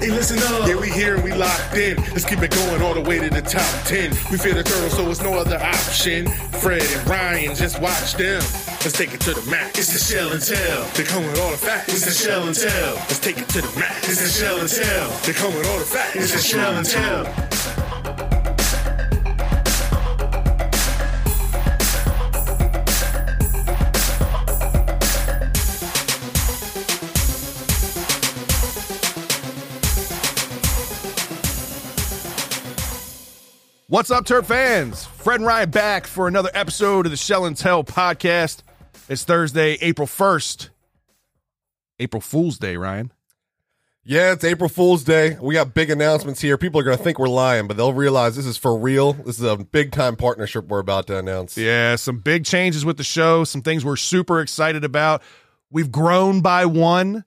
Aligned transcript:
Hey, 0.00 0.08
listen 0.08 0.38
up. 0.54 0.66
Yeah, 0.66 0.76
we 0.76 0.88
here 0.88 1.16
and 1.16 1.22
we 1.22 1.32
locked 1.32 1.76
in. 1.76 1.98
Let's 2.12 2.24
keep 2.24 2.40
it 2.40 2.50
going 2.50 2.80
all 2.80 2.94
the 2.94 3.02
way 3.02 3.18
to 3.18 3.28
the 3.28 3.42
top 3.42 3.84
10. 3.84 4.10
We 4.30 4.38
feel 4.38 4.54
the 4.54 4.62
turtle, 4.62 4.88
so 4.88 5.10
it's 5.10 5.20
no 5.20 5.34
other 5.34 5.58
option. 5.58 6.26
Fred 6.26 6.80
and 6.80 7.06
Ryan, 7.06 7.54
just 7.54 7.78
watch 7.82 8.14
them. 8.14 8.40
Let's 8.80 8.92
take 8.92 9.12
it 9.12 9.20
to 9.20 9.34
the 9.34 9.50
max. 9.50 9.78
It's 9.78 9.92
the 9.92 9.98
shell 9.98 10.32
and 10.32 10.40
tell. 10.40 10.84
They 10.94 11.04
come 11.04 11.26
with 11.26 11.38
all 11.38 11.50
the 11.50 11.58
facts. 11.58 11.92
It's 11.92 12.06
the 12.06 12.12
shell 12.12 12.46
and 12.46 12.56
tell. 12.56 12.94
Let's 12.94 13.18
take 13.18 13.36
it 13.36 13.48
to 13.50 13.60
the 13.60 13.78
max. 13.78 14.08
It's 14.08 14.22
the 14.22 14.28
shell 14.28 14.58
and 14.58 14.70
tell. 14.70 15.10
They 15.20 15.34
come 15.34 15.54
with 15.54 15.68
all 15.68 15.78
the 15.78 15.84
facts. 15.84 16.16
It's 16.16 16.32
the 16.32 16.40
shell 16.40 16.74
and 16.76 16.86
tell. 16.86 17.49
What's 33.90 34.12
up, 34.12 34.24
Terp 34.24 34.44
fans? 34.44 35.04
Fred 35.04 35.40
and 35.40 35.46
Ryan 35.48 35.68
back 35.68 36.06
for 36.06 36.28
another 36.28 36.50
episode 36.54 37.06
of 37.06 37.10
the 37.10 37.16
Shell 37.16 37.44
and 37.46 37.56
Tell 37.56 37.82
podcast. 37.82 38.62
It's 39.08 39.24
Thursday, 39.24 39.78
April 39.80 40.06
1st. 40.06 40.68
April 41.98 42.20
Fool's 42.20 42.56
Day, 42.56 42.76
Ryan. 42.76 43.10
Yeah, 44.04 44.30
it's 44.30 44.44
April 44.44 44.68
Fool's 44.68 45.02
Day. 45.02 45.36
We 45.40 45.54
got 45.54 45.74
big 45.74 45.90
announcements 45.90 46.40
here. 46.40 46.56
People 46.56 46.78
are 46.78 46.84
going 46.84 46.98
to 46.98 47.02
think 47.02 47.18
we're 47.18 47.26
lying, 47.26 47.66
but 47.66 47.76
they'll 47.76 47.92
realize 47.92 48.36
this 48.36 48.46
is 48.46 48.56
for 48.56 48.78
real. 48.78 49.14
This 49.14 49.40
is 49.40 49.42
a 49.44 49.56
big 49.56 49.90
time 49.90 50.14
partnership 50.14 50.68
we're 50.68 50.78
about 50.78 51.08
to 51.08 51.18
announce. 51.18 51.58
Yeah, 51.58 51.96
some 51.96 52.18
big 52.18 52.44
changes 52.44 52.84
with 52.84 52.96
the 52.96 53.02
show, 53.02 53.42
some 53.42 53.60
things 53.60 53.84
we're 53.84 53.96
super 53.96 54.40
excited 54.40 54.84
about. 54.84 55.20
We've 55.68 55.90
grown 55.90 56.42
by 56.42 56.64
one. 56.64 57.24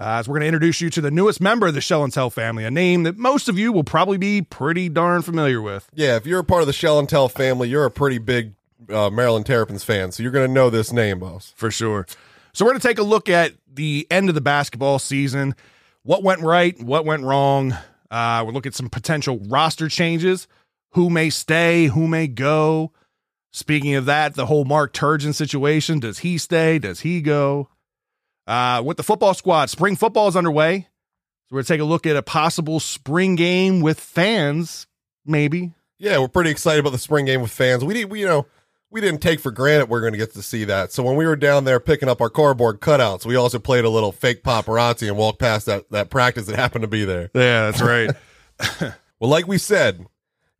Uh, 0.00 0.18
as 0.20 0.28
we're 0.28 0.34
going 0.34 0.42
to 0.42 0.46
introduce 0.46 0.80
you 0.80 0.90
to 0.90 1.00
the 1.00 1.10
newest 1.10 1.40
member 1.40 1.66
of 1.66 1.74
the 1.74 1.80
Shell 1.80 2.04
and 2.04 2.12
Tell 2.12 2.30
family, 2.30 2.64
a 2.64 2.70
name 2.70 3.02
that 3.02 3.18
most 3.18 3.48
of 3.48 3.58
you 3.58 3.72
will 3.72 3.82
probably 3.82 4.16
be 4.16 4.42
pretty 4.42 4.88
darn 4.88 5.22
familiar 5.22 5.60
with. 5.60 5.90
Yeah, 5.92 6.14
if 6.14 6.24
you're 6.24 6.38
a 6.38 6.44
part 6.44 6.60
of 6.60 6.68
the 6.68 6.72
Shell 6.72 7.00
and 7.00 7.08
Tell 7.08 7.28
family, 7.28 7.68
you're 7.68 7.84
a 7.84 7.90
pretty 7.90 8.18
big 8.18 8.54
uh, 8.88 9.10
Maryland 9.10 9.44
Terrapins 9.44 9.82
fan, 9.82 10.12
so 10.12 10.22
you're 10.22 10.30
going 10.30 10.46
to 10.46 10.52
know 10.52 10.70
this 10.70 10.92
name, 10.92 11.18
boss. 11.18 11.52
For 11.56 11.72
sure. 11.72 12.06
So 12.52 12.64
we're 12.64 12.72
going 12.72 12.80
to 12.80 12.86
take 12.86 12.98
a 12.98 13.02
look 13.02 13.28
at 13.28 13.54
the 13.72 14.06
end 14.08 14.28
of 14.28 14.36
the 14.36 14.40
basketball 14.40 15.00
season. 15.00 15.56
What 16.04 16.22
went 16.22 16.42
right? 16.42 16.80
What 16.80 17.04
went 17.04 17.24
wrong? 17.24 17.76
Uh, 18.08 18.42
we'll 18.44 18.54
look 18.54 18.66
at 18.66 18.74
some 18.74 18.88
potential 18.88 19.40
roster 19.48 19.88
changes. 19.88 20.46
Who 20.92 21.10
may 21.10 21.28
stay? 21.28 21.86
Who 21.86 22.06
may 22.06 22.28
go? 22.28 22.92
Speaking 23.50 23.96
of 23.96 24.06
that, 24.06 24.34
the 24.34 24.46
whole 24.46 24.64
Mark 24.64 24.92
Turgeon 24.92 25.34
situation. 25.34 25.98
Does 25.98 26.20
he 26.20 26.38
stay? 26.38 26.78
Does 26.78 27.00
he 27.00 27.20
go? 27.20 27.68
Uh, 28.48 28.82
with 28.82 28.96
the 28.96 29.02
football 29.02 29.34
squad, 29.34 29.68
spring 29.68 29.94
football 29.94 30.26
is 30.26 30.34
underway. 30.34 30.80
So 30.80 31.54
we're 31.54 31.56
going 31.58 31.64
to 31.64 31.72
take 31.74 31.80
a 31.80 31.84
look 31.84 32.06
at 32.06 32.16
a 32.16 32.22
possible 32.22 32.80
spring 32.80 33.36
game 33.36 33.80
with 33.80 34.00
fans, 34.00 34.86
maybe. 35.26 35.72
Yeah, 35.98 36.18
we're 36.18 36.28
pretty 36.28 36.50
excited 36.50 36.80
about 36.80 36.90
the 36.90 36.98
spring 36.98 37.26
game 37.26 37.42
with 37.42 37.50
fans. 37.50 37.84
We 37.84 38.04
we, 38.06 38.20
you 38.20 38.26
know, 38.26 38.46
we 38.90 39.00
didn't 39.00 39.20
take 39.20 39.40
for 39.40 39.50
granted 39.50 39.88
we're 39.88 40.00
going 40.00 40.12
to 40.12 40.18
get 40.18 40.32
to 40.32 40.42
see 40.42 40.64
that. 40.64 40.92
So 40.92 41.02
when 41.02 41.16
we 41.16 41.26
were 41.26 41.36
down 41.36 41.64
there 41.64 41.78
picking 41.78 42.08
up 42.08 42.20
our 42.20 42.30
cardboard 42.30 42.80
cutouts, 42.80 43.26
we 43.26 43.36
also 43.36 43.58
played 43.58 43.84
a 43.84 43.90
little 43.90 44.12
fake 44.12 44.42
paparazzi 44.42 45.08
and 45.08 45.16
walked 45.16 45.40
past 45.40 45.66
that 45.66 45.90
that 45.90 46.08
practice 46.08 46.46
that 46.46 46.56
happened 46.56 46.82
to 46.82 46.88
be 46.88 47.04
there. 47.04 47.30
Yeah, 47.34 47.70
that's 47.70 47.82
right. 47.82 48.10
Well, 49.20 49.30
like 49.30 49.48
we 49.48 49.58
said, 49.58 50.06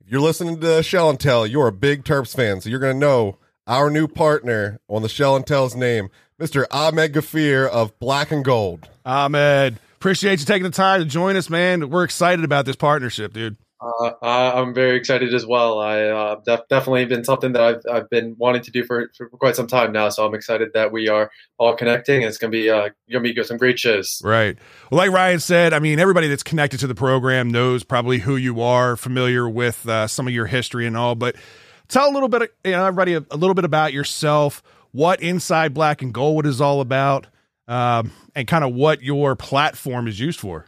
if 0.01 0.11
you're 0.11 0.21
listening 0.21 0.61
to 0.61 0.83
Shell 0.83 1.11
and 1.11 1.21
Tell, 1.21 1.47
you're 1.47 1.69
a 1.69 1.73
big 1.73 2.03
Terps 2.03 2.35
fan, 2.35 2.61
so 2.61 2.69
you're 2.69 2.81
going 2.81 2.95
to 2.95 2.99
know 2.99 3.39
our 3.69 3.91
new 3.91 4.09
partner 4.09 4.81
on 4.89 5.03
the 5.03 5.09
Shell 5.09 5.37
and 5.37 5.47
Tell's 5.47 5.77
name, 5.77 6.09
Mr. 6.41 6.65
Ahmed 6.71 7.13
Ghafir 7.13 7.69
of 7.69 7.97
Black 8.01 8.33
and 8.33 8.45
Gold. 8.45 8.89
Ahmed, 9.05 9.79
appreciate 9.97 10.41
you 10.41 10.47
taking 10.47 10.65
the 10.65 10.71
time 10.71 11.01
to 11.01 11.07
join 11.07 11.37
us, 11.37 11.49
man. 11.51 11.91
We're 11.91 12.05
excited 12.05 12.45
about 12.45 12.65
this 12.65 12.77
partnership, 12.77 13.33
dude. 13.33 13.57
Uh, 13.81 14.11
I- 14.23 14.61
I'm 14.61 14.75
very 14.75 14.97
excited 14.97 15.33
as 15.35 15.47
well. 15.47 15.79
I 15.79 16.03
uh, 16.03 16.41
def- 16.45 16.67
definitely 16.69 17.05
been 17.05 17.23
something 17.23 17.53
that 17.53 17.63
I've 17.63 17.83
I've 17.89 18.11
been 18.11 18.35
wanting 18.37 18.63
to 18.63 18.73
do 18.73 18.83
for, 18.83 19.09
for 19.17 19.29
quite 19.29 19.55
some 19.55 19.69
time 19.69 19.93
now. 19.93 20.09
So 20.09 20.27
I'm 20.27 20.35
excited 20.35 20.71
that 20.75 20.91
we 20.91 21.09
are 21.09 21.31
all 21.59 21.77
connecting. 21.77 22.17
And 22.17 22.25
it's 22.25 22.39
gonna 22.39 22.51
be 22.51 22.69
uh, 22.71 22.89
gonna 23.13 23.23
be 23.23 23.41
some 23.45 23.57
great 23.57 23.79
shows. 23.79 24.21
Right. 24.25 24.59
Well, 24.91 24.99
like 24.99 25.13
Ryan 25.13 25.39
said, 25.39 25.73
I 25.75 25.79
mean, 25.79 26.01
everybody 26.01 26.27
that's 26.27 26.43
connected 26.43 26.81
to 26.81 26.89
the 26.89 26.97
program 26.97 27.51
knows 27.51 27.85
probably 27.85 28.19
who 28.19 28.35
you 28.35 28.63
are, 28.63 28.97
familiar 28.97 29.49
with 29.49 29.89
uh, 29.89 30.09
some 30.09 30.27
of 30.27 30.35
your 30.35 30.47
history 30.47 30.85
and 30.85 30.97
all. 30.97 31.15
But 31.15 31.37
tell 31.89 32.11
a 32.11 32.13
little 32.13 32.29
bit, 32.29 32.53
you 32.65 32.73
know, 32.73 32.85
everybody 32.85 33.15
a, 33.15 33.25
a 33.31 33.37
little 33.37 33.55
bit 33.55 33.65
about 33.65 33.93
yourself, 33.93 34.63
what 34.93 35.21
Inside 35.21 35.75
Black 35.75 36.03
and 36.03 36.13
Gold 36.13 36.47
is 36.47 36.61
all 36.61 36.81
about, 36.81 37.27
um, 37.67 38.13
and 38.35 38.47
kind 38.47 38.65
of 38.65 38.75
what 38.75 39.03
your 39.03 39.37
platform 39.37 40.07
is 40.09 40.19
used 40.21 40.41
for. 40.41 40.67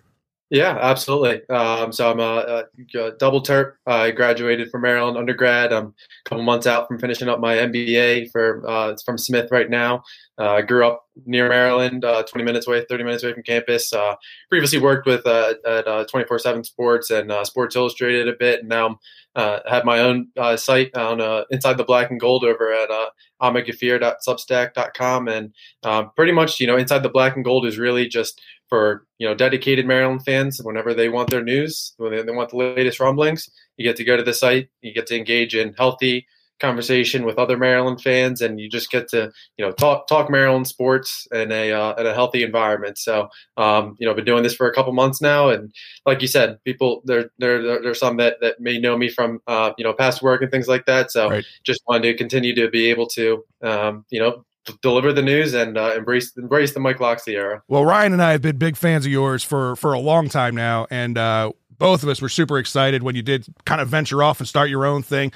Yeah, 0.50 0.76
absolutely. 0.80 1.48
Um, 1.48 1.92
so 1.92 2.10
I'm 2.10 2.19
a, 2.19 2.64
a 2.97 3.10
double 3.20 3.41
terp. 3.41 3.75
I 3.86 4.10
graduated 4.10 4.69
from 4.69 4.82
Maryland 4.82 5.16
undergrad. 5.16 5.72
I'm 5.72 5.86
a 5.86 6.28
couple 6.28 6.42
months 6.42 6.66
out 6.66 6.88
from 6.88 6.98
finishing 6.98 7.28
up 7.28 7.38
my 7.38 7.54
MBA 7.54 8.32
for 8.32 8.69
uh, 8.69 8.97
from 9.04 9.16
Smith 9.16 9.53
right 9.53 9.70
now. 9.70 10.03
Uh, 10.41 10.54
I 10.54 10.62
grew 10.62 10.84
up 10.84 11.04
near 11.25 11.48
Maryland, 11.48 12.04
uh, 12.04 12.25
20 12.25 12.44
minutes 12.44 12.66
away, 12.66 12.84
30 12.88 13.04
minutes 13.04 13.22
away 13.22 13.32
from 13.32 13.44
campus. 13.44 13.92
Uh, 13.92 14.16
previously 14.48 14.80
worked 14.80 15.06
with 15.06 15.25
uh, 15.25 15.54
at 15.64 15.86
24/7 15.86 16.66
Sports 16.66 17.10
and 17.10 17.30
uh, 17.30 17.44
Sports 17.44 17.76
Illustrated 17.76 18.26
a 18.26 18.34
bit, 18.36 18.60
and 18.60 18.69
now 18.69 18.86
I'm 18.86 18.97
uh, 19.36 19.60
have 19.66 19.84
my 19.84 20.00
own 20.00 20.28
uh, 20.36 20.56
site 20.56 20.94
on 20.96 21.20
uh, 21.20 21.44
Inside 21.50 21.76
the 21.76 21.84
Black 21.84 22.10
and 22.10 22.20
Gold 22.20 22.44
over 22.44 22.72
at 22.72 22.91
uh, 22.91 23.10
ahmedghafir.substack.com. 23.42 25.28
And 25.28 25.54
uh, 25.82 26.04
pretty 26.16 26.32
much, 26.32 26.60
you 26.60 26.66
know, 26.66 26.76
Inside 26.76 27.02
the 27.02 27.08
Black 27.08 27.36
and 27.36 27.44
Gold 27.44 27.66
is 27.66 27.78
really 27.78 28.08
just 28.08 28.41
for, 28.68 29.06
you 29.18 29.28
know, 29.28 29.34
dedicated 29.34 29.86
Maryland 29.86 30.24
fans. 30.24 30.60
Whenever 30.62 30.94
they 30.94 31.08
want 31.08 31.30
their 31.30 31.42
news, 31.42 31.94
when 31.96 32.26
they 32.26 32.32
want 32.32 32.50
the 32.50 32.56
latest 32.56 33.00
rumblings, 33.00 33.48
you 33.76 33.84
get 33.84 33.96
to 33.96 34.04
go 34.04 34.16
to 34.16 34.22
the 34.22 34.34
site, 34.34 34.68
you 34.82 34.92
get 34.92 35.06
to 35.08 35.16
engage 35.16 35.54
in 35.54 35.74
healthy 35.74 36.26
conversation 36.60 37.25
with 37.25 37.38
other 37.38 37.56
Maryland 37.56 38.00
fans, 38.00 38.41
and 38.41 38.60
you 38.60 38.69
just 38.69 38.91
get 38.91 39.09
to 39.09 39.32
you 39.56 39.65
know 39.65 39.72
talk 39.72 40.06
talk 40.09 40.31
Maryland 40.31 40.69
sports 40.69 41.26
in 41.32 41.50
a 41.50 41.72
uh, 41.72 41.94
in 41.94 42.06
a 42.06 42.15
healthy 42.15 42.43
environment. 42.43 42.98
So 42.98 43.28
um, 43.56 43.97
you 43.98 44.04
know, 44.06 44.10
I've 44.10 44.16
been 44.16 44.25
doing 44.25 44.43
this 44.43 44.54
for 44.54 44.69
a 44.69 44.75
couple 44.75 44.93
months 44.93 45.21
now, 45.21 45.48
and 45.48 45.72
like 46.06 46.21
you 46.22 46.28
said, 46.28 46.59
people 46.65 47.03
there 47.04 47.31
there 47.38 47.62
there- 47.62 47.82
there's 47.82 47.98
some 47.98 48.16
that 48.19 48.37
that 48.41 48.60
may 48.60 48.78
know 48.78 48.97
me 48.97 49.09
from 49.09 49.41
uh, 49.47 49.72
you 49.78 49.84
know 49.84 49.93
past 49.93 50.22
work 50.22 50.43
and 50.43 50.50
things 50.50 50.69
like 50.69 50.87
that. 50.87 51.10
So 51.10 51.31
Right. 51.31 51.44
just 51.65 51.81
wanted 51.88 52.03
to 52.03 52.15
continue 52.16 52.54
to 52.54 52.69
be 52.69 52.91
able 52.91 53.06
to 53.09 53.44
um, 53.62 54.04
you 54.10 54.21
know 54.21 54.44
deliver 54.82 55.12
the 55.12 55.22
news 55.22 55.54
and 55.54 55.78
uh, 55.78 55.94
embrace 55.97 56.32
embrace 56.37 56.75
the 56.75 56.81
Mike 56.81 57.00
Locksley 57.00 57.34
era. 57.37 57.62
Well, 57.69 57.84
Ryan 57.84 58.12
and 58.12 58.22
I 58.22 58.32
have 58.32 58.42
been 58.42 58.59
big 58.59 58.77
fans 58.77 59.06
of 59.06 59.12
yours 59.12 59.42
for 59.42 59.75
for 59.77 59.92
a 59.94 59.98
long 59.98 60.28
time 60.28 60.54
now, 60.54 60.87
and 60.91 61.16
uh, 61.16 61.53
both 61.78 62.03
of 62.03 62.10
us 62.10 62.21
were 62.21 62.28
super 62.28 62.59
excited 62.59 63.03
when 63.03 63.15
you 63.15 63.22
did 63.22 63.47
kind 63.65 63.81
of 63.81 63.88
venture 63.88 64.22
off 64.22 64.38
and 64.38 64.47
start 64.47 64.69
your 64.69 64.84
own 64.84 65.03
thing. 65.03 65.32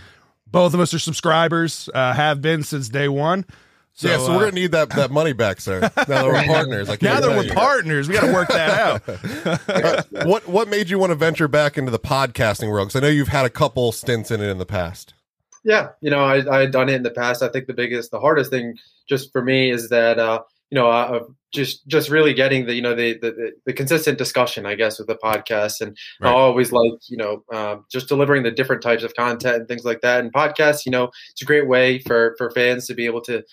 Both 0.47 0.75
of 0.75 0.81
us 0.81 0.95
are 0.95 0.99
subscribers, 0.99 1.89
uh, 1.95 2.13
have 2.13 2.41
been 2.41 2.63
since 2.63 2.89
day 2.89 3.09
one. 3.09 3.45
So, 3.97 4.09
yeah, 4.09 4.19
so 4.19 4.27
uh, 4.27 4.29
we're 4.31 4.41
going 4.41 4.55
to 4.55 4.61
need 4.61 4.73
that, 4.73 4.91
that 4.91 5.13
money 5.13 5.33
back, 5.33 5.61
sir. 5.61 5.81
Now 5.81 6.05
that 6.05 6.25
we're 6.27 6.43
partners. 6.47 6.89
I 6.89 6.93
now 6.93 6.97
can't 6.97 7.25
that 7.25 7.31
we're 7.31 7.45
you. 7.45 7.53
partners, 7.53 8.09
we 8.09 8.15
got 8.15 8.27
to 8.27 8.33
work 8.33 8.49
that 8.49 10.09
out. 10.19 10.27
what 10.27 10.49
what 10.49 10.69
made 10.69 10.91
you 10.91 10.99
want 10.99 11.11
to 11.11 11.17
venture 11.17 11.47
back 11.47 11.79
into 11.79 11.93
the 11.93 11.99
podcasting 11.99 12.71
world? 12.71 12.89
Because 12.89 13.01
I 13.01 13.07
know 13.07 13.13
you've 13.13 13.29
had 13.29 13.45
a 13.45 13.51
couple 13.51 13.93
stints 13.93 14.33
in 14.33 14.41
it 14.41 14.49
in 14.49 14.59
the 14.59 14.67
past. 14.67 15.15
Yeah, 15.63 15.91
you 16.01 16.11
know, 16.11 16.25
I 16.25 16.45
I 16.53 16.61
had 16.63 16.73
done 16.73 16.89
it 16.89 16.95
in 16.95 17.05
the 17.05 17.11
past. 17.11 17.43
I 17.43 17.49
think 17.49 17.67
the 17.67 17.73
biggest, 17.73 18.11
the 18.11 18.19
hardest 18.19 18.51
thing 18.51 18.77
just 19.09 19.31
for 19.33 19.43
me 19.43 19.71
is 19.71 19.89
that 19.91 20.19
uh, 20.19 20.43
you 20.75 20.81
know, 20.81 20.91
uh, 20.91 21.21
just 21.53 21.87
just 21.87 22.11
really 22.11 22.35
getting 22.35 22.67
the 22.67 22.75
you 22.75 22.83
know 22.83 22.97
the, 22.97 23.17
the 23.19 23.53
the 23.65 23.73
consistent 23.73 24.19
discussion, 24.19 24.67
I 24.67 24.75
guess, 24.75 24.99
with 24.99 25.07
the 25.07 25.15
podcast, 25.15 25.81
and 25.81 25.97
I 26.21 26.31
always 26.31 26.73
like 26.73 26.95
you 27.09 27.17
know 27.17 27.45
um, 27.53 27.85
just 27.93 28.09
delivering 28.09 28.43
the 28.43 28.51
different 28.51 28.83
types 28.83 29.05
of 29.05 29.15
content 29.15 29.55
and 29.55 29.69
things 29.69 29.85
like 29.85 30.01
that. 30.01 30.19
And 30.19 30.33
podcasts, 30.33 30.85
you 30.85 30.91
know, 30.91 31.13
it's 31.31 31.43
a 31.43 31.45
great 31.45 31.69
way 31.69 32.01
for 32.01 32.35
for 32.39 32.51
fans 32.51 32.89
to 32.89 32.95
be 32.95 33.07
able 33.07 33.21
to 33.21 33.45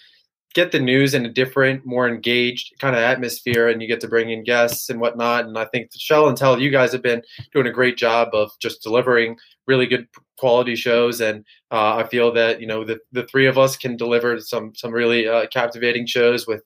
get 0.55 0.71
the 0.71 0.79
news 0.79 1.13
in 1.13 1.27
a 1.27 1.31
different, 1.31 1.85
more 1.85 2.09
engaged 2.09 2.73
kind 2.79 2.95
of 2.95 3.03
atmosphere, 3.03 3.69
and 3.69 3.83
you 3.83 3.87
get 3.87 4.01
to 4.01 4.07
bring 4.07 4.31
in 4.31 4.43
guests 4.43 4.89
and 4.89 4.99
whatnot. 4.99 5.45
And 5.45 5.55
I 5.59 5.65
think 5.65 5.91
Shell 5.95 6.27
and 6.27 6.35
Tell, 6.35 6.59
you 6.59 6.71
guys 6.71 6.91
have 6.93 7.03
been 7.03 7.21
doing 7.53 7.67
a 7.67 7.71
great 7.71 7.97
job 7.97 8.29
of 8.33 8.49
just 8.59 8.81
delivering 8.81 9.37
really 9.67 9.85
good 9.85 10.07
quality 10.39 10.75
shows, 10.75 11.21
and 11.21 11.45
uh, 11.69 11.97
I 11.97 12.07
feel 12.07 12.33
that 12.33 12.61
you 12.61 12.65
know 12.65 12.83
the 12.83 12.97
the 13.11 13.27
three 13.27 13.45
of 13.45 13.59
us 13.59 13.77
can 13.77 13.95
deliver 13.95 14.39
some 14.39 14.73
some 14.75 14.91
really 14.91 15.27
uh, 15.27 15.45
captivating 15.53 16.07
shows 16.07 16.47
with 16.47 16.63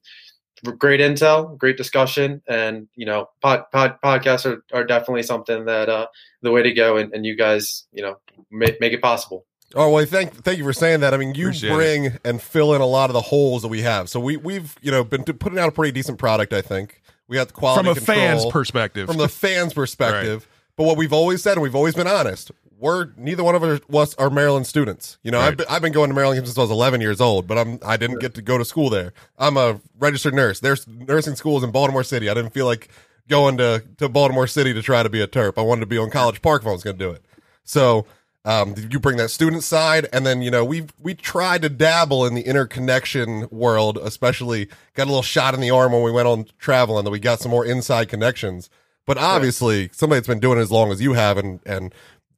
great 0.77 0.99
intel, 0.99 1.57
great 1.57 1.77
discussion, 1.77 2.41
and 2.47 2.87
you 2.95 3.05
know 3.05 3.29
pod, 3.41 3.65
pod 3.71 3.97
podcasts 4.03 4.45
are, 4.45 4.63
are 4.73 4.83
definitely 4.83 5.23
something 5.23 5.65
that 5.65 5.89
uh, 5.89 6.07
the 6.41 6.51
way 6.51 6.63
to 6.63 6.73
go, 6.73 6.97
and, 6.97 7.13
and 7.13 7.25
you 7.25 7.35
guys 7.35 7.85
you 7.91 8.01
know 8.01 8.17
make 8.51 8.79
make 8.79 8.93
it 8.93 9.01
possible. 9.01 9.45
Oh 9.73 9.89
well, 9.89 10.05
thank 10.05 10.33
thank 10.33 10.57
you 10.57 10.63
for 10.63 10.73
saying 10.73 11.01
that. 11.01 11.13
I 11.13 11.17
mean, 11.17 11.35
you 11.35 11.47
Appreciate 11.47 11.73
bring 11.73 12.17
and 12.23 12.41
fill 12.41 12.73
in 12.73 12.81
a 12.81 12.85
lot 12.85 13.09
of 13.09 13.13
the 13.13 13.21
holes 13.21 13.61
that 13.63 13.67
we 13.67 13.81
have. 13.81 14.09
So 14.09 14.19
we 14.19 14.37
we've 14.37 14.75
you 14.81 14.91
know 14.91 15.03
been 15.03 15.23
putting 15.23 15.59
out 15.59 15.69
a 15.69 15.71
pretty 15.71 15.91
decent 15.91 16.17
product. 16.17 16.53
I 16.53 16.61
think 16.61 17.01
we 17.27 17.35
got 17.35 17.47
the 17.47 17.53
quality 17.53 17.83
From 17.83 17.91
a 17.91 17.95
control 17.95 18.17
fan's 18.17 18.45
perspective. 18.45 19.07
from 19.07 19.17
the 19.17 19.29
fans' 19.29 19.73
perspective. 19.75 20.47
But 20.77 20.83
what 20.83 20.97
we've 20.97 21.13
always 21.13 21.41
said, 21.41 21.53
and 21.53 21.61
we've 21.61 21.75
always 21.75 21.95
been 21.95 22.07
honest, 22.07 22.51
we're 22.85 23.09
neither 23.17 23.43
one 23.43 23.55
of 23.55 23.63
us 23.63 24.15
are 24.15 24.29
Maryland 24.29 24.67
students. 24.67 25.17
You 25.23 25.31
know, 25.31 25.39
Right. 25.39 25.47
I've, 25.47 25.57
been, 25.57 25.65
I've 25.69 25.81
been 25.81 25.91
going 25.91 26.09
to 26.09 26.15
Maryland 26.15 26.45
since 26.45 26.55
I 26.55 26.61
was 26.61 26.69
11 26.69 27.01
years 27.01 27.19
old, 27.19 27.47
but 27.47 27.57
I'm 27.57 27.79
I 27.83 27.97
didn't 27.97 28.19
get 28.19 28.35
to 28.35 28.43
go 28.43 28.59
to 28.59 28.63
school 28.63 28.91
there. 28.91 29.11
I'm 29.39 29.57
a 29.57 29.81
registered 29.97 30.35
nurse. 30.35 30.59
There's 30.59 30.87
nursing 30.87 31.35
schools 31.35 31.63
in 31.63 31.71
Baltimore 31.71 32.03
City. 32.03 32.29
I 32.29 32.35
didn't 32.35 32.53
feel 32.53 32.67
like 32.67 32.89
going 33.27 33.57
to 33.57 33.83
to 33.97 34.07
Baltimore 34.07 34.45
City 34.45 34.71
to 34.71 34.83
try 34.83 35.01
to 35.01 35.09
be 35.09 35.19
a 35.19 35.27
Terp. 35.27 35.53
I 35.57 35.61
wanted 35.61 35.81
to 35.81 35.87
be 35.87 35.97
on 35.97 36.11
College 36.11 36.43
Park 36.43 36.61
if 36.61 36.67
I 36.67 36.71
was 36.71 36.83
going 36.83 36.97
to 36.97 37.03
do 37.03 37.09
it. 37.09 37.25
So 37.63 38.05
um, 38.45 38.75
you 38.91 38.99
bring 38.99 39.17
that 39.17 39.31
student 39.31 39.63
side, 39.63 40.07
and 40.13 40.23
then 40.23 40.43
you 40.43 40.51
know 40.51 40.63
we 40.63 40.85
we 41.01 41.15
tried 41.15 41.63
to 41.63 41.69
dabble 41.69 42.23
in 42.27 42.35
the 42.35 42.43
interconnection 42.43 43.47
world, 43.49 43.97
especially 43.97 44.67
got 44.93 45.05
a 45.05 45.09
little 45.09 45.23
shot 45.23 45.55
in 45.55 45.59
the 45.59 45.71
arm 45.71 45.91
when 45.91 46.03
we 46.03 46.11
went 46.11 46.27
on 46.27 46.45
traveling 46.59 47.03
that 47.05 47.09
we 47.09 47.19
got 47.19 47.39
some 47.39 47.49
more 47.49 47.65
inside 47.65 48.09
connections. 48.09 48.69
But 49.07 49.17
obviously, 49.19 49.89
somebody 49.93 50.17
that's 50.17 50.27
been 50.27 50.39
doing 50.39 50.57
it 50.57 50.61
as 50.61 50.71
long 50.71 50.91
as 50.91 51.01
you 51.01 51.13
have, 51.13 51.37
and 51.37 51.59
and 51.65 51.93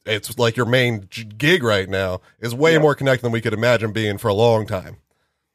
it's 0.08 0.38
like 0.40 0.56
your 0.56 0.66
main 0.66 1.08
gig 1.38 1.64
right 1.64 1.90
now 1.90 2.22
is 2.40 2.56
way 2.56 2.74
Yeah. 2.74 2.80
more 2.80 2.96
connected 2.96 3.26
than 3.26 3.32
we 3.32 3.42
could 3.42 3.54
imagine 3.54 3.92
being 3.92 4.18
for 4.18 4.28
a 4.30 4.34
long 4.34 4.66
time. 4.66 4.98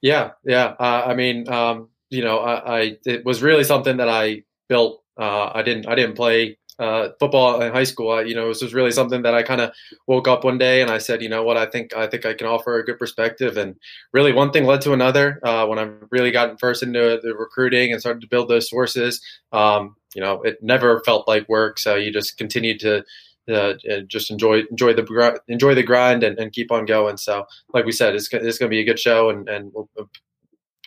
Yeah, 0.00 0.32
yeah. 0.44 0.75
Uh, 0.81 1.04
I 1.06 1.14
mean, 1.14 1.49
um, 1.49 1.88
you 2.10 2.22
know, 2.25 2.38
I, 2.40 2.78
I 2.81 2.96
it 3.06 3.25
was 3.25 3.43
really 3.43 3.64
something 3.64 3.96
that 3.99 4.08
I 4.08 4.44
built. 4.69 5.02
Uh, 5.19 5.50
I 5.54 5.62
didn't 5.62 5.87
I 5.87 5.94
didn't 5.94 6.16
play 6.16 6.58
uh, 6.78 7.10
football 7.20 7.60
in 7.62 7.72
high 7.72 7.84
school. 7.84 8.10
I, 8.10 8.22
you 8.22 8.34
know, 8.34 8.49
this 8.49 8.62
was 8.62 8.75
really 8.75 8.90
something 8.90 9.22
that 9.22 9.34
I 9.34 9.43
kind 9.43 9.60
of 9.60 9.70
woke 10.08 10.26
up 10.26 10.43
one 10.43 10.58
day 10.58 10.81
and 10.82 10.90
I 10.90 10.99
said, 10.99 11.22
you 11.22 11.28
know 11.28 11.44
what, 11.44 11.56
I 11.56 11.66
think 11.66 11.94
I 11.94 12.06
think 12.08 12.26
I 12.26 12.34
can 12.34 12.46
offer 12.49 12.78
a 12.78 12.84
good 12.84 12.99
perspective. 12.99 13.56
And 13.56 13.76
really, 14.12 14.32
one 14.32 14.50
thing 14.50 14.64
led 14.64 14.81
to 14.82 14.93
another. 14.93 15.38
Uh, 15.44 15.66
when 15.66 15.78
I 15.78 15.88
really 16.10 16.32
got 16.32 16.58
first 16.58 16.82
into 16.82 17.20
the 17.22 17.34
recruiting 17.34 17.93
and 17.93 18.00
started 18.00 18.22
to 18.22 18.28
build 18.28 18.49
those 18.49 18.69
sources, 18.69 19.20
um, 19.52 19.94
you 20.14 20.20
know, 20.20 20.43
it 20.43 20.62
never 20.62 21.00
felt 21.04 21.28
like 21.28 21.49
work. 21.49 21.78
So 21.78 21.94
you 21.94 22.12
just 22.12 22.37
continued 22.37 22.81
to. 22.81 23.04
Uh, 23.50 23.75
and 23.85 24.09
just 24.09 24.31
enjoy 24.31 24.62
enjoy 24.71 24.93
the 24.93 25.41
enjoy 25.49 25.75
the 25.75 25.83
grind 25.83 26.23
and, 26.23 26.39
and 26.39 26.53
keep 26.53 26.71
on 26.71 26.85
going. 26.85 27.17
So, 27.17 27.44
like 27.75 27.85
we 27.85 27.91
said, 27.91 28.15
it's, 28.15 28.29
it's 28.33 28.59
going 28.59 28.69
to 28.69 28.75
be 28.75 28.81
a 28.81 28.85
good 28.85 29.00
show 29.00 29.31
and 29.31 29.49
and 29.49 29.73
we'll, 29.75 29.89
a 29.99 30.05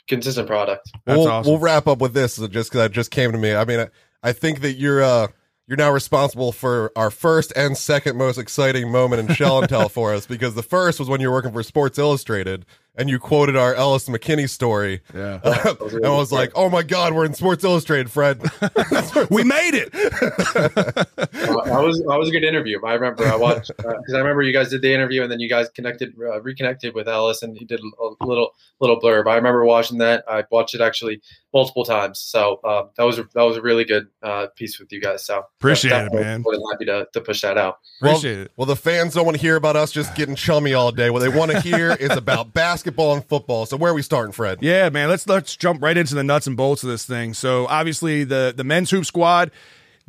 consistent 0.07 0.47
product. 0.47 0.89
That's 1.05 1.17
we'll, 1.17 1.27
awesome. 1.27 1.51
we'll 1.51 1.59
wrap 1.59 1.87
up 1.87 1.99
with 1.99 2.13
this 2.13 2.37
just 2.37 2.49
because 2.49 2.69
that 2.69 2.91
just 2.91 3.11
came 3.11 3.31
to 3.31 3.37
me. 3.37 3.53
I 3.53 3.65
mean, 3.65 3.81
I, 3.81 3.89
I 4.23 4.31
think 4.31 4.61
that 4.61 4.73
you're 4.73 5.03
uh 5.03 5.27
you're 5.67 5.77
now 5.77 5.91
responsible 5.91 6.51
for 6.51 6.91
our 6.95 7.09
first 7.09 7.51
and 7.55 7.77
second 7.77 8.17
most 8.17 8.37
exciting 8.37 8.91
moment 8.91 9.27
in 9.27 9.35
Shell 9.35 9.59
and 9.59 9.69
Tell 9.69 9.89
for 9.89 10.13
us 10.13 10.25
because 10.25 10.55
the 10.55 10.63
first 10.63 10.99
was 10.99 11.09
when 11.09 11.21
you 11.21 11.29
were 11.29 11.33
working 11.33 11.51
for 11.51 11.63
Sports 11.63 11.97
Illustrated 11.97 12.65
and 12.97 13.09
you 13.09 13.19
quoted 13.19 13.55
our 13.55 13.73
Ellis 13.75 14.07
McKinney 14.07 14.49
story. 14.49 15.01
Yeah. 15.13 15.39
and 15.43 16.05
I 16.05 16.09
was 16.09 16.31
like, 16.31 16.51
"Oh 16.55 16.69
my 16.69 16.83
God, 16.83 17.13
we're 17.13 17.25
in 17.25 17.33
Sports 17.33 17.63
Illustrated, 17.63 18.09
Fred." 18.09 18.41
we 19.29 19.43
made 19.43 19.73
it. 19.73 19.89
I 19.93 21.81
was 21.81 21.99
that 21.99 22.17
was 22.17 22.29
a 22.29 22.31
good 22.31 22.43
interview. 22.43 22.79
I 22.85 22.93
remember 22.93 23.25
I 23.25 23.35
watched 23.35 23.71
because 23.77 24.13
I 24.13 24.17
remember 24.17 24.41
you 24.41 24.53
guys 24.53 24.69
did 24.69 24.81
the 24.81 24.93
interview 24.93 25.23
and 25.23 25.31
then 25.31 25.39
you 25.39 25.49
guys 25.49 25.69
connected 25.69 26.13
uh, 26.19 26.41
reconnected 26.41 26.93
with 26.93 27.07
Ellis 27.07 27.43
and 27.43 27.57
he 27.57 27.65
did 27.65 27.79
a 27.79 28.25
little 28.25 28.51
little 28.79 28.99
blurb. 28.99 29.27
I 29.27 29.35
remember 29.35 29.65
watching 29.65 29.97
that. 29.99 30.23
I 30.27 30.43
watched 30.49 30.75
it 30.75 30.81
actually 30.81 31.21
multiple 31.53 31.85
times. 31.85 32.19
So 32.19 32.59
uh, 32.63 32.87
that 32.97 33.03
was 33.03 33.19
a, 33.19 33.23
that 33.33 33.43
was 33.43 33.57
a 33.57 33.61
really 33.61 33.85
good 33.85 34.07
uh, 34.21 34.47
piece 34.55 34.79
with 34.79 34.91
you 34.91 35.01
guys. 35.01 35.25
So 35.25 35.43
Appreciate 35.59 36.07
it, 36.07 36.13
man. 36.13 36.41
More 36.41 36.53
happy 36.71 36.85
to, 36.85 37.07
to 37.13 37.21
push 37.21 37.41
that 37.41 37.57
out. 37.57 37.79
Appreciate 38.01 38.39
it. 38.39 38.51
Well, 38.57 38.65
the 38.65 38.75
fans 38.75 39.13
don't 39.13 39.25
want 39.25 39.37
to 39.37 39.41
hear 39.41 39.55
about 39.55 39.75
us 39.75 39.91
just 39.91 40.15
getting 40.15 40.35
chummy 40.35 40.73
all 40.73 40.91
day. 40.91 41.09
What 41.09 41.19
they 41.19 41.29
want 41.29 41.51
to 41.51 41.61
hear 41.61 41.93
is 41.93 42.11
about 42.11 42.53
basketball 42.53 42.84
and 42.87 43.25
football. 43.25 43.65
So 43.65 43.77
where 43.77 43.91
are 43.91 43.95
we 43.95 44.01
starting, 44.01 44.31
Fred? 44.31 44.59
Yeah, 44.61 44.89
man. 44.89 45.09
Let's 45.09 45.27
let's 45.27 45.55
jump 45.55 45.81
right 45.81 45.97
into 45.97 46.15
the 46.15 46.23
nuts 46.23 46.47
and 46.47 46.57
bolts 46.57 46.83
of 46.83 46.89
this 46.89 47.05
thing. 47.05 47.33
So 47.33 47.67
obviously 47.67 48.23
the 48.23 48.53
the 48.55 48.63
men's 48.63 48.91
hoop 48.91 49.05
squad 49.05 49.51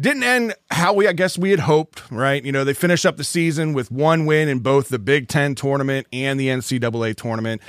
didn't 0.01 0.25
end 0.25 0.55
how 0.71 0.93
we 0.93 1.09
I 1.09 1.13
guess 1.13 1.39
we 1.39 1.51
had 1.51 1.61
hoped, 1.61 2.03
right? 2.11 2.45
You 2.45 2.53
know, 2.53 2.65
they 2.65 2.75
finished 2.75 3.07
up 3.07 3.17
the 3.17 3.25
season 3.25 3.73
with 3.73 3.91
one 3.91 4.27
win 4.27 4.49
in 4.49 4.61
both 4.61 4.89
the 4.89 4.99
Big 4.99 5.29
Ten 5.29 5.55
tournament 5.55 6.07
and 6.13 6.39
the 6.39 6.49
NCAA 6.49 7.17
tournament. 7.17 7.63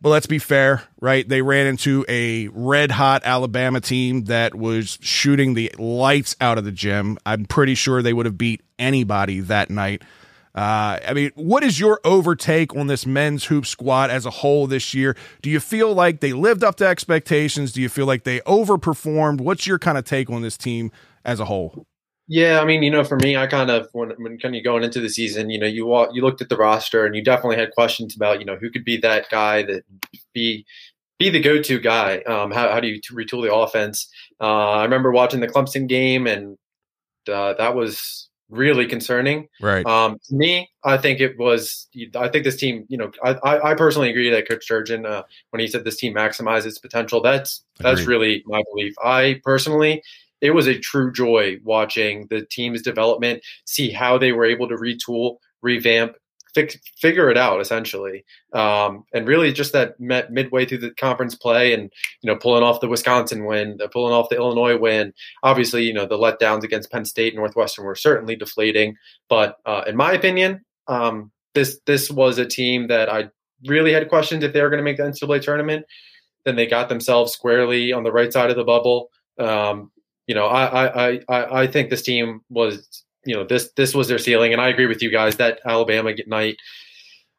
But 0.00 0.10
let's 0.10 0.26
be 0.26 0.38
fair, 0.38 0.82
right? 1.00 1.26
They 1.26 1.40
ran 1.40 1.66
into 1.66 2.04
a 2.10 2.48
red 2.48 2.90
hot 2.90 3.22
Alabama 3.24 3.80
team 3.80 4.24
that 4.24 4.54
was 4.54 4.98
shooting 5.00 5.54
the 5.54 5.74
lights 5.78 6.36
out 6.42 6.58
of 6.58 6.64
the 6.64 6.72
gym. 6.72 7.16
I'm 7.24 7.46
pretty 7.46 7.74
sure 7.74 8.02
they 8.02 8.12
would 8.12 8.26
have 8.26 8.36
beat 8.36 8.60
anybody 8.78 9.40
that 9.40 9.70
night. 9.70 10.02
Uh, 10.54 11.00
I 11.06 11.12
mean, 11.14 11.32
what 11.34 11.64
is 11.64 11.80
your 11.80 12.00
overtake 12.04 12.76
on 12.76 12.86
this 12.86 13.06
men's 13.06 13.46
hoop 13.46 13.66
squad 13.66 14.10
as 14.10 14.24
a 14.24 14.30
whole 14.30 14.68
this 14.68 14.94
year? 14.94 15.16
Do 15.42 15.50
you 15.50 15.58
feel 15.58 15.92
like 15.92 16.20
they 16.20 16.32
lived 16.32 16.62
up 16.62 16.76
to 16.76 16.86
expectations? 16.86 17.72
Do 17.72 17.82
you 17.82 17.88
feel 17.88 18.06
like 18.06 18.22
they 18.22 18.38
overperformed? 18.40 19.40
What's 19.40 19.66
your 19.66 19.80
kind 19.80 19.98
of 19.98 20.04
take 20.04 20.30
on 20.30 20.42
this 20.42 20.56
team 20.56 20.92
as 21.24 21.40
a 21.40 21.46
whole? 21.46 21.86
Yeah, 22.28 22.60
I 22.60 22.64
mean, 22.64 22.82
you 22.82 22.90
know, 22.90 23.04
for 23.04 23.16
me, 23.16 23.36
I 23.36 23.46
kind 23.46 23.70
of 23.70 23.88
when 23.92 24.10
when 24.16 24.38
kind 24.38 24.56
of 24.56 24.64
going 24.64 24.82
into 24.82 25.00
the 25.00 25.10
season, 25.10 25.50
you 25.50 25.58
know, 25.58 25.66
you 25.66 25.84
walk, 25.86 26.10
you 26.12 26.22
looked 26.22 26.40
at 26.40 26.48
the 26.48 26.56
roster 26.56 27.04
and 27.04 27.14
you 27.14 27.22
definitely 27.22 27.56
had 27.56 27.72
questions 27.72 28.16
about, 28.16 28.38
you 28.38 28.46
know, 28.46 28.56
who 28.56 28.70
could 28.70 28.84
be 28.84 28.96
that 28.98 29.28
guy 29.30 29.62
that 29.64 29.82
be 30.32 30.64
be 31.18 31.30
the 31.30 31.40
go-to 31.40 31.78
guy. 31.80 32.18
Um, 32.22 32.50
how 32.50 32.70
how 32.70 32.80
do 32.80 32.88
you 32.88 33.00
retool 33.12 33.42
the 33.42 33.52
offense? 33.52 34.08
Uh, 34.40 34.70
I 34.70 34.84
remember 34.84 35.10
watching 35.12 35.40
the 35.40 35.48
Clemson 35.48 35.86
game, 35.86 36.26
and 36.26 36.56
uh, 37.30 37.54
that 37.54 37.74
was 37.74 38.23
really 38.50 38.86
concerning. 38.86 39.48
Right. 39.60 39.84
Um, 39.86 40.18
to 40.28 40.34
me, 40.34 40.70
I 40.84 40.96
think 40.96 41.20
it 41.20 41.38
was. 41.38 41.88
I 42.14 42.28
think 42.28 42.44
this 42.44 42.56
team. 42.56 42.84
You 42.88 42.98
know, 42.98 43.12
I, 43.22 43.70
I 43.70 43.74
personally 43.74 44.10
agree 44.10 44.30
that 44.30 44.48
Coach 44.48 44.64
Sturgeon, 44.64 45.06
uh, 45.06 45.22
when 45.50 45.60
he 45.60 45.66
said 45.66 45.84
this 45.84 45.96
team 45.96 46.14
maximizes 46.14 46.66
its 46.66 46.78
potential, 46.78 47.20
that's 47.20 47.64
that's 47.80 48.00
Agreed. 48.00 48.12
really 48.12 48.42
my 48.46 48.62
belief. 48.72 48.94
I 49.02 49.40
personally, 49.44 50.02
it 50.40 50.50
was 50.50 50.66
a 50.66 50.78
true 50.78 51.12
joy 51.12 51.58
watching 51.64 52.26
the 52.28 52.44
team's 52.44 52.82
development, 52.82 53.42
see 53.64 53.90
how 53.90 54.18
they 54.18 54.32
were 54.32 54.44
able 54.44 54.68
to 54.68 54.76
retool, 54.76 55.38
revamp, 55.62 56.16
figure 57.00 57.30
it 57.30 57.36
out 57.36 57.60
essentially, 57.60 58.24
um, 58.52 59.04
and 59.12 59.26
really 59.26 59.52
just 59.52 59.72
that 59.72 59.98
met 60.00 60.32
midway 60.32 60.64
through 60.64 60.78
the 60.78 60.90
conference 60.92 61.34
play 61.34 61.72
and 61.74 61.90
you 62.22 62.30
know 62.30 62.36
pulling 62.36 62.62
off 62.62 62.80
the 62.80 62.88
Wisconsin 62.88 63.44
win, 63.44 63.78
uh, 63.82 63.88
pulling 63.88 64.14
off 64.14 64.28
the 64.28 64.36
Illinois 64.36 64.76
win. 64.78 65.12
Obviously, 65.42 65.82
you 65.84 65.92
know 65.92 66.06
the 66.06 66.18
letdowns 66.18 66.62
against 66.64 66.90
Penn 66.90 67.04
State, 67.04 67.32
and 67.34 67.38
Northwestern 67.40 67.84
were 67.84 67.94
certainly 67.94 68.36
deflating, 68.36 68.96
but 69.28 69.56
uh, 69.66 69.82
in 69.86 69.96
my 69.96 70.12
opinion, 70.12 70.64
um, 70.88 71.30
this 71.54 71.80
this 71.86 72.10
was 72.10 72.38
a 72.38 72.46
team 72.46 72.88
that 72.88 73.08
I 73.08 73.28
really 73.66 73.92
had 73.92 74.08
questions 74.08 74.44
if 74.44 74.52
they 74.52 74.62
were 74.62 74.70
going 74.70 74.78
to 74.78 74.84
make 74.84 74.96
the 74.96 75.04
NCAA 75.04 75.42
tournament. 75.42 75.86
Then 76.44 76.56
they 76.56 76.66
got 76.66 76.88
themselves 76.90 77.32
squarely 77.32 77.92
on 77.92 78.02
the 78.02 78.12
right 78.12 78.32
side 78.32 78.50
of 78.50 78.56
the 78.56 78.64
bubble. 78.64 79.08
Um, 79.38 79.90
you 80.26 80.34
know, 80.34 80.46
I, 80.46 81.12
I- 81.14 81.20
I, 81.28 81.62
I 81.62 81.66
think 81.66 81.88
this 81.90 82.02
team 82.02 82.40
was, 82.50 83.03
you 83.26 83.34
know, 83.34 83.44
this 83.44 83.70
this 83.76 83.94
was 83.94 84.08
their 84.08 84.18
ceiling, 84.18 84.52
and 84.52 84.60
I 84.60 84.68
agree 84.68 84.86
with 84.86 85.02
you 85.02 85.10
guys 85.10 85.36
that 85.36 85.60
Alabama 85.66 86.12
night. 86.26 86.56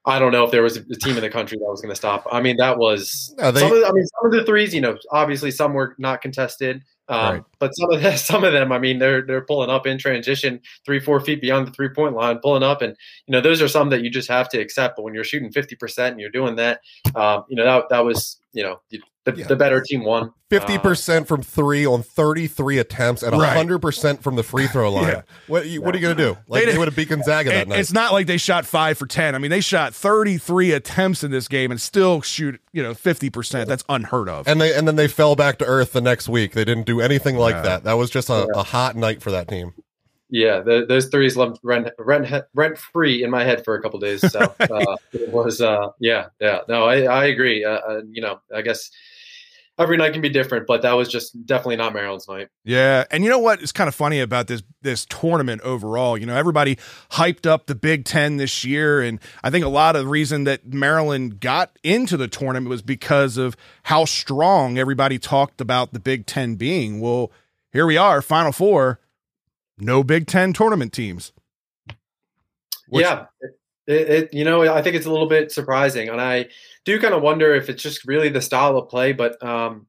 I 0.07 0.19
don't 0.19 0.31
know 0.31 0.43
if 0.43 0.51
there 0.51 0.61
was 0.61 0.77
a 0.77 0.83
team 0.83 1.15
in 1.17 1.21
the 1.21 1.31
country 1.31 1.57
that 1.57 1.65
was 1.65 1.81
going 1.81 1.89
to 1.91 1.95
stop. 1.95 2.27
I 2.31 2.39
mean, 2.39 2.57
that 2.57 2.77
was 2.77 3.33
No, 3.39 3.49
they- 3.51 3.61
some 3.61 3.71
of 3.71 3.79
the, 3.79 3.87
I 3.87 3.91
mean, 3.91 4.05
some 4.05 4.25
of 4.27 4.31
the 4.33 4.43
threes. 4.45 4.71
You 4.73 4.81
know, 4.81 4.97
obviously 5.11 5.49
some 5.49 5.73
were 5.73 5.95
not 5.97 6.21
contested, 6.21 6.83
um, 7.07 7.33
Right. 7.33 7.43
but 7.57 7.71
some 7.75 7.91
of 7.91 8.03
the, 8.03 8.15
some 8.17 8.43
of 8.43 8.53
them, 8.53 8.71
I 8.71 8.77
mean, 8.77 8.99
they're 8.99 9.23
they're 9.23 9.41
pulling 9.45 9.71
up 9.71 9.87
in 9.87 9.97
transition, 9.97 10.61
three 10.85 10.99
four 10.99 11.19
feet 11.21 11.41
beyond 11.41 11.65
the 11.67 11.71
three 11.71 11.89
point 11.89 12.13
line, 12.13 12.37
pulling 12.37 12.61
up, 12.61 12.83
and 12.83 12.95
you 13.25 13.31
know 13.31 13.41
those 13.41 13.63
are 13.63 13.67
some 13.67 13.89
that 13.89 14.01
you 14.03 14.11
just 14.11 14.27
have 14.29 14.47
to 14.49 14.59
accept. 14.59 14.95
But 14.95 15.01
when 15.03 15.15
you're 15.15 15.23
shooting 15.23 15.51
fifty 15.51 15.75
percent 15.75 16.11
and 16.11 16.21
you're 16.21 16.29
doing 16.29 16.55
that, 16.57 16.81
um, 17.15 17.45
you 17.49 17.55
know 17.55 17.65
that 17.65 17.89
that 17.89 18.05
was 18.05 18.39
you 18.53 18.61
know 18.61 18.79
the, 19.25 19.33
Yeah. 19.35 19.47
the 19.47 19.55
better 19.55 19.81
team 19.81 20.03
won. 20.05 20.31
Fifty 20.49 20.75
Uh, 20.75 20.79
percent 20.79 21.27
from 21.27 21.41
three 21.41 21.85
on 21.85 22.03
thirty-three 22.03 22.77
attempts 22.77 23.23
and 23.23 23.35
Right. 23.37 23.55
hundred 23.57 23.79
percent 23.79 24.21
from 24.23 24.35
the 24.35 24.43
free 24.43 24.67
throw 24.67 24.91
line. 24.93 25.07
Yeah. 25.07 25.21
What 25.47 25.65
you- 25.65 25.81
what 25.81 25.93
are 25.95 25.97
you 25.97 26.01
gonna 26.03 26.15
do? 26.15 26.37
Like 26.47 26.65
They 26.65 26.71
they, 26.71 26.77
would 26.77 26.87
have 26.87 26.95
beat 26.95 27.09
Gonzaga 27.09 27.49
that 27.49 27.61
It- 27.63 27.67
night. 27.69 27.79
it's 27.79 27.91
not 27.91 28.13
like 28.13 28.27
they 28.27 28.37
shot 28.37 28.65
five 28.65 28.97
for 28.97 29.07
10. 29.07 29.33
I 29.35 29.39
mean, 29.39 29.51
they 29.51 29.61
shot 29.61 29.93
33 29.95 30.71
attempts 30.71 31.23
in 31.23 31.31
this 31.31 31.47
game 31.47 31.71
and 31.71 31.81
still 31.81 32.21
shoot, 32.21 32.59
you 32.71 32.83
know, 32.83 32.93
50%. 32.93 33.67
That's 33.67 33.83
unheard 33.89 34.29
of. 34.29 34.47
and 34.47 34.61
they 34.61 34.73
and 34.73 34.87
then 34.87 34.95
they 34.95 35.07
fell 35.07 35.35
back 35.35 35.57
to 35.57 35.65
earth 35.65 35.93
the 35.93 36.01
next 36.01 36.29
week. 36.29 36.53
They 36.53 36.63
didn't 36.63 36.85
do 36.85 37.01
anything 37.01 37.35
like 37.35 37.55
Yeah. 37.55 37.61
that. 37.63 37.83
That 37.85 37.93
was 37.93 38.09
just 38.11 38.29
a, 38.29 38.47
a 38.55 38.63
hot 38.63 38.95
night 38.95 39.21
for 39.23 39.31
that 39.31 39.47
team. 39.47 39.73
Yeah, 40.29 40.61
the, 40.61 40.85
those 40.87 41.05
threes 41.07 41.37
left 41.37 41.59
rent 41.63 41.89
rent 41.99 42.27
rent 42.55 42.77
free 42.79 43.23
in 43.23 43.29
my 43.29 43.43
head 43.43 43.63
for 43.63 43.75
a 43.75 43.81
couple 43.81 43.99
days. 43.99 44.21
So 44.31 44.39
uh, 44.59 44.95
it 45.13 45.29
was, 45.29 45.61
uh, 45.61 45.89
yeah, 45.99 46.25
yeah. 46.41 46.61
No, 46.67 46.85
I, 46.85 47.03
I 47.03 47.25
agree. 47.25 47.63
Uh, 47.63 47.69
uh, 47.77 48.01
you 48.09 48.21
know, 48.23 48.39
I 48.53 48.61
guess 48.63 48.89
every 49.77 49.97
night 49.97 50.13
can 50.13 50.21
be 50.21 50.29
different, 50.29 50.67
but 50.67 50.81
that 50.83 50.93
was 50.93 51.09
just 51.09 51.45
definitely 51.45 51.75
not 51.75 51.93
Maryland's 51.93 52.27
night. 52.27 52.47
Yeah, 52.63 53.03
and 53.11 53.23
you 53.23 53.29
know 53.29 53.39
what 53.39 53.61
is 53.61 53.71
kind 53.71 53.87
of 53.87 53.95
funny 53.95 54.19
about 54.19 54.47
this 54.47 54.63
this 54.81 55.05
tournament 55.05 55.61
overall? 55.61 56.17
You 56.17 56.25
know, 56.25 56.35
everybody 56.35 56.77
hyped 57.11 57.45
up 57.45 57.65
the 57.65 57.75
Big 57.75 58.05
Ten 58.05 58.37
this 58.37 58.63
year, 58.63 59.01
and 59.01 59.19
I 59.43 59.49
think 59.49 59.65
a 59.65 59.69
lot 59.69 59.95
of 59.95 60.03
the 60.03 60.07
reason 60.09 60.43
that 60.45 60.73
Maryland 60.73 61.39
got 61.39 61.77
into 61.83 62.17
the 62.17 62.27
tournament 62.27 62.69
was 62.69 62.81
because 62.81 63.37
of 63.37 63.55
how 63.83 64.05
strong 64.05 64.77
everybody 64.77 65.19
talked 65.19 65.59
about 65.61 65.93
the 65.93 65.99
Big 65.99 66.25
Ten 66.25 66.55
being. 66.55 66.99
Well, 67.01 67.31
here 67.71 67.85
we 67.85 67.97
are, 67.97 68.21
Final 68.21 68.51
Four, 68.51 68.99
no 69.77 70.03
Big 70.03 70.27
Ten 70.27 70.53
tournament 70.53 70.93
teams. 70.93 71.31
What's- 72.87 73.03
yeah, 73.07 73.25
it, 73.87 74.09
it, 74.09 74.33
you 74.33 74.43
know, 74.43 74.61
I 74.73 74.81
think 74.81 74.95
it's 74.95 75.05
a 75.05 75.11
little 75.11 75.27
bit 75.27 75.51
surprising, 75.51 76.09
and 76.09 76.19
I 76.21 76.47
do 76.85 76.99
kind 76.99 77.13
of 77.13 77.21
wonder 77.21 77.53
if 77.55 77.69
it's 77.69 77.83
just 77.83 78.05
really 78.05 78.29
the 78.29 78.41
style 78.41 78.77
of 78.77 78.89
play. 78.89 79.13
But 79.13 79.41
um, 79.43 79.87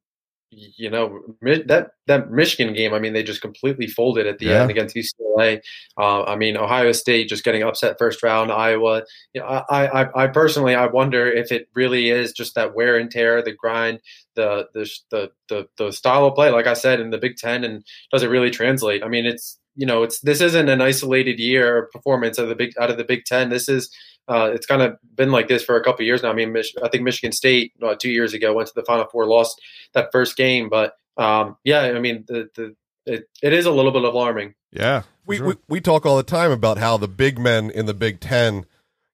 you 0.50 0.88
know 0.88 1.22
that 1.42 1.90
that 2.06 2.30
Michigan 2.30 2.72
game. 2.72 2.94
I 2.94 2.98
mean, 3.00 3.12
they 3.12 3.22
just 3.22 3.42
completely 3.42 3.86
folded 3.88 4.26
at 4.26 4.38
the 4.38 4.46
Yeah. 4.46 4.62
end 4.62 4.70
against 4.70 4.94
UCLA. 4.96 5.60
Uh, 5.98 6.22
I 6.24 6.36
mean, 6.36 6.56
Ohio 6.56 6.92
State 6.92 7.28
just 7.28 7.44
getting 7.44 7.62
upset 7.62 7.96
first 7.98 8.22
round. 8.22 8.52
Iowa. 8.52 9.02
You 9.34 9.40
know, 9.40 9.46
I, 9.46 10.02
I, 10.04 10.24
I 10.24 10.26
personally, 10.28 10.74
I 10.74 10.86
wonder 10.86 11.26
if 11.30 11.50
it 11.52 11.68
really 11.74 12.10
is 12.10 12.32
just 12.32 12.54
that 12.54 12.74
wear 12.74 12.96
and 12.96 13.10
tear, 13.10 13.42
the 13.42 13.52
grind, 13.52 14.00
the 14.36 14.68
the 14.72 14.88
the 15.10 15.30
the, 15.48 15.68
the 15.78 15.90
style 15.92 16.26
of 16.26 16.34
play. 16.34 16.50
Like 16.50 16.66
I 16.68 16.74
said 16.74 17.00
in 17.00 17.10
the 17.10 17.18
Big 17.18 17.36
Ten, 17.36 17.64
and 17.64 17.84
does 18.12 18.22
it 18.22 18.30
really 18.30 18.50
translate? 18.50 19.02
I 19.02 19.08
mean, 19.08 19.26
it's 19.26 19.58
you 19.76 19.86
know, 19.86 20.02
it's 20.02 20.20
this 20.20 20.40
isn't 20.40 20.68
an 20.68 20.80
isolated 20.80 21.38
year 21.38 21.76
or 21.76 21.86
performance 21.86 22.38
of 22.38 22.48
the 22.48 22.54
big 22.54 22.72
out 22.80 22.90
of 22.90 22.96
the 22.96 23.04
Big 23.04 23.24
Ten. 23.24 23.50
This 23.50 23.68
is 23.68 23.94
uh, 24.28 24.50
it's 24.52 24.66
kind 24.66 24.82
of 24.82 24.96
been 25.14 25.30
like 25.30 25.48
this 25.48 25.62
for 25.62 25.76
a 25.76 25.84
couple 25.84 26.02
of 26.02 26.06
years 26.06 26.22
now. 26.22 26.30
I 26.30 26.34
mean, 26.34 26.52
Mich- 26.52 26.74
I 26.82 26.88
think 26.88 27.04
Michigan 27.04 27.32
State 27.32 27.72
uh, 27.82 27.94
two 27.94 28.10
years 28.10 28.34
ago 28.34 28.52
went 28.54 28.68
to 28.68 28.74
the 28.74 28.84
Final 28.84 29.06
Four, 29.06 29.26
lost 29.26 29.60
that 29.92 30.08
first 30.12 30.36
game, 30.36 30.68
but 30.68 30.94
um, 31.16 31.56
yeah, 31.64 31.82
I 31.82 32.00
mean, 32.00 32.24
the 32.26 32.48
the 32.54 32.74
it, 33.06 33.28
it 33.42 33.52
is 33.52 33.66
a 33.66 33.70
little 33.70 33.92
bit 33.92 34.02
alarming. 34.02 34.54
Yeah. 34.72 35.02
We, 35.26 35.36
sure. 35.38 35.46
we 35.46 35.54
we 35.68 35.80
talk 35.80 36.04
all 36.04 36.16
the 36.16 36.22
time 36.22 36.50
about 36.50 36.78
how 36.78 36.96
the 36.96 37.08
big 37.08 37.38
men 37.38 37.70
in 37.70 37.86
the 37.86 37.94
Big 37.94 38.20
Ten, 38.20 38.66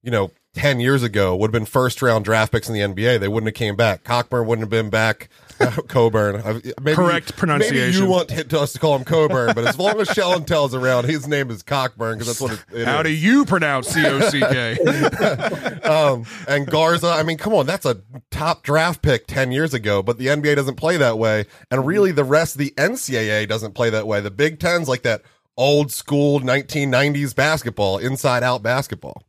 you 0.02 0.10
know, 0.10 0.30
ten 0.54 0.80
years 0.80 1.02
ago 1.02 1.36
would 1.36 1.48
have 1.48 1.52
been 1.52 1.64
first 1.64 2.02
round 2.02 2.24
draft 2.24 2.52
picks 2.52 2.68
in 2.68 2.74
the 2.74 2.80
NBA. 2.80 3.20
They 3.20 3.28
wouldn't 3.28 3.48
have 3.48 3.54
came 3.54 3.76
back. 3.76 4.04
Cockburn 4.04 4.46
wouldn't 4.46 4.62
have 4.62 4.70
been 4.70 4.90
back. 4.90 5.28
Coburn, 5.88 6.42
maybe, 6.82 6.94
Correct 6.96 7.26
Maybe 7.30 7.38
pronunciation. 7.38 8.02
you 8.02 8.08
want 8.08 8.28
to- 8.28 8.60
us 8.60 8.72
to 8.74 8.78
call 8.78 8.96
him 8.96 9.04
Coburn, 9.04 9.52
but 9.54 9.66
as 9.66 9.78
long 9.78 10.00
as 10.00 10.08
Shell 10.08 10.34
and 10.36 10.46
Tell's 10.46 10.74
around, 10.74 11.04
his 11.04 11.26
name 11.26 11.50
is 11.50 11.62
Cockburn 11.62 12.18
because 12.18 12.26
that's 12.26 12.40
what 12.40 12.52
it, 12.52 12.80
it 12.80 12.84
How 12.86 12.98
is. 13.00 13.04
do 13.04 13.10
you 13.10 13.44
pronounce 13.44 13.88
C 13.88 14.04
O 14.06 14.20
C 14.28 14.40
K? 14.40 14.76
um, 15.84 16.24
and 16.48 16.66
Garza, 16.66 17.08
I 17.08 17.22
mean, 17.22 17.38
come 17.38 17.54
on, 17.54 17.66
that's 17.66 17.86
a 17.86 18.00
top 18.30 18.62
draft 18.62 19.02
pick 19.02 19.26
10 19.26 19.52
years 19.52 19.74
ago, 19.74 20.02
but 20.02 20.18
the 20.18 20.26
NBA 20.26 20.56
doesn't 20.56 20.76
play 20.76 20.96
that 20.96 21.18
way. 21.18 21.46
And 21.70 21.86
really, 21.86 22.12
the 22.12 22.24
rest 22.24 22.54
of 22.54 22.58
the 22.58 22.70
NCAA 22.76 23.48
doesn't 23.48 23.74
play 23.74 23.90
that 23.90 24.06
way. 24.06 24.20
The 24.20 24.30
Big 24.30 24.58
Ten's 24.60 24.88
like 24.88 25.02
that 25.02 25.22
old 25.56 25.90
school 25.92 26.40
1990s 26.40 27.34
basketball, 27.34 27.98
inside 27.98 28.42
out 28.42 28.62
basketball. 28.62 29.22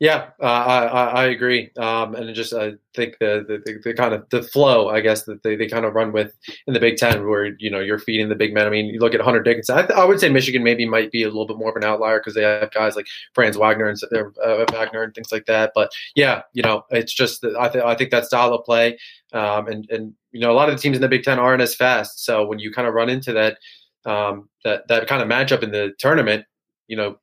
Yeah, 0.00 0.30
uh, 0.40 0.44
I, 0.44 1.06
I 1.06 1.24
agree, 1.24 1.72
um, 1.76 2.14
and 2.14 2.32
just 2.32 2.54
I 2.54 2.74
think 2.94 3.16
the, 3.18 3.44
the 3.48 3.80
the 3.82 3.94
kind 3.94 4.14
of 4.14 4.28
the 4.30 4.44
flow, 4.44 4.90
I 4.90 5.00
guess 5.00 5.24
that 5.24 5.42
they, 5.42 5.56
they 5.56 5.66
kind 5.66 5.84
of 5.84 5.92
run 5.92 6.12
with 6.12 6.36
in 6.68 6.74
the 6.74 6.78
Big 6.78 6.98
Ten, 6.98 7.26
where 7.26 7.56
you 7.58 7.68
know 7.68 7.80
you're 7.80 7.98
feeding 7.98 8.28
the 8.28 8.36
big 8.36 8.54
men. 8.54 8.64
I 8.64 8.70
mean, 8.70 8.86
you 8.86 9.00
look 9.00 9.12
at 9.12 9.20
Hunter 9.20 9.42
Dickinson. 9.42 9.76
I, 9.76 10.02
I 10.02 10.04
would 10.04 10.20
say 10.20 10.28
Michigan 10.28 10.62
maybe 10.62 10.86
might 10.86 11.10
be 11.10 11.24
a 11.24 11.26
little 11.26 11.48
bit 11.48 11.58
more 11.58 11.70
of 11.70 11.76
an 11.76 11.82
outlier 11.82 12.20
because 12.20 12.34
they 12.34 12.44
have 12.44 12.70
guys 12.70 12.94
like 12.94 13.08
Franz 13.34 13.56
Wagner 13.56 13.88
and 13.88 14.00
uh, 14.14 14.64
Wagner 14.70 15.02
and 15.02 15.12
things 15.16 15.32
like 15.32 15.46
that. 15.46 15.72
But 15.74 15.90
yeah, 16.14 16.42
you 16.52 16.62
know, 16.62 16.84
it's 16.90 17.12
just 17.12 17.44
I 17.58 17.68
think 17.68 17.84
I 17.84 17.96
think 17.96 18.10
that 18.12 18.24
style 18.24 18.54
of 18.54 18.64
play, 18.64 18.98
um, 19.32 19.66
and 19.66 19.90
and 19.90 20.14
you 20.30 20.38
know, 20.38 20.52
a 20.52 20.54
lot 20.54 20.68
of 20.68 20.76
the 20.76 20.80
teams 20.80 20.96
in 20.96 21.02
the 21.02 21.08
Big 21.08 21.24
Ten 21.24 21.40
aren't 21.40 21.62
as 21.62 21.74
fast. 21.74 22.24
So 22.24 22.46
when 22.46 22.60
you 22.60 22.70
kind 22.70 22.86
of 22.86 22.94
run 22.94 23.08
into 23.08 23.32
that 23.32 23.58
um, 24.04 24.48
that 24.62 24.86
that 24.86 25.08
kind 25.08 25.22
of 25.22 25.28
matchup 25.28 25.64
in 25.64 25.72
the 25.72 25.92
tournament, 25.98 26.44
you 26.86 26.96
know, 26.96 27.18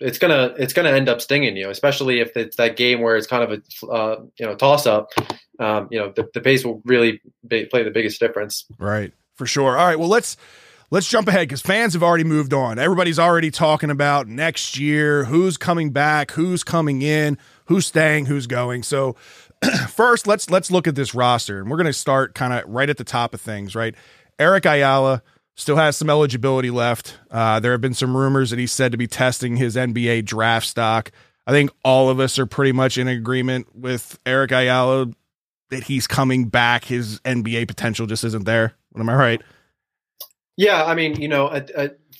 it's 0.00 0.18
gonna 0.18 0.54
it's 0.58 0.72
gonna 0.72 0.90
end 0.90 1.08
up 1.08 1.20
stinging 1.20 1.56
you, 1.56 1.70
especially 1.70 2.20
if 2.20 2.36
it's 2.36 2.56
that 2.56 2.76
game 2.76 3.00
where 3.00 3.16
it's 3.16 3.26
kind 3.26 3.42
of 3.44 3.52
a 3.52 3.86
uh, 3.86 4.20
you 4.38 4.46
know 4.46 4.54
toss 4.54 4.86
up. 4.86 5.10
Um, 5.58 5.88
you 5.90 5.98
know 5.98 6.12
the, 6.14 6.28
the 6.34 6.40
pace 6.40 6.64
will 6.64 6.82
really 6.84 7.20
be, 7.46 7.66
play 7.66 7.82
the 7.82 7.90
biggest 7.90 8.20
difference. 8.20 8.66
Right. 8.78 9.12
For 9.36 9.46
sure. 9.46 9.76
All 9.76 9.86
right. 9.86 9.98
Well, 9.98 10.08
let's 10.08 10.36
let's 10.90 11.08
jump 11.08 11.28
ahead 11.28 11.48
because 11.48 11.60
fans 11.60 11.92
have 11.94 12.02
already 12.02 12.24
moved 12.24 12.52
on. 12.52 12.78
Everybody's 12.78 13.18
already 13.18 13.50
talking 13.50 13.90
about 13.90 14.28
next 14.28 14.78
year, 14.78 15.24
who's 15.24 15.56
coming 15.56 15.90
back, 15.90 16.32
who's 16.32 16.64
coming 16.64 17.02
in, 17.02 17.38
who's 17.66 17.86
staying, 17.86 18.26
who's 18.26 18.46
going. 18.46 18.82
So 18.82 19.16
first, 19.88 20.26
let's 20.26 20.50
let's 20.50 20.70
look 20.70 20.86
at 20.88 20.96
this 20.96 21.14
roster, 21.14 21.60
and 21.60 21.70
we're 21.70 21.82
to 21.82 21.92
start 21.92 22.34
kind 22.34 22.52
of 22.52 22.68
right 22.68 22.90
at 22.90 22.96
the 22.96 23.04
top 23.04 23.34
of 23.34 23.40
things. 23.40 23.74
Right. 23.74 23.94
Eric 24.38 24.66
Ayala 24.66 25.22
still 25.54 25.76
has 25.76 25.96
some 25.96 26.10
eligibility 26.10 26.70
left. 26.70 27.18
Uh, 27.30 27.60
there 27.60 27.72
have 27.72 27.80
been 27.80 27.94
some 27.94 28.16
rumors 28.16 28.50
that 28.50 28.58
he's 28.58 28.72
said 28.72 28.92
to 28.92 28.98
be 28.98 29.06
testing 29.06 29.56
his 29.56 29.76
NBA 29.76 30.24
draft 30.24 30.66
stock. 30.66 31.10
I 31.46 31.52
think 31.52 31.70
all 31.84 32.08
of 32.08 32.20
us 32.20 32.38
are 32.38 32.46
pretty 32.46 32.72
much 32.72 32.98
in 32.98 33.06
agreement 33.06 33.74
with 33.74 34.18
Eric 34.24 34.52
Ayala 34.52 35.08
that 35.70 35.84
he's 35.84 36.06
coming 36.06 36.46
back. 36.46 36.84
His 36.84 37.20
NBA 37.20 37.68
potential 37.68 38.06
just 38.06 38.24
isn't 38.24 38.44
there. 38.44 38.74
Am 38.96 39.08
I 39.08 39.14
right? 39.14 39.42
Yeah, 40.56 40.84
I 40.84 40.94
mean, 40.94 41.20
you 41.20 41.28
know, 41.28 41.48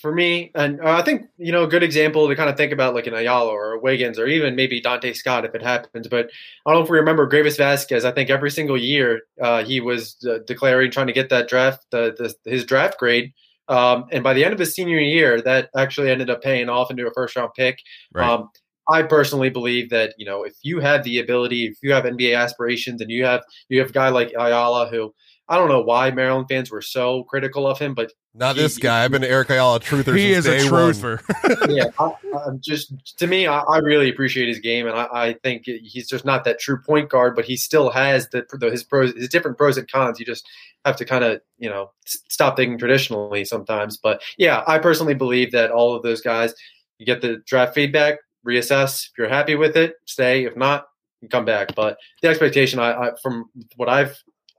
for 0.04 0.14
me, 0.14 0.50
and 0.54 0.82
uh, 0.82 0.90
I 0.90 1.00
think 1.00 1.28
you 1.38 1.50
know, 1.50 1.64
a 1.64 1.66
good 1.66 1.82
example 1.82 2.28
to 2.28 2.36
kind 2.36 2.50
of 2.50 2.58
think 2.58 2.72
about, 2.72 2.94
like 2.94 3.06
an 3.06 3.14
Ayala 3.14 3.50
or 3.50 3.72
a 3.72 3.80
Wiggins, 3.80 4.18
or 4.18 4.26
even 4.26 4.54
maybe 4.54 4.78
Donta 4.78 5.16
Scott 5.16 5.46
if 5.46 5.54
it 5.54 5.62
happens. 5.62 6.08
But 6.08 6.28
I 6.66 6.70
don't 6.70 6.80
know 6.80 6.84
if 6.84 6.90
we 6.90 6.98
remember 6.98 7.26
Greivis 7.26 7.56
Vasquez. 7.56 8.04
I 8.04 8.12
think 8.12 8.28
every 8.28 8.50
single 8.50 8.76
year 8.76 9.22
uh, 9.40 9.64
he 9.64 9.80
was 9.80 10.18
uh, 10.28 10.40
declaring 10.46 10.90
trying 10.90 11.06
to 11.06 11.14
get 11.14 11.30
that 11.30 11.48
draft, 11.48 11.86
the, 11.90 12.14
the 12.18 12.50
his 12.50 12.66
draft 12.66 12.98
grade. 12.98 13.32
Um, 13.68 14.04
and 14.12 14.22
by 14.22 14.34
the 14.34 14.44
end 14.44 14.52
of 14.52 14.60
his 14.60 14.74
senior 14.74 14.98
year, 14.98 15.40
that 15.40 15.70
actually 15.74 16.10
ended 16.10 16.28
up 16.28 16.42
paying 16.42 16.68
off 16.68 16.90
into 16.90 17.06
a 17.06 17.14
first 17.14 17.34
round 17.34 17.52
pick. 17.56 17.78
Right. 18.12 18.28
Um, 18.28 18.50
I 18.86 19.04
personally 19.04 19.48
believe 19.48 19.88
that 19.88 20.12
you 20.18 20.26
know 20.26 20.42
if 20.42 20.52
you 20.62 20.80
have 20.80 21.02
the 21.02 21.18
ability, 21.18 21.64
if 21.64 21.78
you 21.82 21.94
have 21.94 22.04
NBA 22.04 22.38
aspirations, 22.38 23.00
and 23.00 23.10
you 23.10 23.24
have 23.24 23.42
you 23.70 23.80
have 23.80 23.88
a 23.88 23.94
guy 23.94 24.10
like 24.10 24.34
Ayala 24.38 24.90
who 24.90 25.14
I 25.48 25.56
don't 25.58 25.68
know 25.68 25.82
why 25.82 26.10
Maryland 26.10 26.46
fans 26.48 26.70
were 26.70 26.80
so 26.80 27.24
critical 27.24 27.66
of 27.66 27.78
him, 27.78 27.92
but 27.94 28.12
Not 28.34 28.56
He- 28.56 28.62
this 28.62 28.78
guy. 28.78 29.04
I've 29.04 29.10
been 29.10 29.22
Eric 29.24 29.50
Ayala 29.50 29.78
truther 29.80 30.16
he 30.16 30.32
is 30.32 30.44
since 30.46 30.62
a 30.62 30.66
day 30.66 30.70
one. 30.72 30.92
truther. 30.92 31.68
yeah, 31.68 31.90
I, 31.98 32.12
I'm 32.46 32.60
just 32.62 32.92
to 33.18 33.26
me, 33.26 33.46
I, 33.46 33.60
I 33.60 33.78
really 33.78 34.08
appreciate 34.08 34.48
his 34.48 34.58
game, 34.58 34.86
and 34.86 34.96
I, 34.96 35.06
I 35.12 35.32
think 35.42 35.64
he's 35.66 36.08
just 36.08 36.24
not 36.24 36.44
that 36.44 36.58
true 36.58 36.80
point 36.80 37.10
guard, 37.10 37.36
but 37.36 37.44
he 37.44 37.56
still 37.56 37.90
has 37.90 38.28
the, 38.30 38.44
the 38.58 38.70
his 38.70 38.82
pros, 38.82 39.12
his 39.14 39.28
different 39.28 39.58
pros 39.58 39.76
and 39.76 39.86
cons. 39.90 40.18
You 40.18 40.26
just 40.26 40.48
have 40.84 40.96
to 40.96 41.04
kind 41.04 41.22
of 41.24 41.40
you 41.58 41.68
know 41.68 41.90
stop 42.06 42.56
thinking 42.56 42.78
traditionally 42.78 43.44
sometimes. 43.44 43.96
But 43.98 44.22
yeah, 44.38 44.64
I 44.66 44.78
personally 44.78 45.14
believe 45.14 45.52
that 45.52 45.70
all 45.70 45.94
of 45.94 46.02
those 46.02 46.20
guys, 46.22 46.54
you 46.98 47.06
get 47.06 47.20
the 47.20 47.42
draft 47.46 47.74
feedback, 47.74 48.18
reassess. 48.46 49.04
If 49.06 49.12
you're 49.18 49.28
happy 49.28 49.54
with 49.56 49.76
it, 49.76 49.94
stay. 50.06 50.44
If 50.44 50.56
not, 50.56 50.86
you 51.20 51.28
come 51.28 51.44
back. 51.44 51.74
But 51.74 51.98
the 52.22 52.28
expectation, 52.28 52.78
I, 52.78 52.92
I 52.94 53.10
from 53.22 53.44
what 53.76 53.88
I've 53.88 54.16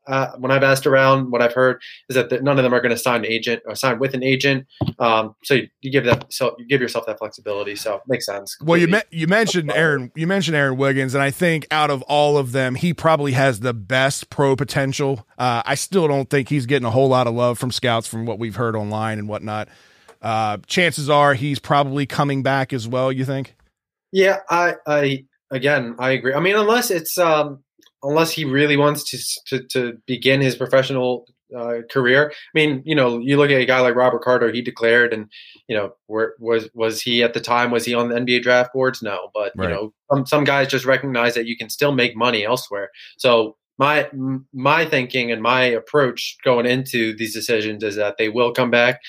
uh, 0.08 0.32
when 0.38 0.52
I've 0.52 0.64
asked 0.64 0.86
around, 0.86 1.32
what 1.32 1.42
I've 1.42 1.54
heard 1.54 1.82
is 2.10 2.16
that 2.16 2.30
the, 2.30 2.42
none 2.42 2.58
of 2.58 2.64
them 2.64 2.74
are 2.74 2.82
going 2.82 2.92
to 2.92 2.98
sign 2.98 3.26
an 3.26 3.32
agent 3.32 3.64
or 3.66 3.76
sign 3.76 4.00
with 4.00 4.14
an 4.14 4.24
agent. 4.24 4.68
Um, 5.00 5.36
so 5.44 5.56
you, 5.56 5.68
you 5.82 5.92
give 5.92 6.06
that, 6.06 6.32
so 6.32 6.56
you 6.60 6.68
give 6.68 6.82
yourself 6.82 7.06
that 7.08 7.18
flexibility. 7.18 7.76
So 7.76 7.96
it 7.96 8.02
makes 8.08 8.26
sense. 8.26 8.58
well, 8.62 8.78
you 8.78 9.02
you 9.12 9.28
mentioned 9.28 9.72
Aaron. 9.72 10.12
You 10.16 10.28
mentioned 10.28 10.56
Aaron 10.56 10.78
Wiggins, 10.78 11.14
and 11.14 11.24
I 11.24 11.32
think 11.32 11.68
out 11.72 11.90
of 11.90 12.02
all 12.04 12.38
of 12.38 12.52
them, 12.52 12.76
he 12.76 12.94
probably 12.94 13.34
has 13.34 13.60
the 13.60 13.74
best 13.74 14.30
pro 14.30 14.56
potential. 14.56 15.26
Uh, 15.38 15.64
I 15.66 15.76
still 15.76 16.08
don't 16.08 16.30
think 16.30 16.50
he's 16.50 16.66
getting 16.66 16.86
a 16.86 16.92
whole 16.92 17.10
lot 17.10 17.28
of 17.28 17.34
love 17.34 17.58
from 17.58 17.72
scouts 17.72 18.08
from 18.08 18.26
what 18.26 18.40
we've 18.40 18.56
heard 18.56 18.76
online 18.76 19.20
and 19.20 19.28
whatnot. 19.28 19.70
Uh, 20.22 20.58
chances 20.66 21.10
are 21.10 21.34
he's 21.34 21.60
probably 21.60 22.06
coming 22.06 22.42
back 22.42 22.74
as 22.74 22.88
well. 22.88 23.12
You 23.12 23.26
think? 23.26 23.56
Yeah, 24.12 24.40
I, 24.50 24.76
I 24.88 25.26
again, 25.52 25.96
I 26.00 26.12
agree. 26.12 26.34
I 26.34 26.40
mean, 26.40 26.56
unless 26.56 26.90
it's 26.90 27.18
um, 27.18 27.64
unless 28.04 28.32
he 28.32 28.46
really 28.46 28.78
wants 28.78 29.04
to 29.12 29.18
to, 29.60 29.68
to 29.68 29.98
begin 30.06 30.42
his 30.42 30.56
professional 30.56 31.26
uh, 31.56 31.82
career. 31.92 32.32
I 32.32 32.36
mean, 32.54 32.82
you 32.86 32.96
know, 32.96 33.20
you 33.20 33.38
look 33.38 33.52
at 33.52 33.62
a 33.62 33.66
guy 33.66 33.80
like 33.80 33.96
Robert 33.96 34.24
Carter. 34.24 34.52
He 34.52 34.62
declared, 34.62 35.14
and 35.14 35.28
you 35.68 35.76
know, 35.78 35.94
where 36.08 36.34
was 36.40 36.70
was 36.74 37.02
he 37.02 37.24
at 37.24 37.34
the 37.34 37.40
time? 37.42 37.72
Was 37.72 37.86
he 37.86 37.94
on 37.94 38.10
the 38.10 38.16
NBA 38.16 38.42
draft 38.42 38.74
boards? 38.74 39.02
No, 39.02 39.30
but 39.34 39.54
Right. 39.56 39.70
you 39.70 39.76
know, 39.76 39.94
some 40.12 40.26
some 40.26 40.44
guys 40.44 40.68
just 40.68 40.86
recognize 40.86 41.36
that 41.36 41.46
you 41.46 41.56
can 41.58 41.70
still 41.70 41.92
make 41.94 42.16
money 42.16 42.44
elsewhere. 42.46 42.90
So 43.18 43.56
my 43.78 44.10
my 44.54 44.86
thinking 44.86 45.32
and 45.32 45.42
my 45.42 45.64
approach 45.64 46.38
going 46.44 46.66
into 46.66 47.16
these 47.16 47.34
decisions 47.34 47.84
is 47.84 47.96
that 47.96 48.18
they 48.18 48.30
will 48.30 48.52
come 48.54 48.72
back, 48.72 49.00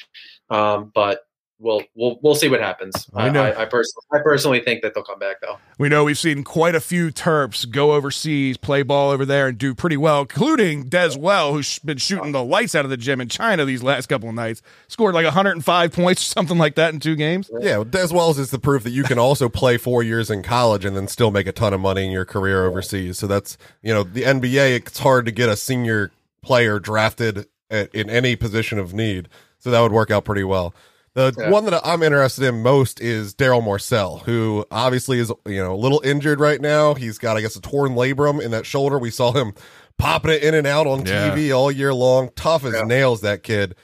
um, 0.51 0.91
but. 0.95 1.21
We'll, 1.59 1.83
we'll 1.95 2.19
we'll 2.21 2.35
see 2.35 2.51
what 2.51 2.61
happens. 2.61 3.09
I 3.15 3.27
I, 3.27 3.31
know. 3.31 3.43
I, 3.43 3.63
I 3.63 3.65
personally 3.65 4.05
I 4.13 4.19
personally 4.19 4.61
think 4.61 4.83
that 4.83 4.93
they'll 4.93 5.03
come 5.03 5.19
back 5.19 5.41
though. 5.41 5.59
We 5.79 5.89
know 5.89 6.05
we've 6.05 6.19
seen 6.19 6.45
quite 6.45 6.75
a 6.75 6.81
few 6.81 7.11
Terps 7.11 7.69
go 7.69 7.93
overseas, 7.93 8.59
play 8.59 8.83
ball 8.83 9.11
over 9.11 9.25
there, 9.25 9.49
and 9.49 9.57
do 9.57 9.75
pretty 9.75 9.97
well, 9.97 10.21
including 10.21 10.91
Dez 10.91 11.17
Well, 11.17 11.55
who's 11.55 11.79
been 11.79 11.97
shooting 11.97 12.33
the 12.33 12.45
lights 12.45 12.75
out 12.75 12.85
of 12.85 12.91
the 12.91 12.99
gym 12.99 13.23
in 13.23 13.31
China 13.31 13.65
these 13.65 13.83
last 13.83 14.07
couple 14.07 14.29
of 14.29 14.35
nights. 14.35 14.61
Scored 14.89 15.15
like 15.15 15.25
105 15.25 15.93
points 15.95 16.23
or 16.23 16.27
something 16.27 16.59
like 16.59 16.75
that 16.75 16.93
in 16.93 17.01
two 17.01 17.17
games. 17.17 17.51
Yeah, 17.61 17.79
well, 17.79 17.87
Dez 17.87 18.13
Wells 18.13 18.39
is 18.39 18.51
the 18.51 18.59
proof 18.59 18.83
that 18.83 18.91
you 18.91 19.03
can 19.03 19.19
also 19.19 19.49
play 19.49 19.79
four 19.79 20.03
years 20.03 20.31
in 20.31 20.43
college 20.43 20.85
and 20.85 20.95
then 20.95 21.09
still 21.09 21.31
make 21.31 21.47
a 21.47 21.53
ton 21.53 21.73
of 21.73 21.81
money 21.81 22.05
in 22.05 22.11
your 22.11 22.27
career 22.27 22.67
overseas. 22.67 23.19
So 23.19 23.27
that's, 23.27 23.57
you 23.83 23.95
know, 23.95 24.03
the 24.03 24.25
NBA, 24.25 24.77
it's 24.77 24.99
hard 24.99 25.25
to 25.25 25.33
get 25.33 25.49
a 25.49 25.57
senior 25.57 26.13
player 26.43 26.79
drafted 26.79 27.47
at, 27.71 27.95
in 27.95 28.11
any 28.11 28.37
position 28.37 28.79
of 28.79 28.93
need. 28.93 29.29
So 29.59 29.71
that 29.71 29.81
would 29.81 29.93
work 29.93 30.11
out 30.11 30.25
pretty 30.25 30.45
well. 30.45 30.75
The 31.17 31.33
Yeah. 31.39 31.49
one 31.51 31.65
that 31.65 31.81
I'm 31.83 32.03
interested 32.03 32.45
in 32.45 32.63
most 32.63 33.01
is 33.01 33.35
Darryl 33.35 33.63
Morsell, 33.65 34.21
who 34.25 34.67
obviously 34.71 35.19
is, 35.19 35.33
you 35.47 35.57
know, 35.65 35.73
a 35.73 35.75
little 35.75 36.03
injured 36.05 36.41
right 36.41 36.61
now. 36.61 36.93
He's 36.93 37.17
got, 37.17 37.39
I 37.39 37.41
guess, 37.41 37.57
a 37.57 37.61
torn 37.63 37.95
labrum 37.95 38.39
in 38.39 38.51
that 38.51 38.67
shoulder. 38.67 38.99
We 38.99 39.11
saw 39.11 39.33
him 39.33 39.55
popping 39.97 40.33
it 40.33 40.43
in 40.45 40.53
and 40.53 40.67
out 40.67 40.87
on 40.87 41.07
Yeah. 41.07 41.31
TV 41.31 41.53
all 41.57 41.73
year 41.73 41.95
long. 41.95 42.29
Tough 42.37 42.67
as 42.67 42.75
Yeah. 42.75 42.83
nails, 42.83 43.23
that 43.23 43.43
kid. 43.43 43.75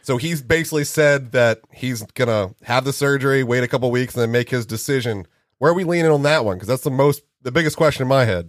So 0.00 0.16
he's 0.16 0.40
basically 0.40 0.84
said 0.84 1.32
that 1.32 1.60
he's 1.70 2.02
gonna 2.14 2.54
have 2.62 2.86
the 2.86 2.94
surgery, 2.94 3.42
wait 3.44 3.62
a 3.62 3.68
couple 3.68 3.90
weeks, 3.90 4.14
and 4.14 4.22
then 4.22 4.32
make 4.32 4.48
his 4.48 4.64
decision. 4.64 5.26
Where 5.58 5.72
are 5.72 5.74
we 5.74 5.84
leaning 5.84 6.10
on 6.10 6.22
that 6.22 6.46
one? 6.46 6.56
Because 6.56 6.68
that's 6.68 6.82
the 6.82 6.90
most, 6.90 7.20
the 7.42 7.52
biggest 7.52 7.76
question 7.76 8.02
in 8.04 8.08
my 8.08 8.24
head. 8.24 8.48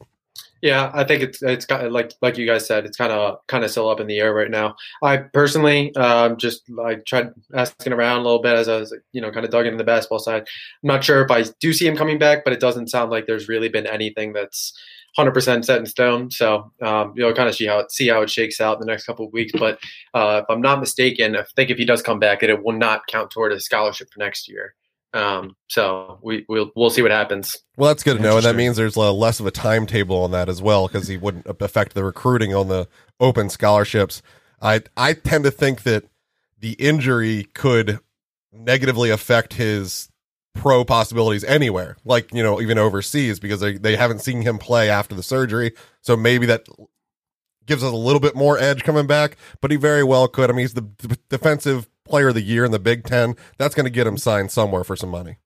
Yeah, 0.61 0.91
I 0.93 1.03
think 1.03 1.23
it's 1.23 1.41
it's 1.41 1.65
got 1.65 1.91
like 1.91 2.13
like 2.21 2.37
you 2.37 2.45
guys 2.45 2.67
said, 2.67 2.85
it's 2.85 2.97
kind 2.97 3.11
of 3.11 3.39
kind 3.47 3.63
of 3.63 3.71
still 3.71 3.89
up 3.89 3.99
in 3.99 4.05
the 4.05 4.19
air 4.19 4.31
right 4.33 4.49
now. 4.49 4.75
I 5.01 5.17
personally 5.17 5.95
um, 5.95 6.37
just 6.37 6.63
I 6.83 6.95
tried 6.95 7.29
asking 7.53 7.93
around 7.93 8.19
a 8.19 8.23
little 8.23 8.41
bit 8.41 8.53
as 8.53 8.67
I 8.67 8.77
was 8.77 8.95
you 9.11 9.21
know 9.21 9.31
kind 9.31 9.43
of 9.43 9.51
dug 9.51 9.65
into 9.65 9.77
the 9.77 9.83
basketball 9.83 10.19
side. 10.19 10.41
I'm 10.41 10.87
not 10.87 11.03
sure 11.03 11.23
if 11.23 11.31
I 11.31 11.45
do 11.59 11.73
see 11.73 11.87
him 11.87 11.97
coming 11.97 12.19
back, 12.19 12.43
but 12.43 12.53
it 12.53 12.59
doesn't 12.59 12.89
sound 12.89 13.09
like 13.09 13.25
there's 13.25 13.49
really 13.49 13.69
been 13.69 13.87
anything 13.87 14.33
that's 14.33 14.79
100% 15.17 15.65
set 15.65 15.79
in 15.79 15.85
stone. 15.85 16.29
So 16.29 16.71
um, 16.81 17.13
you 17.15 17.23
know, 17.23 17.33
kind 17.33 17.49
of 17.49 17.55
see 17.55 17.65
how 17.65 17.79
it, 17.79 17.91
see 17.91 18.07
how 18.07 18.21
it 18.21 18.29
shakes 18.29 18.61
out 18.61 18.75
in 18.75 18.79
the 18.81 18.91
next 18.91 19.05
couple 19.05 19.25
of 19.25 19.33
weeks. 19.33 19.51
But 19.57 19.79
uh, 20.13 20.41
if 20.43 20.45
I'm 20.49 20.61
not 20.61 20.79
mistaken, 20.79 21.35
I 21.35 21.43
think 21.55 21.71
if 21.71 21.77
he 21.77 21.85
does 21.85 22.03
come 22.03 22.19
back, 22.19 22.43
it, 22.43 22.51
it 22.51 22.63
will 22.63 22.77
not 22.77 23.07
count 23.07 23.31
toward 23.31 23.51
his 23.51 23.65
scholarship 23.65 24.09
for 24.13 24.19
next 24.19 24.47
year. 24.47 24.75
Um, 25.13 25.55
so 25.67 26.19
we 26.21 26.45
we'll 26.47 26.71
we'll 26.75 26.89
see 26.89 27.01
what 27.01 27.11
happens. 27.11 27.57
Well, 27.77 27.89
that's 27.89 28.03
good 28.03 28.17
to 28.17 28.23
know, 28.23 28.37
and 28.37 28.45
that 28.45 28.55
means 28.55 28.77
there's 28.77 28.95
a, 28.95 29.11
less 29.11 29.39
of 29.39 29.45
a 29.45 29.51
timetable 29.51 30.23
on 30.23 30.31
that 30.31 30.47
as 30.47 30.61
well 30.61 30.87
because 30.87 31.07
he 31.07 31.17
wouldn't 31.17 31.47
affect 31.47 31.93
the 31.93 32.03
recruiting 32.03 32.55
on 32.55 32.69
the 32.69 32.87
open 33.19 33.49
scholarships. 33.49 34.21
I 34.61 34.83
I 34.95 35.13
tend 35.13 35.43
to 35.43 35.51
think 35.51 35.83
that 35.83 36.05
the 36.59 36.73
injury 36.73 37.43
could 37.53 37.99
negatively 38.53 39.09
affect 39.09 39.53
his 39.55 40.09
pro 40.53 40.85
possibilities 40.85 41.43
anywhere, 41.43 41.97
like 42.05 42.33
you 42.33 42.43
know 42.43 42.61
even 42.61 42.77
overseas 42.77 43.39
because 43.39 43.59
they 43.59 43.77
they 43.77 43.97
haven't 43.97 44.19
seen 44.19 44.41
him 44.41 44.57
play 44.57 44.89
after 44.89 45.13
the 45.13 45.23
surgery, 45.23 45.73
so 46.01 46.15
maybe 46.15 46.45
that 46.45 46.65
gives 47.65 47.83
us 47.83 47.91
a 47.91 47.95
little 47.95 48.19
bit 48.21 48.35
more 48.35 48.57
edge 48.57 48.83
coming 48.83 49.07
back. 49.07 49.35
But 49.59 49.71
he 49.71 49.77
very 49.77 50.03
well 50.03 50.29
could. 50.29 50.49
I 50.49 50.53
mean, 50.53 50.61
he's 50.61 50.73
the 50.73 51.17
defensive 51.29 51.89
player 52.11 52.27
of 52.27 52.35
the 52.35 52.41
year 52.41 52.63
in 52.63 52.71
the 52.71 52.79
Big 52.79 53.05
Ten. 53.05 53.35
That's 53.57 53.73
going 53.73 53.85
to 53.85 53.89
get 53.89 54.05
him 54.05 54.17
signed 54.17 54.51
somewhere 54.51 54.83
for 54.83 54.95
some 54.95 55.09
money. 55.09 55.37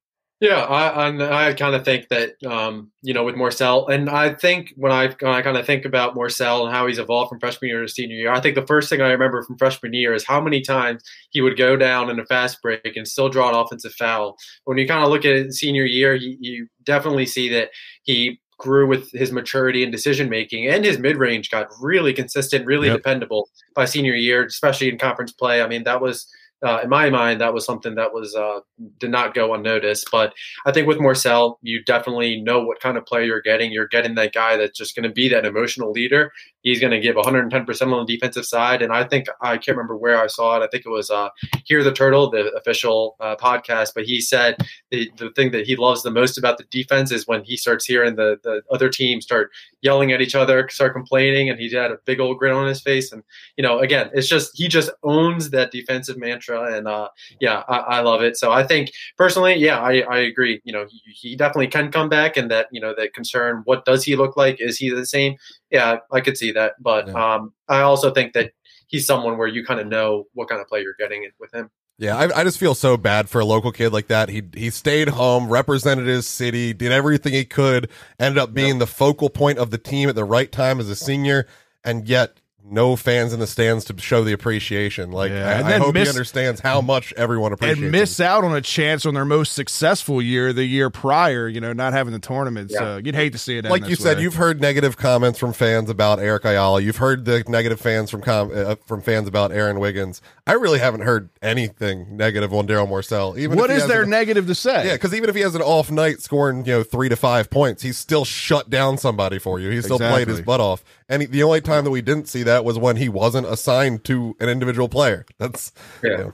Yeah, 0.41 0.63
I 0.63 1.07
I, 1.07 1.47
I 1.49 1.53
kind 1.53 1.75
of 1.75 1.85
think 1.85 2.09
that 2.09 2.33
um, 2.45 2.91
you 3.01 3.13
know 3.13 3.23
with 3.23 3.35
Morsell, 3.35 3.89
and 3.89 4.09
I 4.09 4.33
think 4.33 4.73
when 4.75 4.91
I 4.91 5.07
when 5.21 5.31
I 5.31 5.41
kind 5.41 5.55
of 5.55 5.65
think 5.65 5.85
about 5.85 6.13
Morsell 6.13 6.65
and 6.65 6.75
how 6.75 6.87
he's 6.87 6.99
evolved 6.99 7.29
from 7.29 7.39
freshman 7.39 7.69
year 7.69 7.81
to 7.81 7.87
senior 7.87 8.17
year, 8.17 8.33
I 8.33 8.41
think 8.41 8.55
the 8.55 8.67
first 8.67 8.89
thing 8.89 8.99
I 8.99 9.11
remember 9.11 9.41
from 9.43 9.57
freshman 9.57 9.93
year 9.93 10.13
is 10.13 10.25
how 10.25 10.41
many 10.41 10.59
times 10.59 11.03
he 11.29 11.41
would 11.41 11.57
go 11.57 11.77
down 11.77 12.09
in 12.09 12.19
a 12.19 12.25
fast 12.25 12.61
break 12.61 12.97
and 12.97 13.07
still 13.07 13.29
draw 13.29 13.47
an 13.47 13.55
offensive 13.55 13.93
foul. 13.93 14.35
When 14.65 14.77
you 14.77 14.85
kind 14.85 15.05
of 15.05 15.09
look 15.09 15.23
at 15.23 15.53
senior 15.53 15.85
year, 15.85 16.15
you, 16.15 16.35
you 16.41 16.67
definitely 16.83 17.27
see 17.27 17.47
that 17.49 17.69
he 18.03 18.41
grew 18.57 18.87
with 18.87 19.09
his 19.11 19.31
maturity 19.31 19.83
and 19.83 19.91
decision 19.91 20.29
making, 20.29 20.67
and 20.67 20.83
his 20.83 20.99
mid 20.99 21.15
range 21.15 21.49
got 21.49 21.67
really 21.79 22.11
consistent, 22.11 22.65
really 22.65 22.87
yep. 22.87 22.97
dependable 22.97 23.49
by 23.73 23.85
senior 23.85 24.15
year, 24.15 24.45
especially 24.45 24.89
in 24.89 24.97
conference 24.97 25.31
play. 25.31 25.61
I 25.61 25.67
mean, 25.67 25.85
that 25.85 26.01
was 26.01 26.27
uh, 26.63 26.79
in 26.83 26.89
my 26.89 27.09
mind, 27.09 27.41
that 27.41 27.53
was 27.53 27.65
something 27.65 27.95
that 27.95 28.13
was 28.13 28.35
uh, 28.35 28.59
did 28.99 29.11
not 29.11 29.33
go 29.33 29.53
unnoticed. 29.53 30.07
But 30.11 30.33
I 30.65 30.71
think 30.71 30.87
with 30.87 30.97
Morsell, 30.97 31.55
you 31.61 31.83
definitely 31.83 32.41
know 32.41 32.63
what 32.63 32.79
kind 32.79 32.97
of 32.97 33.05
player 33.05 33.23
you're 33.23 33.41
getting. 33.41 33.71
You're 33.71 33.87
getting 33.87 34.15
that 34.15 34.33
guy 34.33 34.57
that's 34.57 34.77
just 34.77 34.95
going 34.95 35.03
to 35.03 35.11
be 35.11 35.27
that 35.29 35.45
emotional 35.45 35.91
leader. 35.91 36.31
He's 36.61 36.79
going 36.79 36.91
to 36.91 36.99
give 36.99 37.15
110 37.15 37.65
percent 37.65 37.91
on 37.91 38.05
the 38.05 38.15
defensive 38.15 38.45
side. 38.45 38.81
And 38.81 38.91
I 38.91 39.03
think 39.03 39.27
I 39.41 39.57
can't 39.57 39.77
remember 39.77 39.97
where 39.97 40.21
I 40.21 40.27
saw 40.27 40.59
it. 40.59 40.63
I 40.63 40.67
think 40.67 40.85
it 40.85 40.89
was 40.89 41.11
uh, 41.11 41.29
Hear 41.65 41.83
the 41.83 41.91
Turtle, 41.91 42.29
the 42.29 42.51
official 42.53 43.15
uh, 43.19 43.35
podcast. 43.35 43.89
But 43.93 44.05
he 44.05 44.21
said 44.21 44.57
the, 44.91 45.11
the 45.17 45.31
thing 45.31 45.51
that 45.51 45.67
he 45.67 45.75
loves 45.75 46.03
the 46.03 46.11
most 46.11 46.37
about 46.37 46.57
the 46.57 46.65
defense 46.71 47.11
is 47.11 47.27
when 47.27 47.43
he 47.43 47.57
starts 47.57 47.85
hearing 47.85 48.15
the 48.15 48.37
the 48.43 48.61
other 48.71 48.89
team 48.89 49.21
start 49.21 49.51
yelling 49.81 50.11
at 50.11 50.21
each 50.21 50.35
other, 50.35 50.67
start 50.69 50.93
complaining, 50.93 51.49
and 51.49 51.59
he 51.59 51.71
had 51.71 51.91
a 51.91 51.99
big 52.05 52.19
old 52.19 52.37
grin 52.39 52.53
on 52.53 52.67
his 52.67 52.81
face. 52.81 53.11
And 53.11 53.23
you 53.57 53.61
know, 53.61 53.79
again, 53.79 54.09
it's 54.13 54.27
just 54.27 54.51
he 54.55 54.67
just 54.67 54.89
owns 55.03 55.51
that 55.51 55.71
defensive 55.71 56.17
mantra, 56.17 56.54
and 56.63 56.87
uh, 56.87 57.09
yeah, 57.39 57.63
I, 57.67 57.77
I, 57.77 57.99
love 58.01 58.21
it. 58.21 58.37
So 58.37 58.51
I 58.51 58.63
think 58.63 58.91
personally, 59.17 59.55
yeah, 59.55 59.79
I, 59.79 60.01
I 60.01 60.17
agree. 60.19 60.61
You 60.63 60.73
know, 60.73 60.85
he, 60.89 61.01
he, 61.11 61.35
definitely 61.35 61.67
can 61.67 61.91
come 61.91 62.09
back, 62.09 62.37
and 62.37 62.49
that 62.51 62.67
you 62.71 62.79
know 62.79 62.93
that 62.97 63.13
concern. 63.13 63.61
What 63.65 63.85
does 63.85 64.03
he 64.03 64.15
look 64.15 64.37
like? 64.37 64.61
Is 64.61 64.77
he 64.77 64.89
the 64.89 65.05
same? 65.05 65.35
Yeah, 65.71 65.97
I 66.11 66.21
could 66.21 66.37
see 66.37 66.51
that, 66.53 66.73
but 66.79 67.07
yeah. 67.07 67.35
um, 67.35 67.53
I 67.67 67.81
also 67.81 68.11
think 68.11 68.33
that 68.33 68.51
he's 68.87 69.05
someone 69.05 69.37
where 69.37 69.47
you 69.47 69.65
kind 69.65 69.79
of 69.79 69.87
know 69.87 70.25
what 70.33 70.49
kind 70.49 70.61
of 70.61 70.67
play 70.67 70.81
you're 70.81 70.95
getting 70.97 71.29
with 71.39 71.53
him. 71.53 71.69
Yeah, 71.97 72.17
I, 72.17 72.41
I, 72.41 72.43
just 72.43 72.59
feel 72.59 72.75
so 72.75 72.97
bad 72.97 73.29
for 73.29 73.39
a 73.39 73.45
local 73.45 73.71
kid 73.71 73.93
like 73.93 74.07
that. 74.07 74.27
He 74.27 74.43
he 74.53 74.69
stayed 74.69 75.09
home, 75.09 75.47
represented 75.47 76.07
his 76.07 76.27
city, 76.27 76.73
did 76.73 76.91
everything 76.91 77.31
he 77.31 77.45
could, 77.45 77.89
ended 78.19 78.37
up 78.37 78.53
being 78.53 78.75
yep. 78.75 78.79
the 78.79 78.87
focal 78.87 79.29
point 79.29 79.59
of 79.59 79.71
the 79.71 79.77
team 79.77 80.09
at 80.09 80.15
the 80.15 80.25
right 80.25 80.51
time 80.51 80.81
as 80.81 80.89
a 80.89 80.95
senior, 80.95 81.47
and 81.85 82.07
yet 82.07 82.41
no 82.69 82.95
fans 82.95 83.33
in 83.33 83.39
the 83.39 83.47
stands 83.47 83.85
to 83.85 83.99
show 83.99 84.23
the 84.23 84.33
appreciation. 84.33 85.11
Like 85.11 85.31
yeah, 85.31 85.61
I, 85.63 85.75
I, 85.75 85.77
hope 85.77 85.93
miss, 85.93 86.07
he 86.07 86.09
understands 86.09 86.59
how 86.59 86.81
much 86.81 87.13
everyone 87.13 87.53
appreciates 87.53 87.81
and 87.81 87.91
miss 87.91 88.19
him. 88.19 88.25
out 88.25 88.43
on 88.43 88.55
a 88.55 88.61
chance 88.61 89.05
on 89.05 89.13
their 89.13 89.25
most 89.25 89.53
successful 89.53 90.21
year 90.21 90.51
the 90.51 90.65
year 90.65 90.89
prior. 90.89 91.47
You 91.47 91.61
know, 91.61 91.73
not 91.73 91.93
having 91.93 92.13
the 92.13 92.19
tournament. 92.19 92.71
Yeah. 92.71 92.79
So 92.79 92.97
you'd 92.97 93.15
hate 93.15 93.33
to 93.33 93.37
see 93.37 93.57
it. 93.57 93.65
Like 93.65 93.87
you 93.87 93.95
said, 93.95 94.17
way. 94.17 94.23
you've 94.23 94.35
heard 94.35 94.61
negative 94.61 94.97
comments 94.97 95.37
from 95.37 95.53
fans 95.53 95.89
about 95.89 96.19
Eric 96.19 96.45
Ayala. 96.45 96.81
You've 96.81 96.97
heard 96.97 97.25
the 97.25 97.43
negative 97.47 97.79
fans 97.79 98.09
from 98.09 98.21
com- 98.21 98.51
uh, 98.53 98.75
from 98.85 99.01
fans 99.01 99.27
about 99.27 99.51
Aaron 99.51 99.79
Wiggins. 99.79 100.21
I 100.47 100.53
really 100.53 100.79
haven't 100.79 101.01
heard 101.01 101.29
anything 101.41 102.17
negative 102.17 102.53
on 102.53 102.67
Darryl 102.67 102.87
Morsell. 102.87 103.37
Even 103.37 103.57
what 103.57 103.69
is 103.69 103.87
there 103.87 104.03
an, 104.03 104.09
negative 104.09 104.47
to 104.47 104.55
say? 104.55 104.87
Yeah, 104.87 104.93
because 104.93 105.13
even 105.13 105.29
if 105.29 105.35
he 105.35 105.41
has 105.41 105.55
an 105.55 105.61
off 105.61 105.91
night 105.91 106.21
scoring 106.21 106.65
you 106.65 106.73
know 106.73 106.83
three 106.83 107.09
to 107.09 107.15
five 107.15 107.49
points, 107.49 107.83
he's 107.83 107.97
still 107.97 108.25
shut 108.25 108.69
down 108.69 108.97
somebody 108.97 109.39
for 109.39 109.59
you. 109.59 109.69
He 109.69 109.81
still 109.81 109.97
exactly. 109.97 110.25
played 110.25 110.27
his 110.27 110.41
butt 110.41 110.59
off. 110.59 110.83
And 111.07 111.21
he, 111.21 111.27
the 111.27 111.43
only 111.43 111.61
time 111.61 111.83
that 111.83 111.91
we 111.91 112.01
didn't 112.01 112.27
see 112.27 112.43
that 112.43 112.65
was 112.65 112.79
when 112.79 112.95
he 112.95 113.09
wasn't 113.09 113.47
assigned 113.47 114.03
to 114.05 114.35
an 114.39 114.49
individual 114.49 114.89
player. 114.89 115.25
That's 115.37 115.71
yeah. 116.03 116.09
You 116.09 116.17
know. 116.17 116.33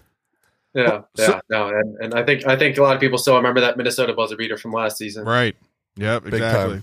Yeah, 0.73 1.01
yeah, 1.17 1.25
so, 1.25 1.41
no, 1.49 1.67
and, 1.67 1.97
and 1.97 2.13
I 2.13 2.23
think 2.23 2.47
I 2.47 2.55
think 2.55 2.77
a 2.77 2.81
lot 2.81 2.95
of 2.95 3.01
people 3.01 3.17
still 3.17 3.35
remember 3.35 3.59
that 3.59 3.75
Minnesota 3.75 4.13
buzzer 4.13 4.37
beater 4.37 4.57
from 4.57 4.71
last 4.71 4.97
season. 4.97 5.25
Right. 5.25 5.53
Yep. 5.97 6.27
Exactly. 6.27 6.81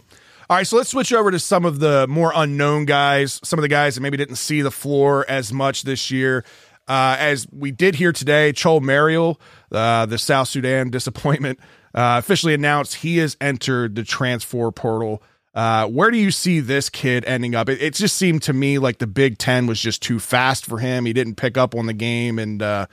All 0.50 0.56
right, 0.56 0.66
so 0.66 0.76
let's 0.76 0.90
switch 0.90 1.12
over 1.12 1.30
to 1.30 1.38
some 1.38 1.64
of 1.64 1.78
the 1.78 2.06
more 2.06 2.32
unknown 2.34 2.84
guys, 2.84 3.40
some 3.44 3.58
of 3.58 3.62
the 3.62 3.68
guys 3.68 3.94
that 3.94 4.02
maybe 4.02 4.16
didn't 4.16 4.36
see 4.36 4.60
the 4.60 4.70
floor 4.70 5.24
as 5.28 5.52
much 5.52 5.82
this 5.82 6.10
year. 6.10 6.44
Uh, 6.86 7.16
as 7.18 7.46
we 7.52 7.70
did 7.70 7.94
here 7.94 8.12
today, 8.12 8.52
Chol 8.52 8.80
Marial, 8.80 9.40
uh, 9.72 10.06
the 10.06 10.16
South 10.16 10.48
Sudan 10.48 10.88
disappointment, 10.88 11.58
uh, 11.94 12.16
officially 12.18 12.54
announced 12.54 12.96
he 12.96 13.18
has 13.18 13.36
entered 13.42 13.94
the 13.94 14.04
transfer 14.04 14.70
portal. 14.70 15.22
Uh, 15.54 15.86
where 15.86 16.10
do 16.10 16.18
you 16.18 16.30
see 16.30 16.60
this 16.60 16.88
kid 16.88 17.24
ending 17.24 17.54
up? 17.54 17.68
It, 17.68 17.82
it, 17.82 17.94
just 17.94 18.16
seemed 18.16 18.42
to 18.42 18.52
me 18.52 18.78
like 18.78 18.98
the 18.98 19.06
Big 19.06 19.38
Ten 19.38 19.66
was 19.66 19.80
just 19.80 20.02
too 20.02 20.18
fast 20.18 20.66
for 20.66 20.78
him. 20.78 21.04
He 21.04 21.12
didn't 21.12 21.36
pick 21.36 21.56
up 21.56 21.74
on 21.74 21.86
the 21.86 21.92
game, 21.92 22.38
and 22.38 22.62
uh, 22.62 22.86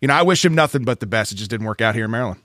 you 0.00 0.08
know 0.08 0.14
I 0.14 0.22
wish 0.22 0.44
him 0.44 0.54
nothing 0.54 0.84
but 0.84 1.00
the 1.00 1.06
best. 1.06 1.32
It 1.32 1.36
just 1.36 1.50
didn't 1.50 1.66
work 1.66 1.80
out 1.80 1.94
here 1.94 2.04
in 2.04 2.10
Maryland. 2.10 2.40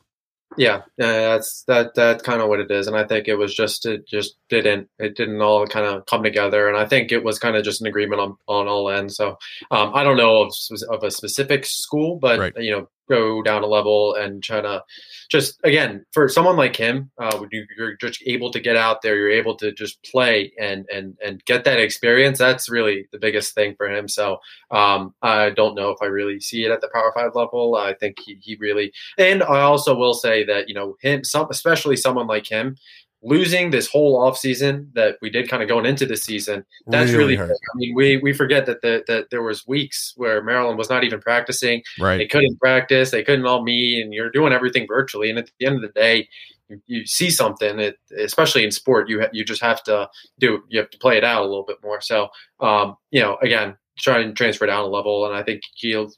Yeah, 0.58 0.82
that's 0.98 1.64
that 1.68 1.94
that's 1.94 2.24
kind 2.24 2.42
of 2.42 2.48
what 2.48 2.60
it 2.60 2.72
is, 2.72 2.88
and 2.88 2.96
I 2.96 3.04
think 3.04 3.28
it 3.28 3.36
was 3.36 3.54
just 3.54 3.86
it 3.86 4.08
just 4.08 4.38
didn't 4.50 4.90
it 4.98 5.16
didn't 5.16 5.42
all 5.42 5.68
kind 5.68 5.86
of 5.86 6.06
come 6.08 6.24
together, 6.24 6.68
and 6.68 6.76
I 6.76 6.86
think 6.86 7.12
it 7.12 7.24
was 7.24 7.38
kind 7.38 7.56
of 7.56 7.64
just 7.64 7.82
an 7.82 7.88
agreement 7.88 8.22
on 8.22 8.38
on 8.48 8.68
all 8.68 8.90
ends. 8.90 9.16
So 9.16 9.38
um, 9.70 9.92
I 9.94 10.04
don't 10.04 10.18
know 10.18 10.44
of, 10.44 10.54
of 10.90 11.04
a 11.04 11.12
specific 11.12 11.66
school, 11.66 12.18
but 12.20 12.40
right. 12.40 12.54
you 12.58 12.72
know 12.72 12.90
go 13.10 13.42
down 13.42 13.64
a 13.64 13.68
level 13.68 14.16
and 14.16 14.44
try 14.44 14.62
to 14.62 14.84
just 15.30 15.60
again 15.64 16.06
for 16.12 16.28
someone 16.30 16.56
like 16.56 16.76
him 16.76 17.10
uh, 17.22 17.46
you, 17.52 17.66
are 17.80 17.96
just 17.96 18.22
able 18.26 18.52
to 18.52 18.60
get 18.60 18.76
out 18.76 19.02
there 19.02 19.16
you're 19.16 19.30
able 19.30 19.56
to 19.56 19.72
just 19.72 20.02
play 20.04 20.52
and 20.60 20.86
and 20.94 21.18
and 21.24 21.44
get 21.46 21.64
that 21.64 21.80
experience 21.80 22.38
that's 22.38 22.70
really 22.70 23.08
the 23.12 23.20
biggest 23.20 23.54
thing 23.54 23.76
for 23.76 23.90
him. 23.90 24.08
So 24.08 24.38
um, 24.72 25.14
i 25.22 25.50
don't 25.50 25.76
know 25.76 25.90
if 25.90 25.98
i 26.02 26.06
really 26.06 26.40
see 26.40 26.66
it 26.66 26.72
at 26.72 26.82
the 26.82 26.90
power 26.94 27.12
five 27.16 27.32
level. 27.36 27.76
I 27.76 27.94
think 27.94 28.18
he, 28.20 28.38
he 28.42 28.56
really 28.60 28.92
and 29.18 29.44
i 29.44 29.62
also 29.62 29.96
will 29.96 30.14
say 30.14 30.44
that 30.46 30.68
you 30.68 30.76
know 30.76 30.96
him 31.02 31.24
some 31.24 31.48
especially 31.50 31.96
someone 31.96 32.28
like 32.28 32.48
him 32.48 32.78
losing 33.24 33.72
this 33.72 33.88
whole 33.88 34.20
offseason 34.20 34.94
that 34.94 35.18
we 35.22 35.30
did 35.30 35.50
kind 35.50 35.64
of 35.64 35.70
going 35.70 35.86
into 35.86 36.06
the 36.06 36.16
season 36.16 36.64
that's 36.88 37.12
really, 37.12 37.36
really 37.36 37.52
i 37.52 37.76
mean 37.76 37.96
we 37.96 38.18
we 38.18 38.32
forget 38.32 38.66
that 38.66 38.82
the, 38.82 39.04
that 39.08 39.30
there 39.32 39.42
was 39.42 39.66
weeks 39.66 40.14
where 40.18 40.44
maryland 40.44 40.78
was 40.78 40.90
not 40.90 41.04
even 41.04 41.20
practicing. 41.20 41.82
Right. 42.00 42.18
They 42.18 42.28
couldn't 42.28 42.60
practice 42.60 43.12
they 43.12 43.24
couldn't 43.24 43.46
all 43.46 43.64
meet 43.64 44.04
and 44.04 44.14
you're 44.14 44.30
doing 44.30 44.54
everything 44.54 44.86
virtually 44.88 45.30
and 45.30 45.40
at 45.40 45.50
the 45.60 45.66
end 45.66 45.78
of 45.78 45.82
the 45.82 46.00
day 46.00 46.28
you, 46.70 46.82
you 46.86 47.06
see 47.06 47.30
something 47.30 47.80
it, 47.80 47.98
especially 48.20 48.64
in 48.64 48.72
sport 48.72 49.10
you 49.10 49.22
ha- 49.22 49.30
you 49.34 49.44
just 49.44 49.62
have 49.62 49.84
to 49.84 50.10
do 50.40 50.64
you 50.70 50.80
have 50.80 50.90
to 50.92 50.98
play 51.00 51.18
it 51.18 51.24
out 51.24 51.42
a 51.42 51.48
little 51.48 51.66
bit 51.66 51.78
more. 51.84 52.02
So 52.02 52.30
um, 52.60 52.98
you 53.12 53.22
know 53.22 53.38
again 53.42 53.78
try 53.98 54.20
and 54.20 54.38
transfer 54.38 54.68
down 54.68 54.84
a 54.84 54.88
level 54.88 55.26
and 55.26 55.36
i 55.36 55.42
think 55.42 55.64
he'll 55.74 56.12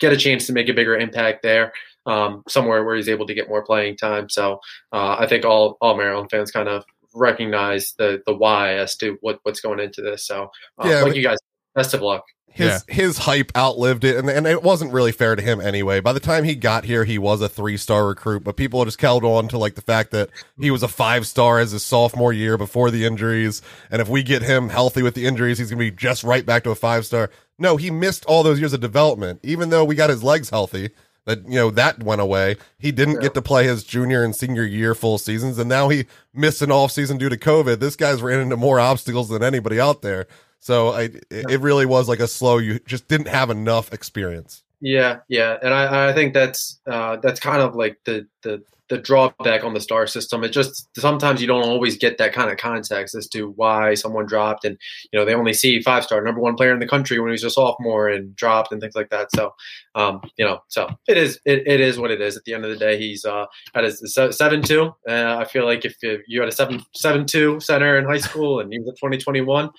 get 0.00 0.12
a 0.12 0.16
chance 0.16 0.46
to 0.46 0.52
make 0.52 0.68
a 0.68 0.74
bigger 0.74 0.96
impact 0.96 1.42
there 1.42 1.72
um, 2.06 2.42
somewhere 2.48 2.84
where 2.84 2.96
he's 2.96 3.08
able 3.08 3.26
to 3.26 3.34
get 3.34 3.48
more 3.48 3.64
playing 3.64 3.96
time. 3.96 4.28
So 4.28 4.60
uh, 4.92 5.16
I 5.18 5.26
think 5.26 5.44
all 5.44 5.76
all 5.80 5.96
Maryland 5.96 6.30
fans 6.30 6.50
kind 6.50 6.68
of 6.68 6.84
recognize 7.14 7.94
the 7.98 8.22
the 8.26 8.34
why 8.34 8.74
as 8.74 8.96
to 8.96 9.18
what 9.20 9.40
what's 9.42 9.60
going 9.60 9.80
into 9.80 10.02
this. 10.02 10.26
So 10.26 10.50
uh, 10.78 10.88
yeah, 10.88 11.02
like 11.02 11.14
you 11.14 11.22
guys, 11.22 11.38
best 11.74 11.94
of 11.94 12.02
luck. 12.02 12.24
His 12.56 12.82
yeah. 12.88 12.94
his 12.94 13.18
hype 13.18 13.52
outlived 13.54 14.02
it, 14.02 14.16
and 14.16 14.30
and 14.30 14.46
it 14.46 14.62
wasn't 14.62 14.92
really 14.92 15.12
fair 15.12 15.36
to 15.36 15.42
him 15.42 15.60
anyway. 15.60 16.00
By 16.00 16.14
the 16.14 16.20
time 16.20 16.44
he 16.44 16.54
got 16.54 16.84
here, 16.86 17.04
he 17.04 17.18
was 17.18 17.42
a 17.42 17.50
three 17.50 17.76
star 17.76 18.06
recruit, 18.06 18.44
but 18.44 18.56
people 18.56 18.82
just 18.86 18.98
held 19.00 19.24
on 19.24 19.46
to 19.48 19.58
like 19.58 19.74
the 19.74 19.82
fact 19.82 20.10
that 20.12 20.30
he 20.58 20.70
was 20.70 20.82
a 20.82 20.88
five 20.88 21.26
star 21.26 21.58
as 21.58 21.72
his 21.72 21.82
sophomore 21.82 22.32
year 22.32 22.56
before 22.56 22.90
the 22.90 23.04
injuries, 23.04 23.60
and 23.90 24.00
if 24.00 24.08
we 24.08 24.22
get 24.22 24.40
him 24.40 24.70
healthy 24.70 25.02
with 25.02 25.14
the 25.14 25.26
injuries, 25.26 25.58
he's 25.58 25.68
gonna 25.68 25.78
be 25.78 25.90
just 25.90 26.24
right 26.24 26.46
back 26.46 26.64
to 26.64 26.70
a 26.70 26.74
five 26.74 27.04
star. 27.04 27.30
No, 27.58 27.76
he 27.76 27.90
missed 27.90 28.24
all 28.24 28.42
those 28.42 28.58
years 28.58 28.72
of 28.72 28.80
development, 28.80 29.40
even 29.42 29.68
though 29.68 29.84
we 29.84 29.94
got 29.94 30.08
his 30.08 30.22
legs 30.22 30.48
healthy 30.48 30.90
that 31.26 31.46
you 31.46 31.56
know 31.56 31.70
that 31.72 32.02
went 32.02 32.20
away. 32.22 32.56
He 32.78 32.90
didn't 32.92 33.16
Yeah. 33.16 33.20
get 33.22 33.34
to 33.34 33.42
play 33.42 33.64
his 33.64 33.84
junior 33.84 34.22
and 34.24 34.34
senior 34.34 34.64
year 34.64 34.94
full 34.94 35.18
seasons, 35.18 35.58
and 35.58 35.68
now 35.68 35.88
he 35.90 36.06
missed 36.32 36.62
an 36.62 36.70
off 36.72 36.92
season 36.92 37.18
due 37.18 37.28
to 37.28 37.36
COVID. 37.36 37.80
This 37.80 37.96
guy's 37.96 38.22
ran 38.22 38.40
into 38.40 38.56
more 38.56 38.80
obstacles 38.80 39.28
than 39.28 39.42
anybody 39.42 39.78
out 39.78 40.00
there. 40.02 40.26
So 40.66 40.88
I, 40.88 41.10
it, 41.30 41.60
really 41.60 41.86
was 41.86 42.08
like 42.08 42.18
a 42.18 42.26
slow. 42.26 42.58
You 42.58 42.80
just 42.80 43.06
didn't 43.06 43.28
have 43.28 43.50
enough 43.50 43.92
experience. 43.92 44.64
Yeah, 44.80 45.18
yeah, 45.28 45.58
and 45.62 45.72
I, 45.72 46.08
I 46.08 46.12
think 46.12 46.34
that's 46.34 46.80
uh, 46.88 47.18
that's 47.22 47.38
kind 47.38 47.62
of 47.62 47.76
like 47.76 48.00
the, 48.04 48.26
the 48.42 48.64
the 48.88 48.98
drawback 48.98 49.62
on 49.62 49.74
the 49.74 49.80
star 49.80 50.08
system. 50.08 50.42
It 50.42 50.48
just 50.48 50.88
sometimes 50.98 51.40
you 51.40 51.46
don't 51.46 51.62
always 51.62 51.96
get 51.96 52.18
that 52.18 52.32
kind 52.32 52.50
of 52.50 52.56
context 52.56 53.14
as 53.14 53.28
to 53.28 53.50
why 53.50 53.94
someone 53.94 54.26
dropped, 54.26 54.64
and 54.64 54.76
you 55.12 55.20
know 55.20 55.24
they 55.24 55.36
only 55.36 55.52
see 55.52 55.80
five 55.82 56.02
star 56.02 56.20
number 56.20 56.40
one 56.40 56.56
player 56.56 56.72
in 56.72 56.80
the 56.80 56.88
country 56.88 57.20
when 57.20 57.28
he 57.28 57.34
was 57.34 57.44
a 57.44 57.50
sophomore 57.50 58.08
and 58.08 58.34
dropped 58.34 58.72
and 58.72 58.80
things 58.80 58.96
like 58.96 59.10
that. 59.10 59.30
So, 59.36 59.54
um, 59.94 60.20
you 60.36 60.44
know, 60.44 60.64
so 60.66 60.88
it 61.06 61.16
is 61.16 61.38
it, 61.44 61.62
it 61.64 61.78
is 61.78 61.96
what 61.96 62.10
it 62.10 62.20
is. 62.20 62.36
At 62.36 62.42
the 62.42 62.54
end 62.54 62.64
of 62.64 62.72
the 62.72 62.76
day, 62.76 62.98
he's 62.98 63.24
uh, 63.24 63.46
at 63.76 63.84
a 63.84 64.32
seven 64.32 64.62
two. 64.62 64.92
Uh, 65.08 65.36
I 65.38 65.44
feel 65.44 65.64
like 65.64 65.84
if 65.84 65.94
you 66.02 66.40
had 66.40 66.48
a 66.48 66.52
seven 66.52 66.84
seven 66.92 67.24
two 67.24 67.60
center 67.60 67.96
in 67.98 68.04
high 68.04 68.18
school 68.18 68.58
and 68.58 68.72
he 68.72 68.80
was 68.80 68.88
at 68.88 68.98
twenty 68.98 69.18
twenty 69.18 69.42
one. 69.42 69.70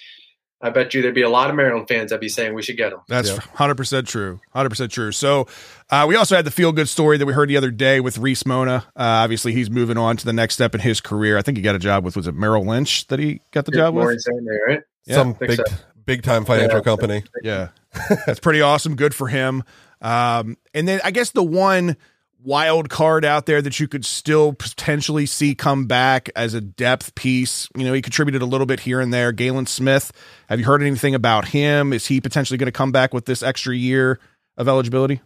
I 0.59 0.71
bet 0.71 0.93
you 0.95 1.03
there'd 1.03 1.13
be 1.13 1.21
a 1.21 1.29
lot 1.29 1.49
of 1.51 1.55
Maryland 1.55 1.87
fans 1.87 2.09
that'd 2.09 2.19
be 2.19 2.29
saying 2.29 2.55
we 2.55 2.63
should 2.63 2.77
get 2.77 2.91
him. 2.91 2.99
That's 3.07 3.29
Yeah. 3.29 3.39
hundred 3.55 3.75
percent 3.75 4.07
true. 4.07 4.39
Hundred 4.53 4.69
percent 4.69 4.91
true. 4.91 5.11
So, 5.11 5.47
uh, 5.91 6.05
we 6.07 6.15
also 6.15 6.35
had 6.35 6.45
the 6.45 6.51
feel 6.51 6.71
good 6.71 6.89
story 6.89 7.17
that 7.19 7.25
we 7.27 7.33
heard 7.33 7.47
the 7.49 7.57
other 7.57 7.69
day 7.69 7.99
with 7.99 8.17
Reese 8.17 8.43
Mona. 8.45 8.77
Uh, 8.95 9.21
obviously, 9.21 9.53
he's 9.53 9.69
moving 9.69 9.97
on 9.97 10.17
to 10.17 10.25
the 10.25 10.33
next 10.33 10.55
step 10.55 10.73
in 10.73 10.81
his 10.81 10.99
career. 10.99 11.37
I 11.37 11.43
think 11.43 11.57
he 11.57 11.61
got 11.61 11.75
a 11.75 11.79
job 11.79 12.03
with 12.03 12.15
was 12.15 12.27
it 12.27 12.33
Merrill 12.33 12.65
Lynch 12.65 13.05
that 13.07 13.19
he 13.19 13.41
got 13.51 13.65
the 13.65 13.71
job 13.71 13.93
with? 13.93 14.09
insane 14.09 14.45
there, 14.45 14.61
right? 14.67 14.81
Yeah, 15.05 15.15
Some 15.15 15.33
big 15.33 15.51
so. 15.53 15.63
big 16.05 16.23
time 16.23 16.43
financial 16.43 16.79
Yeah. 16.79 16.83
company. 16.83 17.23
Yeah, 17.43 17.67
that's 18.25 18.39
pretty 18.39 18.61
awesome. 18.61 18.95
Good 18.95 19.13
for 19.13 19.27
him. 19.27 19.63
Um, 20.01 20.57
and 20.73 20.87
then 20.87 21.01
I 21.03 21.11
guess 21.11 21.29
the 21.31 21.43
one 21.43 21.97
wild 22.43 22.89
card 22.89 23.25
out 23.25 23.45
there 23.45 23.61
that 23.61 23.79
you 23.79 23.87
could 23.87 24.05
still 24.05 24.53
potentially 24.53 25.25
see 25.25 25.55
come 25.55 25.85
back 25.85 26.29
as 26.35 26.53
a 26.53 26.61
depth 26.61 27.15
piece. 27.15 27.67
You 27.75 27.83
know, 27.83 27.93
he 27.93 28.01
contributed 28.01 28.41
a 28.41 28.45
little 28.45 28.67
bit 28.67 28.81
here 28.81 28.99
and 29.01 29.13
there. 29.13 29.31
Galin 29.31 29.65
Smith. 29.65 30.11
Have 30.49 30.59
you 30.59 30.65
heard 30.65 30.81
anything 30.81 31.15
about 31.15 31.49
him? 31.49 31.93
Is 31.93 32.05
he 32.07 32.21
potentially 32.21 32.57
going 32.57 32.67
to 32.67 32.71
come 32.71 32.91
back 32.91 33.13
with 33.13 33.25
this 33.25 33.43
extra 33.43 33.75
year 33.75 34.19
of 34.57 34.67
eligibility? 34.67 35.21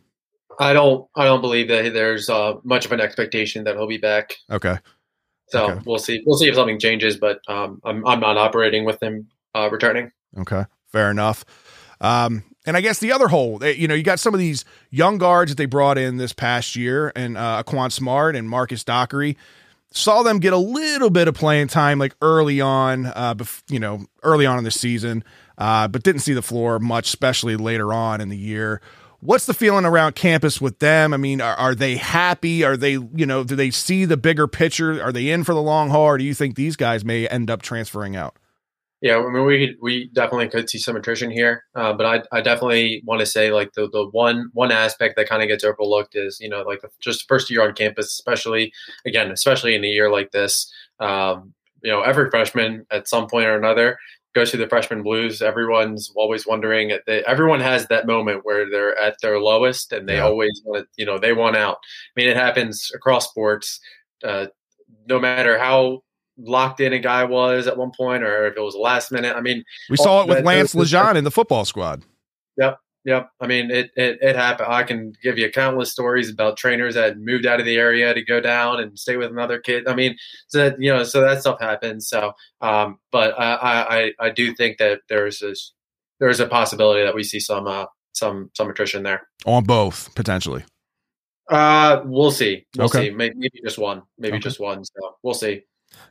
I 0.59 0.73
don't. 0.73 1.07
I 1.15 1.25
don't 1.25 1.41
believe 1.41 1.69
that 1.69 1.93
there's 1.93 2.29
uh, 2.29 2.55
much 2.63 2.85
of 2.85 2.91
an 2.91 3.01
expectation 3.01 3.63
that 3.63 3.75
he'll 3.75 3.87
be 3.87 3.97
back. 3.97 4.35
Okay. 4.49 4.77
So 5.47 5.71
Okay. 5.71 5.81
we'll 5.85 5.97
see. 5.99 6.21
We'll 6.25 6.37
see 6.37 6.47
if 6.49 6.55
something 6.55 6.79
changes. 6.79 7.17
But 7.17 7.39
um, 7.47 7.81
I'm 7.83 8.05
I'm 8.05 8.19
not 8.19 8.37
operating 8.37 8.85
with 8.85 9.01
him 9.01 9.27
uh, 9.55 9.69
returning. 9.71 10.11
Okay, 10.37 10.63
fair 10.91 11.11
enough. 11.11 11.43
Um, 11.99 12.43
and 12.65 12.77
I 12.77 12.81
guess 12.81 12.99
the 12.99 13.11
other 13.11 13.27
hole, 13.27 13.63
you 13.63 13.87
know, 13.87 13.95
you 13.95 14.03
got 14.03 14.19
some 14.19 14.33
of 14.33 14.39
these 14.39 14.65
young 14.89 15.17
guards 15.17 15.51
that 15.51 15.55
they 15.55 15.65
brought 15.65 15.97
in 15.97 16.17
this 16.17 16.33
past 16.33 16.75
year, 16.75 17.11
and 17.15 17.37
uh, 17.37 17.63
Aquan 17.63 17.91
Smart 17.91 18.35
and 18.35 18.49
Marcus 18.49 18.83
Dockery. 18.83 19.37
Saw 19.93 20.23
them 20.23 20.39
get 20.39 20.53
a 20.53 20.57
little 20.57 21.09
bit 21.09 21.27
of 21.27 21.33
playing 21.33 21.67
time, 21.67 21.99
like 21.99 22.15
early 22.21 22.61
on, 22.61 23.07
uh, 23.07 23.35
bef- 23.35 23.61
you 23.67 23.79
know, 23.79 24.05
early 24.23 24.45
on 24.45 24.57
in 24.57 24.63
the 24.63 24.71
season, 24.71 25.21
uh, 25.57 25.89
but 25.89 26.03
didn't 26.03 26.21
see 26.21 26.33
the 26.33 26.41
floor 26.41 26.79
much, 26.79 27.07
especially 27.07 27.57
later 27.57 27.93
on 27.93 28.21
in 28.21 28.29
the 28.29 28.37
year. 28.37 28.79
What's 29.19 29.45
the 29.45 29.53
feeling 29.53 29.83
around 29.83 30.15
campus 30.15 30.61
with 30.61 30.79
them? 30.79 31.13
I 31.13 31.17
mean, 31.17 31.41
are, 31.41 31.55
are 31.55 31.75
they 31.75 31.97
happy? 31.97 32.63
Are 32.63 32.77
they, 32.77 32.93
you 32.93 33.25
know, 33.25 33.43
do 33.43 33.55
they 33.55 33.69
see 33.69 34.05
the 34.05 34.17
bigger 34.17 34.47
picture? 34.47 35.03
Are 35.03 35.11
they 35.11 35.29
in 35.29 35.43
for 35.43 35.53
the 35.53 35.61
long 35.61 35.89
haul? 35.89 36.05
Or 36.05 36.17
do 36.17 36.23
you 36.23 36.33
think 36.33 36.55
these 36.55 36.77
guys 36.77 37.03
may 37.03 37.27
end 37.27 37.51
up 37.51 37.61
transferring 37.61 38.15
out? 38.15 38.37
Yeah, 39.01 39.17
I 39.17 39.31
mean, 39.31 39.45
we 39.45 39.75
we 39.81 40.09
definitely 40.13 40.47
could 40.47 40.69
see 40.69 40.77
some 40.77 40.95
attrition 40.95 41.31
here, 41.31 41.63
uh, 41.73 41.91
but 41.93 42.05
I 42.05 42.37
I 42.37 42.41
definitely 42.41 43.01
want 43.05 43.19
to 43.19 43.25
say 43.25 43.51
like 43.51 43.73
the 43.73 43.89
the 43.89 44.07
one 44.11 44.51
one 44.53 44.71
aspect 44.71 45.15
that 45.15 45.27
kind 45.27 45.41
of 45.41 45.47
gets 45.47 45.63
overlooked 45.63 46.15
is 46.15 46.37
you 46.39 46.49
know 46.49 46.61
like 46.61 46.81
the, 46.81 46.89
just 46.99 47.27
first 47.27 47.49
year 47.49 47.63
on 47.67 47.73
campus, 47.73 48.07
especially 48.07 48.71
again, 49.05 49.31
especially 49.31 49.73
in 49.73 49.83
a 49.83 49.87
year 49.87 50.11
like 50.11 50.31
this. 50.31 50.71
Um, 50.99 51.53
you 51.83 51.91
know, 51.91 52.01
every 52.01 52.29
freshman 52.29 52.85
at 52.91 53.07
some 53.07 53.25
point 53.27 53.47
or 53.47 53.57
another 53.57 53.97
goes 54.35 54.51
through 54.51 54.59
the 54.59 54.69
freshman 54.69 55.01
blues. 55.01 55.41
Everyone's 55.41 56.11
always 56.15 56.45
wondering. 56.45 56.95
They, 57.07 57.23
everyone 57.25 57.59
has 57.59 57.87
that 57.87 58.05
moment 58.05 58.45
where 58.45 58.69
they're 58.69 58.95
at 58.99 59.15
their 59.23 59.39
lowest, 59.39 59.91
and 59.93 60.07
they 60.07 60.17
Yeah. 60.17 60.25
always 60.25 60.61
want 60.63 60.83
to, 60.85 60.89
you 60.95 61.07
know, 61.07 61.17
they 61.17 61.33
want 61.33 61.57
out. 61.57 61.77
I 61.81 62.21
mean, 62.21 62.29
it 62.29 62.37
happens 62.37 62.91
across 62.93 63.27
sports. 63.29 63.79
Uh, 64.23 64.45
no 65.07 65.19
matter 65.19 65.57
how 65.57 66.03
locked 66.37 66.79
in 66.79 66.93
a 66.93 66.99
guy 66.99 67.23
was 67.23 67.67
at 67.67 67.77
one 67.77 67.91
point, 67.95 68.23
or 68.23 68.47
if 68.47 68.55
it 68.57 68.61
was 68.61 68.75
last 68.75 69.11
minute. 69.11 69.35
I 69.35 69.41
mean, 69.41 69.63
We 69.89 69.97
saw 69.97 70.21
it 70.21 70.27
with 70.27 70.37
that- 70.39 70.45
Lance 70.45 70.73
LeGendre 70.75 71.17
in 71.17 71.23
the 71.23 71.31
football 71.31 71.65
squad. 71.65 72.03
Yep. 72.57 72.79
Yep. 73.03 73.31
I 73.39 73.47
mean, 73.47 73.71
it, 73.71 73.89
it, 73.95 74.19
it 74.21 74.35
happened. 74.35 74.69
I 74.71 74.83
can 74.83 75.13
give 75.23 75.39
you 75.39 75.49
countless 75.49 75.91
stories 75.91 76.29
about 76.29 76.55
trainers 76.57 76.93
that 76.93 77.17
moved 77.17 77.47
out 77.47 77.59
of 77.59 77.65
the 77.65 77.75
area 77.77 78.13
to 78.13 78.21
go 78.23 78.39
down 78.39 78.79
and 78.79 78.97
stay 78.99 79.17
with 79.17 79.31
another 79.31 79.59
kid. 79.59 79.87
I 79.87 79.95
mean, 79.95 80.15
so 80.49 80.59
that, 80.59 80.79
you 80.79 80.93
know, 80.93 81.03
so 81.03 81.21
that 81.21 81.41
stuff 81.41 81.59
happens. 81.59 82.07
So, 82.07 82.33
um, 82.61 82.99
but 83.11 83.33
I, 83.39 83.53
I, 83.55 83.97
I- 83.97 84.11
I 84.19 84.29
do 84.29 84.53
think 84.53 84.77
that 84.77 85.01
there's 85.09 85.39
this, 85.39 85.73
there's 86.19 86.39
a 86.39 86.47
possibility 86.47 87.03
that 87.03 87.15
we 87.15 87.23
see 87.23 87.39
some, 87.39 87.65
uh, 87.65 87.85
some, 88.13 88.51
some 88.55 88.69
attrition 88.69 89.01
there. 89.01 89.27
on 89.47 89.63
both 89.63 90.13
potentially. 90.13 90.63
Uh, 91.49 92.01
we'll 92.05 92.31
see. 92.31 92.65
We'll 92.77 92.85
Okay. 92.85 93.09
see. 93.09 93.15
Maybe, 93.15 93.35
maybe 93.35 93.59
just 93.65 93.77
one. 93.79 94.03
Maybe 94.17 94.35
Okay. 94.35 94.43
just 94.43 94.59
one. 94.59 94.85
So 94.85 95.15
we'll 95.23 95.33
see. 95.33 95.63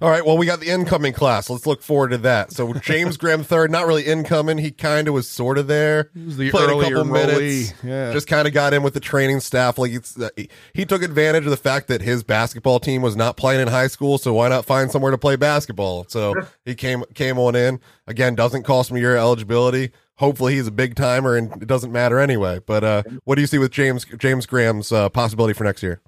All 0.02 0.08
right. 0.08 0.24
Well, 0.24 0.38
we 0.38 0.46
got 0.46 0.60
the 0.60 0.70
incoming 0.70 1.12
class. 1.12 1.50
Let's 1.50 1.66
look 1.66 1.82
forward 1.82 2.08
to 2.08 2.18
that. 2.18 2.52
So 2.52 2.72
James 2.80 3.18
Graham 3.18 3.44
third, 3.44 3.70
not 3.70 3.86
really 3.86 4.06
incoming. 4.06 4.56
He 4.56 4.70
kind 4.70 5.08
of 5.08 5.14
was 5.14 5.28
sort 5.28 5.58
of 5.58 5.66
there. 5.66 6.10
It 6.14 6.26
was 6.26 6.36
the 6.38 6.50
Played 6.50 6.70
a 6.70 6.72
earlier 6.72 6.96
couple 6.96 7.12
minutes. 7.12 7.74
Yeah. 7.82 8.12
Just 8.12 8.26
kind 8.26 8.48
of 8.48 8.54
got 8.54 8.72
in 8.72 8.82
with 8.82 8.94
the 8.94 9.00
training 9.00 9.40
staff. 9.40 9.76
Like 9.76 9.92
it's 9.92 10.18
uh, 10.18 10.30
he, 10.36 10.48
he 10.72 10.86
took 10.86 11.02
advantage 11.02 11.44
of 11.44 11.50
the 11.50 11.56
fact 11.58 11.88
that 11.88 12.00
his 12.00 12.22
basketball 12.22 12.80
team 12.80 13.02
was 13.02 13.14
not 13.14 13.36
playing 13.36 13.60
in 13.60 13.68
high 13.68 13.88
school. 13.88 14.16
So 14.16 14.32
why 14.32 14.48
not 14.48 14.64
find 14.64 14.90
somewhere 14.90 15.10
to 15.10 15.18
play 15.18 15.36
basketball? 15.36 16.06
So 16.08 16.34
he 16.64 16.74
came 16.74 17.04
came 17.14 17.38
on 17.38 17.54
in. 17.54 17.78
Again, 18.06 18.34
doesn't 18.34 18.62
cost 18.62 18.90
me 18.90 19.00
your 19.00 19.18
eligibility. 19.18 19.92
Hopefully 20.16 20.54
he's 20.54 20.66
a 20.66 20.72
big 20.72 20.94
timer 20.96 21.36
and 21.36 21.62
it 21.62 21.66
doesn't 21.66 21.92
matter 21.92 22.18
anyway. 22.18 22.60
But 22.64 22.84
uh, 22.84 23.02
what 23.24 23.34
do 23.34 23.42
you 23.42 23.46
see 23.46 23.58
with 23.58 23.70
James 23.70 24.06
James 24.18 24.46
Graham's 24.46 24.92
uh, 24.92 25.10
possibility 25.10 25.52
for 25.52 25.64
next 25.64 25.82
year? 25.82 26.00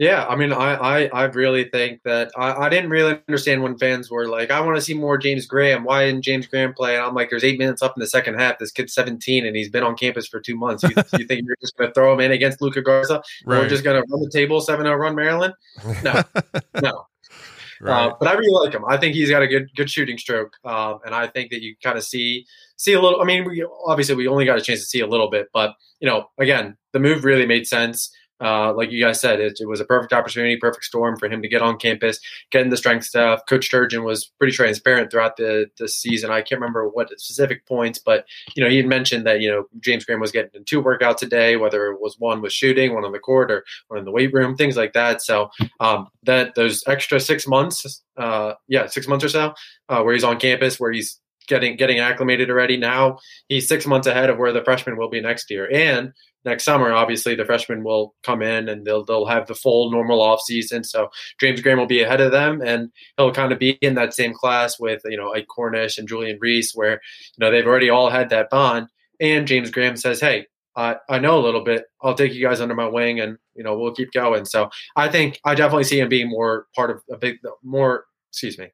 Yeah, 0.00 0.24
I 0.26 0.34
mean, 0.34 0.50
I, 0.50 0.76
I, 0.76 1.10
I 1.12 1.24
really 1.24 1.64
think 1.64 2.00
that 2.06 2.30
I, 2.34 2.54
I 2.54 2.68
didn't 2.70 2.88
really 2.88 3.20
understand 3.28 3.62
when 3.62 3.76
fans 3.76 4.10
were 4.10 4.26
like, 4.26 4.50
I 4.50 4.58
want 4.62 4.78
to 4.78 4.80
see 4.80 4.94
more 4.94 5.18
James 5.18 5.44
Graham. 5.44 5.84
Why 5.84 6.06
didn't 6.06 6.22
James 6.22 6.46
Graham 6.46 6.72
play? 6.72 6.96
And 6.96 7.04
I'm 7.04 7.14
like, 7.14 7.28
there's 7.28 7.44
eight 7.44 7.58
minutes 7.58 7.82
up 7.82 7.92
in 7.98 8.00
the 8.00 8.06
second 8.06 8.40
half. 8.40 8.58
This 8.58 8.70
kid's 8.70 8.94
17 8.94 9.44
and 9.44 9.54
he's 9.54 9.68
been 9.68 9.82
on 9.82 9.94
campus 9.98 10.26
for 10.26 10.40
two 10.40 10.56
months. 10.56 10.84
You, 10.84 10.88
you 11.18 11.26
think 11.26 11.42
you're 11.44 11.54
just 11.60 11.76
going 11.76 11.90
to 11.90 11.92
throw 11.92 12.14
him 12.14 12.20
in 12.20 12.32
against 12.32 12.62
Luka 12.62 12.80
Garza? 12.80 13.16
And 13.16 13.22
We're 13.44 13.68
just 13.68 13.84
going 13.84 14.02
to 14.02 14.08
run 14.10 14.22
the 14.22 14.30
table 14.32 14.62
7 14.62 14.86
0 14.86 14.96
run 14.96 15.14
Maryland? 15.14 15.52
No, 16.02 16.22
no. 16.82 17.04
right. 17.82 18.06
Uh, 18.06 18.14
but 18.18 18.26
I 18.26 18.32
really 18.32 18.64
like 18.64 18.72
him. 18.72 18.86
I 18.88 18.96
think 18.96 19.14
he's 19.14 19.28
got 19.28 19.42
a 19.42 19.46
good 19.46 19.68
good 19.76 19.90
shooting 19.90 20.16
stroke, 20.16 20.54
um, 20.64 21.00
and 21.04 21.14
I 21.14 21.26
think 21.26 21.50
that 21.50 21.60
you 21.60 21.76
kind 21.82 21.98
of 21.98 22.04
see 22.04 22.46
see 22.76 22.94
a 22.94 23.00
little. 23.02 23.20
I 23.20 23.24
mean, 23.24 23.44
we 23.44 23.66
obviously 23.86 24.14
we 24.14 24.28
only 24.28 24.46
got 24.46 24.56
a 24.56 24.62
chance 24.62 24.80
to 24.80 24.86
see 24.86 25.00
a 25.00 25.06
little 25.06 25.28
bit, 25.28 25.48
but 25.52 25.74
you 26.00 26.08
know, 26.08 26.30
again, 26.38 26.78
the 26.94 27.00
move 27.00 27.24
really 27.24 27.44
made 27.44 27.66
sense. 27.66 28.10
Uh, 28.40 28.72
like 28.74 28.90
you 28.90 29.02
guys 29.02 29.20
said, 29.20 29.40
it, 29.40 29.58
it 29.60 29.66
was 29.66 29.80
a 29.80 29.84
perfect 29.84 30.12
opportunity, 30.12 30.56
perfect 30.56 30.84
storm 30.84 31.16
for 31.16 31.28
him 31.28 31.42
to 31.42 31.48
get 31.48 31.62
on 31.62 31.76
campus, 31.76 32.18
get 32.50 32.62
in 32.62 32.70
the 32.70 32.76
strength 32.76 33.04
stuff. 33.04 33.40
Coach 33.48 33.66
Sturgeon 33.66 34.04
was 34.04 34.30
pretty 34.38 34.52
transparent 34.52 35.10
throughout 35.10 35.36
the, 35.36 35.66
the 35.78 35.88
season. 35.88 36.30
I 36.30 36.40
can't 36.42 36.60
remember 36.60 36.88
what 36.88 37.10
specific 37.20 37.66
points, 37.66 37.98
but 37.98 38.24
you 38.54 38.62
know, 38.62 38.70
he 38.70 38.76
had 38.76 38.86
mentioned 38.86 39.26
that 39.26 39.40
you 39.40 39.50
know 39.50 39.64
James 39.80 40.04
Graham 40.04 40.20
was 40.20 40.32
getting 40.32 40.64
two 40.64 40.82
workouts 40.82 41.22
a 41.22 41.26
day, 41.26 41.56
whether 41.56 41.86
it 41.86 42.00
was 42.00 42.16
one 42.18 42.40
with 42.40 42.52
shooting, 42.52 42.94
one 42.94 43.04
on 43.04 43.12
the 43.12 43.18
court, 43.18 43.50
or 43.50 43.64
one 43.88 43.98
in 43.98 44.04
the 44.04 44.10
weight 44.10 44.32
room, 44.32 44.56
things 44.56 44.76
like 44.76 44.92
that. 44.94 45.22
So 45.22 45.50
um, 45.80 46.08
that 46.24 46.54
those 46.54 46.82
extra 46.86 47.20
six 47.20 47.46
months, 47.46 48.02
uh, 48.16 48.54
yeah, 48.68 48.86
six 48.86 49.06
months 49.06 49.24
or 49.24 49.28
so, 49.28 49.54
uh, 49.88 50.02
where 50.02 50.14
he's 50.14 50.24
on 50.24 50.38
campus, 50.38 50.80
where 50.80 50.92
he's 50.92 51.20
getting 51.50 51.76
getting 51.76 51.98
acclimated 51.98 52.48
already. 52.48 52.78
Now 52.78 53.18
he's 53.48 53.68
six 53.68 53.86
months 53.86 54.06
ahead 54.06 54.30
of 54.30 54.38
where 54.38 54.52
the 54.52 54.64
freshman 54.64 54.96
will 54.96 55.10
be 55.10 55.20
next 55.20 55.50
year, 55.50 55.68
and 55.70 56.12
next 56.44 56.64
summer, 56.64 56.92
obviously, 56.92 57.34
the 57.34 57.44
freshmen 57.44 57.84
will 57.84 58.14
come 58.22 58.42
in 58.42 58.68
and 58.68 58.86
they'll 58.86 59.04
they'll 59.04 59.26
have 59.26 59.46
the 59.46 59.54
full 59.54 59.90
normal 59.90 60.20
off 60.20 60.40
season. 60.40 60.84
So 60.84 61.10
James 61.38 61.60
Graham 61.60 61.78
will 61.78 61.86
be 61.86 62.02
ahead 62.02 62.20
of 62.20 62.32
them, 62.32 62.62
and 62.62 62.90
he'll 63.16 63.32
kind 63.32 63.52
of 63.52 63.58
be 63.58 63.70
in 63.82 63.94
that 63.96 64.14
same 64.14 64.32
class 64.32 64.78
with 64.78 65.02
you 65.04 65.16
know 65.16 65.34
Ike 65.34 65.48
Cornish 65.48 65.98
and 65.98 66.08
Julian 66.08 66.38
Reese, 66.40 66.72
where 66.74 66.92
you 66.92 67.38
know 67.38 67.50
they've 67.50 67.66
already 67.66 67.90
all 67.90 68.10
had 68.10 68.30
that 68.30 68.50
bond. 68.50 68.88
And 69.20 69.46
James 69.46 69.70
Graham 69.70 69.96
says, 69.96 70.20
"Hey, 70.20 70.46
I, 70.76 70.96
I 71.08 71.18
know 71.18 71.38
a 71.38 71.44
little 71.44 71.64
bit. 71.64 71.84
I'll 72.02 72.14
take 72.14 72.32
you 72.32 72.46
guys 72.46 72.60
under 72.60 72.74
my 72.74 72.88
wing, 72.88 73.20
and 73.20 73.36
you 73.54 73.64
know 73.64 73.78
we'll 73.78 73.94
keep 73.94 74.12
going." 74.12 74.44
So 74.44 74.70
I 74.96 75.08
think 75.08 75.40
I 75.44 75.54
definitely 75.54 75.84
see 75.84 76.00
him 76.00 76.08
being 76.08 76.30
more 76.30 76.66
part 76.74 76.90
of 76.90 77.02
a 77.10 77.16
big, 77.16 77.36
more 77.62 78.04
excuse 78.30 78.58
me, 78.58 78.68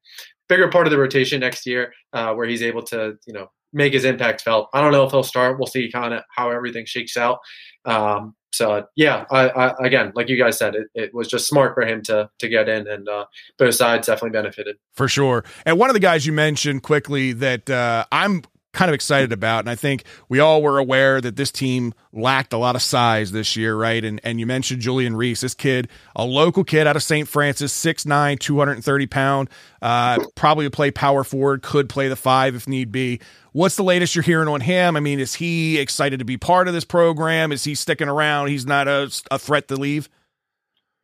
bigger 0.48 0.68
part 0.68 0.86
of 0.86 0.90
the 0.90 0.98
rotation 0.98 1.40
next 1.40 1.66
year, 1.66 1.92
uh, 2.12 2.34
where 2.34 2.46
he's 2.46 2.62
able 2.62 2.82
to 2.84 3.16
you 3.26 3.32
know 3.32 3.50
make 3.72 3.92
his 3.92 4.04
impact 4.04 4.42
felt. 4.42 4.68
I 4.72 4.80
don't 4.80 4.92
know 4.92 5.04
if 5.04 5.10
he'll 5.10 5.22
start. 5.22 5.58
We'll 5.58 5.66
see 5.66 5.90
kind 5.90 6.14
of 6.14 6.22
how 6.34 6.50
everything 6.50 6.86
shakes 6.86 7.16
out. 7.16 7.38
Um, 7.84 8.34
so 8.52 8.86
yeah, 8.96 9.26
I, 9.30 9.48
I, 9.50 9.86
again, 9.86 10.12
like 10.14 10.28
you 10.28 10.38
guys 10.38 10.56
said, 10.56 10.74
it, 10.74 10.86
it 10.94 11.14
was 11.14 11.28
just 11.28 11.46
smart 11.46 11.74
for 11.74 11.84
him 11.86 12.02
to 12.04 12.30
to 12.38 12.48
get 12.48 12.68
in, 12.68 12.88
and 12.88 13.08
uh, 13.08 13.26
both 13.58 13.74
sides 13.74 14.06
definitely 14.06 14.30
benefited. 14.30 14.76
for 14.94 15.08
sure. 15.08 15.44
And 15.64 15.78
one 15.78 15.90
of 15.90 15.94
the 15.94 16.00
guys 16.00 16.26
you 16.26 16.32
mentioned 16.32 16.82
quickly 16.82 17.32
that 17.32 17.68
uh, 17.68 18.06
I'm 18.10 18.42
kind 18.76 18.90
of 18.90 18.94
excited 18.94 19.32
about. 19.32 19.60
And 19.60 19.70
I 19.70 19.74
think 19.74 20.04
we 20.28 20.38
all 20.38 20.62
were 20.62 20.78
aware 20.78 21.20
that 21.20 21.36
this 21.36 21.50
team 21.50 21.94
lacked 22.12 22.52
a 22.52 22.58
lot 22.58 22.76
of 22.76 22.82
size 22.82 23.32
this 23.32 23.56
year, 23.56 23.74
right? 23.74 24.04
And 24.04 24.20
and 24.22 24.38
you 24.38 24.46
mentioned 24.46 24.82
Julian 24.82 25.16
Reese, 25.16 25.40
this 25.40 25.54
kid, 25.54 25.88
a 26.14 26.24
local 26.24 26.62
kid 26.62 26.86
out 26.86 26.94
of 26.94 27.02
St. 27.02 27.26
Frances, 27.26 27.72
6'9, 27.72 28.38
230 28.38 29.06
pound, 29.06 29.50
uh, 29.80 30.18
probably 30.34 30.68
play 30.68 30.90
power 30.90 31.24
forward, 31.24 31.62
could 31.62 31.88
play 31.88 32.08
the 32.08 32.16
five 32.16 32.54
if 32.54 32.68
need 32.68 32.92
be. 32.92 33.18
What's 33.52 33.76
the 33.76 33.82
latest 33.82 34.14
you're 34.14 34.22
hearing 34.22 34.48
on 34.48 34.60
him? 34.60 34.96
I 34.96 35.00
mean, 35.00 35.18
is 35.18 35.34
he 35.34 35.78
excited 35.78 36.18
to 36.18 36.26
be 36.26 36.36
part 36.36 36.68
of 36.68 36.74
this 36.74 36.84
program? 36.84 37.52
Is 37.52 37.64
he 37.64 37.74
sticking 37.74 38.08
around? 38.08 38.48
He's 38.48 38.66
not 38.66 38.86
a, 38.86 39.10
a 39.30 39.38
threat 39.38 39.68
to 39.68 39.76
leave. 39.76 40.10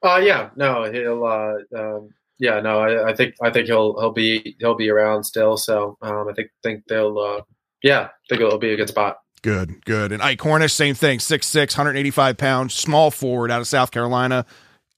Uh, 0.03 0.21
yeah, 0.23 0.51
no, 0.57 0.85
he'll, 0.93 1.25
uh, 1.25 1.55
um, 1.75 2.11
yeah, 2.39 2.61
no, 2.61 2.81
I, 2.81 3.11
I, 3.11 3.15
think, 3.15 3.37
I 3.41 3.51
think 3.51 3.69
he'll, 3.69 3.99
he'll 3.99 4.13
be, 4.13 4.57
he'll 4.59 4.75
be 4.75 4.91
around 4.91 5.25
still. 5.25 5.57
So, 5.57 5.97
um, 6.03 6.29
I 6.29 6.35
think, 6.35 6.51
think 6.63 6.85
they'll, 6.89 7.19
uh, 7.19 7.41
yeah, 7.83 8.01
I 8.01 8.09
think 8.29 8.41
it'll 8.41 8.59
be 8.59 8.73
a 8.73 8.77
good 8.77 8.89
spot. 8.89 9.19
Good, 9.43 9.85
good. 9.85 10.13
And 10.13 10.23
Ike 10.23 10.39
Cornish, 10.39 10.73
same 10.73 10.95
thing, 10.95 11.19
6'6, 11.19 11.77
185 11.77 12.37
pounds, 12.37 12.75
small 12.75 13.11
forward 13.11 13.51
out 13.51 13.61
of 13.61 13.67
South 13.67 13.91
Carolina. 13.91 14.47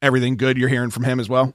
Everything 0.02 0.36
good 0.36 0.58
you're 0.58 0.68
hearing 0.68 0.90
from 0.90 1.04
him 1.04 1.18
as 1.18 1.30
well? 1.30 1.54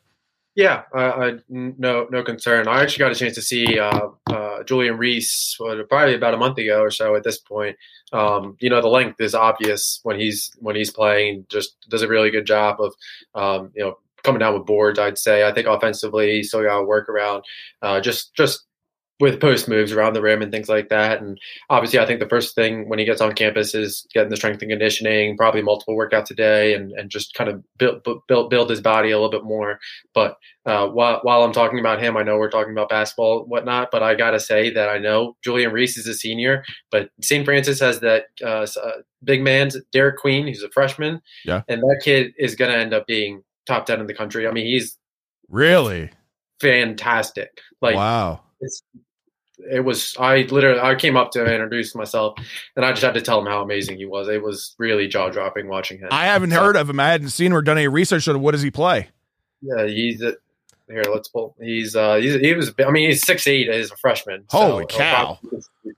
Yeah, 0.56 0.84
I, 0.94 1.38
no 1.48 2.08
no 2.12 2.24
concern. 2.24 2.68
I 2.68 2.82
actually 2.82 3.00
got 3.00 3.12
a 3.12 3.16
chance 3.16 3.36
to 3.36 3.42
see 3.42 3.80
uh, 3.80 4.10
uh, 4.30 4.64
Julian 4.64 4.98
Reese 4.98 5.56
what, 5.58 5.88
probably 5.88 6.16
about 6.16 6.34
a 6.34 6.38
month 6.38 6.58
ago 6.58 6.82
or 6.82 6.92
so. 6.92 7.16
At 7.16 7.24
this 7.24 7.38
point, 7.38 7.78
um, 8.12 8.58
you 8.60 8.70
know 8.70 8.82
the 8.82 8.90
length 8.90 9.22
is 9.22 9.36
obvious 9.36 10.02
when 10.04 10.20
he's 10.20 10.52
when 10.58 10.76
he's 10.76 10.92
playing. 10.92 11.46
Just 11.48 11.78
does 11.88 12.02
a 12.02 12.10
really 12.10 12.30
good 12.30 12.46
job 12.46 12.82
of 12.82 12.94
um, 13.36 13.72
you 13.74 13.84
know 13.84 14.00
coming 14.24 14.40
down 14.40 14.54
with 14.54 14.66
boards. 14.66 15.00
I'd 15.00 15.18
say. 15.18 15.48
I 15.48 15.54
think 15.54 15.68
offensively, 15.68 16.32
he 16.32 16.44
still 16.44 16.64
got 16.64 16.80
to 16.80 16.84
work 16.84 17.08
around. 17.08 17.44
Uh, 17.82 18.02
just 18.02 18.34
just 18.34 18.66
with 19.20 19.42
post 19.42 19.68
moves 19.68 19.92
around 19.92 20.14
the 20.14 20.22
rim 20.22 20.42
and 20.42 20.52
things 20.52 20.70
like 20.70 20.88
that. 20.90 21.22
And 21.22 21.38
obviously, 21.70 22.00
I 22.00 22.06
think 22.06 22.22
the 22.22 22.30
first 22.30 22.56
thing 22.56 22.88
when 22.88 23.00
he 23.00 23.06
gets 23.06 23.20
on 23.20 23.34
campus 23.34 23.76
is 23.76 24.08
getting 24.14 24.30
the 24.30 24.38
strength 24.38 24.62
and 24.62 24.72
conditioning, 24.72 25.36
probably 25.36 25.62
multiple 25.62 25.98
workouts 25.98 26.32
a 26.32 26.36
day, 26.36 26.74
and, 26.74 26.94
and 26.94 27.10
just 27.10 27.34
kind 27.34 27.50
of 27.50 27.62
build, 27.78 28.06
build 28.28 28.50
build 28.50 28.70
his 28.70 28.80
body 28.80 29.12
a 29.12 29.18
little 29.18 29.30
bit 29.30 29.44
more. 29.44 29.80
But 30.14 30.38
uh, 30.66 30.88
while 30.88 31.20
while 31.24 31.44
I'm 31.44 31.52
talking 31.52 31.80
about 31.80 32.02
him, 32.02 32.16
I 32.16 32.24
know 32.24 32.38
we're 32.38 32.50
talking 32.50 32.72
about 32.72 32.90
basketball 32.90 33.42
and 33.42 33.50
whatnot, 33.50 33.90
but 33.92 34.04
I 34.04 34.16
gotta 34.16 34.40
say 34.40 34.70
that 34.72 34.90
I 34.90 34.98
know 34.98 35.36
Julian 35.44 35.74
Reese 35.74 35.98
is 35.98 36.08
a 36.08 36.14
senior, 36.14 36.64
but 36.90 37.10
St. 37.22 37.44
Frances 37.44 37.80
has 37.82 38.00
that 38.00 38.26
uh, 38.42 38.66
uh, 38.82 39.02
big 39.24 39.42
man, 39.42 39.70
Derek 39.92 40.18
Queen, 40.18 40.48
who's 40.48 40.64
a 40.64 40.70
freshman, 40.70 41.22
yeah, 41.44 41.64
and 41.68 41.82
that 41.82 42.02
kid 42.04 42.34
is 42.38 42.56
gonna 42.56 42.74
end 42.74 42.94
up 42.94 43.06
being 43.06 43.44
top 43.66 43.86
ten 43.86 44.00
in 44.00 44.08
the 44.08 44.14
country. 44.14 44.48
I 44.48 44.52
mean, 44.52 44.66
he's 44.66 44.98
really 45.50 46.10
fantastic. 46.62 47.60
Like 47.82 47.96
wow. 47.96 48.42
It's 48.62 48.82
it 49.72 49.82
was 49.82 50.16
I 50.20 50.42
literally 50.44 50.80
I 50.80 50.96
came 50.96 51.18
up 51.18 51.32
to 51.32 51.42
him 51.42 51.46
and 51.48 51.56
introduced 51.56 51.96
myself 51.96 52.38
and 52.76 52.86
I 52.86 52.92
just 52.92 53.04
had 53.04 53.14
to 53.16 53.22
tell 53.22 53.40
him 53.40 53.46
how 53.46 53.62
amazing 53.62 53.98
he 53.98 54.06
was. 54.06 54.28
It 54.28 54.42
was 54.42 54.76
really 54.78 55.08
jaw 55.08 55.30
dropping 55.30 55.68
watching 55.68 56.00
him. 56.00 56.10
I 56.12 56.26
haven't 56.26 56.52
so, 56.52 56.60
heard 56.60 56.76
of 56.76 56.90
him. 56.90 57.00
I 57.00 57.10
hadn't 57.10 57.30
seen 57.30 57.52
or 57.52 57.62
done 57.62 57.78
any 57.78 57.88
research 57.88 58.28
on 58.28 58.42
what 58.42 58.52
does 58.52 58.62
he 58.62 58.72
play. 58.72 59.10
Yeah, 59.62 59.86
he's 59.86 60.22
a, 60.22 60.36
here. 60.90 61.04
Let's 61.12 61.28
pull. 61.28 61.56
He's 61.60 61.96
uh 61.96 62.16
he's, 62.16 62.36
he 62.36 62.54
was 62.54 62.74
I 62.86 62.92
mean 62.92 63.10
he's 63.10 63.26
six 63.26 63.48
eight 63.48 63.70
as 63.70 63.92
a 63.92 63.98
freshman. 63.98 64.46
Holy 64.50 64.86
so 64.90 64.98
cow! 64.98 65.40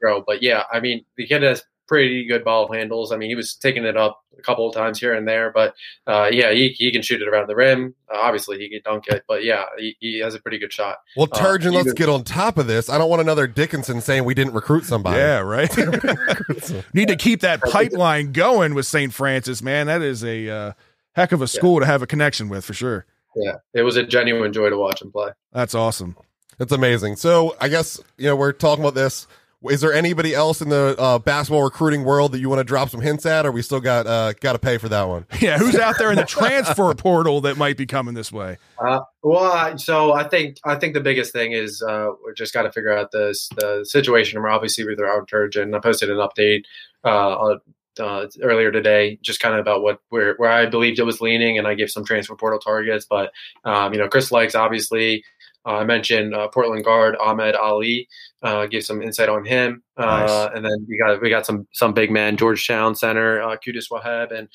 Grow, 0.02 0.24
but 0.26 0.42
yeah, 0.42 0.64
I 0.72 0.80
mean 0.80 1.06
the 1.18 1.28
kid 1.28 1.44
has 1.44 1.64
pretty 1.92 2.26
good 2.26 2.46
ball 2.46 2.72
handles. 2.72 3.12
I 3.12 3.18
mean, 3.18 3.28
he 3.28 3.36
was 3.36 3.54
taking 3.54 3.84
it 3.84 3.98
up 3.98 4.24
a 4.40 4.42
couple 4.42 4.66
of 4.66 4.74
times 4.74 4.98
here 4.98 5.14
and 5.14 5.28
there, 5.28 5.52
but 5.52 5.76
uh, 6.08 6.30
yeah, 6.32 6.54
he, 6.54 6.70
he 6.70 6.90
can 6.90 7.02
shoot 7.02 7.22
it 7.22 7.28
around 7.28 7.48
the 7.48 7.56
rim. 7.56 7.94
Uh, 8.10 8.18
obviously, 8.18 8.58
he 8.58 8.70
can 8.70 8.80
dunk 8.86 9.10
it, 9.10 9.26
but 9.28 9.44
yeah, 9.44 9.66
he, 9.78 9.98
he 10.00 10.20
has 10.20 10.34
a 10.34 10.40
pretty 10.40 10.58
good 10.58 10.72
shot. 10.72 11.00
Well, 11.18 11.28
uh, 11.30 11.38
Turgeon, 11.38 11.72
uh, 11.72 11.72
let's 11.72 11.86
was, 11.88 11.94
get 11.96 12.08
on 12.08 12.24
top 12.24 12.58
of 12.58 12.68
this. 12.68 12.90
I 12.90 12.98
don't 12.98 13.10
want 13.10 13.22
another 13.22 13.46
Dickinson 13.46 14.00
saying 14.00 14.24
we 14.24 14.34
didn't 14.34 14.54
recruit 14.54 14.86
somebody. 14.86 15.18
Yeah, 15.18 15.40
right. 15.40 15.70
Need 16.94 17.10
to 17.10 17.18
keep 17.18 17.42
that 17.42 17.60
pipeline 17.62 18.32
going 18.32 18.74
with 18.74 18.86
St. 18.86 19.14
Frances, 19.14 19.62
man. 19.62 19.88
That 19.88 20.02
is 20.02 20.24
a 20.24 20.48
uh, 20.48 20.74
heck 21.12 21.34
of 21.34 21.42
a 21.42 21.48
school 21.48 21.74
yeah. 21.74 21.80
to 21.82 21.86
have 21.88 22.02
a 22.02 22.08
connection 22.08 22.48
with 22.48 22.64
for 22.64 22.74
sure. 22.74 23.06
Yeah, 23.36 23.56
it 23.74 23.82
was 23.82 23.98
a 23.98 24.04
genuine 24.04 24.54
joy 24.54 24.70
to 24.70 24.78
watch 24.78 25.02
him 25.02 25.12
play. 25.12 25.32
That's 25.52 25.76
awesome. 25.76 26.16
That's 26.58 26.72
amazing. 26.72 27.18
So 27.18 27.58
I 27.60 27.68
guess 27.68 28.00
you 28.18 28.28
know 28.28 28.38
we're 28.38 28.54
talking 28.54 28.82
about 28.82 28.96
this 28.96 29.28
is 29.70 29.82
there 29.82 29.94
anybody 29.94 30.34
else 30.34 30.62
in 30.62 30.70
the 30.70 30.96
uh, 30.98 31.20
basketball 31.20 31.64
recruiting 31.64 32.04
world 32.04 32.32
that 32.32 32.40
you 32.40 32.50
want 32.50 32.60
to 32.60 32.64
drop 32.64 32.90
some 32.90 33.02
hints 33.02 33.26
at, 33.26 33.46
or 33.46 33.52
we 33.52 33.62
still 33.62 33.80
got 33.80 34.08
uh, 34.08 34.34
got 34.34 34.54
to 34.54 34.60
pay 34.60 34.78
for 34.78 34.90
that 34.90 35.08
one? 35.08 35.26
Yeah, 35.40 35.58
who's 35.58 35.76
out 35.76 35.98
there 35.98 36.12
in 36.12 36.18
the 36.18 36.26
transfer 36.28 36.94
portal 36.94 37.42
that 37.42 37.58
might 37.58 37.78
be 37.78 37.86
coming 37.86 38.14
this 38.14 38.32
way? 38.32 38.58
Uh, 38.84 39.02
well, 39.24 39.78
so 39.78 40.14
I 40.14 40.28
think 40.28 40.58
I 40.64 40.76
think 40.76 40.94
the 40.94 41.02
biggest 41.02 41.34
thing 41.34 41.52
is 41.52 41.82
uh, 41.82 42.10
we 42.26 42.34
just 42.34 42.54
got 42.54 42.64
to 42.64 42.72
figure 42.72 42.96
out 42.96 43.12
this 43.12 43.50
the 43.58 43.86
situation. 43.86 44.42
We're 44.42 44.50
obviously 44.50 44.86
with 44.86 45.00
our 45.00 45.26
Turgeon. 45.26 45.76
I 45.76 45.80
posted 45.80 46.10
an 46.10 46.18
update 46.18 46.64
uh, 47.04 47.58
uh, 48.00 48.28
earlier 48.42 48.72
today, 48.72 49.20
just 49.22 49.40
kind 49.40 49.54
of 49.54 49.60
about 49.60 49.82
what 49.84 50.00
where 50.10 50.36
where 50.36 50.52
I 50.52 50.66
believed 50.66 51.00
it 51.00 51.04
was 51.04 51.22
leaning, 51.22 51.58
and 51.58 51.68
I 51.68 51.76
gave 51.76 51.92
some 51.92 52.06
transfer 52.06 52.36
portal 52.36 52.60
targets. 52.60 53.06
But 53.10 53.32
um, 53.64 53.94
you 53.94 54.00
know, 54.00 54.08
Chris 54.08 54.32
likes 54.32 54.56
obviously 54.56 55.24
I 55.66 55.84
mentioned 55.84 56.34
uh, 56.34 56.48
Portland 56.48 56.84
guard 56.84 57.16
Ahmed 57.20 57.56
Ali. 57.56 58.08
Uh, 58.42 58.66
give 58.66 58.84
some 58.84 59.02
insight 59.02 59.30
on 59.30 59.46
him, 59.46 59.84
uh, 59.98 60.06
nice. 60.06 60.50
and 60.56 60.66
then 60.66 60.86
we 60.90 60.98
got 60.98 61.22
we 61.22 61.30
got 61.30 61.46
some 61.46 61.68
some 61.74 61.94
big 61.94 62.10
man 62.10 62.38
Georgetown 62.38 62.96
center 62.96 63.42
uh, 63.42 63.56
Qudus 63.58 63.92
Wahab 63.92 64.36
and 64.36 64.50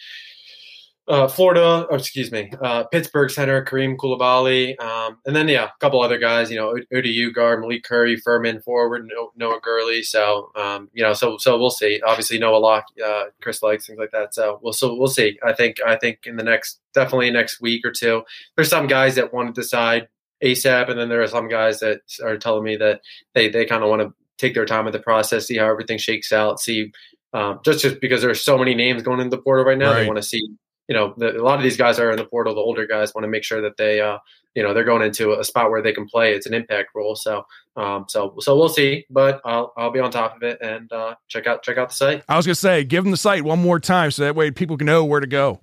uh, 1.09 1.29
Florida, 1.29 1.87
oh, 1.89 1.95
excuse 1.95 2.33
me, 2.33 2.51
uh, 2.61 2.85
Pittsburgh 2.85 3.31
center 3.31 3.65
Kareem 3.65 3.97
Coulibaly, 3.97 4.79
um, 4.81 5.19
and 5.25 5.37
then 5.37 5.47
yeah, 5.47 5.67
a 5.67 5.79
couple 5.79 6.01
other 6.01 6.19
guys. 6.19 6.51
You 6.51 6.57
know, 6.57 6.77
ODU 6.93 7.33
guard 7.33 7.61
Malik 7.61 7.85
Curry, 7.85 8.17
Furman 8.17 8.61
forward 8.61 9.09
Noah 9.37 9.61
Gurley. 9.63 10.03
So 10.03 10.51
um, 10.57 10.91
you 10.93 11.05
know, 11.05 11.13
so 11.13 11.37
so 11.39 11.59
we'll 11.59 11.71
see. 11.71 12.01
Obviously, 12.05 12.39
Noah 12.39 12.59
Locke, 12.59 12.87
uh, 13.05 13.25
Chris 13.41 13.61
Lykes, 13.61 13.87
things 13.87 13.99
like 13.99 14.11
that. 14.11 14.35
So 14.35 14.59
we'll 14.63 14.73
so 14.73 14.97
we'll 14.97 15.07
see. 15.07 15.39
I 15.45 15.53
think 15.53 15.77
I 15.87 15.97
think 15.97 16.21
in 16.27 16.37
the 16.37 16.45
next 16.45 16.81
definitely 16.93 17.31
next 17.31 17.61
week 17.61 17.87
or 17.87 17.93
two, 17.93 18.23
there's 18.57 18.71
some 18.71 18.89
guys 18.89 19.15
that 19.15 19.33
want 19.33 19.55
to 19.55 19.61
decide 19.61 20.09
ASAP, 20.43 20.91
and 20.91 20.99
then 20.99 21.09
there 21.09 21.23
are 21.23 21.29
some 21.29 21.49
guys 21.49 21.81
that 21.81 22.01
are 22.23 22.37
telling 22.37 22.65
me 22.65 22.77
that 22.77 23.01
they 23.35 23.49
they 23.49 23.65
kind 23.65 23.83
of 23.83 23.91
want 23.91 24.03
to 24.03 24.13
take 24.39 24.55
their 24.55 24.67
time 24.67 24.85
with 24.85 24.93
the 24.93 25.01
process, 25.01 25.47
see 25.47 25.57
how 25.57 25.71
everything 25.71 25.99
shakes 25.99 26.33
out, 26.33 26.61
see 26.61 26.93
um, 27.37 27.61
just 27.65 27.83
just 27.83 28.01
because 28.01 28.23
there's 28.23 28.41
so 28.41 28.57
many 28.57 28.75
names 28.75 29.03
going 29.03 29.21
into 29.21 29.37
the 29.37 29.43
portal 29.43 29.65
right 29.65 29.77
now, 29.77 29.93
right. 29.93 30.01
they 30.01 30.07
want 30.07 30.17
to 30.17 30.23
see. 30.23 30.49
You 30.89 30.95
know, 30.95 31.13
the, 31.17 31.37
a 31.37 31.43
lot 31.43 31.59
of 31.59 31.65
these 31.65 31.77
guys 31.77 31.99
are 31.99 32.13
in 32.13 32.17
the 32.17 32.25
portal. 32.25 32.55
The 32.55 32.61
older 32.61 32.87
guys 32.87 33.13
want 33.13 33.25
to 33.25 33.29
make 33.29 33.43
sure 33.43 33.61
that 33.61 33.77
they, 33.77 34.01
uh, 34.01 34.19
you 34.55 34.63
know, 34.63 34.73
they're 34.73 34.85
going 34.85 35.03
into 35.03 35.33
a 35.33 35.43
spot 35.43 35.69
where 35.69 35.83
they 35.83 35.93
can 35.93 36.07
play. 36.07 36.33
It's 36.33 36.47
an 36.47 36.55
impact 36.55 36.91
role, 36.95 37.17
so, 37.17 37.45
um, 37.77 38.05
so, 38.09 38.37
so 38.39 38.57
we'll 38.57 38.69
see. 38.69 39.05
But 39.11 39.41
I'll, 39.45 39.73
I'll 39.77 39.91
be 39.91 39.99
on 39.99 40.13
top 40.13 40.37
of 40.37 40.45
it 40.45 40.59
and 40.63 40.93
uh, 40.93 41.17
check 41.27 41.49
out, 41.49 41.65
check 41.65 41.77
out 41.77 41.89
the 41.89 41.95
site. 41.95 42.23
I 42.29 42.37
was 42.37 42.47
gonna 42.47 42.55
say, 42.55 42.85
give 42.85 43.03
them 43.03 43.11
the 43.11 43.17
site 43.17 43.43
one 43.43 43.61
more 43.61 43.81
time 43.81 44.13
so 44.13 44.23
that 44.23 44.37
way 44.37 44.53
people 44.53 44.79
can 44.79 44.87
know 44.87 45.05
where 45.05 45.19
to 45.21 45.27
go. 45.27 45.61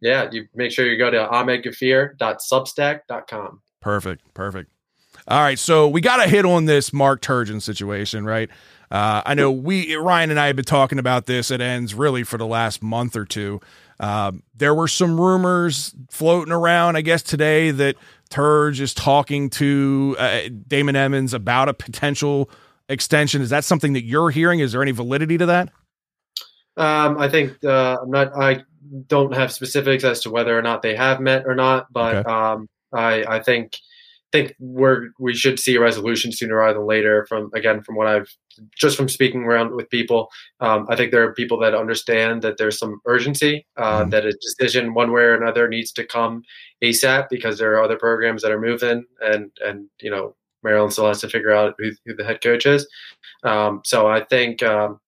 Yeah, 0.00 0.28
you 0.30 0.48
make 0.54 0.72
sure 0.72 0.84
you 0.84 0.98
go 0.98 1.12
to 1.12 1.28
ahmedghafir.substack.com. 1.32 3.62
Perfect. 3.86 4.34
Perfect. 4.34 4.68
All 5.28 5.38
right. 5.38 5.60
So 5.60 5.86
we 5.86 6.00
got 6.00 6.16
to 6.16 6.28
hit 6.28 6.44
on 6.44 6.64
this 6.64 6.92
Mark 6.92 7.22
Turgeon 7.22 7.62
situation, 7.62 8.24
right? 8.24 8.50
Uh, 8.90 9.22
I 9.24 9.34
know 9.34 9.52
we, 9.52 9.94
Ryan 9.94 10.32
and 10.32 10.40
I 10.40 10.48
have 10.48 10.56
been 10.56 10.64
talking 10.64 10.98
about 10.98 11.26
this 11.26 11.52
at 11.52 11.60
ends 11.60 11.94
really 11.94 12.24
for 12.24 12.36
the 12.36 12.48
last 12.48 12.82
month 12.82 13.14
or 13.14 13.24
two. 13.24 13.60
Uh, 14.00 14.32
there 14.56 14.74
were 14.74 14.88
some 14.88 15.20
rumors 15.20 15.94
floating 16.10 16.52
around, 16.52 16.96
I 16.96 17.02
guess, 17.02 17.22
today 17.22 17.70
that 17.70 17.94
Turge 18.28 18.80
is 18.80 18.92
talking 18.92 19.50
to 19.50 20.16
uh, 20.18 20.48
Damon 20.66 20.96
Evans 20.96 21.32
about 21.32 21.68
a 21.68 21.74
potential 21.74 22.50
extension. 22.88 23.40
Is 23.40 23.50
that 23.50 23.62
something 23.62 23.92
that 23.92 24.02
you're 24.02 24.30
hearing? 24.30 24.58
Is 24.58 24.72
there 24.72 24.82
any 24.82 24.90
validity 24.90 25.38
to 25.38 25.46
that? 25.46 25.68
Um, 26.76 27.18
I 27.18 27.28
think 27.28 27.62
uh, 27.62 27.98
I'm 28.02 28.10
not. 28.10 28.36
I 28.36 28.64
don't 29.06 29.32
have 29.32 29.52
specifics 29.52 30.02
as 30.02 30.22
to 30.22 30.30
whether 30.30 30.58
or 30.58 30.62
not 30.62 30.82
they 30.82 30.96
have 30.96 31.20
met 31.20 31.44
or 31.46 31.54
not, 31.54 31.92
but 31.92 32.16
okay. 32.16 32.28
um, 32.28 32.68
I, 32.96 33.36
I 33.36 33.42
think 33.42 33.78
think 34.32 34.54
we're 34.58 35.08
we 35.18 35.34
should 35.34 35.58
see 35.58 35.76
a 35.76 35.80
resolution 35.80 36.32
sooner 36.32 36.56
rather 36.56 36.78
than 36.78 36.86
later. 36.86 37.26
From 37.28 37.50
again, 37.54 37.82
from 37.82 37.96
what 37.96 38.06
I've 38.06 38.28
just 38.76 38.96
from 38.96 39.08
speaking 39.08 39.44
around 39.44 39.74
with 39.74 39.88
people, 39.90 40.28
um, 40.60 40.86
I 40.88 40.96
think 40.96 41.10
there 41.10 41.22
are 41.22 41.34
people 41.34 41.58
that 41.60 41.74
understand 41.74 42.42
that 42.42 42.58
there's 42.58 42.78
some 42.78 43.00
urgency, 43.06 43.66
uh, 43.76 44.00
mm-hmm. 44.00 44.10
that 44.10 44.26
a 44.26 44.32
decision 44.32 44.94
one 44.94 45.12
way 45.12 45.22
or 45.22 45.34
another 45.34 45.68
needs 45.68 45.92
to 45.92 46.06
come 46.06 46.42
ASAP 46.82 47.28
because 47.30 47.58
there 47.58 47.72
are 47.74 47.82
other 47.82 47.98
programs 47.98 48.42
that 48.42 48.52
are 48.52 48.60
moving, 48.60 49.04
and 49.20 49.50
and 49.64 49.88
you 50.00 50.10
know 50.10 50.34
Maryland 50.62 50.92
still 50.92 51.06
has 51.06 51.20
to 51.20 51.28
figure 51.28 51.52
out 51.52 51.74
who, 51.78 51.90
who 52.04 52.14
the 52.14 52.24
head 52.24 52.40
coach 52.42 52.66
is. 52.66 52.86
Um, 53.44 53.82
so 53.84 54.08
I 54.08 54.24
think 54.24 54.62
um, 54.62 54.98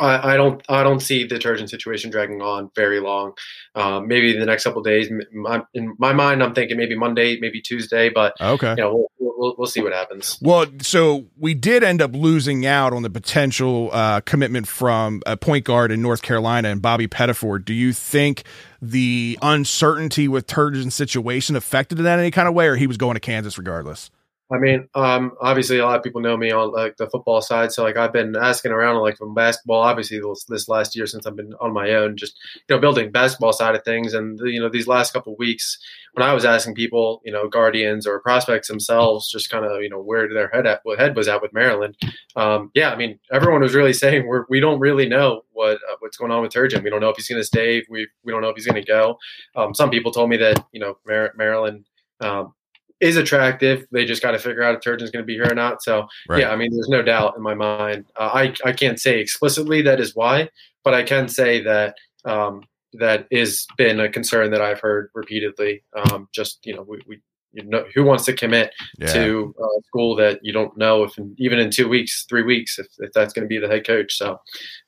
I, 0.00 0.32
I, 0.32 0.36
don't 0.36 0.62
I 0.68 0.82
don't 0.82 1.00
see 1.00 1.26
the 1.26 1.36
Turgeon 1.36 1.68
situation 1.68 2.10
dragging 2.10 2.40
on 2.40 2.70
very 2.74 3.00
long. 3.00 3.32
Um, 3.74 4.08
maybe 4.08 4.36
the 4.36 4.46
next 4.46 4.64
couple 4.64 4.82
days. 4.82 5.08
in 5.08 5.96
my 5.98 6.12
mind, 6.12 6.42
I'm 6.42 6.54
thinking 6.54 6.76
maybe 6.76 6.96
Monday, 6.96 7.38
maybe 7.38 7.60
Tuesday, 7.60 8.08
but 8.08 8.34
okay, 8.40 8.70
you 8.70 8.76
know, 8.76 9.06
we'll, 9.18 9.34
we'll, 9.36 9.54
we'll 9.58 9.68
see 9.68 9.80
what 9.82 9.92
happens. 9.92 10.38
Well, 10.40 10.66
so 10.80 11.26
we 11.38 11.54
did 11.54 11.84
end 11.84 12.02
up 12.02 12.14
losing 12.14 12.66
out 12.66 12.92
on 12.92 13.02
the 13.02 13.10
potential 13.10 13.90
uh, 13.92 14.20
commitment 14.22 14.66
from 14.66 15.22
a 15.26 15.36
point 15.36 15.64
guard 15.64 15.92
in 15.92 16.02
North 16.02 16.22
Carolina 16.22 16.68
and 16.68 16.80
Bobby 16.80 17.06
Pettiford. 17.06 17.64
Do 17.64 17.74
you 17.74 17.92
think 17.92 18.44
the 18.80 19.38
uncertainty 19.42 20.28
with 20.28 20.46
Turgeon's 20.46 20.94
situation 20.94 21.56
affected 21.56 22.00
in 22.00 22.06
any 22.06 22.30
kind 22.30 22.48
of 22.48 22.54
way, 22.54 22.66
or 22.66 22.76
he 22.76 22.86
was 22.86 22.96
going 22.96 23.14
to 23.14 23.20
Kansas 23.20 23.58
regardless? 23.58 24.10
I 24.52 24.58
mean, 24.58 24.88
um, 24.94 25.32
obviously 25.40 25.78
a 25.78 25.86
lot 25.86 25.96
of 25.96 26.02
people 26.02 26.20
know 26.20 26.36
me 26.36 26.50
on 26.50 26.72
like 26.72 26.96
the 26.96 27.08
football 27.08 27.40
side, 27.40 27.70
so 27.70 27.84
like 27.84 27.96
I've 27.96 28.12
been 28.12 28.34
asking 28.34 28.72
around 28.72 29.00
like 29.00 29.16
from 29.16 29.32
basketball. 29.32 29.80
Obviously, 29.80 30.20
this, 30.48 30.68
last 30.68 30.96
year 30.96 31.06
since 31.06 31.24
I've 31.24 31.36
been 31.36 31.54
on 31.60 31.72
my 31.72 31.92
own, 31.92 32.16
just 32.16 32.36
you 32.68 32.74
know, 32.74 32.80
building 32.80 33.12
basketball 33.12 33.52
side 33.52 33.76
of 33.76 33.84
things, 33.84 34.12
and 34.12 34.40
you 34.42 34.60
know, 34.60 34.68
these 34.68 34.88
last 34.88 35.12
couple 35.12 35.36
weeks 35.36 35.78
when 36.14 36.26
I 36.26 36.34
was 36.34 36.44
asking 36.44 36.74
people, 36.74 37.22
you 37.24 37.30
know, 37.30 37.48
guardians 37.48 38.06
or 38.06 38.18
prospects 38.20 38.66
themselves, 38.66 39.30
just 39.30 39.50
kind 39.50 39.64
of 39.64 39.82
you 39.82 39.88
know 39.88 40.00
where 40.00 40.28
their 40.28 40.48
head 40.48 40.66
at, 40.66 40.80
what 40.82 40.98
head 40.98 41.14
was 41.14 41.28
at 41.28 41.42
with 41.42 41.52
Maryland. 41.52 41.96
Um, 42.34 42.70
yeah, 42.74 42.90
I 42.90 42.96
mean, 42.96 43.20
everyone 43.32 43.60
was 43.60 43.74
really 43.74 43.92
saying 44.02 44.26
we're 44.26 44.46
we 44.48 44.58
don't 44.58 44.80
really 44.80 45.08
know 45.08 45.42
what 45.52 45.76
uh, 45.76 45.96
what's 46.00 46.16
going 46.16 46.32
on 46.32 46.42
with 46.42 46.52
Turgeon. 46.52 46.82
We 46.82 46.90
don't 46.90 47.00
know 47.00 47.10
if 47.10 47.16
he's 47.16 47.28
going 47.28 47.40
to 47.40 47.46
stay. 47.46 47.84
We 47.88 48.08
we 48.24 48.32
don't 48.32 48.42
know 48.42 48.48
if 48.48 48.56
he's 48.56 48.66
going 48.66 48.82
to 48.82 48.86
go. 48.86 49.16
Um, 49.54 49.74
some 49.74 49.90
people 49.90 50.10
told 50.10 50.28
me 50.28 50.36
that 50.38 50.64
you 50.72 50.80
know 50.80 50.98
Mar- 51.06 51.34
Maryland. 51.36 51.86
Um, 52.20 52.52
is 53.00 53.16
attractive. 53.16 53.86
They 53.90 54.04
just 54.04 54.22
got 54.22 54.32
to 54.32 54.38
figure 54.38 54.62
out 54.62 54.74
if 54.74 54.80
Turgeon's 54.82 55.10
going 55.10 55.22
to 55.22 55.26
be 55.26 55.34
here 55.34 55.50
or 55.50 55.54
not. 55.54 55.82
So 55.82 56.06
Right. 56.28 56.40
yeah, 56.40 56.50
I 56.50 56.56
mean, 56.56 56.70
there's 56.72 56.88
no 56.88 57.02
doubt 57.02 57.34
in 57.36 57.42
my 57.42 57.54
mind. 57.54 58.04
Uh, 58.16 58.30
I 58.32 58.54
I 58.64 58.72
can't 58.72 59.00
say 59.00 59.20
explicitly 59.20 59.82
that 59.82 60.00
is 60.00 60.14
why, 60.14 60.48
but 60.84 60.94
I 60.94 61.02
can 61.02 61.28
say 61.28 61.62
that 61.62 61.94
um, 62.24 62.62
that 62.94 63.26
is 63.30 63.66
been 63.78 64.00
a 64.00 64.08
concern 64.08 64.50
that 64.50 64.60
I've 64.60 64.80
heard 64.80 65.10
repeatedly. 65.14 65.82
Um, 65.94 66.28
just 66.32 66.64
you 66.66 66.74
know, 66.74 66.82
we, 66.82 67.00
we 67.06 67.20
you 67.52 67.64
know 67.64 67.84
who 67.94 68.04
wants 68.04 68.24
to 68.26 68.32
commit 68.32 68.72
Yeah. 68.98 69.12
to 69.14 69.54
a 69.58 69.82
school 69.86 70.14
that 70.16 70.40
you 70.42 70.52
don't 70.52 70.76
know 70.76 71.04
if 71.04 71.16
in, 71.18 71.34
even 71.38 71.58
in 71.58 71.70
two 71.70 71.88
weeks, 71.88 72.24
three 72.28 72.42
weeks, 72.42 72.78
if, 72.78 72.86
if 72.98 73.12
that's 73.12 73.32
going 73.32 73.44
to 73.44 73.48
be 73.48 73.58
the 73.58 73.68
head 73.68 73.86
coach. 73.86 74.16
So. 74.16 74.40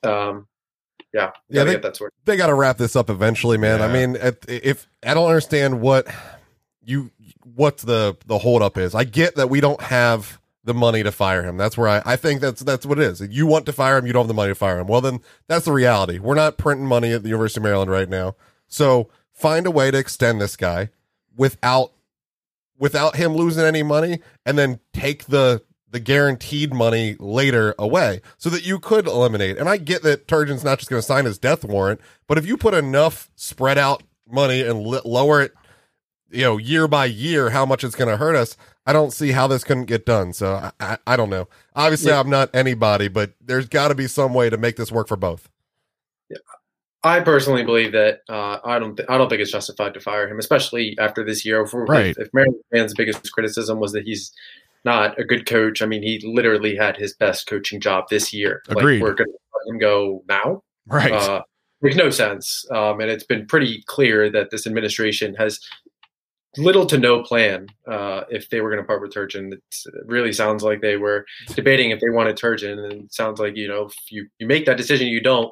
Um, 0.03 0.47
yeah, 1.15 1.31
Yeah, 1.51 1.65
they- 1.65 1.77
that 1.77 1.95
sorted. 1.97 2.15
they 2.25 2.39
got 2.39 2.47
to 2.47 2.55
wrap 2.55 2.79
this 2.79 2.97
up 2.97 3.11
eventually, 3.11 3.59
man. 3.59 3.83
I 3.83 3.93
mean, 3.93 4.17
if, 4.17 4.37
if 4.49 4.89
I 5.05 5.13
don't 5.13 5.27
understand 5.29 5.83
what 5.83 6.07
you 6.83 7.11
what 7.45 7.79
the 7.79 8.17
the 8.27 8.39
holdup 8.39 8.79
is. 8.79 8.95
I 8.95 9.05
get 9.05 9.37
that 9.37 9.51
we 9.51 9.61
don't 9.61 9.81
have 9.81 10.41
the 10.65 10.75
money 10.75 11.03
to 11.03 11.11
fire 11.11 11.43
him. 11.43 11.57
That's 11.57 11.77
where 11.77 11.89
I, 11.89 12.03
I 12.05 12.17
think 12.17 12.41
that's 12.41 12.63
that's 12.63 12.87
what 12.87 12.99
it 12.99 13.05
is. 13.05 13.21
You 13.21 13.47
want 13.47 13.67
to 13.67 13.73
fire 13.73 13.99
him, 13.99 14.07
you 14.07 14.13
don't 14.13 14.23
have 14.23 14.29
the 14.29 14.35
money 14.35 14.51
to 14.51 14.55
fire 14.55 14.79
him. 14.79 14.87
Well, 14.87 15.01
then 15.01 15.21
that's 15.49 15.65
the 15.65 15.73
reality. 15.73 16.19
We're 16.19 16.35
not 16.35 16.59
printing 16.59 16.87
money 16.87 17.13
at 17.13 17.23
the 17.23 17.29
University 17.29 17.61
of 17.61 17.65
Maryland 17.65 17.91
right 17.91 18.09
now. 18.09 18.37
So 18.69 19.09
find 19.33 19.67
a 19.67 19.71
way 19.71 19.91
to 19.91 19.99
extend 19.99 20.41
this 20.41 20.57
guy 20.57 20.91
without 21.37 21.93
without 22.79 23.17
him 23.17 23.35
losing 23.35 23.65
any 23.65 23.83
money, 23.83 24.21
and 24.47 24.59
then 24.59 24.81
take 24.93 25.27
the 25.27 25.63
the 25.91 26.01
guaranteed 26.01 26.73
money 26.73 27.17
later 27.19 27.75
away 27.79 28.23
so 28.39 28.49
that 28.49 28.65
you 28.67 28.79
could 28.79 29.07
eliminate. 29.07 29.59
And 29.59 29.69
I 29.69 29.77
get 29.77 30.03
that 30.03 30.27
Turgeon's 30.27 30.65
not 30.65 30.79
just 30.79 30.91
going 30.91 31.01
to 31.01 31.07
sign 31.07 31.27
his 31.27 31.39
death 31.39 31.65
warrant, 31.65 32.01
but 32.27 32.39
if 32.39 32.47
you 32.47 32.57
put 32.57 32.73
enough 32.73 33.31
spread 33.37 33.77
out 33.77 34.03
money 34.27 34.63
and 34.63 34.83
lower 34.83 35.43
it, 35.43 35.53
you 36.33 36.43
know, 36.43 36.57
year 36.57 36.89
by 36.89 37.07
year, 37.07 37.51
how 37.51 37.65
much 37.67 37.85
it's 37.85 37.95
going 37.95 38.09
to 38.11 38.17
hurt 38.17 38.35
us, 38.37 38.57
I 38.87 38.93
don't 38.93 39.13
see 39.13 39.33
how 39.33 39.47
this 39.47 39.65
couldn't 39.65 39.85
get 39.87 40.05
done. 40.07 40.33
So 40.33 40.55
I, 40.55 40.73
I, 40.81 40.99
I 41.07 41.17
don't 41.17 41.31
know. 41.31 41.49
Obviously, 41.77 42.11
Yeah. 42.11 42.21
I'm 42.21 42.31
not 42.31 42.51
anybody, 42.55 43.09
but 43.09 43.33
there's 43.41 43.69
got 43.69 43.89
to 43.89 43.95
be 43.95 44.07
some 44.07 44.35
way 44.35 44.51
to 44.51 44.57
make 44.57 44.77
this 44.77 44.91
work 44.91 45.09
for 45.09 45.17
both. 45.17 45.49
yeah. 46.31 46.39
I 47.05 47.19
personally 47.19 47.65
believe 47.65 47.91
that 47.93 48.21
uh, 48.29 48.59
I 48.65 48.79
don't 48.79 48.97
th- 48.97 49.09
I 49.09 49.19
don't 49.19 49.29
think 49.29 49.41
it's 49.43 49.51
justified 49.51 49.93
to 49.95 50.01
fire 50.01 50.29
him, 50.29 50.39
especially 50.39 50.97
after 51.01 51.25
this 51.25 51.45
year. 51.45 51.61
If, 51.63 51.71
Right. 51.75 52.07
if, 52.07 52.19
if 52.19 52.29
Maryland 52.33 52.61
fans' 52.73 52.95
biggest 52.95 53.33
criticism 53.33 53.81
was 53.81 53.91
that 53.91 54.05
he's 54.05 54.33
not 54.85 55.19
a 55.19 55.25
good 55.25 55.45
coach, 55.45 55.83
I 55.83 55.87
mean, 55.87 56.03
he 56.05 56.21
literally 56.25 56.77
had 56.77 56.97
his 56.97 57.15
best 57.15 57.49
coaching 57.49 57.81
job 57.81 58.05
this 58.09 58.33
year. 58.33 58.63
Agreed. 58.69 58.99
Like, 59.01 59.03
we're 59.03 59.15
going 59.15 59.31
to 59.31 59.39
let 59.67 59.75
him 59.75 59.79
go 59.81 60.23
now. 60.29 60.63
Right. 60.87 61.13
Uh, 61.13 61.43
makes 61.81 61.97
no 61.97 62.11
sense. 62.11 62.65
Um, 62.71 63.01
and 63.01 63.11
it's 63.11 63.25
been 63.25 63.47
pretty 63.47 63.83
clear 63.87 64.31
that 64.31 64.51
this 64.51 64.65
administration 64.69 65.35
has 65.35 65.59
little 66.59 66.87
to 66.87 66.99
no 66.99 67.23
plan 67.23 67.67
uh, 67.91 68.25
if 68.31 68.49
they 68.51 68.61
were 68.61 68.71
going 68.71 68.83
to 68.83 68.87
part 68.87 69.01
with 69.01 69.13
Turgeon. 69.15 69.53
It's, 69.53 69.87
it 69.87 69.95
really 70.07 70.33
sounds 70.33 70.63
like 70.63 70.81
they 70.81 70.97
were 70.97 71.25
debating 71.55 71.91
if 71.91 72.01
they 72.01 72.11
wanted 72.11 72.37
Turgeon, 72.37 72.79
and 72.85 73.05
it 73.05 73.15
sounds 73.15 73.41
like 73.41 73.57
you 73.57 73.69
know 73.69 73.87
if 73.87 73.95
you 74.11 74.29
you 74.39 74.47
make 74.47 74.67
that 74.67 74.77
decision, 74.77 75.07
you 75.09 75.21
don't 75.21 75.51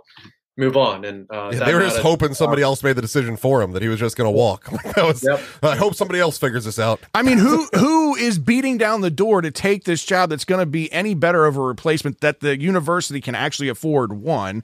move 0.56 0.76
on. 0.76 1.04
And 1.04 1.26
uh, 1.30 1.50
Yeah, 1.52 1.64
they 1.64 1.74
were 1.74 1.80
just 1.80 1.96
of- 1.96 2.02
hoping 2.02 2.34
somebody 2.34 2.60
else 2.62 2.82
made 2.82 2.94
the 2.94 3.02
decision 3.02 3.36
for 3.36 3.62
him 3.62 3.72
that 3.72 3.82
he 3.82 3.88
was 3.88 3.98
just 3.98 4.16
going 4.16 4.26
to 4.26 4.36
walk. 4.36 4.68
That 4.94 5.04
was. 5.06 5.24
Yep. 5.26 5.40
I 5.62 5.76
hope 5.76 5.94
somebody 5.94 6.20
else 6.20 6.36
figures 6.36 6.64
this 6.66 6.78
out. 6.78 7.00
I 7.14 7.22
mean, 7.22 7.38
who 7.38 7.66
who 7.74 8.14
is 8.16 8.38
beating 8.38 8.76
down 8.76 9.00
the 9.00 9.10
door 9.10 9.40
to 9.40 9.50
take 9.50 9.84
this 9.84 10.04
job 10.04 10.30
that's 10.30 10.44
going 10.44 10.58
to 10.60 10.66
be 10.66 10.92
any 10.92 11.14
better 11.14 11.46
of 11.46 11.56
a 11.56 11.60
replacement 11.60 12.20
that 12.20 12.40
the 12.40 12.60
university 12.60 13.20
can 13.20 13.34
actually 13.34 13.68
afford? 13.68 14.12
One. 14.12 14.62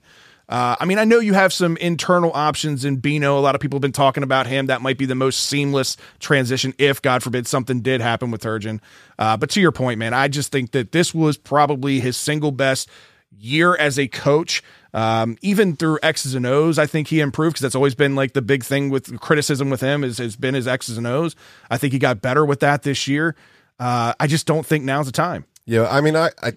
Uh, 0.49 0.77
I 0.79 0.85
mean, 0.85 0.97
I 0.97 1.03
know 1.03 1.19
you 1.19 1.33
have 1.33 1.51
some 1.51 1.75
internal 1.77 2.31
options 2.33 2.85
in 2.85 2.97
Bino. 2.97 3.37
A 3.37 3.41
lot 3.41 3.55
of 3.55 3.61
people 3.61 3.77
have 3.77 3.81
been 3.81 3.91
talking 3.91 4.23
about 4.23 4.47
him. 4.47 4.67
That 4.67 4.81
might 4.81 4.97
be 4.97 5.05
the 5.05 5.15
most 5.15 5.41
seamless 5.41 5.97
transition 6.19 6.73
if, 6.77 7.01
God 7.01 7.21
forbid, 7.21 7.47
something 7.47 7.81
did 7.81 7.99
happen 7.99 8.31
with 8.31 8.41
Turgeon. 8.41 8.79
Uh, 9.19 9.35
but 9.35 9.49
to 9.51 9.61
your 9.61 9.73
point, 9.73 9.99
man, 9.99 10.13
I 10.13 10.29
just 10.29 10.51
think 10.51 10.71
that 10.71 10.93
this 10.93 11.13
was 11.13 11.37
probably 11.37 11.99
his 11.99 12.15
single 12.15 12.51
best 12.51 12.89
year 13.37 13.75
as 13.75 13.99
a 13.99 14.07
coach. 14.07 14.63
Um, 14.93 15.37
even 15.41 15.75
through 15.75 15.99
X's 16.01 16.33
and 16.33 16.45
O's, 16.45 16.79
I 16.79 16.85
think 16.85 17.09
he 17.09 17.19
improved 17.19 17.55
because 17.55 17.61
that's 17.61 17.75
always 17.75 17.93
been 17.93 18.15
like 18.15 18.33
the 18.33 18.41
big 18.41 18.63
thing 18.63 18.89
with 18.89 19.19
criticism 19.19 19.69
with 19.69 19.81
him 19.81 20.03
is 20.03 20.17
has 20.17 20.35
been 20.35 20.55
his 20.55 20.67
X's 20.67 20.97
and 20.97 21.05
O's. 21.05 21.35
I 21.69 21.77
think 21.77 21.93
he 21.93 21.99
got 21.99 22.21
better 22.21 22.45
with 22.45 22.61
that 22.61 22.83
this 22.83 23.07
year. 23.07 23.35
Uh, 23.79 24.13
I 24.19 24.27
just 24.27 24.47
don't 24.47 24.65
think 24.65 24.85
now's 24.85 25.05
the 25.05 25.11
time. 25.11 25.45
Yeah, 25.65 25.87
I 25.89 25.99
mean, 25.99 26.15
I, 26.15 26.31
I 26.41 26.53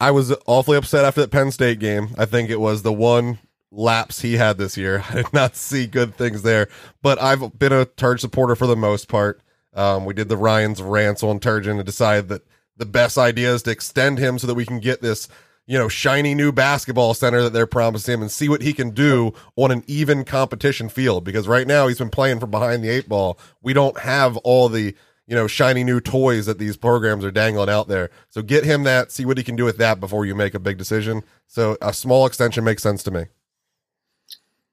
I 0.00 0.10
was 0.10 0.34
awfully 0.46 0.76
upset 0.76 1.04
after 1.04 1.20
that 1.20 1.30
Penn 1.30 1.50
State 1.50 1.78
game. 1.78 2.10
I 2.18 2.24
think 2.24 2.50
it 2.50 2.60
was 2.60 2.82
the 2.82 2.92
one 2.92 3.38
lapse 3.70 4.20
he 4.20 4.34
had 4.34 4.58
this 4.58 4.76
year. 4.76 5.04
I 5.10 5.14
did 5.14 5.32
not 5.32 5.56
see 5.56 5.86
good 5.86 6.14
things 6.14 6.42
there, 6.42 6.68
but 7.02 7.20
I've 7.20 7.58
been 7.58 7.72
a 7.72 7.86
Turge 7.86 8.20
supporter 8.20 8.54
for 8.54 8.66
the 8.66 8.76
most 8.76 9.08
part. 9.08 9.40
Um, 9.74 10.04
we 10.04 10.14
did 10.14 10.28
the 10.28 10.36
Ryan's 10.36 10.82
rants 10.82 11.22
on 11.22 11.40
Turgeon 11.40 11.76
and 11.76 11.84
decided 11.84 12.28
that 12.28 12.42
the 12.76 12.86
best 12.86 13.16
idea 13.16 13.54
is 13.54 13.62
to 13.62 13.70
extend 13.70 14.18
him 14.18 14.38
so 14.38 14.46
that 14.46 14.54
we 14.54 14.66
can 14.66 14.80
get 14.80 15.00
this, 15.00 15.28
you 15.66 15.78
know, 15.78 15.88
shiny 15.88 16.34
new 16.34 16.52
basketball 16.52 17.14
center 17.14 17.42
that 17.42 17.52
they're 17.52 17.66
promising 17.66 18.14
him 18.14 18.22
and 18.22 18.30
see 18.30 18.48
what 18.48 18.62
he 18.62 18.72
can 18.72 18.90
do 18.90 19.32
on 19.56 19.70
an 19.70 19.82
even 19.86 20.24
competition 20.24 20.88
field. 20.88 21.24
Because 21.24 21.48
right 21.48 21.66
now 21.66 21.86
he's 21.86 21.98
been 21.98 22.10
playing 22.10 22.40
from 22.40 22.50
behind 22.50 22.84
the 22.84 22.90
eight 22.90 23.08
ball. 23.08 23.38
We 23.62 23.72
don't 23.72 23.98
have 24.00 24.36
all 24.38 24.68
the 24.68 24.94
you 25.26 25.36
know, 25.36 25.46
shiny 25.46 25.84
new 25.84 26.00
toys 26.00 26.46
that 26.46 26.58
these 26.58 26.76
programs 26.76 27.24
are 27.24 27.30
dangling 27.30 27.68
out 27.68 27.88
there. 27.88 28.10
So 28.30 28.42
get 28.42 28.64
him 28.64 28.82
that, 28.84 29.12
see 29.12 29.24
what 29.24 29.38
he 29.38 29.44
can 29.44 29.56
do 29.56 29.64
with 29.64 29.78
that 29.78 30.00
before 30.00 30.26
you 30.26 30.34
make 30.34 30.54
a 30.54 30.58
big 30.58 30.78
decision. 30.78 31.22
So 31.46 31.76
a 31.80 31.92
small 31.92 32.26
extension 32.26 32.64
makes 32.64 32.82
sense 32.82 33.02
to 33.04 33.10
me. 33.10 33.26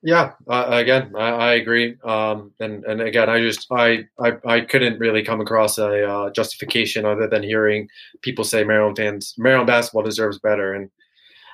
Yeah, 0.01 0.31
uh, 0.47 0.65
again, 0.69 1.13
I, 1.15 1.29
I 1.29 1.53
agree. 1.55 1.97
Um, 2.05 2.53
and 2.61 2.85
and 2.85 3.01
again, 3.01 3.29
I 3.29 3.41
just 3.41 3.67
I, 3.69 4.05
I 4.17 4.37
I 4.45 4.61
couldn't 4.61 4.97
really 4.97 5.23
come 5.23 5.41
across 5.41 5.77
a 5.77 6.09
uh, 6.09 6.29
justification 6.29 7.05
other 7.05 7.27
than 7.27 7.43
hearing 7.43 7.89
people 8.21 8.45
say 8.45 8.63
Maryland 8.63 8.95
fans 8.95 9.35
Maryland 9.37 9.67
basketball 9.67 10.03
deserves 10.03 10.39
better. 10.39 10.73
And 10.73 10.89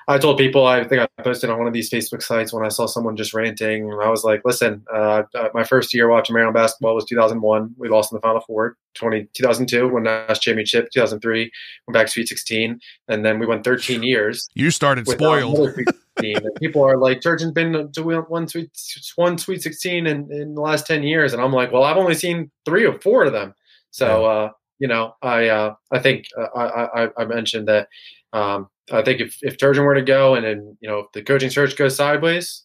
I 0.08 0.18
told 0.18 0.38
people 0.38 0.66
I 0.66 0.84
think 0.84 1.02
I 1.02 1.22
posted 1.22 1.50
on 1.50 1.58
one 1.58 1.66
of 1.66 1.72
these 1.72 1.90
Facebook 1.90 2.22
sites 2.22 2.52
when 2.52 2.64
I 2.64 2.68
saw 2.68 2.86
someone 2.86 3.16
just 3.16 3.34
ranting. 3.34 3.90
I 3.92 4.08
was 4.08 4.22
like, 4.22 4.40
listen, 4.44 4.84
uh, 4.92 5.24
uh, 5.34 5.48
my 5.52 5.64
first 5.64 5.92
year 5.92 6.08
watching 6.08 6.34
Maryland 6.34 6.54
basketball 6.54 6.94
was 6.94 7.04
2001. 7.06 7.74
We 7.76 7.88
lost 7.88 8.12
in 8.12 8.16
the 8.16 8.20
Final 8.20 8.40
Four. 8.42 8.76
20, 8.94 9.26
2002 9.34 9.88
won 9.88 10.04
Nash 10.04 10.38
championship. 10.38 10.90
2003 10.92 11.50
went 11.86 11.94
back 11.94 12.06
to 12.06 12.12
Sweet 12.12 12.28
16, 12.28 12.78
and 13.08 13.24
then 13.24 13.40
we 13.40 13.46
went 13.46 13.64
13 13.64 14.02
years 14.04 14.48
You 14.54 14.70
started 14.70 15.08
spoiled. 15.08 15.56
another 15.56 15.72
Sweet 15.74 15.88
16. 16.18 16.36
and 16.36 16.54
people 16.60 16.82
are 16.82 16.96
like, 16.98 17.20
Turgeon's 17.20 17.50
been 17.50 17.90
to 17.92 18.02
one 18.28 18.46
Sweet 18.46 18.70
one 19.16 19.38
Sweet 19.38 19.60
16 19.60 20.06
in, 20.06 20.30
in 20.32 20.54
the 20.54 20.60
last 20.60 20.86
10 20.86 21.02
years, 21.02 21.32
and 21.32 21.42
I'm 21.42 21.52
like, 21.52 21.72
well, 21.72 21.82
I've 21.82 21.96
only 21.96 22.14
seen 22.14 22.50
three 22.64 22.86
or 22.86 22.98
four 23.00 23.24
of 23.24 23.32
them. 23.32 23.54
So, 23.90 24.24
uh, 24.24 24.50
you 24.78 24.86
know, 24.86 25.16
I 25.20 25.48
uh, 25.48 25.74
I 25.90 25.98
think 25.98 26.26
uh, 26.38 26.46
I, 26.56 27.04
I 27.04 27.08
I 27.18 27.24
mentioned 27.24 27.66
that 27.68 27.88
um, 28.32 28.68
I 28.92 29.02
think 29.02 29.20
if 29.20 29.38
if 29.42 29.56
Turgeon 29.58 29.84
were 29.84 29.94
to 29.94 30.02
go, 30.02 30.34
and 30.34 30.44
then 30.44 30.76
you 30.80 30.88
know, 30.88 31.00
if 31.00 31.06
the 31.12 31.22
coaching 31.22 31.50
search 31.50 31.76
goes 31.76 31.96
sideways, 31.96 32.62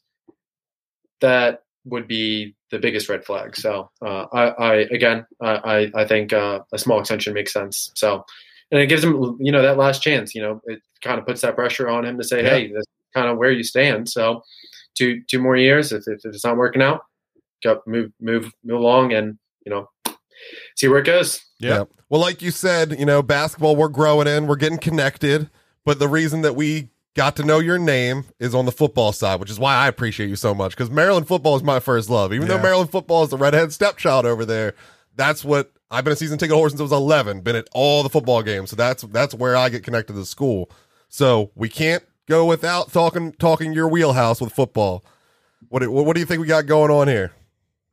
that 1.21 1.63
would 1.85 2.07
be 2.07 2.55
the 2.69 2.79
biggest 2.79 3.09
red 3.09 3.25
flag. 3.25 3.55
So, 3.55 3.89
uh, 4.05 4.25
I, 4.31 4.47
I 4.49 4.75
again, 4.91 5.25
I 5.41 5.91
I 5.95 6.01
I 6.01 6.05
think 6.05 6.33
uh, 6.33 6.59
a 6.71 6.77
small 6.77 6.99
extension 6.99 7.33
makes 7.33 7.53
sense. 7.53 7.91
So, 7.95 8.23
and 8.71 8.79
it 8.79 8.87
gives 8.87 9.03
him 9.03 9.37
you 9.39 9.51
know 9.51 9.61
that 9.61 9.77
last 9.77 10.03
chance. 10.03 10.35
You 10.35 10.41
know, 10.43 10.61
it 10.65 10.79
kind 11.01 11.19
of 11.19 11.25
puts 11.25 11.41
that 11.41 11.55
pressure 11.55 11.89
on 11.89 12.05
him 12.05 12.17
to 12.17 12.23
say, 12.23 12.43
Yeah. 12.43 12.49
hey, 12.49 12.67
this 12.67 12.81
is 12.81 12.85
kind 13.15 13.27
of 13.27 13.37
where 13.37 13.51
you 13.51 13.63
stand. 13.63 14.09
So, 14.09 14.43
two 14.95 15.21
two 15.29 15.39
more 15.39 15.57
years. 15.57 15.91
If 15.91 16.03
if 16.07 16.19
it's 16.23 16.45
not 16.45 16.57
working 16.57 16.81
out, 16.81 17.01
go 17.63 17.81
move 17.87 18.11
move 18.19 18.51
move 18.63 18.79
along, 18.79 19.13
and 19.13 19.37
you 19.65 19.71
know, 19.71 19.89
see 20.75 20.87
where 20.87 20.99
it 20.99 21.05
goes. 21.05 21.41
Yeah. 21.59 21.85
Well, 22.09 22.21
like 22.21 22.41
you 22.41 22.51
said, 22.51 22.99
you 22.99 23.05
know, 23.05 23.21
basketball, 23.23 23.75
we're 23.75 23.87
growing 23.87 24.27
in, 24.27 24.47
we're 24.47 24.55
getting 24.55 24.79
connected. 24.79 25.49
But 25.85 25.99
the 25.99 26.07
reason 26.07 26.41
that 26.41 26.55
we 26.55 26.89
got 27.15 27.35
to 27.35 27.43
know 27.43 27.59
your 27.59 27.77
name 27.77 28.25
is 28.39 28.55
on 28.55 28.65
the 28.65 28.71
football 28.71 29.11
side, 29.11 29.39
which 29.39 29.49
is 29.49 29.59
why 29.59 29.75
I 29.75 29.87
appreciate 29.87 30.29
you 30.29 30.35
so 30.35 30.53
much 30.53 30.71
because 30.71 30.89
Maryland 30.89 31.27
football 31.27 31.55
is 31.55 31.63
my 31.63 31.79
first 31.79 32.09
love. 32.09 32.33
Even 32.33 32.47
though 32.47 32.61
Maryland 32.61 32.91
football 32.91 33.23
is 33.23 33.29
the 33.29 33.37
redhead 33.37 33.73
stepchild 33.73 34.25
over 34.25 34.45
there, 34.45 34.73
that's 35.15 35.43
what 35.43 35.71
I've 35.89 36.03
been 36.03 36.13
a 36.13 36.15
season 36.15 36.37
ticket 36.37 36.55
holder 36.55 36.69
since 36.69 36.79
I 36.79 36.83
was 36.83 36.91
11, 36.91 37.41
been 37.41 37.55
at 37.55 37.67
all 37.73 38.03
the 38.03 38.09
football 38.09 38.41
games. 38.41 38.69
So 38.69 38.75
that's 38.75 39.03
that's 39.03 39.33
where 39.33 39.55
I 39.55 39.69
get 39.69 39.83
connected 39.83 40.13
to 40.13 40.19
the 40.19 40.25
school. 40.25 40.71
So 41.09 41.51
we 41.55 41.67
can't 41.67 42.03
go 42.27 42.45
without 42.45 42.91
talking 42.91 43.33
talking 43.33 43.73
your 43.73 43.89
wheelhouse 43.89 44.39
with 44.39 44.53
football. 44.53 45.03
What 45.67 45.79
do, 45.79 45.91
what 45.91 46.13
do 46.13 46.19
you 46.19 46.25
think 46.25 46.41
we 46.41 46.47
got 46.47 46.65
going 46.65 46.91
on 46.91 47.07
here? 47.07 47.31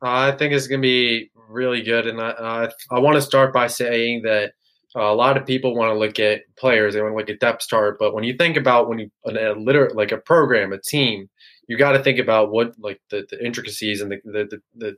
I 0.01 0.31
think 0.31 0.53
it's 0.53 0.67
going 0.67 0.81
to 0.81 0.85
be 0.85 1.29
really 1.49 1.81
good, 1.81 2.07
and 2.07 2.21
I 2.21 2.31
I, 2.31 2.69
I 2.91 2.99
want 2.99 3.15
to 3.15 3.21
start 3.21 3.53
by 3.53 3.67
saying 3.67 4.21
that 4.23 4.53
a 4.95 5.13
lot 5.13 5.37
of 5.37 5.45
people 5.45 5.75
want 5.75 5.93
to 5.93 5.97
look 5.97 6.19
at 6.19 6.41
players, 6.57 6.93
they 6.93 7.01
want 7.01 7.13
to 7.13 7.17
look 7.17 7.29
at 7.29 7.39
depth 7.39 7.67
chart, 7.67 7.97
but 7.99 8.13
when 8.13 8.23
you 8.23 8.33
think 8.33 8.57
about 8.57 8.89
when 8.89 8.99
you 8.99 9.11
a, 9.25 9.51
a 9.51 9.53
liter 9.53 9.91
like 9.93 10.11
a 10.11 10.17
program, 10.17 10.73
a 10.73 10.79
team, 10.79 11.29
you 11.67 11.77
got 11.77 11.91
to 11.91 12.03
think 12.03 12.19
about 12.19 12.51
what 12.51 12.73
like 12.79 12.99
the, 13.09 13.25
the 13.29 13.43
intricacies 13.45 14.01
and 14.01 14.11
the 14.11 14.19
the 14.25 14.45
the, 14.45 14.61
the 14.75 14.97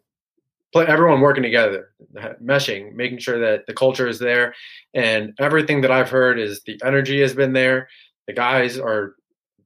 play, 0.71 0.85
everyone 0.85 1.21
working 1.21 1.43
together, 1.43 1.91
meshing, 2.41 2.93
making 2.93 3.19
sure 3.19 3.39
that 3.39 3.65
the 3.67 3.73
culture 3.73 4.07
is 4.07 4.19
there, 4.19 4.53
and 4.93 5.33
everything 5.39 5.81
that 5.81 5.91
I've 5.91 6.09
heard 6.09 6.39
is 6.39 6.61
the 6.63 6.79
energy 6.83 7.19
has 7.21 7.33
been 7.33 7.53
there. 7.53 7.89
The 8.27 8.33
guys 8.33 8.79
are 8.79 9.15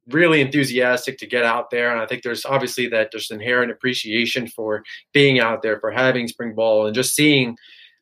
really 0.08 0.40
enthusiastic 0.40 1.18
to 1.18 1.26
get 1.26 1.44
out 1.44 1.70
there. 1.70 1.90
And 1.90 2.00
I 2.00 2.06
think 2.06 2.22
there's 2.22 2.44
obviously 2.44 2.88
that 2.88 3.10
there's 3.10 3.30
inherent 3.30 3.72
appreciation 3.72 4.46
for 4.46 4.82
being 5.12 5.40
out 5.40 5.62
there, 5.62 5.80
for 5.80 5.90
having 5.90 6.28
spring 6.28 6.54
ball, 6.54 6.86
and 6.86 6.94
just 6.94 7.14
seeing 7.14 7.56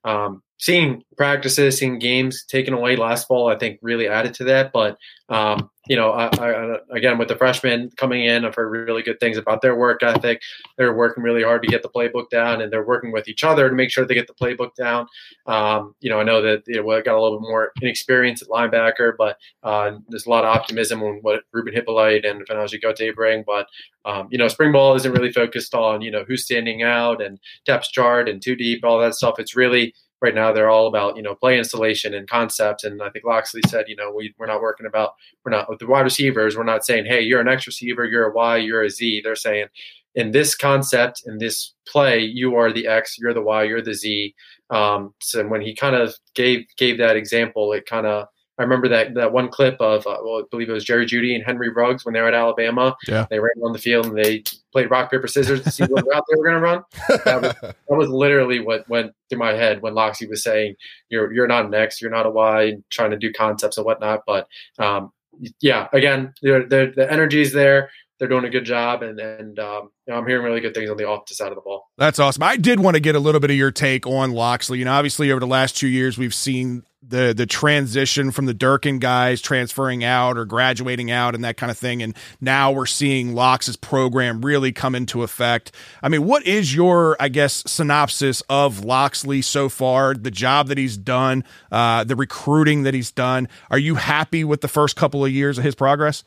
um, 0.05 0.43
seeing 0.65 1.03
practices, 1.19 1.77
seeing 1.77 1.99
games 1.99 2.43
taken 2.47 2.73
away 2.73 2.97
last 2.97 3.29
fall, 3.29 3.49
I 3.49 3.59
think 3.59 3.79
really 3.83 4.09
added 4.09 4.33
to 4.35 4.45
that. 4.45 4.73
But 4.73 4.97
um, 5.29 5.69
you 5.89 5.97
know, 5.97 6.13
I, 6.13 6.31
I, 6.39 6.79
again 6.91 7.19
with 7.19 7.29
the 7.29 7.37
freshmen 7.37 7.91
coming 7.99 8.25
in, 8.25 8.47
I've 8.47 8.55
heard 8.55 8.71
really 8.71 9.03
good 9.03 9.21
things 9.21 9.37
about 9.37 9.61
their 9.61 9.77
work 9.77 10.03
ethic. 10.03 10.41
They're 10.79 10.95
working 10.95 11.23
really 11.23 11.43
hard 11.43 11.63
to 11.63 11.69
get 11.69 11.83
the 11.83 11.91
playbook 11.91 12.31
down, 12.31 12.63
and 12.63 12.73
they're 12.73 12.87
working 12.87 13.13
with 13.13 13.29
each 13.29 13.45
other 13.45 13.69
to 13.69 13.75
make 13.75 13.91
sure 13.91 14.07
they 14.07 14.15
get 14.15 14.27
the 14.27 14.33
playbook 14.33 14.75
down. 14.75 15.07
Um, 15.47 15.95
you 16.01 16.09
know, 16.09 16.19
I 16.19 16.23
know 16.23 16.41
that 16.41 16.63
you 16.67 16.83
know, 16.83 17.03
got 17.03 17.15
a 17.15 17.23
little 17.23 17.41
bit 17.41 17.49
more 17.49 17.73
inexperience 17.83 18.41
at 18.41 18.49
linebacker, 18.49 19.13
but 19.19 19.37
uh, 19.65 19.93
there's 20.09 20.25
a 20.25 20.31
lot 20.31 20.45
of 20.45 20.57
optimism 20.57 21.03
on 21.03 21.19
what 21.21 21.43
Ruben 21.53 21.75
Hippolyte 21.75 22.25
and 22.25 22.41
Fa'Najae 22.47 22.83
Gotay 22.83 23.15
bring. 23.15 23.45
But 23.47 23.67
um, 24.07 24.29
you 24.31 24.39
know, 24.39 24.49
spring 24.49 24.73
ball 24.73 24.95
isn't 24.95 25.13
really 25.13 25.33
focused 25.33 25.75
on 25.75 26.01
you 26.01 26.11
know 26.11 26.25
who's 26.27 26.45
standing 26.45 26.83
out 26.83 27.21
and 27.21 27.39
depth 27.67 27.91
chart 27.93 28.31
and 28.31 28.41
two 28.41 28.57
deep, 28.57 28.83
all 28.83 28.99
that 28.99 29.15
stuff. 29.15 29.39
It's 29.39 29.55
really 29.55 29.95
right 30.25 30.35
now 30.35 30.53
they're 30.53 30.71
all 30.71 30.87
about 30.87 31.17
you 31.17 31.23
know 31.23 31.35
play 31.35 31.59
installation 31.59 32.15
and 32.15 32.29
concept. 32.29 32.83
And 32.85 33.03
i 33.03 33.11
think 33.11 33.25
locksley 33.25 33.61
said 33.69 33.85
you 33.89 33.97
know 33.97 34.11
we, 34.17 34.35
we're 34.39 34.47
not 34.47 34.63
working 34.63 34.87
about 34.87 35.11
we're 35.45 35.53
not 35.57 35.69
with 35.69 35.79
the 35.79 35.87
wide 35.87 36.01
receivers 36.01 36.57
we're 36.57 36.65
not 36.65 36.85
saying 36.85 37.05
hey 37.05 37.21
you're 37.21 37.41
an 37.41 37.49
x 37.49 37.67
receiver 37.67 38.05
you're 38.05 38.29
a 38.31 38.35
y 38.35 38.57
you're 38.57 38.83
a 38.83 38.91
z. 38.91 39.21
They're 39.23 39.37
saying 39.37 39.67
in 40.15 40.31
this 40.31 40.55
concept 40.55 41.23
in 41.27 41.39
this 41.39 41.75
play 41.87 42.19
you 42.21 42.57
are 42.57 42.73
the 42.73 42.87
x 42.87 43.17
you're 43.19 43.35
the 43.35 43.43
y 43.43 43.65
you're 43.65 43.83
the 43.83 43.95
z. 43.95 44.35
Um, 44.71 45.15
so 45.21 45.47
when 45.47 45.61
he 45.61 45.75
kind 45.75 45.95
of 45.95 46.15
gave 46.35 46.65
gave 46.79 46.97
that 46.99 47.17
example 47.17 47.73
it 47.75 47.85
kind 47.87 48.07
of 48.07 48.27
I 48.59 48.63
remember 48.63 48.89
that 48.89 49.15
that 49.15 49.33
one 49.33 49.49
clip 49.49 49.81
of 49.81 50.07
uh, 50.07 50.19
well, 50.23 50.39
I 50.39 50.43
believe 50.51 50.69
it 50.69 50.73
was 50.73 50.85
Jerry 50.85 51.07
Jeudy 51.07 51.35
and 51.35 51.45
Henry 51.45 51.71
Ruggs 51.71 52.05
when 52.05 52.15
they 52.15 52.21
were 52.21 52.29
at 52.29 52.35
Alabama. 52.35 52.97
Yeah, 53.09 53.27
they 53.29 53.41
ran 53.41 53.53
on 53.65 53.73
the 53.73 53.79
field 53.79 54.07
and 54.07 54.17
they 54.17 54.45
played 54.73 54.91
rock 54.91 55.11
paper 55.11 55.27
scissors 55.27 55.63
to 55.63 55.71
see 55.71 55.85
what 55.85 56.07
route 56.11 56.25
they 56.31 56.37
were 56.37 56.45
going 56.45 56.57
to 56.57 56.61
run. 56.61 56.83
That 57.25 57.43
was, 57.43 57.55
that 57.61 57.77
was, 57.89 58.09
literally 58.09 58.61
what 58.61 58.89
went 58.89 59.13
through 59.29 59.41
my 59.41 59.53
head 59.53 59.83
when 59.83 59.95
Locksley 59.95 60.29
was 60.29 60.45
saying, 60.45 60.77
"You're 61.09 61.33
you're 61.33 61.49
not 61.49 61.67
an 61.67 61.75
X, 61.75 62.01
you're 62.01 62.13
not 62.13 62.27
a 62.27 62.31
Y," 62.31 62.77
trying 62.91 63.11
to 63.11 63.19
do 63.19 63.33
concepts 63.33 63.77
and 63.77 63.85
whatnot. 63.85 64.23
But 64.25 64.47
um, 64.79 65.13
yeah, 65.61 65.89
again, 65.93 66.33
the 66.43 66.93
the 66.95 67.13
energy 67.13 67.41
is 67.41 67.53
there 67.53 67.91
they're 68.19 68.29
doing 68.29 68.45
a 68.45 68.51
good 68.51 68.65
job, 68.65 69.03
and 69.03 69.19
and 69.19 69.59
um, 69.59 69.91
you 70.07 70.13
know, 70.13 70.21
I'm 70.21 70.27
hearing 70.27 70.45
really 70.45 70.61
good 70.61 70.75
things 70.75 70.91
on 70.91 70.97
the 70.97 71.09
offensive 71.09 71.37
side 71.37 71.49
of 71.49 71.57
the 71.57 71.63
ball. 71.63 71.91
That's 71.99 72.19
awesome. 72.19 72.43
I 72.43 72.57
did 72.57 72.81
want 72.81 72.95
to 72.95 73.01
get 73.01 73.17
a 73.17 73.21
little 73.21 73.41
bit 73.41 73.51
of 73.51 73.57
your 73.57 73.73
take 73.73 74.07
on 74.07 74.33
Locksley. 74.33 74.79
You 74.79 74.85
know, 74.85 74.93
obviously 74.93 75.31
over 75.31 75.41
the 75.41 75.47
last 75.47 75.77
two 75.77 75.89
years, 75.89 76.17
we've 76.17 76.35
seen 76.35 76.85
the 77.07 77.35
the 77.37 77.45
transition 77.45 78.31
from 78.31 78.47
the 78.47 78.55
Durkin 78.55 79.01
guys 79.01 79.41
transferring 79.41 80.05
out 80.05 80.39
or 80.39 80.45
graduating 80.45 81.11
out 81.11 81.35
and 81.35 81.45
that 81.45 81.57
kind 81.57 81.71
of 81.71 81.79
thing, 81.79 82.03
and 82.03 82.17
now 82.41 82.71
we're 82.71 82.87
seeing 82.87 83.35
Lox's 83.35 83.77
program 83.77 84.45
really 84.45 84.71
come 84.71 84.95
into 84.95 85.25
effect. 85.25 85.73
I 86.01 86.09
mean, 86.09 86.25
what 86.25 86.47
is 86.47 86.75
your, 86.75 87.17
I 87.19 87.29
guess, 87.29 87.65
synopsis 87.67 88.43
of 88.49 88.85
Locksley 88.85 89.43
so 89.43 89.69
far? 89.69 90.15
The 90.15 90.31
job 90.31 90.69
that 90.69 90.79
he's 90.79 90.97
done, 90.97 91.43
uh, 91.73 92.05
the 92.05 92.17
recruiting 92.17 92.85
that 92.85 92.95
he's 92.95 93.11
done. 93.11 93.49
Are 93.73 93.79
you 93.79 93.97
happy 93.97 94.45
with 94.45 94.61
the 94.61 94.69
first 94.69 94.95
couple 94.95 95.25
of 95.25 95.33
years 95.33 95.59
of 95.59 95.65
his 95.65 95.75
progress? 95.75 96.23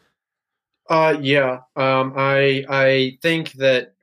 Uh, 0.90 1.18
yeah. 1.22 1.60
Um, 1.76 2.14
I 2.16 2.66
I 2.70 3.18
think 3.22 3.54
that 3.54 3.94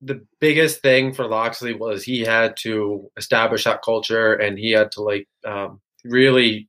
the 0.00 0.24
biggest 0.40 0.80
thing 0.80 1.12
for 1.12 1.26
Locksley 1.26 1.74
was 1.74 2.02
he 2.02 2.20
had 2.20 2.56
to 2.58 3.10
establish 3.18 3.64
that 3.64 3.82
culture 3.82 4.32
and 4.34 4.58
he 4.58 4.70
had 4.70 4.90
to 4.92 5.02
like 5.02 5.28
um, 5.46 5.80
really 6.04 6.68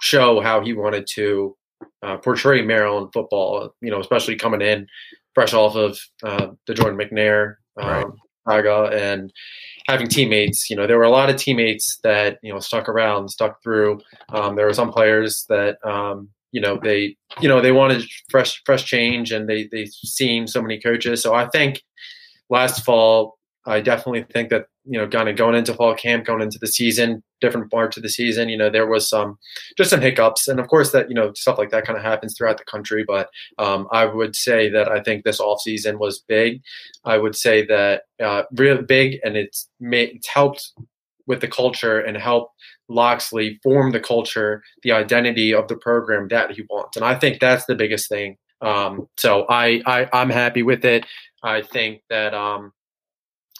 show 0.00 0.40
how 0.40 0.60
he 0.60 0.72
wanted 0.72 1.06
to 1.14 1.56
uh, 2.02 2.16
portray 2.16 2.62
Maryland 2.62 3.10
football. 3.12 3.74
You 3.80 3.90
know, 3.90 4.00
especially 4.00 4.36
coming 4.36 4.62
in 4.62 4.86
fresh 5.34 5.54
off 5.54 5.76
of 5.76 5.98
uh, 6.22 6.48
the 6.66 6.74
Jordan 6.74 6.98
McNair 6.98 7.54
um, 7.80 8.16
saga 8.48 8.90
and 8.92 9.32
having 9.86 10.08
teammates. 10.08 10.68
You 10.68 10.76
know, 10.76 10.86
there 10.86 10.98
were 10.98 11.04
a 11.04 11.10
lot 11.10 11.30
of 11.30 11.36
teammates 11.36 11.98
that 12.02 12.38
you 12.42 12.52
know 12.52 12.58
stuck 12.60 12.88
around, 12.88 13.28
stuck 13.28 13.62
through. 13.62 14.00
Um, 14.30 14.56
there 14.56 14.66
were 14.66 14.74
some 14.74 14.92
players 14.92 15.44
that 15.48 15.78
um, 15.84 16.30
you 16.52 16.60
know 16.60 16.78
they 16.82 17.16
you 17.40 17.48
know 17.48 17.60
they 17.60 17.72
wanted 17.72 18.04
fresh 18.30 18.62
fresh 18.64 18.84
change 18.84 19.32
and 19.32 19.48
they 19.48 19.68
they 19.72 19.86
seen 19.86 20.46
so 20.46 20.62
many 20.62 20.78
coaches. 20.80 21.22
So 21.22 21.34
i 21.34 21.48
think 21.48 21.82
last 22.48 22.84
fall 22.84 23.38
i 23.66 23.80
definitely 23.80 24.24
think 24.32 24.50
that 24.50 24.66
you 24.84 24.98
know 24.98 25.08
kind 25.08 25.28
of 25.28 25.36
going 25.36 25.54
into 25.54 25.74
fall 25.74 25.94
camp 25.94 26.26
going 26.26 26.42
into 26.42 26.58
the 26.58 26.66
season 26.66 27.22
different 27.40 27.70
parts 27.70 27.96
of 27.96 28.02
the 28.02 28.08
season 28.08 28.48
you 28.48 28.56
know 28.56 28.68
there 28.68 28.86
was 28.86 29.08
some 29.08 29.38
just 29.76 29.90
some 29.90 30.00
hiccups. 30.00 30.46
And 30.48 30.60
of 30.60 30.68
course 30.68 30.92
that 30.92 31.08
you 31.08 31.14
know 31.14 31.32
stuff 31.34 31.58
like 31.58 31.70
that 31.70 31.84
kind 31.84 31.96
of 31.96 32.04
happens 32.04 32.36
throughout 32.36 32.58
the 32.58 32.64
country. 32.64 33.04
But 33.06 33.28
um, 33.58 33.88
i 33.90 34.04
would 34.04 34.36
say 34.36 34.68
that 34.70 34.90
i 34.90 35.00
think 35.00 35.24
this 35.24 35.40
off 35.40 35.60
season 35.62 35.98
was 35.98 36.22
big. 36.28 36.62
I 37.04 37.18
would 37.18 37.34
say 37.34 37.64
that 37.66 38.02
uh, 38.22 38.42
really 38.56 38.82
big 38.82 39.18
and 39.24 39.36
it's 39.36 39.68
made 39.80 40.10
it's 40.10 40.28
helped 40.28 40.72
with 41.26 41.40
the 41.40 41.48
culture 41.48 41.98
and 42.00 42.16
help 42.16 42.50
Locksley 42.88 43.58
form 43.62 43.92
the 43.92 44.00
culture, 44.00 44.62
the 44.82 44.92
identity 44.92 45.54
of 45.54 45.68
the 45.68 45.76
program 45.76 46.28
that 46.28 46.52
he 46.52 46.62
wants. 46.68 46.96
And 46.96 47.04
I 47.04 47.18
think 47.18 47.40
that's 47.40 47.66
the 47.66 47.74
biggest 47.74 48.08
thing. 48.08 48.36
Um, 48.60 49.08
so 49.16 49.44
I, 49.48 49.82
I 49.86 50.08
I'm 50.12 50.30
happy 50.30 50.62
with 50.62 50.84
it. 50.84 51.04
I 51.42 51.62
think 51.62 52.02
that 52.10 52.32
um, 52.34 52.72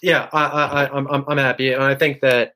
yeah, 0.01 0.29
I, 0.31 0.45
I 0.45 0.97
I'm 0.97 1.07
I'm 1.27 1.37
happy, 1.37 1.73
and 1.73 1.83
I 1.83 1.95
think 1.95 2.21
that 2.21 2.53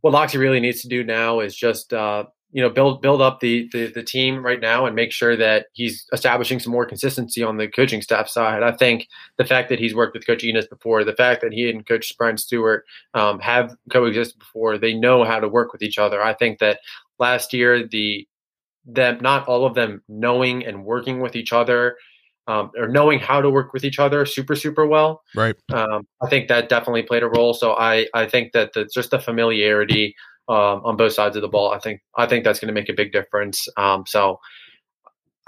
what 0.00 0.12
Locksley 0.12 0.40
really 0.40 0.60
needs 0.60 0.82
to 0.82 0.88
do 0.88 1.04
now 1.04 1.40
is 1.40 1.54
just 1.54 1.92
uh, 1.92 2.24
you 2.50 2.62
know 2.62 2.70
build 2.70 3.02
build 3.02 3.20
up 3.20 3.40
the, 3.40 3.68
the 3.72 3.86
the 3.92 4.02
team 4.02 4.44
right 4.44 4.60
now 4.60 4.86
and 4.86 4.96
make 4.96 5.12
sure 5.12 5.36
that 5.36 5.66
he's 5.72 6.06
establishing 6.12 6.58
some 6.58 6.72
more 6.72 6.86
consistency 6.86 7.42
on 7.42 7.58
the 7.58 7.68
coaching 7.68 8.00
staff 8.00 8.28
side. 8.28 8.62
I 8.62 8.72
think 8.72 9.06
the 9.36 9.44
fact 9.44 9.68
that 9.68 9.78
he's 9.78 9.94
worked 9.94 10.14
with 10.14 10.26
Coach 10.26 10.44
Enos 10.44 10.66
before, 10.66 11.04
the 11.04 11.14
fact 11.14 11.42
that 11.42 11.52
he 11.52 11.68
and 11.68 11.86
Coach 11.86 12.14
Brian 12.16 12.38
Stewart 12.38 12.84
um, 13.14 13.38
have 13.40 13.76
coexisted 13.90 14.38
before, 14.38 14.78
they 14.78 14.94
know 14.94 15.24
how 15.24 15.40
to 15.40 15.48
work 15.48 15.72
with 15.72 15.82
each 15.82 15.98
other. 15.98 16.22
I 16.22 16.32
think 16.34 16.58
that 16.60 16.80
last 17.18 17.52
year 17.52 17.86
the 17.86 18.26
them 18.86 19.18
not 19.20 19.46
all 19.46 19.66
of 19.66 19.74
them 19.74 20.02
knowing 20.08 20.64
and 20.64 20.84
working 20.84 21.20
with 21.20 21.36
each 21.36 21.52
other 21.52 21.96
um, 22.46 22.70
or 22.78 22.88
knowing 22.88 23.18
how 23.18 23.42
to 23.42 23.50
work 23.50 23.74
with 23.74 23.84
each 23.84 23.98
other 23.98 24.24
super 24.24 24.56
super 24.56 24.86
well 24.86 25.22
right 25.34 25.54
um, 25.72 26.06
i 26.22 26.28
think 26.28 26.48
that 26.48 26.70
definitely 26.70 27.02
played 27.02 27.22
a 27.22 27.28
role 27.28 27.52
so 27.52 27.74
i 27.74 28.06
i 28.14 28.26
think 28.26 28.52
that 28.52 28.72
the, 28.72 28.88
just 28.92 29.10
the 29.10 29.18
familiarity 29.18 30.16
um, 30.48 30.82
on 30.84 30.96
both 30.96 31.12
sides 31.12 31.36
of 31.36 31.42
the 31.42 31.48
ball. 31.48 31.72
I 31.72 31.78
think 31.78 32.00
I 32.16 32.26
think 32.26 32.44
that's 32.44 32.60
going 32.60 32.68
to 32.68 32.74
make 32.74 32.88
a 32.88 32.94
big 32.94 33.12
difference. 33.12 33.68
Um, 33.76 34.04
so 34.06 34.40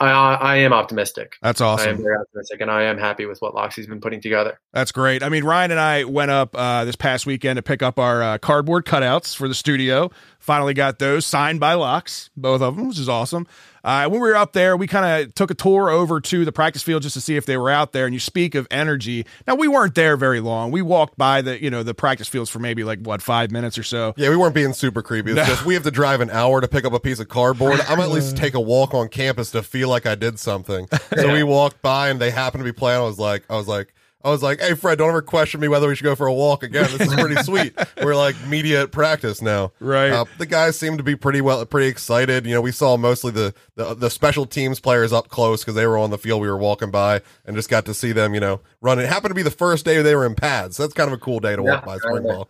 I, 0.00 0.08
I 0.08 0.56
am 0.56 0.72
optimistic. 0.72 1.34
That's 1.42 1.60
awesome. 1.60 1.86
I 1.86 1.90
am 1.90 2.02
very 2.02 2.16
optimistic, 2.16 2.62
and 2.62 2.70
I 2.70 2.84
am 2.84 2.96
happy 2.96 3.26
with 3.26 3.38
what 3.40 3.54
Locksley's 3.54 3.86
been 3.86 4.00
putting 4.00 4.22
together. 4.22 4.58
That's 4.72 4.92
great. 4.92 5.22
I 5.22 5.28
mean, 5.28 5.44
Ryan 5.44 5.72
and 5.72 5.80
I 5.80 6.04
went 6.04 6.30
up 6.30 6.56
uh, 6.56 6.86
this 6.86 6.96
past 6.96 7.26
weekend 7.26 7.58
to 7.58 7.62
pick 7.62 7.82
up 7.82 7.98
our 7.98 8.22
uh, 8.22 8.38
cardboard 8.38 8.86
cutouts 8.86 9.36
for 9.36 9.46
the 9.46 9.54
studio. 9.54 10.10
Finally 10.38 10.72
got 10.72 10.98
those 10.98 11.26
signed 11.26 11.60
by 11.60 11.74
Lox, 11.74 12.30
both 12.34 12.62
of 12.62 12.76
them, 12.76 12.88
which 12.88 12.98
is 12.98 13.10
awesome. 13.10 13.46
Uh, 13.82 14.08
when 14.08 14.20
we 14.20 14.28
were 14.28 14.36
up 14.36 14.52
there, 14.52 14.76
we 14.76 14.86
kind 14.86 15.24
of 15.24 15.34
took 15.34 15.50
a 15.50 15.54
tour 15.54 15.90
over 15.90 16.20
to 16.20 16.44
the 16.44 16.52
practice 16.52 16.82
field 16.82 17.02
just 17.02 17.14
to 17.14 17.20
see 17.20 17.36
if 17.36 17.46
they 17.46 17.56
were 17.56 17.70
out 17.70 17.92
there. 17.92 18.06
And 18.06 18.14
you 18.14 18.20
speak 18.20 18.54
of 18.54 18.66
energy. 18.70 19.26
Now 19.46 19.54
we 19.54 19.68
weren't 19.68 19.94
there 19.94 20.16
very 20.16 20.40
long. 20.40 20.70
We 20.70 20.82
walked 20.82 21.16
by 21.16 21.42
the 21.42 21.62
you 21.62 21.70
know 21.70 21.82
the 21.82 21.94
practice 21.94 22.28
fields 22.28 22.50
for 22.50 22.58
maybe 22.58 22.84
like 22.84 23.00
what 23.00 23.22
five 23.22 23.50
minutes 23.50 23.78
or 23.78 23.82
so. 23.82 24.14
Yeah, 24.16 24.30
we 24.30 24.36
weren't 24.36 24.54
being 24.54 24.72
super 24.72 25.02
creepy. 25.02 25.30
It's 25.30 25.36
no. 25.36 25.44
just 25.44 25.64
we 25.64 25.74
have 25.74 25.84
to 25.84 25.90
drive 25.90 26.20
an 26.20 26.30
hour 26.30 26.60
to 26.60 26.68
pick 26.68 26.84
up 26.84 26.92
a 26.92 27.00
piece 27.00 27.20
of 27.20 27.28
cardboard. 27.28 27.80
I'm 27.88 28.00
at 28.00 28.10
least 28.10 28.36
take 28.36 28.54
a 28.54 28.60
walk 28.60 28.94
on 28.94 29.08
campus 29.08 29.50
to 29.52 29.62
feel 29.62 29.88
like 29.88 30.06
I 30.06 30.14
did 30.14 30.38
something. 30.38 30.88
So 31.16 31.26
yeah. 31.26 31.32
we 31.32 31.42
walked 31.42 31.82
by 31.82 32.08
and 32.08 32.20
they 32.20 32.30
happened 32.30 32.60
to 32.60 32.64
be 32.64 32.76
playing. 32.76 33.00
I 33.00 33.04
was 33.04 33.18
like, 33.18 33.44
I 33.50 33.56
was 33.56 33.68
like, 33.68 33.92
I 34.22 34.30
was 34.30 34.42
like, 34.42 34.60
"Hey, 34.60 34.74
Fred, 34.74 34.98
don't 34.98 35.08
ever 35.08 35.22
question 35.22 35.60
me 35.60 35.68
whether 35.68 35.88
we 35.88 35.94
should 35.94 36.04
go 36.04 36.14
for 36.14 36.26
a 36.26 36.32
walk 36.32 36.62
again. 36.62 36.88
This 36.96 37.08
is 37.08 37.14
pretty 37.14 37.36
sweet. 37.42 37.74
We're 38.02 38.14
like 38.14 38.36
media 38.46 38.82
at 38.82 38.92
practice 38.92 39.40
now, 39.40 39.72
right?" 39.80 40.10
Uh, 40.10 40.24
the 40.38 40.46
guys 40.46 40.78
seem 40.78 40.96
to 40.98 41.02
be 41.02 41.16
pretty 41.16 41.40
well, 41.40 41.64
pretty 41.66 41.88
excited. 41.88 42.44
You 42.46 42.54
know, 42.54 42.60
we 42.60 42.72
saw 42.72 42.96
mostly 42.96 43.32
the 43.32 43.54
the, 43.76 43.94
the 43.94 44.10
special 44.10 44.46
teams 44.46 44.78
players 44.80 45.12
up 45.12 45.28
close 45.28 45.62
because 45.62 45.74
they 45.74 45.86
were 45.86 45.96
on 45.98 46.10
the 46.10 46.18
field. 46.18 46.42
We 46.42 46.48
were 46.48 46.58
walking 46.58 46.90
by 46.90 47.22
and 47.46 47.56
just 47.56 47.70
got 47.70 47.86
to 47.86 47.94
see 47.94 48.12
them. 48.12 48.34
You 48.34 48.40
know, 48.40 48.60
running. 48.80 49.04
It 49.06 49.08
happened 49.08 49.30
to 49.30 49.34
be 49.34 49.42
the 49.42 49.50
first 49.50 49.84
day 49.84 50.02
they 50.02 50.14
were 50.14 50.26
in 50.26 50.34
pads. 50.34 50.76
So 50.76 50.82
that's 50.82 50.94
kind 50.94 51.08
of 51.08 51.14
a 51.14 51.18
cool 51.18 51.40
day 51.40 51.56
to 51.56 51.62
walk 51.62 51.84
by 51.86 51.96
spring 51.98 52.22
ball. 52.24 52.48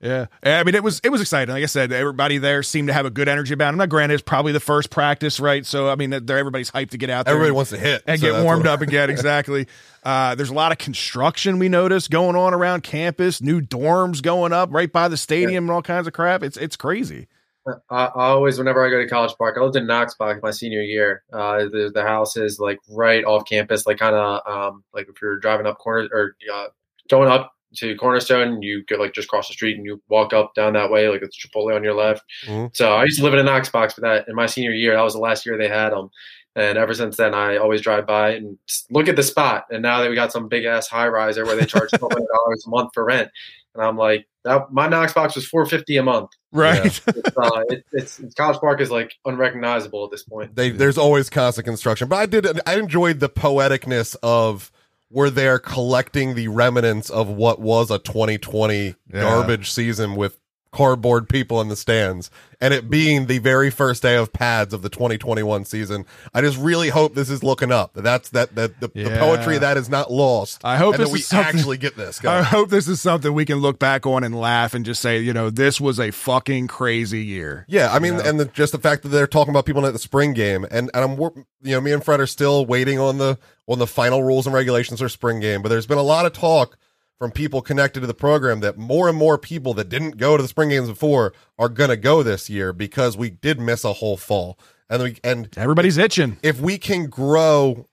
Yeah, 0.00 0.26
I 0.42 0.62
mean 0.62 0.74
it 0.74 0.82
was 0.82 1.00
it 1.02 1.08
was 1.08 1.22
exciting. 1.22 1.54
Like 1.54 1.62
I 1.62 1.66
said, 1.66 1.90
everybody 1.90 2.36
there 2.36 2.62
seemed 2.62 2.88
to 2.88 2.94
have 2.94 3.06
a 3.06 3.10
good 3.10 3.28
energy 3.28 3.54
about 3.54 3.72
it. 3.72 3.78
Now, 3.78 3.86
granted, 3.86 4.14
it's 4.14 4.22
probably 4.22 4.52
the 4.52 4.60
first 4.60 4.90
practice, 4.90 5.40
right? 5.40 5.64
So 5.64 5.88
I 5.88 5.94
mean, 5.94 6.10
they're, 6.10 6.38
everybody's 6.38 6.70
hyped 6.70 6.90
to 6.90 6.98
get 6.98 7.08
out 7.08 7.24
there. 7.24 7.34
Everybody 7.34 7.52
wants 7.52 7.70
to 7.70 7.78
hit 7.78 8.02
and 8.06 8.20
so 8.20 8.32
get 8.32 8.44
warmed 8.44 8.66
up 8.66 8.82
again. 8.82 9.10
Exactly. 9.16 9.66
Uh, 10.04 10.34
there's 10.34 10.50
a 10.50 10.54
lot 10.54 10.72
of 10.72 10.78
construction 10.78 11.58
we 11.58 11.68
noticed 11.68 12.10
going 12.10 12.36
on 12.36 12.52
around 12.52 12.82
campus. 12.82 13.40
New 13.40 13.60
dorms 13.60 14.22
going 14.22 14.52
up 14.52 14.68
right 14.72 14.92
by 14.92 15.08
the 15.08 15.16
stadium 15.16 15.52
yeah. 15.52 15.58
and 15.58 15.70
all 15.70 15.82
kinds 15.82 16.06
of 16.06 16.12
crap. 16.12 16.42
It's 16.42 16.56
it's 16.56 16.76
crazy. 16.76 17.28
I, 17.66 18.06
I 18.06 18.28
always, 18.28 18.58
whenever 18.58 18.86
I 18.86 18.90
go 18.90 18.98
to 18.98 19.08
College 19.08 19.34
Park, 19.38 19.56
I 19.58 19.62
lived 19.62 19.76
in 19.76 19.86
Knox 19.86 20.14
Park 20.14 20.42
my 20.42 20.50
senior 20.50 20.82
year. 20.82 21.22
Uh, 21.32 21.64
the 21.64 21.90
the 21.92 22.02
house 22.02 22.36
is 22.36 22.60
like 22.60 22.78
right 22.90 23.24
off 23.24 23.46
campus, 23.48 23.86
like 23.86 23.98
kind 23.98 24.14
of 24.14 24.46
um, 24.46 24.84
like 24.92 25.08
if 25.08 25.20
you're 25.22 25.38
driving 25.38 25.66
up 25.66 25.78
corners 25.78 26.10
or 26.12 26.36
uh, 26.52 26.66
going 27.08 27.28
up 27.28 27.52
to 27.76 27.96
Cornerstone, 27.96 28.62
you 28.62 28.84
go 28.84 28.96
like 28.96 29.12
just 29.12 29.28
cross 29.28 29.48
the 29.48 29.54
street 29.54 29.76
and 29.76 29.84
you 29.84 30.00
walk 30.08 30.32
up 30.32 30.54
down 30.54 30.72
that 30.74 30.90
way, 30.90 31.08
like 31.08 31.22
it's 31.22 31.36
Chipotle 31.36 31.74
on 31.74 31.84
your 31.84 31.94
left. 31.94 32.24
Mhm. 32.46 32.74
So 32.74 32.92
I 32.92 33.04
used 33.04 33.18
to 33.18 33.24
live 33.24 33.34
in 33.34 33.40
a 33.40 33.44
Knox 33.44 33.68
box 33.68 33.94
for 33.94 34.00
that. 34.02 34.28
In 34.28 34.34
my 34.34 34.46
senior 34.46 34.72
year, 34.72 34.94
that 34.94 35.02
was 35.02 35.14
the 35.14 35.20
last 35.20 35.44
year 35.44 35.58
they 35.58 35.68
had 35.68 35.90
them. 35.90 36.10
And 36.54 36.78
ever 36.78 36.94
since 36.94 37.18
then, 37.18 37.34
I 37.34 37.58
always 37.58 37.82
drive 37.82 38.06
by 38.06 38.30
and 38.30 38.56
look 38.90 39.08
at 39.08 39.16
the 39.16 39.22
spot. 39.22 39.66
And 39.70 39.82
now 39.82 40.00
that 40.00 40.08
we 40.08 40.16
got 40.16 40.32
some 40.32 40.48
big 40.48 40.64
ass 40.64 40.88
high 40.88 41.06
riser 41.08 41.44
where 41.44 41.54
they 41.54 41.66
charge 41.66 41.90
twelve 41.94 42.12
hundred 42.12 42.28
dollars 42.32 42.64
a 42.66 42.70
month 42.70 42.90
for 42.94 43.04
rent, 43.04 43.30
and 43.74 43.84
I'm 43.84 43.98
like, 43.98 44.26
that, 44.44 44.72
my 44.72 44.88
Knox 44.88 45.12
box 45.12 45.34
was 45.34 45.46
four 45.46 45.66
fifty 45.66 45.98
a 45.98 46.02
month. 46.02 46.30
Right. 46.52 46.86
It's, 46.86 47.36
uh, 47.36 47.60
it, 47.68 47.84
it's 47.92 48.22
College 48.36 48.58
Park 48.58 48.80
is 48.80 48.90
like 48.90 49.12
unrecognizable 49.26 50.02
at 50.06 50.10
this 50.10 50.22
point. 50.22 50.56
They, 50.56 50.70
there's 50.70 50.96
always 50.96 51.28
constant 51.28 51.66
construction, 51.66 52.08
but 52.08 52.16
I 52.16 52.24
did. 52.24 52.60
I 52.66 52.76
enjoyed 52.78 53.20
the 53.20 53.28
poeticness 53.28 54.16
of 54.22 54.72
we're 55.10 55.30
there 55.30 55.58
collecting 55.58 56.34
the 56.34 56.48
remnants 56.48 57.10
of 57.10 57.28
what 57.28 57.60
was 57.60 57.90
a 57.90 57.98
2020 57.98 58.94
Yeah. 59.12 59.20
garbage 59.22 59.70
season 59.70 60.16
with 60.16 60.38
cardboard 60.76 61.26
people 61.28 61.60
in 61.62 61.68
the 61.68 61.76
stands, 61.76 62.30
and 62.60 62.74
it 62.74 62.90
being 62.90 63.26
the 63.26 63.38
very 63.38 63.70
first 63.70 64.02
day 64.02 64.14
of 64.16 64.30
pads 64.32 64.74
of 64.74 64.82
the 64.82 64.90
2021 64.90 65.64
season. 65.64 66.04
I 66.34 66.42
just 66.42 66.58
really 66.58 66.90
hope 66.90 67.14
this 67.14 67.30
is 67.30 67.42
looking 67.42 67.72
up. 67.72 67.92
That's 67.94 68.28
that 68.30 68.54
that 68.56 68.78
the, 68.80 68.88
the 68.88 69.16
poetry 69.18 69.54
of 69.54 69.62
that 69.62 69.78
is 69.78 69.88
not 69.88 70.10
lost. 70.12 70.60
I 70.64 70.76
hope 70.76 70.98
that 70.98 71.08
we 71.08 71.22
actually 71.32 71.78
get 71.78 71.96
this. 71.96 72.20
I 72.20 72.22
Guys. 72.22 72.46
hope 72.46 72.68
this 72.68 72.88
is 72.88 73.00
something 73.00 73.32
we 73.32 73.46
can 73.46 73.58
look 73.58 73.78
back 73.78 74.04
on 74.04 74.22
and 74.22 74.38
laugh 74.38 74.74
and 74.74 74.84
just 74.84 75.00
say, 75.00 75.18
you 75.18 75.32
know, 75.32 75.48
this 75.48 75.80
was 75.80 75.98
a 75.98 76.10
fucking 76.10 76.66
crazy 76.66 77.24
year. 77.24 77.64
Yeah, 77.68 77.90
I 77.92 77.98
mean, 77.98 78.14
Yeah. 78.14 78.28
and 78.28 78.38
the, 78.40 78.44
just 78.44 78.72
the 78.72 78.78
fact 78.78 79.02
that 79.04 79.08
they're 79.08 79.26
talking 79.26 79.50
about 79.52 79.64
people 79.64 79.86
at 79.86 79.94
the 79.94 79.98
spring 79.98 80.34
game, 80.34 80.66
and 80.70 80.90
and 80.92 81.04
I'm, 81.04 81.18
you 81.18 81.72
know, 81.74 81.80
me 81.80 81.92
and 81.92 82.04
Fred 82.04 82.20
are 82.20 82.26
still 82.26 82.66
waiting 82.66 82.98
on 82.98 83.16
the 83.16 83.38
on 83.66 83.78
the 83.78 83.86
final 83.86 84.22
rules 84.22 84.46
and 84.46 84.54
regulations 84.54 85.00
for 85.00 85.08
spring 85.08 85.40
game. 85.40 85.62
But 85.62 85.70
there's 85.70 85.86
been 85.86 85.98
a 85.98 86.02
lot 86.02 86.26
of 86.26 86.32
talk 86.34 86.76
from 87.18 87.30
people 87.30 87.62
connected 87.62 88.00
to 88.00 88.06
the 88.06 88.14
program 88.14 88.60
that 88.60 88.76
more 88.76 89.08
and 89.08 89.16
more 89.16 89.38
people 89.38 89.74
that 89.74 89.88
didn't 89.88 90.18
go 90.18 90.36
to 90.36 90.42
the 90.42 90.48
spring 90.48 90.68
games 90.68 90.88
before 90.88 91.32
are 91.58 91.68
gonna 91.68 91.96
go 91.96 92.22
this 92.22 92.50
year 92.50 92.72
because 92.72 93.16
we 93.16 93.30
did 93.30 93.58
miss 93.58 93.84
a 93.84 93.94
whole 93.94 94.16
fall, 94.16 94.58
and 94.88 95.02
we 95.02 95.16
and 95.24 95.48
Everybody's 95.56 95.98
itching. 95.98 96.38
if 96.42 96.60
we 96.60 96.78
can 96.78 97.06
grow 97.06 97.86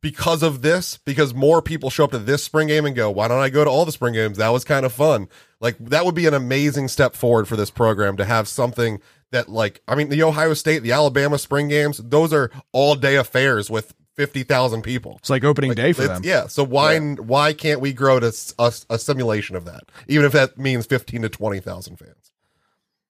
because 0.00 0.42
of 0.42 0.62
this, 0.62 0.96
because 0.96 1.34
more 1.34 1.60
people 1.60 1.90
show 1.90 2.04
up 2.04 2.10
to 2.12 2.18
this 2.18 2.42
spring 2.42 2.68
game 2.68 2.86
and 2.86 2.96
go, 2.96 3.10
why 3.10 3.28
don't 3.28 3.40
I 3.40 3.50
go 3.50 3.64
to 3.64 3.70
all 3.70 3.84
the 3.84 3.92
spring 3.92 4.14
games? 4.14 4.38
That 4.38 4.48
was 4.48 4.64
kind 4.64 4.86
of 4.86 4.92
fun. 4.92 5.28
Like 5.60 5.76
that 5.78 6.06
would 6.06 6.14
be 6.14 6.26
an 6.26 6.34
amazing 6.34 6.88
step 6.88 7.14
forward 7.14 7.46
for 7.46 7.56
this 7.56 7.70
program 7.70 8.16
to 8.16 8.24
have 8.24 8.48
something 8.48 9.00
that 9.32 9.48
like 9.48 9.82
I 9.86 9.94
mean 9.94 10.08
the 10.08 10.22
Ohio 10.22 10.54
State, 10.54 10.82
the 10.82 10.92
Alabama 10.92 11.38
spring 11.38 11.68
games, 11.68 11.98
those 11.98 12.32
are 12.32 12.50
all 12.72 12.94
day 12.94 13.16
affairs 13.16 13.70
with 13.70 13.94
50,000 14.20 14.82
people. 14.82 15.16
It's 15.18 15.30
like 15.30 15.44
opening 15.44 15.72
day 15.72 15.94
for 15.94 16.02
It's- 16.02 16.18
them. 16.18 16.28
Yeah, 16.28 16.46
so 16.46 16.62
why 16.62 16.98
why 16.98 17.54
can't 17.54 17.80
we 17.80 17.94
grow 17.94 18.20
to 18.20 18.26
s- 18.26 18.52
a, 18.58 18.70
a 18.90 18.98
simulation 18.98 19.56
of 19.56 19.64
that? 19.64 19.84
Even 20.08 20.26
if 20.26 20.32
that 20.32 20.58
means 20.58 20.84
15 20.84 21.22
to 21.22 21.30
20,000 21.30 21.96
fans. 21.96 22.14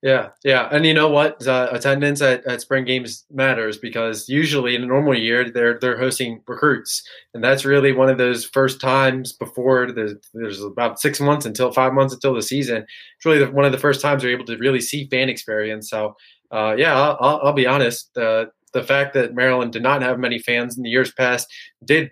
Yeah, 0.02 0.28
yeah, 0.44 0.68
and 0.70 0.86
you 0.86 0.94
know 0.94 1.08
what? 1.08 1.44
Uh, 1.46 1.68
attendance 1.72 2.22
at, 2.22 2.46
at 2.46 2.60
spring 2.62 2.84
games 2.84 3.24
matters 3.30 3.76
because 3.76 4.28
usually 4.28 4.74
in 4.76 4.82
a 4.84 4.86
normal 4.86 5.14
year 5.18 5.50
they're 5.50 5.78
they're 5.80 5.98
hosting 5.98 6.42
recruits, 6.46 7.02
and 7.34 7.42
that's 7.44 7.64
really 7.64 7.90
one 7.92 8.08
of 8.08 8.16
those 8.16 8.44
first 8.46 8.80
times 8.80 9.32
before 9.32 9.90
the, 9.92 10.18
there's 10.32 10.62
about 10.62 11.00
six 11.00 11.18
months 11.20 11.44
until 11.44 11.70
five 11.72 11.92
months 11.92 12.14
until 12.14 12.32
the 12.34 12.40
season. 12.40 12.78
It's 13.16 13.26
really 13.26 13.40
the, 13.40 13.50
one 13.50 13.64
of 13.66 13.72
the 13.72 13.78
first 13.86 14.00
times 14.00 14.22
they're 14.22 14.30
able 14.30 14.46
to 14.46 14.56
really 14.58 14.80
see 14.80 15.06
fan 15.10 15.28
experience. 15.28 15.90
So, 15.90 16.16
uh, 16.52 16.76
yeah, 16.78 16.94
I'll, 16.96 17.16
I'll, 17.20 17.40
I'll 17.48 17.52
be 17.52 17.66
honest. 17.66 18.14
The 18.14 18.50
the 18.72 18.82
fact 18.82 19.14
that 19.14 19.34
Maryland 19.34 19.72
did 19.72 19.82
not 19.82 20.02
have 20.02 20.18
many 20.18 20.38
fans 20.38 20.76
in 20.76 20.82
the 20.82 20.90
years 20.90 21.12
past 21.12 21.46
did 21.84 22.10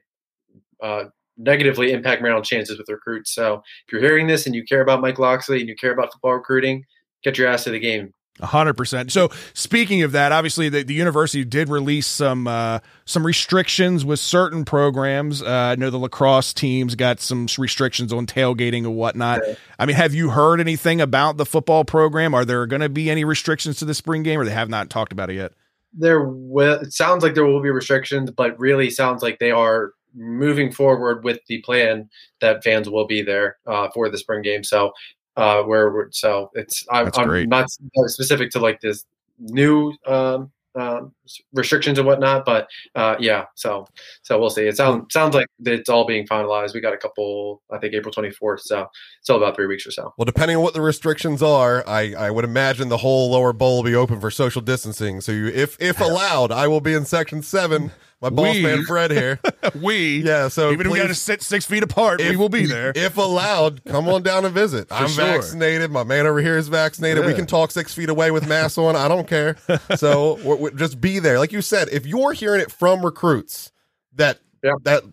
uh, 0.83 1.05
negatively 1.37 1.93
impact 1.93 2.23
Maryland's 2.23 2.49
chances 2.49 2.79
with 2.79 2.89
recruits. 2.89 3.33
So, 3.33 3.63
if 3.87 3.93
you're 3.93 4.01
hearing 4.01 4.27
this 4.27 4.47
and 4.47 4.55
you 4.55 4.65
care 4.65 4.81
about 4.81 5.01
Mike 5.01 5.19
Locksley 5.19 5.61
and 5.61 5.69
you 5.69 5.77
care 5.77 5.93
about 5.93 6.13
football 6.13 6.35
recruiting, 6.35 6.85
get 7.23 7.39
your 7.39 7.49
ass 7.49 7.65
to 7.65 7.71
the 7.71 7.81
game. 7.81 8.13
A 8.41 8.47
hundred 8.47 8.75
percent. 8.75 9.11
So 9.11 9.31
speaking 9.53 10.03
of 10.03 10.13
that, 10.13 10.31
obviously 10.31 10.69
the, 10.69 10.85
the 10.85 10.95
university 10.95 11.45
did 11.45 11.69
release 11.69 12.07
some 12.07 12.47
uh, 12.47 12.79
some 13.05 13.27
restrictions 13.27 14.05
with 14.05 14.21
certain 14.21 14.65
programs. 14.65 15.43
Uh, 15.43 15.49
I 15.49 15.75
know 15.75 15.91
the 15.91 15.99
lacrosse 15.99 16.53
teams 16.53 16.95
got 16.95 17.21
some 17.21 17.49
restrictions 17.59 18.13
on 18.13 18.27
tailgating 18.27 18.85
and 18.85 18.95
whatnot. 18.95 19.41
Yeah. 19.45 19.55
I 19.79 19.87
mean, 19.87 19.97
have 19.97 20.15
you 20.15 20.31
heard 20.31 20.61
anything 20.61 21.01
about 21.01 21.37
the 21.37 21.45
football 21.45 21.85
program? 21.85 22.33
Are 22.33 22.45
there 22.45 22.65
going 22.67 22.83
to 22.83 22.89
be 22.89 23.11
any 23.11 23.25
restrictions 23.25 23.79
to 23.79 23.85
the 23.85 23.95
spring 23.95 24.23
game, 24.23 24.39
or 24.39 24.45
they 24.45 24.53
have 24.53 24.69
not 24.69 24.89
talked 24.89 25.13
about 25.13 25.31
it 25.31 25.35
yet? 25.35 25.53
There 25.93 26.25
will 26.25 26.81
it 26.81 26.93
sounds 26.93 27.23
like 27.23 27.35
there 27.35 27.47
will 27.47 27.63
be 27.63 27.71
restrictions 27.71 28.31
but 28.31 28.59
really 28.59 28.91
sounds 28.91 29.23
like 29.23 29.39
they 29.39 29.51
are 29.51 29.93
moving 30.15 30.73
forward 30.73 31.25
with 31.25 31.39
the 31.49 31.61
plan 31.63 32.09
that 32.41 32.65
fans 32.65 32.89
will 32.89 33.07
be 33.07 33.23
there 33.23 33.59
uh, 33.67 33.89
for 33.95 34.09
the 34.09 34.19
spring 34.19 34.43
game. 34.43 34.65
So 34.65 34.93
uh 35.39 35.63
where 35.63 35.91
we're 35.93 36.11
so 36.11 36.51
it's 36.55 36.85
i'm, 36.91 37.09
I'm 37.15 37.49
not 37.49 37.71
specific 37.71 38.51
to 38.51 38.59
like 38.59 38.81
this 38.81 39.05
new 39.39 39.95
um 40.05 40.51
um, 40.79 41.13
restrictions 41.53 41.99
and 41.99 42.07
whatnot, 42.07 42.45
but 42.45 42.69
uh, 42.95 43.17
yeah. 43.19 43.47
So, 43.55 43.87
so 44.23 44.39
we'll 44.39 44.51
see. 44.51 44.63
It 44.63 44.77
sounds 44.77 45.13
sounds 45.13 45.35
like 45.35 45.47
it's 45.65 45.89
all 45.89 46.07
being 46.07 46.27
finalized. 46.27 46.75
We 46.75 46.81
got 46.81 46.95
a 46.95 46.99
couple. 46.99 47.63
I 47.71 47.79
think 47.79 47.95
April 47.95 48.13
twenty 48.13 48.31
fourth. 48.31 48.63
So, 48.63 48.83
it's 48.83 48.91
still 49.23 49.37
about 49.37 49.57
three 49.57 49.67
weeks 49.67 49.87
or 49.87 49.91
so. 49.91 50.15
Well, 50.17 50.25
depending 50.25 50.57
on 50.57 50.63
what 50.63 50.75
the 50.75 50.81
restrictions 50.81 51.43
are, 51.43 51.85
I, 51.87 52.15
I 52.15 52.31
would 52.31 52.45
imagine 52.45 52.89
the 52.89 52.99
whole 52.99 53.31
lower 53.31 53.53
bowl 53.53 53.77
will 53.77 53.91
be 53.91 53.95
open 53.95 54.21
for 54.21 54.31
social 54.31 54.63
distancing. 54.63 55.21
So, 55.21 55.33
you, 55.33 55.47
if 55.49 55.77
if 55.81 56.01
allowed, 56.09 56.53
I 56.53 56.69
will 56.69 56.81
be 56.81 56.95
in 56.95 57.05
section 57.05 57.43
seven. 57.43 57.93
My 58.21 58.31
boss 58.31 58.57
We- 58.57 58.63
man 58.63 58.83
Fred 58.85 59.13
here. 59.13 59.39
we, 59.81 60.23
Yeah, 60.25 60.49
so 60.49 60.73
even 60.73 60.87
if 60.87 60.93
we 60.93 60.99
got 60.99 61.07
to 61.07 61.15
sit 61.15 61.41
six 61.41 61.65
feet 61.65 61.85
apart, 61.85 62.19
we 62.21 62.35
will 62.37 62.49
be 62.49 62.67
there. 62.67 62.93
If 62.97 63.17
allowed, 63.17 63.85
come 63.85 64.09
on 64.09 64.25
down 64.25 64.45
and 64.45 64.53
visit. 64.53 64.89
I'm 64.91 65.09
sure. 65.09 65.25
vaccinated. 65.25 65.93
My 65.93 66.03
man 66.03 66.27
over 66.27 66.41
here 66.41 66.59
is 66.59 66.67
vaccinated. 66.69 67.25
We 67.25 67.35
can 67.35 67.47
talk 67.47 67.71
six 67.71 67.95
feet 67.95 68.09
away 68.09 68.31
with 68.33 68.49
masks 68.49 68.77
on. 68.77 68.97
I 68.97 69.07
don't 69.09 69.29
care. 69.29 69.57
So 69.97 70.39
we're, 70.43 70.57
we're- 70.57 70.77
just 70.77 71.01
be 71.01 71.19
there. 71.21 71.39
Like 71.39 71.53
you 71.53 71.63
said, 71.63 71.89
if 71.93 72.07
you're 72.07 72.33
hearing 72.33 72.61
it 72.61 72.73
from 72.73 73.05
recruits 73.05 73.71
that 74.15 74.39
Yeah. 74.65 74.73
that 74.83 75.05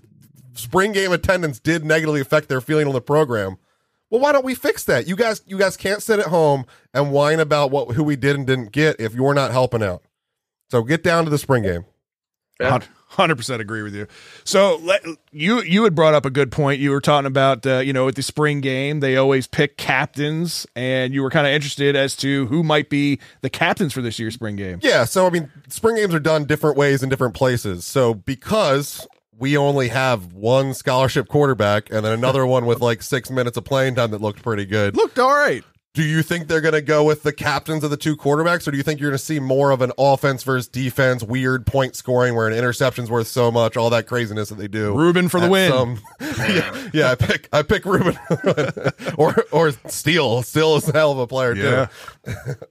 spring 0.55 0.91
game 0.91 1.11
attendance 1.11 1.59
did 1.59 1.85
negatively 1.85 2.21
affect 2.21 2.49
their 2.49 2.61
feeling 2.61 2.87
on 2.87 2.93
the 2.93 3.01
program, 3.01 3.57
well, 4.09 4.19
why 4.21 4.31
don't 4.31 4.45
we 4.45 4.55
fix 4.55 4.83
that? 4.85 5.07
You 5.07 5.15
guys, 5.15 5.41
you 5.45 5.57
guys 5.59 5.77
can't 5.77 6.01
sit 6.01 6.19
at 6.19 6.27
home 6.27 6.65
and 6.93 7.11
whine 7.11 7.39
about 7.39 7.69
what 7.69 7.91
who 7.95 8.03
we 8.03 8.15
did 8.15 8.35
and 8.35 8.47
didn't 8.47 8.71
get 8.71 8.99
if 8.99 9.13
you're 9.13 9.33
not 9.35 9.51
helping 9.51 9.83
out. 9.83 10.01
So 10.71 10.81
get 10.83 11.03
down 11.03 11.23
to 11.25 11.29
the 11.29 11.37
spring 11.37 11.61
game. 11.63 11.85
Yeah. 12.59 12.79
Hundred 13.07 13.35
percent 13.35 13.61
agree 13.61 13.81
with 13.81 13.95
you. 13.95 14.07
So 14.43 14.77
let, 14.81 15.05
you 15.31 15.61
you 15.61 15.83
had 15.83 15.95
brought 15.95 16.13
up 16.13 16.25
a 16.25 16.29
good 16.29 16.51
point. 16.51 16.81
You 16.81 16.91
were 16.91 16.99
talking 16.99 17.27
about 17.27 17.65
uh, 17.65 17.77
you 17.77 17.93
know 17.93 18.07
at 18.07 18.15
the 18.15 18.23
spring 18.23 18.61
game 18.61 18.99
they 18.99 19.15
always 19.15 19.47
pick 19.47 19.77
captains, 19.77 20.67
and 20.75 21.13
you 21.13 21.21
were 21.21 21.29
kind 21.29 21.47
of 21.47 21.53
interested 21.53 21.95
as 21.95 22.15
to 22.17 22.47
who 22.47 22.63
might 22.63 22.89
be 22.89 23.19
the 23.41 23.49
captains 23.49 23.93
for 23.93 24.01
this 24.01 24.19
year's 24.19 24.33
spring 24.33 24.55
game. 24.55 24.79
Yeah, 24.81 25.05
so 25.05 25.27
I 25.27 25.29
mean, 25.29 25.51
spring 25.69 25.95
games 25.95 26.13
are 26.13 26.19
done 26.19 26.45
different 26.45 26.77
ways 26.77 27.03
in 27.03 27.09
different 27.09 27.35
places. 27.35 27.85
So 27.85 28.15
because 28.15 29.07
we 29.37 29.57
only 29.57 29.89
have 29.89 30.33
one 30.33 30.73
scholarship 30.73 31.27
quarterback 31.27 31.91
and 31.91 32.05
then 32.05 32.11
another 32.11 32.45
one 32.47 32.65
with 32.65 32.81
like 32.81 33.01
six 33.01 33.29
minutes 33.29 33.57
of 33.57 33.65
playing 33.65 33.95
time 33.95 34.11
that 34.11 34.21
looked 34.21 34.41
pretty 34.41 34.65
good. 34.65 34.95
Looked 34.95 35.19
all 35.19 35.33
right. 35.35 35.63
Do 35.95 36.03
you 36.03 36.21
think 36.21 36.47
they're 36.47 36.61
going 36.61 36.73
to 36.73 36.81
go 36.81 37.03
with 37.03 37.23
the 37.23 37.33
captains 37.33 37.83
of 37.83 37.89
the 37.89 37.97
two 37.97 38.15
quarterbacks, 38.17 38.67
or 38.67 38.71
do 38.71 38.77
you 38.77 38.83
think 38.83 38.99
you're 38.99 39.09
going 39.09 39.17
to 39.17 39.23
see 39.23 39.39
more 39.39 39.71
of 39.71 39.81
an 39.81 39.91
offense 39.97 40.43
versus 40.43 40.67
defense, 40.67 41.23
weird 41.23 41.65
point 41.65 41.95
scoring 41.95 42.35
where 42.35 42.47
an 42.47 42.53
interception's 42.53 43.09
worth 43.09 43.27
so 43.27 43.49
much, 43.49 43.77
all 43.77 43.89
that 43.89 44.05
craziness 44.05 44.49
that 44.49 44.55
they 44.55 44.67
do? 44.67 44.93
Ruben 44.95 45.29
for 45.29 45.39
the 45.39 45.49
win. 45.49 45.71
some- 45.71 45.99
yeah, 46.21 46.89
yeah, 46.93 47.11
I 47.11 47.15
pick 47.15 47.49
I 47.53 47.61
pick 47.63 47.85
Ruben 47.85 48.17
or 49.17 49.33
or 49.51 49.71
Steele. 49.87 50.43
Steele 50.43 50.75
is 50.75 50.87
a 50.89 50.91
hell 50.91 51.11
of 51.13 51.17
a 51.19 51.27
player 51.27 51.55
Yeah. 51.55 51.87
too. 52.25 52.33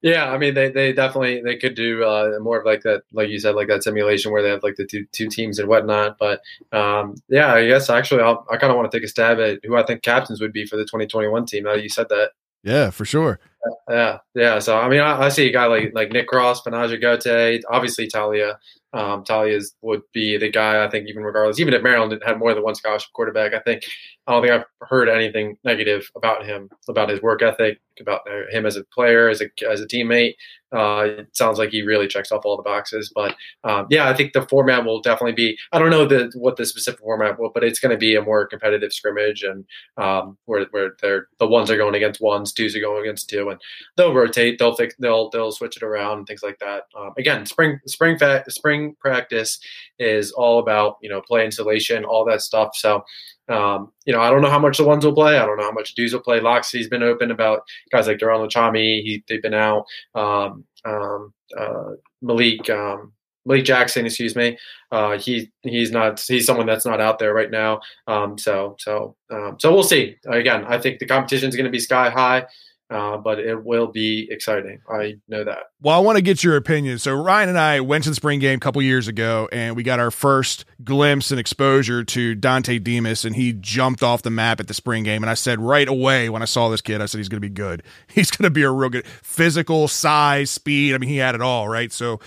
Yeah, 0.00 0.30
I 0.30 0.38
mean 0.38 0.54
they, 0.54 0.70
they 0.70 0.92
definitely 0.92 1.42
they 1.42 1.56
could 1.56 1.74
do 1.74 2.04
uh, 2.04 2.38
more 2.40 2.60
of 2.60 2.64
like 2.64 2.82
that, 2.82 3.02
like 3.12 3.30
you 3.30 3.40
said, 3.40 3.56
like 3.56 3.66
that 3.66 3.82
simulation 3.82 4.30
where 4.30 4.42
they 4.44 4.48
have 4.50 4.62
like 4.62 4.76
the 4.76 4.86
two 4.86 5.04
two 5.10 5.28
teams 5.28 5.58
and 5.58 5.68
whatnot. 5.68 6.18
But 6.20 6.40
um, 6.70 7.16
yeah, 7.28 7.52
I 7.52 7.66
guess 7.66 7.90
actually 7.90 8.22
I'll, 8.22 8.46
I 8.48 8.58
kind 8.58 8.70
of 8.70 8.76
want 8.76 8.88
to 8.92 8.96
take 8.96 9.04
a 9.04 9.08
stab 9.08 9.40
at 9.40 9.58
who 9.64 9.74
I 9.74 9.82
think 9.82 10.02
captains 10.02 10.40
would 10.40 10.52
be 10.52 10.66
for 10.66 10.76
the 10.76 10.84
2021 10.84 11.46
team. 11.46 11.64
Now 11.64 11.74
you 11.74 11.88
said 11.88 12.08
that, 12.10 12.30
Yeah, 12.68 12.90
for 12.90 13.04
sure. 13.04 13.40
yeah, 13.88 14.18
yeah. 14.34 14.58
So 14.58 14.78
I 14.78 14.88
mean, 14.88 15.00
I, 15.00 15.22
I 15.22 15.28
see 15.30 15.48
a 15.48 15.52
guy 15.52 15.66
like 15.66 15.92
like 15.94 16.12
Nick 16.12 16.28
Cross, 16.28 16.62
Fa'Najae 16.62 17.02
Gotay, 17.02 17.62
obviously 17.70 18.08
Taulia, 18.08 18.56
um, 18.92 19.22
Taulia's 19.24 19.74
would 19.82 20.02
be 20.12 20.38
the 20.38 20.50
guy. 20.50 20.84
I 20.84 20.90
think 20.90 21.08
even 21.08 21.22
regardless, 21.22 21.60
even 21.60 21.74
if 21.74 21.82
Maryland 21.82 22.20
had 22.24 22.38
more 22.38 22.54
than 22.54 22.62
one 22.62 22.74
scholarship 22.74 23.12
quarterback, 23.12 23.52
I 23.52 23.60
think 23.60 23.84
I 24.26 24.32
don't 24.32 24.42
think 24.42 24.52
I've 24.52 24.88
heard 24.88 25.08
anything 25.08 25.56
negative 25.64 26.10
about 26.16 26.44
him, 26.44 26.68
about 26.88 27.08
his 27.08 27.20
work 27.22 27.42
ethic, 27.42 27.80
about 28.00 28.20
him 28.50 28.66
as 28.66 28.76
a 28.76 28.84
player, 28.84 29.28
as 29.28 29.42
a 29.42 29.46
as 29.68 29.80
a 29.80 29.86
teammate. 29.86 30.34
Uh, 30.70 31.06
it 31.06 31.34
sounds 31.34 31.58
like 31.58 31.70
he 31.70 31.80
really 31.80 32.06
checks 32.06 32.30
off 32.30 32.44
all 32.44 32.56
the 32.56 32.62
boxes. 32.62 33.10
But 33.14 33.34
um, 33.64 33.86
yeah, 33.88 34.08
I 34.08 34.14
think 34.14 34.34
the 34.34 34.42
format 34.42 34.84
will 34.84 35.00
definitely 35.00 35.32
be. 35.32 35.56
I 35.72 35.78
don't 35.78 35.90
know 35.90 36.06
the 36.06 36.30
what 36.34 36.56
the 36.56 36.66
specific 36.66 37.00
format 37.00 37.38
will, 37.38 37.50
but 37.52 37.64
it's 37.64 37.80
going 37.80 37.92
to 37.92 37.98
be 37.98 38.14
a 38.14 38.22
more 38.22 38.46
competitive 38.46 38.92
scrimmage, 38.92 39.42
and 39.42 39.64
um, 39.96 40.36
where 40.44 40.66
where 40.70 40.90
they're 41.00 41.28
the 41.38 41.46
ones 41.46 41.70
are 41.70 41.76
going 41.76 41.94
against 41.94 42.20
ones, 42.20 42.52
twos 42.52 42.76
are 42.76 42.80
going 42.80 43.02
against 43.02 43.30
two, 43.30 43.48
and 43.48 43.60
they'll 43.96 44.14
rotate, 44.14 44.58
they'll 44.58 44.74
fix, 44.74 44.94
they'll 44.98 45.30
they'll 45.30 45.52
switch 45.52 45.76
it 45.76 45.82
around, 45.82 46.26
things 46.26 46.42
like 46.42 46.58
that. 46.58 46.82
Um, 46.98 47.12
again, 47.16 47.46
spring 47.46 47.80
spring 47.86 48.18
fat 48.18 48.50
spring 48.52 48.77
practice 49.00 49.58
is 49.98 50.32
all 50.32 50.58
about 50.58 50.96
you 51.02 51.08
know 51.08 51.20
play 51.20 51.44
installation, 51.44 52.04
all 52.04 52.24
that 52.26 52.42
stuff. 52.42 52.70
So 52.74 53.02
um, 53.48 53.92
you 54.04 54.12
know, 54.12 54.20
I 54.20 54.30
don't 54.30 54.42
know 54.42 54.50
how 54.50 54.58
much 54.58 54.78
the 54.78 54.84
ones 54.84 55.04
will 55.04 55.14
play. 55.14 55.38
I 55.38 55.46
don't 55.46 55.56
know 55.56 55.64
how 55.64 55.72
much 55.72 55.94
dudes 55.94 56.12
will 56.12 56.20
play. 56.20 56.40
Locksley's 56.40 56.88
been 56.88 57.02
open 57.02 57.30
about 57.30 57.62
guys 57.90 58.06
like 58.06 58.18
Durell 58.18 58.46
Nchami. 58.46 59.02
He 59.02 59.24
they've 59.28 59.42
been 59.42 59.54
out. 59.54 59.84
Um, 60.14 60.64
um, 60.84 61.32
uh, 61.56 61.92
Malik 62.20 62.68
um, 62.68 63.12
Malik 63.46 63.64
Jackson, 63.64 64.04
excuse 64.04 64.36
me. 64.36 64.58
Uh, 64.92 65.18
he 65.18 65.50
he's 65.62 65.90
not 65.90 66.20
he's 66.20 66.46
someone 66.46 66.66
that's 66.66 66.86
not 66.86 67.00
out 67.00 67.18
there 67.18 67.32
right 67.32 67.50
now. 67.50 67.80
Um, 68.06 68.36
so 68.36 68.76
so 68.78 69.16
um, 69.30 69.56
so 69.58 69.72
we'll 69.72 69.82
see. 69.82 70.16
Again, 70.26 70.64
I 70.66 70.78
think 70.78 70.98
the 70.98 71.06
competition 71.06 71.48
is 71.48 71.56
going 71.56 71.64
to 71.64 71.70
be 71.70 71.80
sky 71.80 72.10
high 72.10 72.46
uh, 72.90 73.18
but 73.18 73.38
it 73.38 73.64
will 73.64 73.86
be 73.86 74.26
exciting. 74.30 74.80
I 74.90 75.18
know 75.28 75.44
that. 75.44 75.70
Well, 75.80 75.94
I 75.94 76.00
want 76.00 76.16
to 76.16 76.22
get 76.22 76.42
your 76.42 76.56
opinion. 76.56 76.98
So 76.98 77.14
Ryan 77.14 77.50
and 77.50 77.58
I 77.58 77.80
went 77.80 78.04
to 78.04 78.10
the 78.10 78.16
spring 78.16 78.38
game 78.38 78.56
a 78.56 78.60
couple 78.60 78.80
years 78.80 79.08
ago, 79.08 79.48
and 79.52 79.76
we 79.76 79.82
got 79.82 80.00
our 80.00 80.10
first 80.10 80.64
glimpse 80.82 81.30
and 81.30 81.38
exposure 81.38 82.02
to 82.04 82.34
Dontay 82.34 82.82
Demus, 82.82 83.24
and 83.24 83.36
he 83.36 83.52
jumped 83.52 84.02
off 84.02 84.22
the 84.22 84.30
map 84.30 84.58
at 84.58 84.68
the 84.68 84.74
spring 84.74 85.04
game. 85.04 85.22
And 85.22 85.30
I 85.30 85.34
said 85.34 85.60
right 85.60 85.88
away 85.88 86.30
when 86.30 86.40
I 86.40 86.46
saw 86.46 86.70
this 86.70 86.80
kid, 86.80 87.02
I 87.02 87.06
said 87.06 87.18
he's 87.18 87.28
going 87.28 87.42
to 87.42 87.48
be 87.48 87.54
good. 87.54 87.82
He's 88.08 88.30
going 88.30 88.44
to 88.44 88.50
be 88.50 88.62
a 88.62 88.70
real 88.70 88.90
good 88.90 89.06
physical, 89.22 89.86
size, 89.86 90.50
speed. 90.50 90.94
I 90.94 90.98
mean, 90.98 91.10
he 91.10 91.18
had 91.18 91.34
it 91.34 91.40
all, 91.40 91.68
right? 91.68 91.92
So 91.92 92.20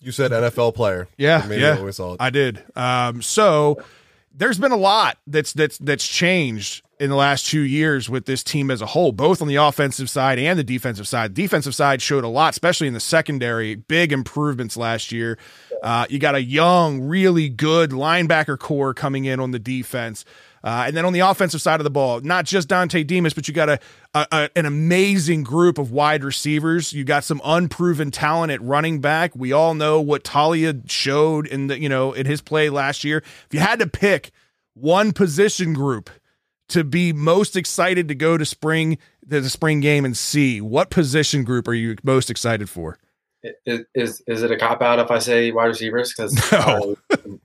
you 0.00 0.12
said 0.12 0.30
NFL 0.30 0.74
player. 0.74 1.08
Yeah, 1.16 1.48
yeah, 1.48 1.90
I 2.20 2.30
did. 2.30 2.62
Um, 2.76 3.22
so 3.22 3.82
there's 4.34 4.58
been 4.58 4.72
a 4.72 4.76
lot 4.76 5.18
that's 5.26 5.52
that's 5.52 5.78
that's 5.78 6.06
changed 6.06 6.82
in 6.98 7.10
the 7.10 7.16
last 7.16 7.46
two 7.46 7.60
years 7.60 8.08
with 8.08 8.26
this 8.26 8.44
team 8.44 8.70
as 8.70 8.80
a 8.80 8.86
whole, 8.86 9.10
both 9.10 9.42
on 9.42 9.48
the 9.48 9.56
offensive 9.56 10.08
side 10.08 10.38
and 10.38 10.56
the 10.58 10.64
defensive 10.64 11.08
side. 11.08 11.34
Defensive 11.34 11.74
side 11.74 12.00
showed 12.00 12.22
a 12.22 12.28
lot, 12.28 12.52
especially 12.54 12.86
in 12.86 12.94
the 12.94 13.00
secondary. 13.00 13.74
Big 13.74 14.12
improvements 14.12 14.76
last 14.76 15.10
year. 15.10 15.36
Uh, 15.82 16.06
you 16.08 16.20
got 16.20 16.36
a 16.36 16.42
young, 16.42 17.00
really 17.00 17.48
good 17.48 17.90
linebacker 17.90 18.56
core 18.58 18.94
coming 18.94 19.24
in 19.24 19.40
on 19.40 19.50
the 19.50 19.58
defense. 19.58 20.24
Uh, 20.64 20.84
and 20.86 20.96
then 20.96 21.04
on 21.04 21.12
the 21.12 21.20
offensive 21.20 21.60
side 21.60 21.80
of 21.80 21.84
the 21.84 21.90
ball, 21.90 22.20
not 22.20 22.44
just 22.44 22.68
Dontay 22.68 23.06
Demus, 23.06 23.34
but 23.34 23.48
you 23.48 23.54
got 23.54 23.68
a, 23.68 23.80
a, 24.14 24.26
a, 24.30 24.50
an 24.56 24.66
amazing 24.66 25.42
group 25.42 25.78
of 25.78 25.90
wide 25.90 26.22
receivers. 26.22 26.92
You 26.92 27.04
got 27.04 27.24
some 27.24 27.40
unproven 27.44 28.10
talent 28.10 28.52
at 28.52 28.62
running 28.62 29.00
back. 29.00 29.34
We 29.34 29.52
all 29.52 29.74
know 29.74 30.00
what 30.00 30.22
Taulia 30.22 30.88
showed 30.88 31.46
in 31.46 31.66
the 31.66 31.80
you 31.80 31.88
know 31.88 32.12
in 32.12 32.26
his 32.26 32.40
play 32.40 32.70
last 32.70 33.02
year. 33.04 33.18
If 33.18 33.48
you 33.50 33.60
had 33.60 33.80
to 33.80 33.86
pick 33.86 34.30
one 34.74 35.12
position 35.12 35.72
group 35.72 36.10
to 36.68 36.84
be 36.84 37.12
most 37.12 37.56
excited 37.56 38.08
to 38.08 38.14
go 38.14 38.38
to 38.38 38.46
spring 38.46 38.98
the 39.26 39.48
spring 39.48 39.80
game 39.80 40.04
and 40.04 40.16
see? 40.16 40.60
What 40.60 40.90
position 40.90 41.44
group 41.44 41.68
are 41.68 41.74
you 41.74 41.96
most 42.02 42.30
excited 42.30 42.68
for? 42.68 42.98
Is 43.66 43.80
is, 43.94 44.22
is 44.28 44.42
it 44.44 44.52
a 44.52 44.56
cop 44.56 44.82
out 44.82 45.00
if 45.00 45.10
I 45.10 45.18
say 45.18 45.50
wide 45.50 45.66
receivers? 45.66 46.14
Because 46.14 46.32
no. 46.52 46.96
I'm 47.10 47.40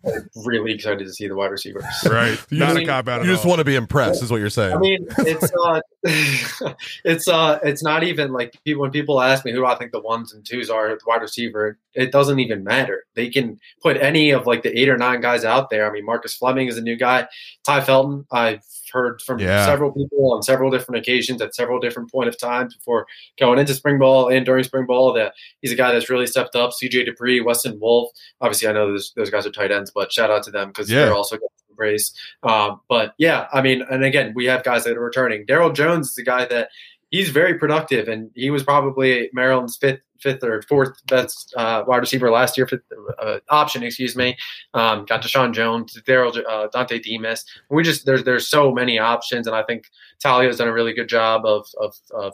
really 0.45 0.73
excited 0.73 0.99
to 0.99 1.11
see 1.11 1.27
the 1.27 1.35
wide 1.35 1.49
receivers. 1.49 1.85
Right, 2.05 2.39
not 2.51 2.75
mean, 2.75 2.83
a 2.83 2.87
cop 2.87 3.07
out. 3.07 3.25
You 3.25 3.31
just 3.31 3.45
all. 3.45 3.49
want 3.49 3.59
to 3.59 3.65
be 3.65 3.75
impressed, 3.75 4.21
is 4.21 4.29
what 4.29 4.37
you're 4.37 4.51
saying. 4.51 4.75
I 4.75 4.77
mean, 4.77 5.07
it's 5.19 5.51
uh, 5.65 5.81
it's 7.03 7.27
uh, 7.27 7.59
it's 7.63 7.81
not 7.81 8.03
even 8.03 8.31
like 8.31 8.55
people 8.63 8.83
when 8.83 8.91
people 8.91 9.19
ask 9.21 9.43
me 9.43 9.51
who 9.51 9.65
I 9.65 9.75
think 9.75 9.91
the 9.91 9.99
ones 9.99 10.33
and 10.33 10.45
twos 10.45 10.69
are 10.69 10.89
the 10.89 10.99
wide 11.07 11.21
receiver. 11.21 11.79
It 11.93 12.11
doesn't 12.11 12.39
even 12.39 12.63
matter. 12.63 13.05
They 13.15 13.29
can 13.29 13.59
put 13.81 13.97
any 13.97 14.29
of 14.29 14.45
like 14.45 14.61
the 14.61 14.79
eight 14.79 14.89
or 14.89 14.97
nine 14.97 15.19
guys 15.19 15.43
out 15.43 15.71
there. 15.71 15.89
I 15.89 15.91
mean, 15.91 16.05
Marcus 16.05 16.35
Fleming 16.35 16.67
is 16.67 16.77
a 16.77 16.81
new 16.81 16.95
guy. 16.95 17.27
Tai 17.65 17.81
Felton, 17.81 18.25
I've 18.31 18.61
heard 18.91 19.21
from 19.21 19.39
yeah. 19.39 19.65
several 19.65 19.91
people 19.91 20.33
on 20.33 20.43
several 20.43 20.71
different 20.71 20.99
occasions 20.99 21.41
at 21.41 21.55
several 21.55 21.79
different 21.79 22.11
point 22.11 22.29
of 22.29 22.37
times 22.37 22.75
before 22.75 23.05
going 23.39 23.59
into 23.59 23.73
spring 23.73 23.99
ball 23.99 24.29
and 24.29 24.45
during 24.45 24.63
spring 24.63 24.85
ball 24.85 25.13
that 25.13 25.33
he's 25.61 25.71
a 25.71 25.75
guy 25.75 25.91
that's 25.91 26.09
really 26.09 26.27
stepped 26.27 26.55
up. 26.55 26.71
CJ 26.71 27.07
Dippre, 27.07 27.43
Weston 27.43 27.79
Wolff. 27.79 28.11
Obviously, 28.41 28.67
I 28.67 28.73
know 28.73 28.91
those, 28.91 29.13
those 29.15 29.29
guys 29.29 29.45
are 29.45 29.51
tight 29.51 29.71
ends, 29.71 29.91
but 29.93 30.11
shout 30.11 30.31
out 30.31 30.43
to 30.43 30.51
them 30.51 30.69
because 30.69 30.89
yeah. 30.89 31.05
they're 31.05 31.15
also 31.15 31.37
praise. 31.77 32.11
Um, 32.43 32.81
but 32.89 33.13
yeah, 33.17 33.47
I 33.53 33.61
mean, 33.61 33.83
and 33.89 34.03
again, 34.03 34.33
we 34.35 34.45
have 34.45 34.63
guys 34.63 34.83
that 34.83 34.97
are 34.97 35.03
returning. 35.03 35.45
Darryl 35.45 35.73
Jones 35.73 36.09
is 36.09 36.17
a 36.17 36.23
guy 36.23 36.45
that 36.45 36.69
he's 37.11 37.29
very 37.29 37.57
productive, 37.57 38.07
and 38.07 38.31
he 38.35 38.49
was 38.49 38.63
probably 38.63 39.29
Maryland's 39.33 39.77
fifth, 39.77 40.01
fifth 40.19 40.43
or 40.43 40.61
fourth 40.63 40.93
best 41.07 41.53
uh, 41.57 41.83
wide 41.87 41.97
receiver 41.97 42.31
last 42.31 42.57
year, 42.57 42.67
fifth, 42.67 42.81
uh, 43.19 43.39
option, 43.49 43.83
excuse 43.83 44.15
me. 44.15 44.37
Um, 44.73 45.05
got 45.05 45.21
Jeshaun 45.21 45.53
Jones, 45.53 45.99
Darryl, 46.07 46.37
uh, 46.47 46.67
Dontay 46.69 47.03
Demus. 47.03 47.45
We 47.69 47.83
just 47.83 48.05
there's 48.05 48.23
there's 48.23 48.47
so 48.47 48.71
many 48.71 48.99
options, 48.99 49.47
and 49.47 49.55
I 49.55 49.63
think 49.63 49.85
Taulia 50.23 50.47
has 50.47 50.57
done 50.57 50.67
a 50.67 50.73
really 50.73 50.93
good 50.93 51.09
job 51.09 51.45
of 51.45 51.67
of, 51.79 51.95
of 52.13 52.33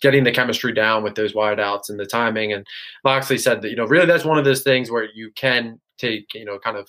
getting 0.00 0.24
the 0.24 0.32
chemistry 0.32 0.72
down 0.72 1.02
with 1.02 1.14
those 1.14 1.32
wideouts 1.32 1.88
and 1.88 1.98
the 1.98 2.06
timing. 2.06 2.52
And 2.52 2.66
Locksley 3.04 3.38
said 3.38 3.62
that 3.62 3.70
you 3.70 3.76
know 3.76 3.86
really 3.86 4.06
that's 4.06 4.24
one 4.24 4.38
of 4.38 4.44
those 4.44 4.62
things 4.62 4.90
where 4.90 5.08
you 5.14 5.30
can 5.34 5.80
take 5.98 6.32
you 6.34 6.44
know 6.44 6.58
kind 6.58 6.76
of 6.76 6.88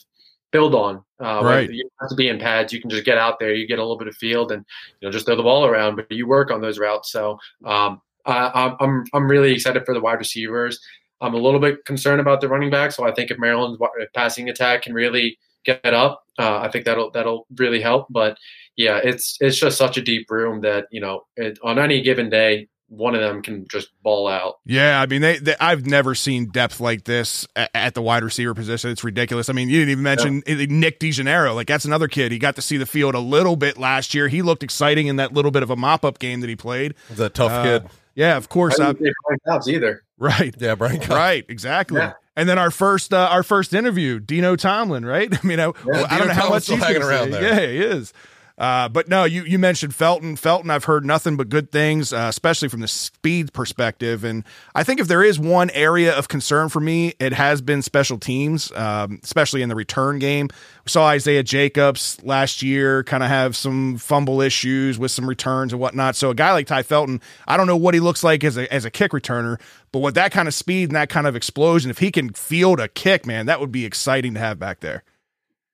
build 0.52 0.74
on. 0.74 1.04
Uh, 1.22 1.42
right. 1.44 1.70
You 1.70 1.90
have 2.00 2.10
to 2.10 2.16
be 2.16 2.30
in 2.30 2.40
pads. 2.40 2.74
You 2.74 2.82
can 2.82 2.90
just 2.90 3.06
get 3.06 3.18
out 3.18 3.40
there. 3.40 3.54
You 3.54 3.68
get 3.68 3.80
a 3.80 3.84
little 3.84 3.98
bit 3.98 4.08
of 4.08 4.16
field 4.16 4.52
and 4.52 4.66
you 5.00 5.08
know 5.08 5.12
just 5.12 5.26
throw 5.26 5.36
the 5.36 5.44
ball 5.44 5.66
around. 5.66 5.96
But 5.96 6.12
you 6.12 6.28
work 6.28 6.52
on 6.52 6.62
those 6.62 6.80
routes. 6.80 7.12
So 7.12 7.38
um, 7.66 8.02
I, 8.30 8.76
I'm 8.80 9.04
I'm 9.14 9.30
really 9.30 9.54
excited 9.54 9.86
for 9.86 9.94
the 9.94 10.02
wide 10.02 10.20
receivers. 10.20 10.80
I'm 11.22 11.34
a 11.34 11.38
little 11.38 11.60
bit 11.60 11.86
concerned 11.86 12.22
about 12.22 12.42
the 12.42 12.48
running 12.48 12.70
back. 12.70 12.92
So 12.92 13.06
I 13.06 13.12
think 13.12 13.32
if 13.32 13.38
Maryland's 13.38 13.80
passing 14.16 14.50
attack 14.50 14.84
can 14.84 14.94
really 14.94 15.38
get 15.66 15.94
up, 15.94 16.24
uh, 16.38 16.60
I 16.60 16.70
think 16.70 16.86
that'll 16.86 17.12
that'll 17.12 17.46
really 17.58 17.82
help. 17.82 18.08
But 18.10 18.38
yeah, 18.76 19.00
it's 19.04 19.38
it's 19.42 19.58
just 19.58 19.78
such 19.78 19.98
a 19.98 20.02
deep 20.02 20.30
room 20.30 20.62
that 20.62 20.88
you 20.92 21.02
know 21.02 21.26
it, 21.36 21.60
on 21.64 21.80
any 21.80 22.02
given 22.02 22.30
day 22.30 22.70
one 22.90 23.14
of 23.14 23.22
them 23.22 23.42
can 23.42 23.68
just 23.68 23.90
ball 24.02 24.28
out. 24.28 24.56
Yeah, 24.66 25.00
I 25.00 25.06
mean, 25.06 25.22
they, 25.22 25.38
they 25.38 25.56
I've 25.60 25.86
never 25.86 26.16
seen 26.16 26.50
depth 26.50 26.80
like 26.80 27.04
this 27.04 27.48
at, 27.56 27.70
at, 27.74 27.94
the 27.94 28.02
wide 28.02 28.24
receiver 28.24 28.54
position. 28.54 28.90
It's 28.90 29.04
ridiculous. 29.04 29.48
I 29.48 29.54
mean, 29.54 29.70
you 29.70 29.80
didn't 29.80 29.92
even 29.92 30.04
mention 30.04 30.44
yeah. 30.48 30.66
Nick 30.68 31.00
DeGennaro. 31.00 31.54
Like 31.54 31.68
that's 31.68 31.86
another 31.86 32.08
kid. 32.08 32.32
He 32.32 32.40
got 32.40 32.56
to 32.56 32.62
see 32.62 32.78
the 32.78 32.88
field 32.88 33.16
a 33.16 33.20
little 33.20 33.56
bit 33.56 33.78
last 33.78 34.14
year. 34.14 34.28
He 34.28 34.42
looked 34.42 34.64
exciting 34.64 35.08
in 35.08 35.18
that 35.18 35.34
little 35.34 35.52
bit 35.52 35.64
of 35.64 35.70
a 35.70 35.76
mop 35.76 36.04
up 36.04 36.20
game 36.20 36.42
that 36.42 36.50
he 36.50 36.56
played. 36.56 36.96
He's 37.10 37.20
a 37.20 37.30
tough 37.30 37.52
uh, 37.52 37.64
kid. 37.64 37.90
Yeah, 38.16 38.38
of 38.38 38.50
course. 38.50 38.80
I 38.80 38.94
didn't 38.94 39.16
Brian 39.46 39.62
either. 39.68 40.04
Right. 40.18 40.54
Yeah, 40.60 40.76
Brian. 40.76 41.00
Right. 41.10 41.46
Exactly. 41.48 42.00
Yeah. 42.00 42.14
And 42.36 42.48
then 42.48 42.58
our 42.58 42.72
first 42.72 43.14
uh, 43.14 43.28
our 43.32 43.44
first 43.44 43.74
interview, 43.74 44.20
Dino 44.20 44.56
Tomlin. 44.56 45.06
Right. 45.06 45.34
I 45.44 45.48
mean, 45.48 45.60
I, 45.60 45.66
yeah, 45.86 46.08
I 46.10 46.18
don't 46.18 46.28
know 46.28 46.34
how 46.34 46.50
much 46.50 46.68
he's 46.68 46.82
hanging 46.82 47.04
around 47.04 47.32
there. 47.32 47.44
Yeah, 47.44 47.68
he 47.68 47.80
is. 47.80 48.14
Uh, 48.60 48.90
but 48.90 49.08
no, 49.08 49.24
you 49.24 49.44
you 49.44 49.58
mentioned 49.58 49.96
Felton. 49.96 50.36
Felton, 50.36 50.70
I've 50.70 50.84
heard 50.84 51.06
nothing 51.06 51.38
but 51.38 51.48
good 51.48 51.72
things, 51.72 52.12
uh, 52.12 52.26
especially 52.30 52.68
from 52.68 52.82
the 52.82 52.90
speed 52.90 53.54
perspective. 53.54 54.26
And 54.26 54.44
I 54.76 54.84
think 54.84 55.00
if 55.00 55.08
there 55.08 55.24
is 55.24 55.40
one 55.40 55.70
area 55.70 56.14
of 56.14 56.28
concern 56.28 56.68
for 56.68 56.82
me, 56.82 57.14
it 57.20 57.32
has 57.32 57.62
been 57.62 57.82
special 57.82 58.18
teams, 58.18 58.70
um, 58.74 59.22
especially 59.24 59.62
in 59.62 59.70
the 59.70 59.76
return 59.76 60.20
game. 60.20 60.50
We 60.84 60.90
saw 60.90 61.08
Isaiah 61.08 61.42
Jacobs 61.42 62.22
last 62.22 62.62
year 62.62 63.04
kind 63.06 63.24
of 63.24 63.30
have 63.30 63.56
some 63.56 63.98
fumble 63.98 64.42
issues 64.42 65.00
with 65.00 65.12
some 65.12 65.30
returns 65.30 65.72
and 65.72 65.80
whatnot. 65.80 66.18
So 66.18 66.30
a 66.30 66.36
guy 66.36 66.52
like 66.52 66.68
Tai 66.68 66.84
Felton, 66.84 67.22
I 67.48 67.56
don't 67.56 67.68
know 67.68 67.78
what 67.78 67.94
he 67.94 68.02
looks 68.02 68.26
like 68.26 68.44
as 68.44 68.58
a 68.58 68.72
as 68.74 68.84
a 68.84 68.92
kick 68.92 69.12
returner, 69.12 69.58
but 69.94 70.00
with 70.00 70.16
that 70.16 70.34
kind 70.34 70.50
of 70.50 70.54
speed 70.54 70.90
and 70.90 70.98
that 70.98 71.08
kind 71.08 71.28
of 71.28 71.36
explosion, 71.36 71.90
if 71.90 72.00
he 72.00 72.12
can 72.12 72.34
field 72.34 72.82
a 72.82 72.90
kick, 72.90 73.26
man, 73.26 73.46
that 73.46 73.62
would 73.62 73.72
be 73.72 73.86
exciting 73.86 74.34
to 74.34 74.40
have 74.42 74.60
back 74.60 74.82
there. 74.82 75.04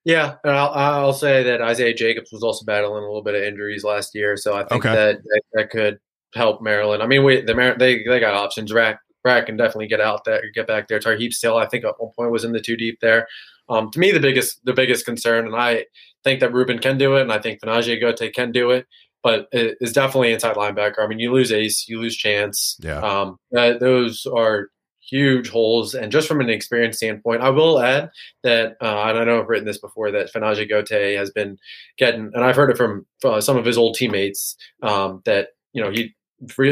Yeah, 0.06 0.36
and 0.43 0.56
I'll, 0.56 0.70
I'll, 0.70 1.14
say 1.14 1.41
that 1.41 1.62
Isaiah 1.62 1.95
Jacobs 1.95 2.32
was 2.32 2.43
also 2.43 2.64
battling 2.64 3.03
a 3.03 3.08
little 3.08 3.24
bit 3.24 3.34
of 3.34 3.41
injuries 3.41 3.84
last 3.84 4.14
year, 4.14 4.38
so 4.38 4.53
I 4.53 4.64
think 4.64 4.86
okay. 4.86 4.93
that, 4.93 5.18
that, 5.18 5.41
that 5.53 5.70
could 5.72 5.97
help 6.36 6.62
Maryland. 6.62 7.01
I 7.01 7.08
mean, 7.08 7.24
we 7.24 7.41
the 7.41 7.56
Mar- 7.56 7.78
they 7.78 8.03
they 8.03 8.20
got 8.20 8.36
options. 8.36 8.72
Rack 8.72 8.99
Rack 9.24 9.47
can 9.47 9.58
definitely 9.58 9.88
get 9.88 9.99
out 9.99 10.24
there, 10.24 10.43
get 10.53 10.68
back 10.68 10.88
there. 10.88 10.99
Tarheeb 10.99 11.34
still, 11.34 11.58
I 11.58 11.66
think 11.66 11.84
at 11.84 11.95
one 11.97 12.12
point 12.16 12.32
was 12.32 12.43
in 12.43 12.51
the 12.51 12.62
two 12.62 12.78
deep 12.78 12.99
there. 13.01 13.28
Um, 13.68 13.89
to 13.91 13.99
me, 13.99 14.12
the 14.12 14.20
biggest 14.20 14.64
the 14.64 14.74
biggest 14.74 15.06
concern, 15.06 15.47
and 15.47 15.56
I 15.56 15.86
think 16.24 16.39
that 16.39 16.53
Ruben 16.53 16.78
can 16.78 16.99
do 16.99 17.16
it, 17.16 17.24
and 17.24 17.32
I 17.32 17.39
think 17.39 17.62
Fa'Najae 17.62 18.01
Gotay 18.01 18.32
can 18.32 18.51
do 18.51 18.70
it, 18.70 18.86
but 19.24 19.47
it 19.51 19.76
is 19.82 19.91
definitely 19.91 20.34
inside 20.34 20.56
linebacker. 20.56 20.99
I 20.99 21.08
mean, 21.08 21.18
you 21.18 21.34
lose 21.34 21.51
Ace, 21.51 21.88
you 21.88 21.99
lose 21.99 22.16
Chance. 22.16 22.78
Yeah. 22.80 22.99
Um, 22.99 23.38
those 23.51 24.28
are 24.28 24.70
huge 25.10 25.49
holes. 25.49 25.93
And 25.93 26.12
just 26.12 26.28
from 26.28 26.41
an 26.41 26.49
experience 26.49 26.97
standpoint, 26.97 27.41
I 27.41 27.49
will 27.49 27.80
add 27.80 28.10
that, 28.43 28.78
uh, 28.82 29.03
and 29.08 29.18
I 29.18 29.24
know 29.24 29.41
I've 29.41 29.49
written 29.49 29.66
this 29.66 29.80
before, 29.80 30.12
that 30.12 30.32
Fa'Najae 30.34 30.70
Gotay 30.70 31.18
has 31.18 31.32
been 31.32 31.58
getting, 31.97 32.32
and 32.34 32.43
I've 32.43 32.56
heard 32.56 32.70
it 32.70 32.78
from 32.78 33.06
uh, 33.24 33.41
some 33.41 33.58
of 33.58 33.66
his 33.66 33.78
old 33.78 33.95
teammates, 33.95 34.56
um, 34.82 35.22
that, 35.26 35.49
you 35.74 35.84
know, 35.84 35.91
he, 35.91 36.14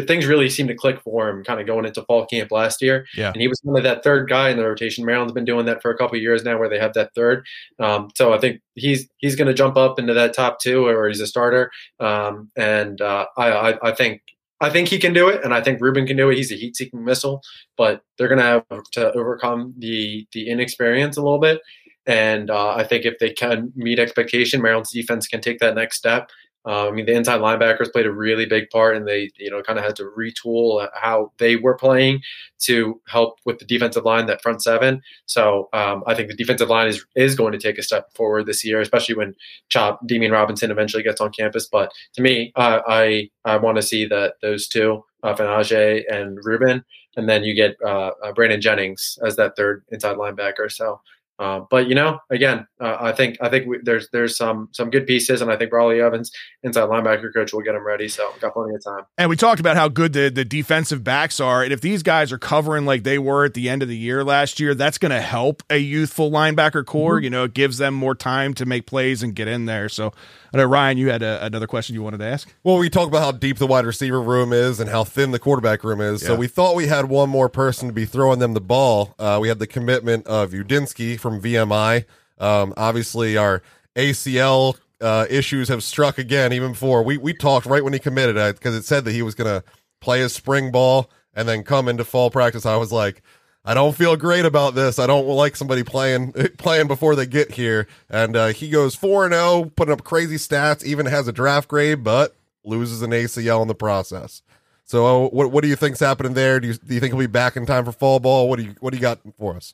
things 0.01 0.25
really 0.25 0.49
seemed 0.49 0.67
to 0.67 0.75
click 0.75 1.01
for 1.01 1.29
him 1.29 1.43
kind 1.43 1.61
of 1.61 1.65
going 1.65 1.85
into 1.85 2.03
fall 2.03 2.25
camp 2.25 2.51
last 2.51 2.81
year. 2.81 3.07
Yeah. 3.15 3.31
And 3.31 3.41
he 3.41 3.47
was 3.47 3.59
one 3.63 3.77
of 3.77 3.83
that 3.83 4.03
third 4.03 4.27
guy 4.27 4.49
in 4.49 4.57
the 4.57 4.65
rotation. 4.65 5.05
Maryland's 5.05 5.33
been 5.33 5.45
doing 5.45 5.65
that 5.67 5.81
for 5.81 5.89
a 5.89 5.97
couple 5.97 6.17
years 6.17 6.43
now 6.43 6.59
where 6.59 6.69
they 6.69 6.77
have 6.77 6.93
that 6.93 7.15
third. 7.15 7.45
Um, 7.79 8.09
so 8.13 8.33
I 8.33 8.39
think 8.39 8.61
he's 8.75 9.07
he's 9.17 9.37
going 9.37 9.47
to 9.47 9.53
jump 9.53 9.77
up 9.77 9.99
into 9.99 10.13
that 10.13 10.33
top 10.33 10.59
two 10.59 10.85
or 10.85 11.07
he's 11.07 11.21
a 11.21 11.27
starter. 11.27 11.71
Um, 11.99 12.51
and 12.57 12.99
uh, 12.99 13.25
I, 13.37 13.51
I, 13.51 13.89
I 13.89 13.91
think 13.93 14.21
I 14.61 14.69
think 14.69 14.87
he 14.87 14.97
can 14.97 15.13
do 15.13 15.27
it, 15.27 15.43
and 15.43 15.53
I 15.53 15.61
think 15.61 15.81
Ruben 15.81 16.07
can 16.07 16.15
do 16.15 16.29
it. 16.29 16.37
He's 16.37 16.51
a 16.51 16.55
heat-seeking 16.55 17.03
missile, 17.03 17.41
but 17.75 18.01
they're 18.17 18.29
going 18.29 18.39
to 18.39 18.43
have 18.43 18.83
to 18.93 19.11
overcome 19.13 19.73
the 19.77 20.25
the 20.31 20.49
inexperience 20.49 21.17
a 21.17 21.21
little 21.21 21.39
bit. 21.39 21.59
And 22.05 22.49
uh, 22.49 22.75
I 22.75 22.83
think 22.83 23.05
if 23.05 23.17
they 23.19 23.31
can 23.31 23.71
meet 23.75 23.99
expectation, 23.99 24.61
Maryland's 24.61 24.91
defense 24.91 25.27
can 25.27 25.41
take 25.41 25.59
that 25.59 25.75
next 25.75 25.97
step. 25.97 26.29
Uh, 26.65 26.87
I 26.87 26.91
mean, 26.91 27.05
the 27.05 27.13
inside 27.13 27.41
linebackers 27.41 27.91
played 27.91 28.05
a 28.05 28.11
really 28.11 28.45
big 28.45 28.69
part, 28.69 28.95
and 28.95 29.07
they, 29.07 29.31
you 29.37 29.49
know, 29.49 29.61
kind 29.61 29.77
of 29.77 29.85
had 29.85 29.95
to 29.97 30.09
retool 30.17 30.87
how 30.93 31.31
they 31.37 31.55
were 31.57 31.75
playing 31.75 32.21
to 32.59 33.01
help 33.07 33.39
with 33.45 33.59
the 33.59 33.65
defensive 33.65 34.05
line, 34.05 34.25
that 34.27 34.41
front 34.41 34.63
seven. 34.63 35.01
So 35.25 35.69
um, 35.73 36.03
I 36.07 36.15
think 36.15 36.29
the 36.29 36.35
defensive 36.35 36.69
line 36.69 36.87
is 36.87 37.05
is 37.15 37.35
going 37.35 37.51
to 37.51 37.57
take 37.57 37.77
a 37.77 37.83
step 37.83 38.13
forward 38.15 38.45
this 38.45 38.63
year, 38.63 38.79
especially 38.79 39.15
when 39.15 39.35
Chop 39.69 39.99
Damian 40.07 40.31
Robinson 40.31 40.71
eventually 40.71 41.03
gets 41.03 41.19
on 41.19 41.31
campus. 41.31 41.67
But 41.67 41.91
to 42.13 42.21
me, 42.21 42.53
uh, 42.55 42.79
I 42.87 43.29
I 43.43 43.57
want 43.57 43.75
to 43.77 43.81
see 43.81 44.05
that 44.05 44.35
those 44.41 44.67
two, 44.67 45.03
uh, 45.23 45.35
Fa'Najae 45.35 46.03
and 46.09 46.39
Ruben, 46.43 46.85
and 47.17 47.27
then 47.27 47.43
you 47.43 47.53
get 47.53 47.75
uh, 47.85 48.11
uh, 48.23 48.31
Brandon 48.31 48.61
Jennings 48.61 49.17
as 49.25 49.35
that 49.35 49.55
third 49.55 49.83
inside 49.89 50.17
linebacker. 50.17 50.71
So 50.71 51.01
uh, 51.39 51.61
but 51.69 51.87
you 51.87 51.95
know, 51.95 52.19
again, 52.29 52.67
uh, 52.79 52.97
I 52.99 53.11
think 53.11 53.37
I 53.41 53.49
think 53.49 53.65
we, 53.65 53.79
there's 53.81 54.07
there's 54.11 54.37
some 54.37 54.69
some 54.71 54.91
good 54.91 55.07
pieces, 55.07 55.41
and 55.41 55.51
I 55.51 55.57
think 55.57 55.71
Brawley 55.71 55.99
Evans, 55.99 56.31
inside 56.61 56.89
linebacker 56.89 57.33
coach, 57.33 57.51
will 57.53 57.61
get 57.61 57.73
them 57.73 57.85
ready. 57.85 58.07
So 58.07 58.31
got 58.39 58.53
plenty 58.53 58.75
of 58.75 58.83
time. 58.83 59.05
And 59.17 59.29
we 59.29 59.35
talked 59.35 59.59
about 59.59 59.75
how 59.75 59.87
good 59.87 60.13
the 60.13 60.29
the 60.29 60.45
defensive 60.45 61.03
backs 61.03 61.39
are, 61.39 61.63
and 61.63 61.73
if 61.73 61.81
these 61.81 62.03
guys 62.03 62.31
are 62.31 62.37
covering 62.37 62.85
like 62.85 63.03
they 63.03 63.17
were 63.17 63.45
at 63.45 63.55
the 63.55 63.67
end 63.67 63.81
of 63.81 63.89
the 63.89 63.97
year 63.97 64.23
last 64.23 64.59
year, 64.59 64.75
that's 64.75 64.99
going 64.99 65.11
to 65.11 65.21
help 65.21 65.63
a 65.71 65.77
youthful 65.77 66.29
linebacker 66.29 66.85
core. 66.85 67.15
Mm-hmm. 67.15 67.23
You 67.23 67.29
know, 67.31 67.43
it 67.45 67.53
gives 67.53 67.79
them 67.79 67.95
more 67.95 68.15
time 68.15 68.53
to 68.55 68.65
make 68.65 68.85
plays 68.85 69.23
and 69.23 69.35
get 69.35 69.47
in 69.47 69.65
there. 69.65 69.89
So 69.89 70.13
I 70.53 70.57
know 70.57 70.65
Ryan, 70.65 70.99
you 70.99 71.09
had 71.09 71.23
a, 71.23 71.43
another 71.43 71.65
question 71.65 71.95
you 71.95 72.03
wanted 72.03 72.19
to 72.19 72.25
ask. 72.25 72.53
Well, 72.63 72.77
we 72.77 72.89
talked 72.89 73.07
about 73.07 73.23
how 73.23 73.31
deep 73.31 73.57
the 73.57 73.65
wide 73.65 73.85
receiver 73.85 74.21
room 74.21 74.53
is 74.53 74.79
and 74.79 74.87
how 74.87 75.03
thin 75.03 75.31
the 75.31 75.39
quarterback 75.39 75.83
room 75.83 75.99
is. 75.99 76.21
Yeah. 76.21 76.27
So 76.27 76.35
we 76.35 76.47
thought 76.47 76.75
we 76.75 76.85
had 76.87 77.05
one 77.05 77.29
more 77.29 77.49
person 77.49 77.87
to 77.87 77.93
be 77.93 78.05
throwing 78.05 78.37
them 78.37 78.53
the 78.53 78.61
ball. 78.61 79.15
Uh, 79.17 79.39
we 79.41 79.47
had 79.47 79.57
the 79.57 79.65
commitment 79.65 80.27
of 80.27 80.51
Udinski 80.51 81.19
from 81.19 81.41
VMI. 81.41 82.05
Um, 82.37 82.73
obviously, 82.77 83.35
our 83.35 83.63
ACL 83.95 84.77
uh, 85.01 85.25
issues 85.29 85.69
have 85.69 85.83
struck 85.83 86.19
again. 86.19 86.53
Even 86.53 86.73
before 86.73 87.01
we 87.03 87.17
we 87.17 87.33
talked 87.33 87.65
right 87.65 87.83
when 87.83 87.93
he 87.93 87.99
committed 87.99 88.35
because 88.55 88.75
it 88.75 88.85
said 88.85 89.05
that 89.05 89.11
he 89.11 89.23
was 89.23 89.33
going 89.33 89.49
to 89.49 89.67
play 90.01 90.19
his 90.19 90.33
spring 90.33 90.71
ball 90.71 91.09
and 91.33 91.47
then 91.47 91.63
come 91.63 91.87
into 91.87 92.05
fall 92.05 92.29
practice. 92.29 92.65
I 92.65 92.75
was 92.75 92.91
like 92.91 93.23
I 93.65 93.73
don't 93.73 93.95
feel 93.95 94.17
great 94.17 94.43
about 94.43 94.75
this. 94.75 94.99
I 94.99 95.07
don't 95.07 95.25
like 95.27 95.55
somebody 95.55 95.83
playing 95.83 96.33
playing 96.57 96.87
before 96.87 97.15
they 97.15 97.25
get 97.25 97.51
here. 97.51 97.87
And 98.09 98.35
uh, 98.35 98.47
he 98.47 98.69
goes 98.69 98.95
four 98.95 99.25
and 99.25 99.33
zero, 99.33 99.43
oh, 99.43 99.71
putting 99.75 99.93
up 99.93 100.03
crazy 100.03 100.35
stats. 100.35 100.83
Even 100.83 101.05
has 101.05 101.27
a 101.27 101.31
draft 101.31 101.69
grade, 101.69 102.03
but 102.03 102.35
loses 102.63 103.01
an 103.01 103.11
ACL 103.11 103.61
in 103.61 103.67
the 103.67 103.75
process. 103.75 104.41
So, 104.85 105.05
uh, 105.05 105.29
what 105.29 105.51
what 105.51 105.61
do 105.61 105.69
you 105.69 105.75
think's 105.75 105.99
happening 105.99 106.33
there? 106.33 106.59
Do 106.59 106.67
you 106.67 106.73
do 106.73 106.93
you 106.93 106.99
think 106.99 107.13
he'll 107.13 107.19
be 107.19 107.27
back 107.27 107.55
in 107.55 107.65
time 107.65 107.85
for 107.85 107.93
fall 107.93 108.19
ball? 108.19 108.49
What 108.49 108.59
do 108.59 108.65
you 108.65 108.75
what 108.79 108.91
do 108.91 108.97
you 108.97 109.01
got 109.01 109.19
for 109.39 109.55
us? 109.55 109.73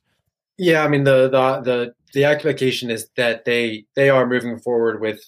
Yeah, 0.57 0.83
I 0.83 0.87
mean 0.87 1.03
the 1.03 1.29
the 1.29 1.61
the 1.61 1.93
the 2.13 2.25
expectation 2.25 2.91
is 2.91 3.09
that 3.17 3.45
they 3.45 3.85
they 3.95 4.09
are 4.09 4.27
moving 4.27 4.59
forward 4.59 5.01
with 5.01 5.19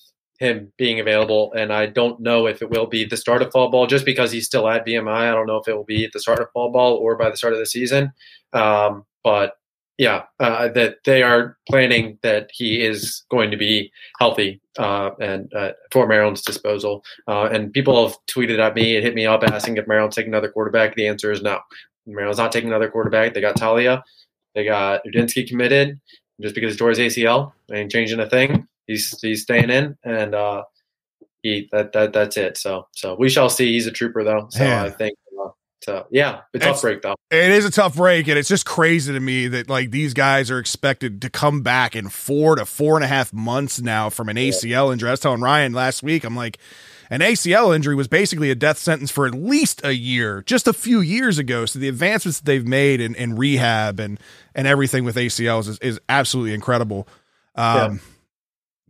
him 0.42 0.74
being 0.78 1.00
available. 1.00 1.54
And 1.54 1.72
I 1.72 1.86
don't 1.86 2.20
know 2.20 2.48
if 2.48 2.62
it 2.64 2.70
will 2.72 2.88
be 2.88 3.06
the 3.06 3.16
start 3.16 3.44
of 3.44 3.52
fall 3.52 3.70
ball 3.70 3.86
just 3.86 4.06
because 4.06 4.32
he's 4.32 4.48
still 4.48 4.68
at 4.68 4.86
VMI. 4.86 5.30
I 5.30 5.32
don't 5.32 5.46
know 5.46 5.58
if 5.58 5.68
it 5.68 5.76
will 5.76 5.86
be 5.86 6.04
at 6.04 6.14
the 6.14 6.20
start 6.20 6.40
of 6.40 6.50
fall 6.52 6.72
ball 6.72 6.96
or 6.96 7.16
by 7.16 7.30
the 7.30 7.38
start 7.38 7.54
of 7.54 7.60
the 7.60 7.66
season. 7.68 8.12
Um, 8.52 9.06
but 9.24 9.54
yeah, 10.00 10.24
uh, 10.40 10.70
that 10.70 10.98
they 11.06 11.22
are 11.22 11.58
planning 11.70 12.18
that 12.24 12.50
he 12.52 12.82
is 12.82 13.24
going 13.30 13.52
to 13.52 13.58
be 13.58 13.92
healthy 14.20 14.60
uh, 14.80 15.12
and 15.22 15.54
uh, 15.54 15.74
for 15.92 16.08
Maryland's 16.08 16.42
disposal. 16.42 17.04
Uh, 17.28 17.48
and 17.52 17.72
people 17.72 18.08
have 18.08 18.18
tweeted 18.26 18.58
at 18.58 18.74
me 18.74 18.96
and 18.96 19.06
hit 19.06 19.14
me 19.14 19.28
up 19.28 19.44
asking 19.44 19.78
if 19.78 19.88
Maryland's 19.88 20.16
taking 20.16 20.34
another 20.34 20.50
quarterback. 20.50 20.96
The 20.96 21.08
answer 21.08 21.32
is 21.32 21.44
no. 21.44 21.60
Maryland's 22.08 22.40
not 22.40 22.52
taking 22.52 22.72
another 22.72 22.90
quarterback. 22.90 23.36
They 23.36 23.42
got 23.42 23.58
Taulia. 23.58 24.02
they 24.56 24.66
got 24.66 25.02
Udinski 25.06 25.48
committed. 25.48 26.00
Just 26.42 26.56
because 26.56 26.76
George 26.76 26.98
ACL 26.98 27.52
ain't 27.72 27.92
changing 27.92 28.20
a 28.20 28.28
thing 28.28 28.68
he's 28.92 29.20
he's 29.22 29.42
staying 29.42 29.70
in, 29.70 29.98
and 30.04 30.36
uh, 30.36 30.64
he 31.42 31.70
that 31.72 31.94
that 31.94 32.14
that's 32.14 32.38
it. 32.38 32.58
So 32.58 32.88
so 32.92 33.16
we 33.18 33.30
shall 33.30 33.50
see. 33.50 33.72
He's 33.74 33.88
a 33.88 33.92
trooper 33.92 34.24
though. 34.24 34.48
So 34.50 34.66
I 34.66 34.90
think. 34.90 35.18
Uh, 35.40 35.50
so 35.84 36.06
yeah, 36.12 36.42
a 36.54 36.60
tough 36.60 36.74
it's, 36.74 36.82
break 36.82 37.02
though. 37.02 37.16
It 37.32 37.52
is 37.52 37.66
a 37.66 37.72
tough 37.72 37.96
break, 37.96 38.28
and 38.28 38.38
it's 38.38 38.50
just 38.50 38.68
crazy 38.68 39.14
to 39.14 39.20
me 39.20 39.48
that 39.48 39.68
like 39.68 39.90
these 39.90 40.14
guys 40.14 40.52
are 40.52 40.60
expected 40.60 41.24
to 41.24 41.30
come 41.30 41.62
back 41.62 41.96
in 41.96 42.10
four 42.10 42.56
to 42.56 42.66
four 42.66 42.96
and 42.96 43.04
a 43.04 43.08
half 43.08 43.34
months 43.34 43.82
now 43.82 44.12
from 44.12 44.30
an 44.30 44.38
ACL 44.38 44.70
yeah. 44.70 44.92
injury. 44.92 45.10
I 45.10 45.14
was 45.14 45.20
telling 45.20 45.42
Ryan 45.42 45.74
last 45.74 46.04
week, 46.04 46.24
I'm 46.24 46.36
like, 46.36 46.60
an 47.10 47.22
ACL 47.22 47.76
injury 47.76 47.96
was 47.96 48.08
basically 48.08 48.52
a 48.52 48.56
death 48.56 48.78
sentence 48.78 49.10
for 49.10 49.26
at 49.26 49.34
least 49.34 49.84
a 49.84 49.94
year, 49.94 50.44
just 50.44 50.68
a 50.68 50.74
few 50.74 51.02
years 51.02 51.40
ago. 51.40 51.66
So 51.66 51.80
the 51.80 51.90
advancements 51.90 52.40
that 52.40 52.46
they've 52.46 52.66
made 52.66 53.02
in, 53.02 53.16
in 53.16 53.36
rehab 53.36 54.00
and 54.00 54.20
and 54.54 54.68
everything 54.68 55.04
with 55.04 55.16
ACLs 55.16 55.68
is, 55.68 55.80
is 55.80 56.00
absolutely 56.08 56.54
incredible. 56.54 57.08
Um, 57.56 57.94
yeah. 57.94 57.98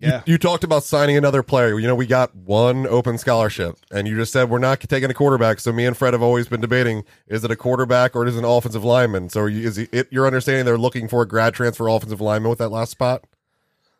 Yeah. 0.01 0.23
You, 0.25 0.33
you, 0.33 0.37
talked 0.39 0.63
about 0.63 0.83
signing 0.83 1.15
another 1.15 1.43
player. 1.43 1.79
You 1.79 1.87
know, 1.87 1.95
we 1.95 2.07
got 2.07 2.35
one 2.35 2.87
open 2.87 3.19
scholarship, 3.19 3.77
and 3.91 4.07
you 4.07 4.15
just 4.15 4.33
said 4.33 4.49
we're 4.49 4.57
not 4.57 4.81
taking 4.81 5.11
a 5.11 5.13
quarterback. 5.13 5.59
So 5.59 5.71
me 5.71 5.85
and 5.85 5.95
Fred 5.95 6.13
have 6.13 6.23
always 6.23 6.47
been 6.47 6.61
debating: 6.61 7.03
is 7.27 7.43
it 7.43 7.51
a 7.51 7.55
quarterback 7.55 8.15
or 8.15 8.25
is 8.25 8.35
it 8.35 8.39
an 8.39 8.45
offensive 8.45 8.83
lineman? 8.83 9.29
So 9.29 9.45
you, 9.45 9.67
is 9.67 9.77
it 9.77 10.11
your 10.11 10.25
understanding 10.25 10.65
they're 10.65 10.77
looking 10.77 11.07
for 11.07 11.21
a 11.21 11.27
grad 11.27 11.53
transfer 11.53 11.87
offensive 11.87 12.19
lineman 12.19 12.49
with 12.49 12.59
that 12.59 12.69
last 12.69 12.91
spot? 12.91 13.25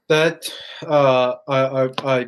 That 0.10 0.50
uh, 0.86 1.36
I, 1.48 1.86
I 1.86 1.90
I 2.04 2.28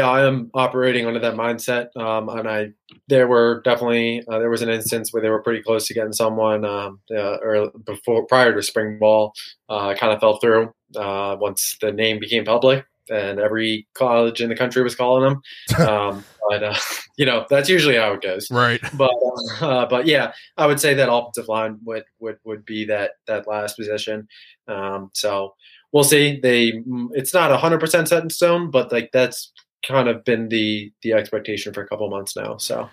I 0.00 0.22
am 0.22 0.50
operating 0.54 1.06
under 1.06 1.20
that 1.20 1.34
mindset, 1.34 1.94
um, 1.96 2.28
and 2.28 2.48
I 2.48 2.68
there 3.08 3.26
were 3.26 3.60
definitely 3.62 4.22
uh, 4.26 4.38
there 4.38 4.48
was 4.48 4.62
an 4.62 4.70
instance 4.70 5.12
where 5.12 5.22
they 5.22 5.28
were 5.28 5.42
pretty 5.42 5.62
close 5.62 5.86
to 5.88 5.94
getting 5.94 6.12
someone 6.12 6.64
um, 6.64 7.00
uh, 7.10 7.36
or 7.42 7.70
before 7.84 8.26
prior 8.26 8.54
to 8.54 8.62
spring 8.62 8.98
ball, 8.98 9.34
uh, 9.68 9.94
kind 9.94 10.12
of 10.12 10.20
fell 10.20 10.38
through 10.38 10.72
uh, 10.94 11.36
once 11.38 11.76
the 11.80 11.92
name 11.92 12.18
became 12.18 12.44
public, 12.44 12.84
and 13.08 13.38
every 13.38 13.86
college 13.94 14.40
in 14.40 14.48
the 14.48 14.56
country 14.56 14.82
was 14.82 14.94
calling 14.94 15.24
them. 15.24 15.42
Um, 15.88 16.24
but 16.48 16.62
uh, 16.62 16.74
you 17.16 17.26
know 17.26 17.46
that's 17.50 17.68
usually 17.68 17.96
how 17.96 18.12
it 18.12 18.22
goes, 18.22 18.50
right? 18.50 18.80
But 18.94 19.12
uh, 19.60 19.86
but 19.86 20.06
yeah, 20.06 20.32
I 20.56 20.66
would 20.66 20.80
say 20.80 20.94
that 20.94 21.12
offensive 21.12 21.48
line 21.48 21.78
would 21.84 22.04
would 22.20 22.38
would 22.44 22.64
be 22.64 22.84
that 22.86 23.12
that 23.26 23.48
last 23.48 23.76
position. 23.76 24.28
Um, 24.68 25.10
so 25.12 25.54
we'll 25.92 26.04
see. 26.04 26.40
They 26.40 26.82
it's 27.12 27.34
not 27.34 27.52
a 27.52 27.56
hundred 27.56 27.80
percent 27.80 28.08
set 28.08 28.22
in 28.22 28.30
stone, 28.30 28.70
but 28.70 28.92
like 28.92 29.10
that's 29.12 29.52
kind 29.86 30.08
of 30.08 30.24
been 30.24 30.48
the 30.48 30.92
the 31.02 31.12
expectation 31.12 31.72
for 31.72 31.82
a 31.82 31.88
couple 31.88 32.08
months 32.10 32.36
now. 32.36 32.56
So 32.58 32.88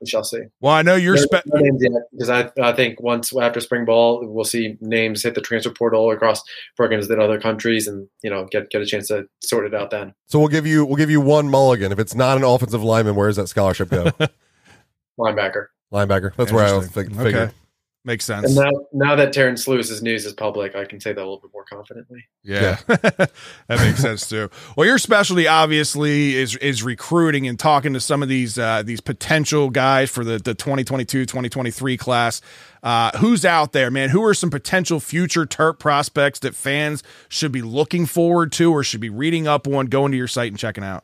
we 0.00 0.08
shall 0.08 0.24
see. 0.24 0.42
Well, 0.60 0.72
I 0.72 0.82
know 0.82 0.94
you're 0.94 1.16
spe- 1.16 1.44
because 2.12 2.30
I 2.30 2.50
I 2.60 2.72
think 2.72 3.00
once 3.00 3.36
after 3.36 3.60
spring 3.60 3.84
ball, 3.84 4.26
we'll 4.26 4.44
see 4.44 4.76
names 4.80 5.22
hit 5.22 5.34
the 5.34 5.40
transfer 5.40 5.70
portal 5.70 6.10
across 6.10 6.42
programs 6.76 7.10
in 7.10 7.20
other 7.20 7.40
countries, 7.40 7.86
and 7.86 8.08
you 8.22 8.30
know 8.30 8.46
get 8.50 8.70
get 8.70 8.82
a 8.82 8.86
chance 8.86 9.08
to 9.08 9.28
sort 9.42 9.66
it 9.66 9.74
out 9.74 9.90
then. 9.90 10.14
So 10.26 10.38
we'll 10.38 10.48
give 10.48 10.66
you 10.66 10.84
we'll 10.84 10.96
give 10.96 11.10
you 11.10 11.20
one 11.20 11.48
mulligan. 11.48 11.92
If 11.92 11.98
it's 11.98 12.14
not 12.14 12.36
an 12.36 12.44
offensive 12.44 12.82
lineman, 12.82 13.14
where 13.14 13.28
does 13.28 13.36
that 13.36 13.48
scholarship 13.48 13.90
go? 13.90 14.10
Linebacker. 15.18 15.66
Linebacker. 15.92 16.34
That's 16.36 16.52
where 16.52 16.64
I 16.64 16.76
was 16.76 16.88
thinking. 16.88 17.18
Okay. 17.18 17.50
Makes 18.06 18.24
sense. 18.24 18.46
And 18.46 18.54
now, 18.54 18.70
now 18.92 19.16
that 19.16 19.32
Terrence 19.32 19.66
Lewis's 19.66 20.00
news 20.00 20.26
is 20.26 20.32
public, 20.32 20.76
I 20.76 20.84
can 20.84 21.00
say 21.00 21.12
that 21.12 21.18
a 21.18 21.26
little 21.26 21.40
bit 21.40 21.50
more 21.52 21.64
confidently. 21.64 22.24
Yeah, 22.44 22.78
yeah. 22.88 22.96
that 23.66 23.80
makes 23.80 23.98
sense 23.98 24.28
too. 24.28 24.48
Well, 24.76 24.86
your 24.86 24.98
specialty 24.98 25.48
obviously 25.48 26.36
is 26.36 26.54
is 26.58 26.84
recruiting 26.84 27.48
and 27.48 27.58
talking 27.58 27.94
to 27.94 28.00
some 28.00 28.22
of 28.22 28.28
these 28.28 28.60
uh, 28.60 28.84
these 28.84 29.00
potential 29.00 29.70
guys 29.70 30.08
for 30.08 30.22
the 30.22 30.38
the 30.38 30.54
2022-2023 30.54 31.98
class. 31.98 32.40
Uh, 32.80 33.10
who's 33.18 33.44
out 33.44 33.72
there, 33.72 33.90
man? 33.90 34.10
Who 34.10 34.22
are 34.22 34.34
some 34.34 34.50
potential 34.50 35.00
future 35.00 35.44
Terp 35.44 35.80
prospects 35.80 36.38
that 36.40 36.54
fans 36.54 37.02
should 37.28 37.50
be 37.50 37.62
looking 37.62 38.06
forward 38.06 38.52
to 38.52 38.70
or 38.70 38.84
should 38.84 39.00
be 39.00 39.10
reading 39.10 39.48
up 39.48 39.66
on, 39.66 39.86
going 39.86 40.12
to 40.12 40.16
your 40.16 40.28
site 40.28 40.52
and 40.52 40.58
checking 40.58 40.84
out? 40.84 41.02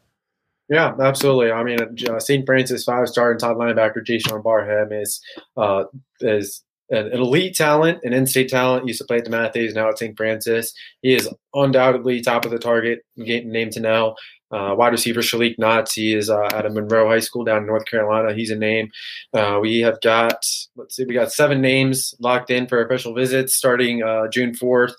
Yeah, 0.69 0.95
absolutely. 1.01 1.51
I 1.51 1.65
mean, 1.65 1.81
uh, 2.09 2.21
St. 2.21 2.47
Frances 2.47 2.85
five 2.85 3.09
star 3.09 3.33
and 3.33 3.41
top 3.41 3.57
linebacker 3.57 4.07
Jaishawn 4.07 4.45
Barham 4.45 4.93
is 4.93 5.21
uh, 5.57 5.87
is 6.21 6.63
an, 6.93 7.13
elite 7.13 7.55
talent, 7.57 8.01
an 8.05 8.13
in-state 8.13 8.49
talent. 8.49 8.87
Used 8.87 9.01
to 9.01 9.07
play 9.07 9.19
at 9.19 9.25
the 9.25 9.31
Matthews, 9.31 9.75
now 9.75 9.89
at 9.89 9.99
St. 9.99 10.17
Frances. 10.17 10.75
He 11.01 11.15
is 11.15 11.29
undoubtedly 11.55 12.21
top 12.21 12.45
of 12.45 12.51
the 12.51 12.59
target 12.59 13.01
name 13.17 13.71
to 13.71 13.81
know. 13.81 14.15
Uh, 14.53 14.75
wide 14.77 14.93
receiver 14.93 15.23
Shalik 15.23 15.57
Knotts, 15.59 15.95
he 15.95 16.15
is 16.15 16.29
uh, 16.29 16.51
out 16.53 16.67
of 16.67 16.75
Monroe 16.75 17.09
High 17.09 17.21
School 17.21 17.43
down 17.43 17.59
in 17.59 17.67
North 17.67 17.87
Carolina. 17.87 18.35
He's 18.35 18.51
a 18.51 18.57
name. 18.57 18.91
Uh, 19.33 19.59
we 19.63 19.81
have 19.81 19.99
got, 20.03 20.45
let's 20.77 20.95
see, 20.95 21.07
we 21.07 21.15
got 21.15 21.33
seven 21.33 21.63
names 21.63 22.15
locked 22.21 22.51
in 22.51 22.67
for 22.67 22.85
official 22.85 23.15
visits 23.15 23.55
starting 23.55 24.03
uh, 24.03 24.29
June 24.29 24.53
4th. 24.53 24.93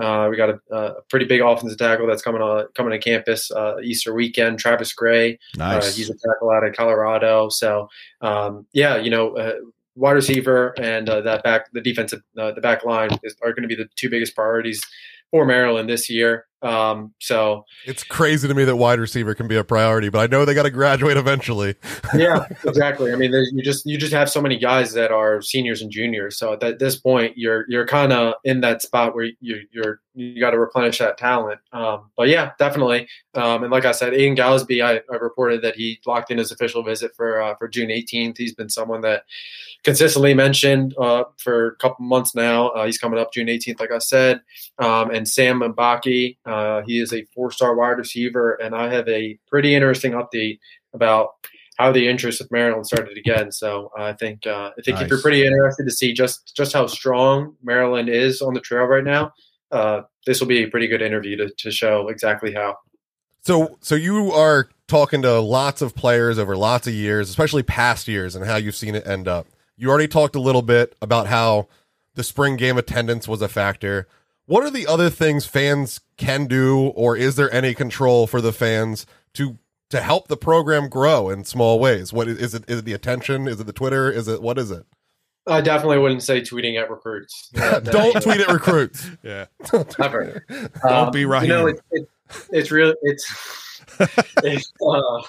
Uh, 0.00 0.28
we 0.30 0.38
got 0.38 0.48
a, 0.48 0.58
a, 0.74 1.02
pretty 1.10 1.26
big 1.26 1.42
offensive 1.42 1.78
tackle 1.78 2.06
that's 2.06 2.22
coming 2.22 2.40
on 2.40 2.66
coming 2.74 2.90
to 2.92 2.98
campus 2.98 3.50
uh, 3.50 3.76
Easter 3.82 4.14
weekend. 4.14 4.58
Travis 4.58 4.92
Gray, 4.92 5.38
Nice. 5.56 5.94
he's 5.94 6.10
a 6.10 6.14
tackle 6.14 6.50
out 6.50 6.66
of 6.66 6.74
Colorado. 6.74 7.48
So 7.50 7.88
um, 8.20 8.66
yeah, 8.72 8.96
you 8.96 9.10
know, 9.10 9.36
wide 9.96 10.12
receiver 10.12 10.74
and 10.78 11.08
that 11.08 11.42
back, 11.42 11.72
the 11.72 11.80
defensive, 11.80 12.20
the 12.34 12.60
back 12.60 12.84
line 12.84 13.10
is, 13.22 13.36
are 13.42 13.52
going 13.52 13.62
to 13.62 13.68
be 13.68 13.76
the 13.76 13.88
two 13.96 14.10
biggest 14.10 14.34
priorities 14.34 14.80
for 15.30 15.44
Maryland 15.44 15.88
this 15.88 16.08
year. 16.08 16.46
Um, 16.62 17.12
so 17.20 17.64
it's 17.86 18.02
crazy 18.04 18.48
to 18.48 18.54
me 18.54 18.64
that 18.64 18.76
wide 18.76 18.98
receiver 18.98 19.34
can 19.34 19.48
be 19.48 19.56
a 19.56 19.64
priority, 19.64 20.08
but 20.08 20.20
I 20.20 20.26
know 20.28 20.44
they 20.44 20.54
got 20.54 20.62
to 20.62 20.70
graduate 20.70 21.16
eventually. 21.16 21.74
yeah, 22.14 22.46
exactly. 22.64 23.12
I 23.12 23.16
mean, 23.16 23.32
you 23.52 23.62
just 23.62 23.84
you 23.84 23.98
just 23.98 24.14
have 24.14 24.30
so 24.30 24.40
many 24.40 24.58
guys 24.58 24.94
that 24.94 25.10
are 25.10 25.42
seniors 25.42 25.82
and 25.82 25.90
juniors. 25.90 26.38
So 26.38 26.56
at 26.62 26.78
this 26.78 26.98
point, 26.98 27.34
you're 27.36 27.66
you're 27.68 27.86
kind 27.86 28.12
of 28.12 28.34
in 28.44 28.62
that 28.62 28.80
spot 28.80 29.14
where 29.14 29.28
you 29.40 29.60
you're 29.72 30.00
you 30.14 30.40
got 30.40 30.50
to 30.50 30.58
replenish 30.58 30.98
that 30.98 31.18
talent. 31.18 31.60
Um, 31.72 32.10
but 32.16 32.28
yeah, 32.28 32.52
definitely. 32.58 33.08
Um, 33.34 33.64
and 33.64 33.72
like 33.72 33.84
I 33.84 33.92
said, 33.92 34.12
Aiden 34.12 34.36
Galsby, 34.36 34.84
I, 34.84 35.02
I, 35.12 35.16
reported 35.16 35.62
that 35.62 35.76
he 35.76 35.98
locked 36.06 36.30
in 36.30 36.38
his 36.38 36.52
official 36.52 36.82
visit 36.82 37.12
for 37.16 37.42
uh, 37.42 37.56
for 37.56 37.68
June 37.68 37.88
18th. 37.88 38.38
He's 38.38 38.54
been 38.54 38.68
someone 38.68 39.00
that 39.02 39.24
consistently 39.82 40.32
mentioned 40.32 40.94
uh, 40.98 41.24
for 41.36 41.68
a 41.68 41.76
couple 41.76 42.04
months 42.06 42.34
now. 42.34 42.68
Uh, 42.68 42.86
he's 42.86 42.98
coming 42.98 43.18
up 43.18 43.32
June 43.32 43.48
18th, 43.48 43.80
like 43.80 43.92
I 43.92 43.98
said. 43.98 44.40
Um, 44.78 45.10
and 45.10 45.28
Sam 45.28 45.60
Mbaki, 45.60 46.38
uh, 46.46 46.82
he 46.86 47.00
is 47.00 47.12
a 47.12 47.24
four-star 47.34 47.74
wide 47.74 47.98
receiver, 47.98 48.54
and 48.54 48.74
I 48.74 48.92
have 48.92 49.08
a 49.08 49.38
pretty 49.48 49.74
interesting 49.74 50.12
update 50.12 50.58
about 50.92 51.30
how 51.76 51.90
the 51.90 52.08
interest 52.08 52.40
of 52.40 52.50
Maryland 52.50 52.86
started 52.86 53.18
again. 53.18 53.50
So 53.50 53.90
I 53.96 54.12
think 54.12 54.46
uh, 54.46 54.70
I 54.78 54.82
think 54.82 54.96
nice. 54.96 55.04
if 55.04 55.10
you're 55.10 55.20
pretty 55.20 55.44
interested 55.44 55.84
to 55.84 55.90
see 55.90 56.12
just 56.12 56.54
just 56.56 56.72
how 56.72 56.86
strong 56.86 57.56
Maryland 57.62 58.08
is 58.08 58.40
on 58.40 58.54
the 58.54 58.60
trail 58.60 58.84
right 58.84 59.04
now, 59.04 59.32
uh, 59.70 60.02
this 60.26 60.40
will 60.40 60.46
be 60.46 60.62
a 60.62 60.68
pretty 60.68 60.86
good 60.86 61.02
interview 61.02 61.36
to, 61.36 61.50
to 61.58 61.70
show 61.70 62.08
exactly 62.08 62.52
how. 62.52 62.76
So 63.40 63.78
so 63.80 63.94
you 63.94 64.32
are 64.32 64.68
talking 64.88 65.22
to 65.22 65.40
lots 65.40 65.82
of 65.82 65.94
players 65.94 66.38
over 66.38 66.56
lots 66.56 66.86
of 66.86 66.94
years, 66.94 67.28
especially 67.28 67.62
past 67.62 68.08
years, 68.08 68.34
and 68.34 68.44
how 68.44 68.56
you've 68.56 68.76
seen 68.76 68.94
it 68.94 69.06
end 69.06 69.28
up. 69.28 69.46
You 69.76 69.90
already 69.90 70.08
talked 70.08 70.36
a 70.36 70.40
little 70.40 70.62
bit 70.62 70.94
about 71.02 71.26
how 71.26 71.68
the 72.14 72.22
spring 72.22 72.56
game 72.56 72.78
attendance 72.78 73.26
was 73.26 73.42
a 73.42 73.48
factor. 73.48 74.06
What 74.46 74.62
are 74.62 74.70
the 74.70 74.86
other 74.86 75.10
things 75.10 75.46
fans 75.46 76.00
can 76.16 76.46
do, 76.46 76.88
or 76.94 77.16
is 77.16 77.36
there 77.36 77.52
any 77.52 77.74
control 77.74 78.26
for 78.26 78.40
the 78.40 78.52
fans 78.52 79.06
to 79.34 79.58
to 79.90 80.00
help 80.00 80.28
the 80.28 80.36
program 80.36 80.88
grow 80.88 81.28
in 81.28 81.44
small 81.44 81.78
ways? 81.78 82.12
What 82.12 82.28
is 82.28 82.54
it? 82.54 82.64
Is 82.68 82.80
it 82.80 82.84
the 82.84 82.92
attention? 82.92 83.46
Is 83.48 83.60
it 83.60 83.66
the 83.66 83.72
Twitter? 83.72 84.10
Is 84.10 84.28
it 84.28 84.42
what 84.42 84.58
is 84.58 84.70
it? 84.70 84.86
I 85.46 85.60
definitely 85.60 85.98
wouldn't 85.98 86.22
say 86.22 86.40
tweeting 86.40 86.80
at 86.80 86.90
recruits. 86.90 87.50
Don't 87.54 88.22
tweet 88.22 88.40
at 88.40 88.48
recruits. 88.48 89.10
Yeah, 89.22 89.46
never. 89.98 90.44
Don't 90.48 90.84
um, 90.84 91.10
be 91.10 91.24
right. 91.26 91.42
You 91.42 91.48
know, 91.48 91.66
it, 91.66 91.80
it, 91.90 92.08
it's 92.50 92.70
real. 92.70 92.94
It's 93.02 93.70
it's 94.42 94.72
uh, 94.86 95.22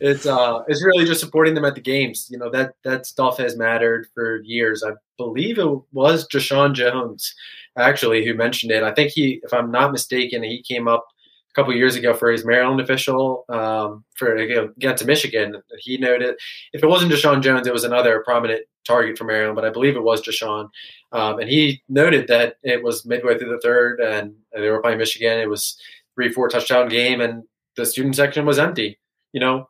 it's 0.00 0.26
uh 0.26 0.64
it's 0.66 0.84
really 0.84 1.04
just 1.04 1.20
supporting 1.20 1.54
them 1.54 1.64
at 1.64 1.74
the 1.74 1.80
games. 1.80 2.28
You 2.30 2.38
know 2.38 2.50
that 2.50 2.74
that 2.84 3.06
stuff 3.06 3.38
has 3.38 3.56
mattered 3.56 4.08
for 4.14 4.40
years. 4.42 4.82
I 4.82 4.92
believe 5.18 5.58
it 5.58 5.80
was 5.92 6.26
Jeshaun 6.28 6.74
Jones 6.74 7.34
actually 7.76 8.24
who 8.24 8.34
mentioned 8.34 8.72
it. 8.72 8.82
I 8.82 8.92
think 8.92 9.12
he, 9.12 9.40
if 9.44 9.52
I'm 9.52 9.70
not 9.70 9.92
mistaken, 9.92 10.42
he 10.42 10.62
came 10.62 10.88
up 10.88 11.06
a 11.52 11.60
couple 11.60 11.74
years 11.74 11.96
ago 11.96 12.14
for 12.14 12.30
his 12.30 12.44
Maryland 12.44 12.80
official 12.80 13.44
um, 13.48 14.04
for 14.14 14.34
get 14.78 14.96
to 14.96 15.04
Michigan. 15.04 15.56
He 15.78 15.98
noted 15.98 16.36
if 16.72 16.82
it 16.82 16.86
wasn't 16.86 17.12
Jeshaun 17.12 17.42
Jones, 17.42 17.66
it 17.66 17.72
was 17.72 17.84
another 17.84 18.22
prominent 18.24 18.62
target 18.86 19.18
for 19.18 19.24
Maryland, 19.24 19.56
but 19.56 19.64
I 19.64 19.70
believe 19.70 19.96
it 19.96 20.02
was 20.02 20.22
Jashaun. 20.22 20.70
Um, 21.12 21.38
and 21.38 21.48
he 21.48 21.82
noted 21.88 22.28
that 22.28 22.56
it 22.62 22.82
was 22.82 23.04
midway 23.04 23.38
through 23.38 23.50
the 23.50 23.60
third, 23.60 24.00
and 24.00 24.34
they 24.52 24.70
were 24.70 24.80
playing 24.80 24.98
Michigan. 24.98 25.38
It 25.38 25.48
was 25.48 25.78
three, 26.14 26.32
four 26.32 26.48
touchdown 26.48 26.88
game, 26.88 27.20
and 27.20 27.44
the 27.76 27.86
student 27.86 28.16
section 28.16 28.46
was 28.46 28.58
empty. 28.58 28.98
You 29.32 29.40
know, 29.40 29.68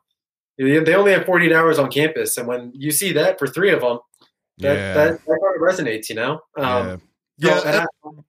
they 0.57 0.95
only 0.95 1.11
have 1.11 1.25
48 1.25 1.53
hours 1.53 1.79
on 1.79 1.91
campus, 1.91 2.37
and 2.37 2.47
when 2.47 2.71
you 2.73 2.91
see 2.91 3.11
that 3.13 3.39
for 3.39 3.47
three 3.47 3.71
of 3.71 3.81
them, 3.81 3.99
that 4.59 4.75
yeah. 4.75 4.93
that, 4.93 5.25
that 5.25 5.39
kind 5.41 5.55
of 5.55 5.61
resonates. 5.61 6.09
You 6.09 6.15
know. 6.15 6.33
Um, 6.57 6.87
yeah. 6.87 6.97
Yeah, 7.37 7.85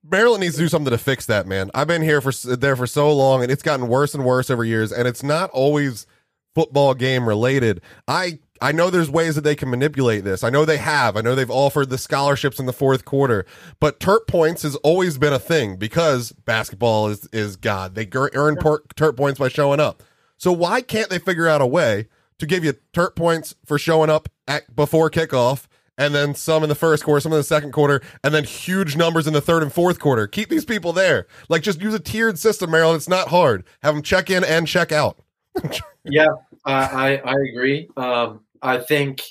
Maryland 0.08 0.40
needs 0.42 0.54
to 0.54 0.62
do 0.62 0.68
something 0.68 0.90
to 0.90 0.98
fix 0.98 1.26
that, 1.26 1.46
man. 1.46 1.70
I've 1.74 1.86
been 1.86 2.02
here 2.02 2.20
for 2.20 2.32
there 2.56 2.74
for 2.76 2.86
so 2.86 3.12
long, 3.12 3.42
and 3.42 3.52
it's 3.52 3.62
gotten 3.62 3.88
worse 3.88 4.14
and 4.14 4.24
worse 4.24 4.50
over 4.50 4.64
years, 4.64 4.92
and 4.92 5.06
it's 5.06 5.22
not 5.22 5.50
always 5.50 6.06
football 6.54 6.94
game 6.94 7.28
related. 7.28 7.80
I 8.08 8.38
I 8.60 8.72
know 8.72 8.88
there's 8.88 9.10
ways 9.10 9.34
that 9.34 9.42
they 9.42 9.56
can 9.56 9.68
manipulate 9.68 10.24
this. 10.24 10.42
I 10.42 10.50
know 10.50 10.64
they 10.64 10.78
have. 10.78 11.16
I 11.16 11.20
know 11.20 11.34
they've 11.34 11.50
offered 11.50 11.90
the 11.90 11.98
scholarships 11.98 12.58
in 12.58 12.66
the 12.66 12.72
fourth 12.72 13.04
quarter, 13.04 13.44
but 13.80 14.00
Terp 14.00 14.26
points 14.26 14.62
has 14.62 14.76
always 14.76 15.18
been 15.18 15.32
a 15.32 15.38
thing 15.38 15.76
because 15.76 16.32
basketball 16.32 17.08
is 17.08 17.28
is 17.32 17.56
God. 17.56 17.94
They 17.94 18.08
earn 18.12 18.56
Terp 18.56 19.16
points 19.16 19.38
by 19.38 19.48
showing 19.48 19.80
up. 19.80 20.02
So 20.38 20.52
why 20.52 20.80
can't 20.80 21.10
they 21.10 21.18
figure 21.18 21.48
out 21.48 21.60
a 21.60 21.66
way 21.66 22.08
to 22.38 22.46
give 22.46 22.64
you 22.64 22.74
Terp 22.92 23.16
points 23.16 23.54
for 23.64 23.78
showing 23.78 24.10
up 24.10 24.28
at 24.48 24.74
before 24.74 25.10
kickoff? 25.10 25.66
And 25.98 26.14
then 26.14 26.34
some 26.34 26.62
in 26.62 26.68
the 26.68 26.74
first 26.74 27.04
quarter, 27.04 27.20
some 27.20 27.32
in 27.32 27.38
the 27.38 27.44
second 27.44 27.72
quarter, 27.72 28.00
and 28.22 28.34
then 28.34 28.44
huge 28.44 28.96
numbers 28.96 29.26
in 29.26 29.32
the 29.32 29.40
third 29.40 29.62
and 29.62 29.72
fourth 29.72 29.98
quarter. 29.98 30.26
Keep 30.26 30.48
these 30.48 30.64
people 30.64 30.92
there. 30.92 31.26
Like 31.48 31.62
just 31.62 31.80
use 31.80 31.94
a 31.94 32.00
tiered 32.00 32.38
system, 32.38 32.70
Maryland. 32.70 32.96
It's 32.96 33.08
not 33.08 33.28
hard. 33.28 33.64
Have 33.82 33.94
them 33.94 34.02
check 34.02 34.30
in 34.30 34.44
and 34.44 34.66
check 34.66 34.92
out. 34.92 35.18
yeah, 36.04 36.28
I 36.64 37.18
I 37.18 37.34
agree. 37.52 37.88
Um, 37.96 38.40
I 38.62 38.78
think 38.78 39.22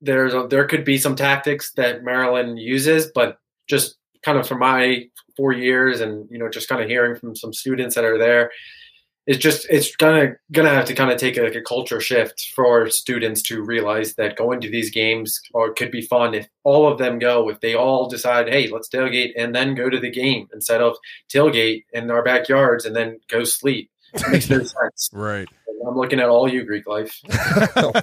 there's 0.00 0.32
a, 0.32 0.46
there 0.48 0.66
could 0.66 0.84
be 0.84 0.96
some 0.96 1.16
tactics 1.16 1.72
that 1.74 2.02
Maryland 2.02 2.58
uses, 2.58 3.10
but 3.14 3.38
just 3.68 3.96
kind 4.22 4.38
of 4.38 4.46
from 4.46 4.58
my 4.58 5.04
four 5.36 5.52
years 5.52 6.00
and 6.00 6.28
you 6.30 6.38
know 6.38 6.48
just 6.48 6.68
kind 6.68 6.82
of 6.82 6.88
hearing 6.88 7.16
from 7.16 7.34
some 7.34 7.52
students 7.52 7.94
that 7.94 8.04
are 8.04 8.18
there 8.18 8.50
it's 9.30 9.38
just 9.38 9.64
it's 9.70 9.94
gonna 9.94 10.34
gonna 10.50 10.74
have 10.74 10.86
to 10.86 10.92
kind 10.92 11.12
of 11.12 11.16
take 11.16 11.36
a, 11.36 11.42
like 11.42 11.54
a 11.54 11.62
culture 11.62 12.00
shift 12.00 12.50
for 12.52 12.90
students 12.90 13.42
to 13.42 13.62
realize 13.62 14.14
that 14.14 14.34
going 14.34 14.60
to 14.60 14.68
these 14.68 14.90
games 14.90 15.40
or 15.54 15.72
could 15.72 15.92
be 15.92 16.02
fun 16.02 16.34
if 16.34 16.48
all 16.64 16.90
of 16.90 16.98
them 16.98 17.20
go 17.20 17.48
if 17.48 17.60
they 17.60 17.76
all 17.76 18.08
decide 18.08 18.48
hey 18.48 18.66
let's 18.66 18.88
tailgate 18.88 19.30
and 19.36 19.54
then 19.54 19.76
go 19.76 19.88
to 19.88 20.00
the 20.00 20.10
game 20.10 20.48
instead 20.52 20.80
of 20.80 20.96
tailgate 21.32 21.84
in 21.92 22.10
our 22.10 22.24
backyards 22.24 22.84
and 22.84 22.96
then 22.96 23.20
go 23.28 23.44
sleep. 23.44 23.88
It 24.14 24.28
makes 24.32 24.50
no 24.50 24.64
sense. 24.64 25.10
Right 25.12 25.48
I'm 25.86 25.96
looking 25.96 26.20
at 26.20 26.28
all 26.28 26.48
you, 26.48 26.64
Greek 26.64 26.86
life. 26.86 27.20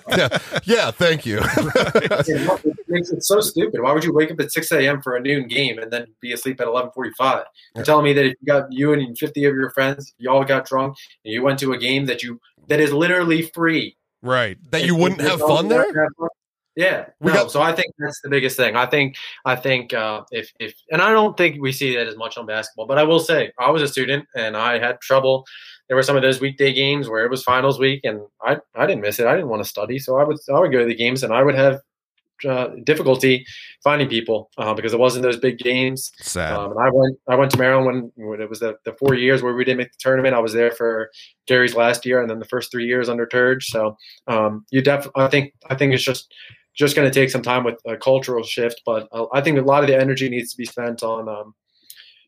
yeah, 0.09 0.37
yeah, 0.63 0.91
thank 0.91 1.25
you. 1.25 1.39
it's 2.87 3.27
so 3.27 3.39
stupid. 3.39 3.81
Why 3.81 3.93
would 3.93 4.03
you 4.03 4.13
wake 4.13 4.31
up 4.31 4.39
at 4.39 4.51
6 4.51 4.71
a.m. 4.71 5.01
for 5.01 5.15
a 5.15 5.21
noon 5.21 5.47
game 5.47 5.77
and 5.79 5.91
then 5.91 6.07
be 6.21 6.33
asleep 6.33 6.59
at 6.61 6.67
11:45? 6.67 7.43
You're 7.75 7.85
telling 7.85 8.05
me 8.05 8.13
that 8.13 8.25
if 8.25 8.33
you 8.41 8.47
got 8.47 8.71
you 8.71 8.93
and 8.93 9.17
50 9.17 9.45
of 9.45 9.55
your 9.55 9.69
friends, 9.71 10.13
you 10.17 10.29
all 10.29 10.43
got 10.43 10.65
drunk, 10.65 10.97
and 11.23 11.33
you 11.33 11.43
went 11.43 11.59
to 11.59 11.73
a 11.73 11.77
game 11.77 12.05
that 12.07 12.23
you 12.23 12.39
that 12.67 12.79
is 12.79 12.91
literally 12.91 13.43
free, 13.53 13.95
right? 14.21 14.57
That 14.71 14.85
you 14.85 14.95
wouldn't 14.95 15.21
have 15.21 15.39
fun 15.39 15.67
there. 15.67 15.85
Yeah, 16.77 17.07
we 17.19 17.33
no, 17.33 17.39
got- 17.39 17.51
so 17.51 17.61
I 17.61 17.73
think 17.73 17.93
that's 17.97 18.21
the 18.21 18.29
biggest 18.29 18.55
thing. 18.55 18.75
I 18.75 18.85
think 18.85 19.17
I 19.43 19.55
think 19.55 19.93
uh, 19.93 20.21
if 20.31 20.53
if 20.59 20.75
and 20.91 21.01
I 21.01 21.11
don't 21.11 21.35
think 21.35 21.59
we 21.59 21.71
see 21.71 21.95
that 21.95 22.07
as 22.07 22.15
much 22.15 22.37
on 22.37 22.45
basketball, 22.45 22.85
but 22.85 22.97
I 22.99 23.03
will 23.03 23.19
say 23.19 23.51
I 23.59 23.71
was 23.71 23.81
a 23.81 23.87
student 23.87 24.27
and 24.35 24.55
I 24.55 24.77
had 24.77 25.01
trouble 25.01 25.45
there 25.87 25.95
were 25.95 26.03
some 26.03 26.15
of 26.15 26.21
those 26.21 26.41
weekday 26.41 26.73
games 26.73 27.09
where 27.09 27.25
it 27.25 27.31
was 27.31 27.43
finals 27.43 27.79
week, 27.79 28.01
and 28.03 28.21
I 28.41 28.57
I 28.75 28.85
didn't 28.85 29.01
miss 29.01 29.19
it. 29.19 29.25
I 29.25 29.35
didn't 29.35 29.49
want 29.49 29.63
to 29.63 29.69
study, 29.69 29.99
so 29.99 30.17
I 30.17 30.23
would 30.23 30.37
I 30.53 30.59
would 30.59 30.71
go 30.71 30.79
to 30.79 30.85
the 30.85 30.95
games, 30.95 31.23
and 31.23 31.33
I 31.33 31.43
would 31.43 31.55
have 31.55 31.81
uh, 32.47 32.67
difficulty 32.83 33.45
finding 33.83 34.07
people 34.07 34.51
uh, 34.57 34.73
because 34.73 34.93
it 34.93 34.99
wasn't 34.99 35.23
those 35.23 35.37
big 35.39 35.57
games. 35.57 36.11
Sad. 36.19 36.53
Um, 36.53 36.71
and 36.71 36.79
I 36.79 36.89
went 36.91 37.17
I 37.29 37.35
went 37.35 37.51
to 37.51 37.57
Maryland 37.57 38.11
when, 38.15 38.27
when 38.29 38.41
it 38.41 38.49
was 38.49 38.59
the, 38.59 38.75
the 38.83 38.93
four 38.93 39.15
years 39.15 39.41
where 39.41 39.53
we 39.53 39.63
didn't 39.63 39.77
make 39.79 39.91
the 39.91 39.97
tournament. 39.99 40.35
I 40.35 40.39
was 40.39 40.53
there 40.53 40.71
for 40.71 41.09
Gary's 41.47 41.75
last 41.75 42.05
year, 42.05 42.21
and 42.21 42.29
then 42.29 42.39
the 42.39 42.45
first 42.45 42.69
three 42.69 42.85
years 42.85 43.07
under 43.09 43.25
Turge. 43.25 43.63
So 43.63 43.97
um, 44.27 44.65
you 44.71 44.81
definitely 44.81 45.23
I 45.23 45.27
think 45.29 45.53
I 45.69 45.75
think 45.75 45.93
it's 45.93 46.03
just 46.03 46.33
just 46.77 46.95
going 46.95 47.09
to 47.09 47.13
take 47.13 47.29
some 47.29 47.41
time 47.41 47.63
with 47.63 47.79
a 47.85 47.97
cultural 47.97 48.43
shift, 48.43 48.81
but 48.85 49.07
uh, 49.11 49.25
I 49.33 49.41
think 49.41 49.57
a 49.57 49.61
lot 49.61 49.83
of 49.83 49.87
the 49.87 49.99
energy 49.99 50.29
needs 50.29 50.51
to 50.51 50.57
be 50.57 50.65
spent 50.65 51.01
on 51.03 51.27
um, 51.27 51.55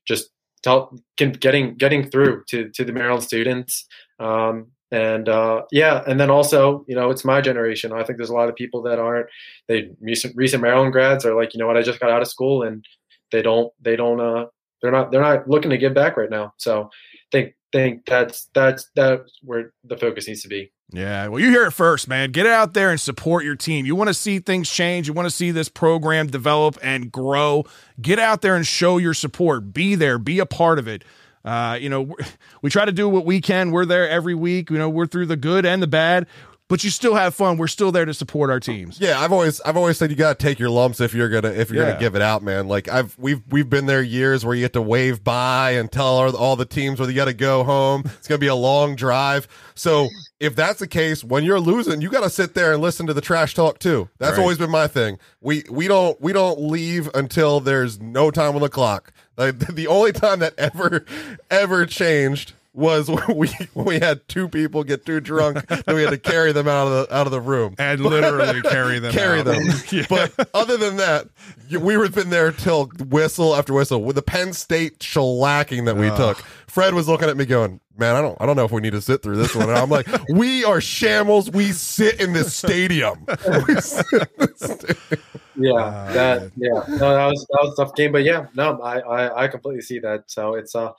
just 0.08 0.30
tell, 0.64 0.98
getting 1.16 1.76
getting 1.76 2.10
through 2.10 2.44
to 2.50 2.70
to 2.70 2.84
the 2.84 2.92
Maryland 2.92 3.24
students. 3.24 3.86
Um, 4.20 4.72
and 4.92 5.30
uh, 5.30 5.64
yeah, 5.72 6.04
and 6.08 6.20
then 6.20 6.32
also, 6.32 6.84
you 6.88 6.96
know, 6.96 7.12
it's 7.12 7.24
my 7.24 7.42
generation. 7.42 7.94
I 7.94 8.04
think 8.04 8.18
there's 8.18 8.32
a 8.32 8.36
lot 8.36 8.50
of 8.50 8.56
people 8.56 8.82
that 8.84 8.98
aren't 8.98 9.28
they 9.68 9.92
recent 10.02 10.36
recent 10.36 10.64
Maryland 10.64 10.94
grads 10.94 11.26
are 11.26 11.36
like, 11.36 11.54
you 11.54 11.60
know 11.60 11.68
what, 11.68 11.78
I 11.78 11.84
just 11.84 12.00
got 12.00 12.10
out 12.10 12.24
of 12.24 12.28
school 12.28 12.64
and 12.64 12.84
they 13.32 13.44
don't 13.44 13.72
they 13.80 13.96
don't 13.96 14.20
uh 14.20 14.48
they're 14.82 14.92
not 14.92 15.12
they're 15.12 15.22
not 15.22 15.48
looking 15.48 15.70
to 15.70 15.78
give 15.78 15.94
back 15.94 16.18
right 16.18 16.30
now. 16.30 16.54
So 16.58 16.90
think 17.32 17.54
think 17.72 18.06
that's 18.08 18.50
that's 18.56 18.90
that's 18.96 19.32
where 19.44 19.74
the 19.84 19.98
focus 19.98 20.28
needs 20.28 20.42
to 20.42 20.48
be. 20.48 20.72
Yeah, 20.92 21.28
well, 21.28 21.40
you 21.40 21.52
hear 21.52 21.66
it 21.66 21.72
first, 21.72 22.08
man. 22.08 22.32
Get 22.32 22.48
out 22.48 22.74
there 22.74 22.90
and 22.90 23.00
support 23.00 23.46
your 23.46 23.56
team. 23.56 23.86
You 23.86 23.96
want 23.96 24.08
to 24.08 24.14
see 24.14 24.40
things 24.40 24.70
change. 24.70 25.08
You 25.08 25.14
want 25.14 25.28
to 25.28 25.36
see 25.36 25.52
this 25.52 25.70
program 25.70 26.28
develop 26.28 26.80
and 26.82 27.12
grow. 27.12 27.66
Get 28.02 28.18
out 28.18 28.42
there 28.42 28.56
and 28.56 28.66
show 28.66 28.98
your 28.98 29.14
support. 29.14 29.72
Be 29.72 29.94
there. 29.94 30.18
Be 30.18 30.40
a 30.40 30.48
part 30.48 30.80
of 30.80 30.88
it. 30.88 31.04
Uh, 31.46 31.78
you 31.80 31.90
know, 31.90 32.16
we 32.64 32.72
try 32.72 32.86
to 32.86 32.92
do 32.92 33.08
what 33.08 33.24
we 33.24 33.40
can. 33.40 33.70
We're 33.70 33.86
there 33.86 34.10
every 34.10 34.34
week. 34.34 34.72
You 34.72 34.80
know, 34.80 34.90
we're 34.90 35.06
through 35.06 35.28
the 35.28 35.38
good 35.38 35.64
and 35.64 35.82
the 35.82 35.88
bad 35.88 36.26
but 36.70 36.84
you 36.86 36.90
still 36.90 37.16
have 37.16 37.36
fun. 37.36 37.58
We're 37.58 37.68
still 37.68 37.92
there 37.92 38.06
to 38.06 38.14
support 38.14 38.50
our 38.50 38.60
teams. 38.62 39.00
Yeah, 39.02 39.20
I've 39.20 39.34
always 39.34 39.60
I've 39.62 39.76
always 39.76 39.98
said 39.98 40.10
you 40.12 40.16
got 40.16 40.40
to 40.40 40.44
take 40.46 40.58
your 40.60 40.70
lumps 40.70 41.02
if 41.02 41.14
you're 41.14 41.28
gonna 41.28 41.50
if 41.50 41.70
you're 41.70 41.84
Yeah. 41.84 41.90
gonna 41.90 42.00
give 42.00 42.16
it 42.16 42.22
out, 42.22 42.42
man. 42.44 42.68
Like 42.70 42.88
I've 42.88 43.18
we've 43.20 43.42
we've 43.50 43.70
been 43.70 43.86
there 43.88 44.02
years 44.02 44.46
where 44.46 44.56
you 44.56 44.62
get 44.64 44.74
to 44.74 44.82
wave 44.82 45.24
bye 45.24 45.72
and 45.72 45.92
tell 45.92 46.06
all, 46.06 46.36
all 46.38 46.56
the 46.56 46.66
teams 46.66 47.00
where 47.00 47.10
you 47.10 47.16
got 47.16 47.26
to 47.26 47.34
go 47.34 47.64
home. 47.66 48.04
It's 48.06 48.28
gonna 48.28 48.40
be 48.40 48.48
a 48.48 48.56
long 48.56 48.96
drive. 48.96 49.48
So 49.76 50.08
if 50.40 50.56
that's 50.56 50.80
the 50.80 50.88
case, 50.88 51.24
when 51.24 51.44
you're 51.44 51.60
losing, 51.60 52.02
you 52.02 52.10
got 52.10 52.22
to 52.24 52.30
sit 52.30 52.54
there 52.54 52.72
and 52.72 52.82
listen 52.82 53.08
to 53.08 53.14
the 53.14 53.22
trash 53.22 53.54
talk 53.56 53.80
too. 53.80 54.08
That's 54.20 54.34
Right. 54.38 54.42
always 54.42 54.58
been 54.58 54.70
my 54.70 54.88
thing. 54.88 55.18
We 55.42 55.64
we 55.70 55.88
don't 55.88 56.20
we 56.22 56.32
don't 56.34 56.62
leave 56.62 57.10
until 57.14 57.60
there's 57.60 58.00
no 58.00 58.30
time 58.32 58.56
on 58.56 58.62
the 58.62 58.70
clock. 58.70 59.12
Like 59.38 59.58
the 59.74 59.88
only 59.88 60.12
time 60.12 60.40
that 60.40 60.54
ever 60.58 61.04
ever 61.50 61.86
changed 61.86 62.54
was 62.74 63.10
when 63.10 63.24
we 63.36 63.48
when 63.74 63.86
we 63.86 64.00
had 64.00 64.28
two 64.28 64.48
people 64.48 64.84
get 64.84 65.06
too 65.06 65.20
drunk 65.20 65.66
that 65.68 65.88
we 65.88 66.02
had 66.04 66.12
to 66.12 66.18
carry 66.18 66.52
them 66.52 66.68
out 66.68 66.88
of 66.88 66.92
the 67.08 67.16
out 67.16 67.26
of 67.26 67.32
the 67.32 67.42
room 67.42 67.76
And 67.80 68.00
literally 68.02 68.62
carry 68.70 69.00
them. 69.00 69.12
carry 69.12 69.40
out. 69.40 69.46
them. 69.46 69.64
Yeah. 69.92 70.06
But 70.10 70.50
other 70.54 70.78
than 70.78 70.98
that, 70.98 71.28
you- 71.68 71.80
we 71.80 71.98
were 71.98 72.08
been 72.10 72.30
there 72.30 72.52
till 72.52 72.86
whistle 73.10 73.56
after 73.56 73.74
whistle 73.74 74.04
with 74.04 74.16
the 74.16 74.22
Penn 74.22 74.54
State 74.54 75.00
shellacking 75.00 75.86
that 75.86 75.96
we 75.98 76.10
took. 76.10 76.38
Fred 76.68 76.94
was 76.94 77.08
looking 77.08 77.28
at 77.30 77.36
me 77.38 77.46
going, 77.46 77.80
"Man, 77.98 78.16
I 78.16 78.22
don't, 78.22 78.38
I 78.40 78.46
don't 78.46 78.56
know 78.56 78.64
if 78.66 78.72
we 78.72 78.80
need 78.82 78.92
to 78.94 79.02
sit 79.02 79.24
through 79.24 79.38
this 79.38 79.56
one." 79.56 79.70
And 79.70 79.78
I'm 79.78 79.90
like, 79.90 80.08
"We 80.32 80.64
are 80.64 80.80
shambles. 80.80 81.50
We 81.50 81.72
sit 81.72 82.22
in 82.22 82.34
this 82.34 82.54
stadium." 82.56 83.26
We 83.68 83.76
sit 83.82 84.06
in 84.12 84.28
this 84.38 84.60
stadium. 84.60 85.24
Yeah, 85.56 86.10
that 86.14 86.52
yeah, 86.56 86.84
no, 86.88 86.98
that 87.16 87.26
was 87.28 87.46
that 87.50 87.60
was 87.64 87.74
a 87.74 87.84
tough 87.84 87.96
game, 87.96 88.12
but 88.12 88.24
yeah, 88.24 88.46
no, 88.56 88.80
I 88.82 89.00
I, 89.00 89.44
I 89.44 89.48
completely 89.48 89.82
see 89.82 89.98
that. 90.00 90.26
So 90.28 90.54
it's 90.54 90.76
uh, 90.76 90.92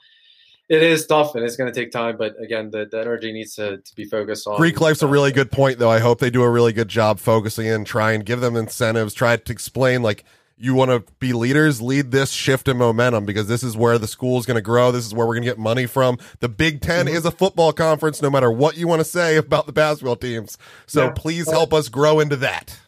it 0.71 0.81
is 0.81 1.05
tough 1.05 1.35
and 1.35 1.43
it's 1.43 1.57
going 1.57 1.71
to 1.71 1.77
take 1.77 1.91
time, 1.91 2.15
but 2.15 2.33
again, 2.41 2.71
the, 2.71 2.87
the 2.89 2.97
energy 2.97 3.33
needs 3.33 3.55
to, 3.55 3.79
to 3.79 3.95
be 3.95 4.05
focused 4.05 4.47
on 4.47 4.55
Greek 4.55 4.79
life's 4.79 5.01
a 5.01 5.07
really 5.07 5.33
good 5.33 5.51
point, 5.51 5.79
though. 5.79 5.89
I 5.89 5.99
hope 5.99 6.19
they 6.19 6.29
do 6.29 6.43
a 6.43 6.49
really 6.49 6.71
good 6.71 6.87
job 6.87 7.19
focusing 7.19 7.67
in, 7.67 7.83
try 7.83 8.13
and 8.13 8.25
give 8.25 8.39
them 8.39 8.55
incentives, 8.55 9.13
try 9.13 9.35
to 9.35 9.51
explain 9.51 10.01
like 10.01 10.23
you 10.57 10.73
want 10.73 10.89
to 10.91 11.03
be 11.19 11.33
leaders, 11.33 11.81
lead 11.81 12.11
this 12.11 12.31
shift 12.31 12.69
in 12.69 12.77
momentum 12.77 13.25
because 13.25 13.49
this 13.49 13.63
is 13.63 13.75
where 13.75 13.97
the 13.97 14.07
school 14.07 14.39
is 14.39 14.45
going 14.45 14.55
to 14.55 14.61
grow. 14.61 14.93
This 14.93 15.05
is 15.05 15.13
where 15.13 15.27
we're 15.27 15.33
going 15.33 15.43
to 15.43 15.49
get 15.49 15.59
money 15.59 15.87
from. 15.87 16.17
The 16.39 16.47
Big 16.47 16.79
10 16.79 17.07
mm-hmm. 17.07 17.15
is 17.17 17.25
a 17.25 17.31
football 17.31 17.73
conference, 17.73 18.21
no 18.21 18.29
matter 18.29 18.49
what 18.49 18.77
you 18.77 18.87
want 18.87 19.01
to 19.01 19.05
say 19.05 19.35
about 19.35 19.65
the 19.65 19.73
basketball 19.73 20.15
teams. 20.15 20.57
So 20.85 21.05
Yeah. 21.05 21.11
please 21.11 21.51
help 21.51 21.73
us 21.73 21.89
grow 21.89 22.21
into 22.21 22.37
that. 22.37 22.79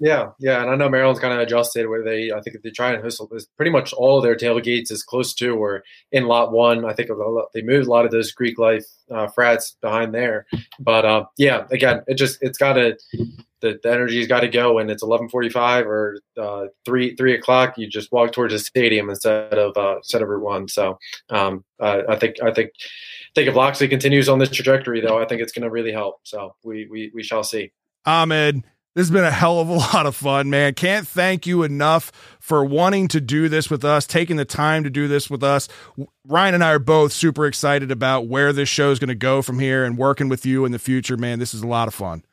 Yeah, 0.00 0.30
yeah, 0.38 0.62
and 0.62 0.70
I 0.70 0.76
know 0.76 0.88
Maryland's 0.88 1.20
kind 1.20 1.34
of 1.34 1.40
adjusted 1.40 1.88
where 1.88 2.04
they, 2.04 2.30
I 2.30 2.40
think 2.40 2.62
they 2.62 2.70
try 2.70 2.92
and 2.92 3.02
whistle 3.02 3.28
pretty 3.56 3.72
much 3.72 3.92
all 3.92 4.18
of 4.18 4.22
their 4.22 4.36
tailgates 4.36 4.92
is 4.92 5.02
close 5.02 5.34
to 5.34 5.56
or 5.56 5.82
in 6.12 6.26
lot 6.26 6.52
one. 6.52 6.84
I 6.84 6.92
think 6.92 7.10
they 7.52 7.62
moved 7.62 7.88
a 7.88 7.90
lot 7.90 8.04
of 8.04 8.12
those 8.12 8.30
Greek 8.30 8.58
life 8.58 8.86
uh, 9.10 9.26
frats 9.26 9.76
behind 9.80 10.14
there, 10.14 10.46
but 10.78 11.04
uh, 11.04 11.24
yeah, 11.36 11.66
again, 11.72 12.02
it 12.06 12.14
just 12.14 12.38
it's 12.42 12.58
got 12.58 12.74
to 12.74 12.96
the, 13.60 13.78
the 13.82 13.90
energy's 13.90 14.28
got 14.28 14.40
to 14.40 14.48
go, 14.48 14.78
and 14.78 14.90
it's 14.90 15.02
eleven 15.02 15.28
forty 15.28 15.48
five 15.48 15.86
or 15.86 16.20
uh, 16.40 16.66
three 16.84 17.16
three 17.16 17.34
o'clock. 17.34 17.76
You 17.76 17.88
just 17.88 18.12
walk 18.12 18.32
towards 18.32 18.52
the 18.52 18.58
stadium 18.58 19.10
instead 19.10 19.54
of 19.54 19.76
uh, 19.76 19.96
instead 19.96 20.22
of 20.22 20.28
Route 20.28 20.42
One. 20.44 20.68
So 20.68 20.98
um, 21.30 21.64
I 21.80 22.16
think 22.16 22.36
I 22.42 22.52
think 22.52 22.70
I 22.76 23.32
think 23.34 23.48
if 23.48 23.54
Locksley 23.54 23.88
continues 23.88 24.28
on 24.28 24.38
this 24.38 24.50
trajectory, 24.50 25.00
though, 25.00 25.20
I 25.20 25.26
think 25.26 25.40
it's 25.40 25.52
going 25.52 25.64
to 25.64 25.70
really 25.70 25.92
help. 25.92 26.20
So 26.22 26.54
we 26.62 26.86
we 26.90 27.10
we 27.14 27.22
shall 27.22 27.42
see. 27.42 27.72
Ahmed, 28.06 28.62
this 28.98 29.06
has 29.06 29.12
been 29.12 29.22
a 29.24 29.30
hell 29.30 29.60
of 29.60 29.68
a 29.68 29.72
lot 29.94 30.06
of 30.06 30.16
fun, 30.16 30.50
man. 30.50 30.74
Can't 30.74 31.06
thank 31.06 31.46
you 31.46 31.62
enough 31.62 32.10
for 32.40 32.64
wanting 32.64 33.06
to 33.08 33.20
do 33.20 33.48
this 33.48 33.70
with 33.70 33.84
us, 33.84 34.08
taking 34.08 34.34
the 34.34 34.44
time 34.44 34.82
to 34.82 34.90
do 34.90 35.06
this 35.06 35.30
with 35.30 35.44
us. 35.44 35.68
Ryan 36.26 36.54
and 36.54 36.64
I 36.64 36.72
are 36.72 36.80
both 36.80 37.12
super 37.12 37.46
excited 37.46 37.92
about 37.92 38.26
where 38.26 38.52
this 38.52 38.68
show 38.68 38.90
is 38.90 38.98
going 38.98 39.06
to 39.06 39.14
go 39.14 39.40
from 39.40 39.60
here 39.60 39.84
and 39.84 39.96
working 39.96 40.28
with 40.28 40.44
you 40.44 40.64
in 40.64 40.72
the 40.72 40.80
future, 40.80 41.16
man. 41.16 41.38
This 41.38 41.54
is 41.54 41.62
a 41.62 41.66
lot 41.68 41.86
of 41.86 41.94
fun. 41.94 42.24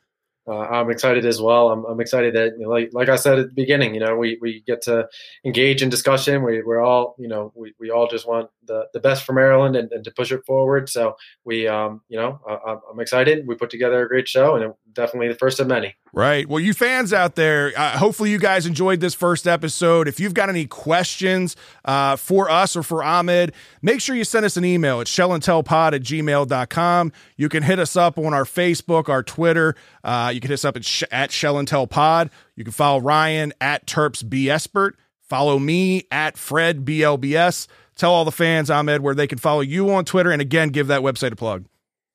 uh, 0.48 0.58
I'm 0.58 0.90
excited 0.90 1.24
as 1.24 1.40
well. 1.40 1.70
I'm, 1.70 1.84
I'm 1.84 2.00
excited 2.00 2.34
that, 2.34 2.54
you 2.58 2.64
know, 2.64 2.70
like 2.70 2.90
like 2.92 3.08
I 3.08 3.16
said 3.16 3.38
at 3.38 3.46
the 3.46 3.54
beginning, 3.54 3.94
you 3.94 4.00
know, 4.00 4.16
we, 4.16 4.36
we 4.40 4.64
get 4.66 4.82
to 4.82 5.08
engage 5.44 5.82
in 5.82 5.88
discussion. 5.88 6.42
We 6.42 6.62
we're 6.62 6.80
all, 6.80 7.14
you 7.16 7.28
know, 7.28 7.52
we, 7.54 7.74
we 7.78 7.90
all 7.90 8.08
just 8.08 8.26
want 8.26 8.50
the, 8.66 8.86
the 8.92 9.00
best 9.00 9.24
for 9.24 9.32
Maryland 9.32 9.76
and, 9.76 9.90
and 9.92 10.04
to 10.04 10.10
push 10.10 10.32
it 10.32 10.44
forward. 10.46 10.88
So 10.88 11.16
we, 11.44 11.66
um, 11.68 12.02
you 12.08 12.18
know, 12.18 12.40
I'm- 12.48 13.00
excited. 13.00 13.46
We 13.46 13.54
put 13.54 13.70
together 13.70 14.02
a 14.04 14.08
great 14.08 14.26
show, 14.26 14.56
and 14.56 14.72
definitely 14.92 15.28
the 15.28 15.34
first 15.34 15.60
of 15.60 15.66
many. 15.66 15.94
Right. 16.12 16.48
Well, 16.48 16.60
you 16.60 16.72
fans 16.72 17.12
out 17.12 17.34
there, 17.34 17.72
uh, 17.76 17.98
hopefully 17.98 18.30
you 18.30 18.38
guys 18.38 18.64
enjoyed 18.66 19.00
this 19.00 19.14
first 19.14 19.46
episode. 19.46 20.08
If 20.08 20.18
you've 20.18 20.32
got 20.32 20.48
any 20.48 20.66
questions 20.66 21.56
uh, 21.84 22.16
for 22.16 22.50
us 22.50 22.74
or 22.74 22.82
for 22.82 23.04
Ahmed, 23.04 23.52
make 23.82 24.00
sure 24.00 24.16
you 24.16 24.24
send 24.24 24.46
us 24.46 24.56
an 24.56 24.64
email 24.64 25.00
at 25.00 25.06
shellandtellpod 25.08 25.92
at 25.92 26.02
gmail.com. 26.02 27.12
You 27.36 27.48
can 27.48 27.62
hit 27.62 27.78
us 27.78 27.96
up 27.96 28.18
on 28.18 28.32
our 28.32 28.44
Facebook, 28.44 29.08
our 29.08 29.22
Twitter. 29.22 29.74
Uh, 30.02 30.30
you 30.34 30.40
can 30.40 30.48
hit 30.48 30.54
us 30.54 30.64
up 30.64 30.76
at, 30.76 30.84
sh- 30.84 31.04
at 31.10 31.30
shellandtellpod. 31.30 32.30
You 32.56 32.64
can 32.64 32.72
follow 32.72 33.00
Ryan 33.00 33.52
at 33.60 33.86
Terps 33.86 34.24
Espert. 34.50 34.94
Follow 35.20 35.58
me 35.58 36.06
at 36.10 36.38
Fred 36.38 36.84
BLBS. 36.84 37.66
Tell 37.96 38.12
all 38.12 38.24
the 38.24 38.32
fans, 38.32 38.70
Ahmed, 38.70 39.00
where 39.00 39.14
they 39.14 39.26
can 39.26 39.38
follow 39.38 39.62
you 39.62 39.90
on 39.90 40.04
Twitter. 40.04 40.30
And 40.30 40.42
again, 40.42 40.68
give 40.68 40.88
that 40.88 41.00
website 41.00 41.32
a 41.32 41.36
plug. 41.36 41.64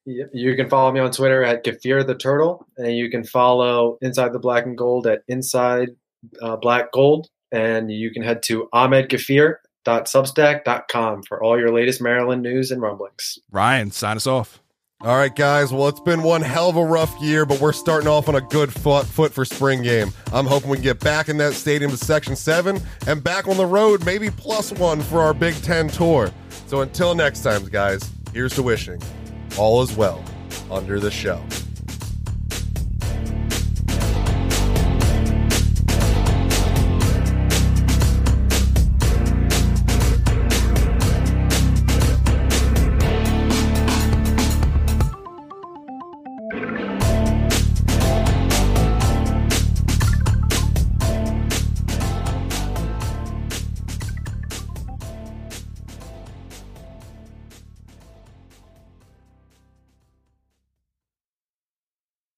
You 0.05 0.55
can 0.55 0.69
follow 0.69 0.91
me 0.91 0.99
on 0.99 1.11
Twitter 1.11 1.43
at 1.43 1.63
Ghafir 1.63 2.05
the 2.07 2.15
Turtle, 2.15 2.65
and 2.77 2.97
you 2.97 3.11
can 3.11 3.23
follow 3.23 3.97
Inside 4.01 4.33
the 4.33 4.39
Black 4.39 4.65
and 4.65 4.75
Gold 4.77 5.05
at 5.05 5.21
Inside 5.27 5.89
uh, 6.41 6.55
Black 6.55 6.91
Gold, 6.91 7.29
and 7.51 7.91
you 7.91 8.09
can 8.11 8.23
head 8.23 8.41
to 8.43 8.67
ahmedghafir.substack.com 8.73 11.23
for 11.23 11.43
all 11.43 11.59
your 11.59 11.71
latest 11.71 12.01
Maryland 12.01 12.41
news 12.41 12.71
and 12.71 12.81
rumblings. 12.81 13.37
Ryan, 13.51 13.91
sign 13.91 14.15
us 14.17 14.25
off. 14.25 14.59
All 15.03 15.17
right, 15.17 15.35
guys. 15.35 15.73
Well, 15.73 15.87
it's 15.87 15.99
been 15.99 16.21
one 16.21 16.41
hell 16.43 16.69
of 16.69 16.75
a 16.75 16.85
rough 16.85 17.19
year, 17.19 17.43
but 17.43 17.59
we're 17.59 17.73
starting 17.73 18.07
off 18.07 18.29
on 18.29 18.35
a 18.35 18.41
good 18.41 18.71
foot, 18.71 19.07
foot 19.07 19.33
for 19.33 19.43
spring 19.45 19.81
game. 19.81 20.13
I'm 20.31 20.45
hoping 20.45 20.69
we 20.69 20.77
can 20.77 20.83
get 20.83 20.99
back 20.99 21.27
in 21.27 21.37
that 21.37 21.53
stadium 21.53 21.89
to 21.89 21.97
Section 21.97 22.35
7 22.35 22.79
and 23.07 23.23
back 23.23 23.47
on 23.47 23.57
the 23.57 23.65
road, 23.65 24.05
maybe 24.05 24.29
plus 24.29 24.71
one 24.73 25.01
for 25.01 25.19
our 25.19 25.33
Big 25.33 25.55
Ten 25.63 25.87
tour. 25.87 26.31
So 26.67 26.81
until 26.81 27.15
next 27.15 27.41
time, 27.41 27.65
guys, 27.65 28.11
here's 28.31 28.53
to 28.55 28.63
wishing 28.63 29.01
all 29.57 29.81
is 29.81 29.97
well 29.97 30.23
under 30.69 30.99
the 30.99 31.09
shell. 31.09 31.43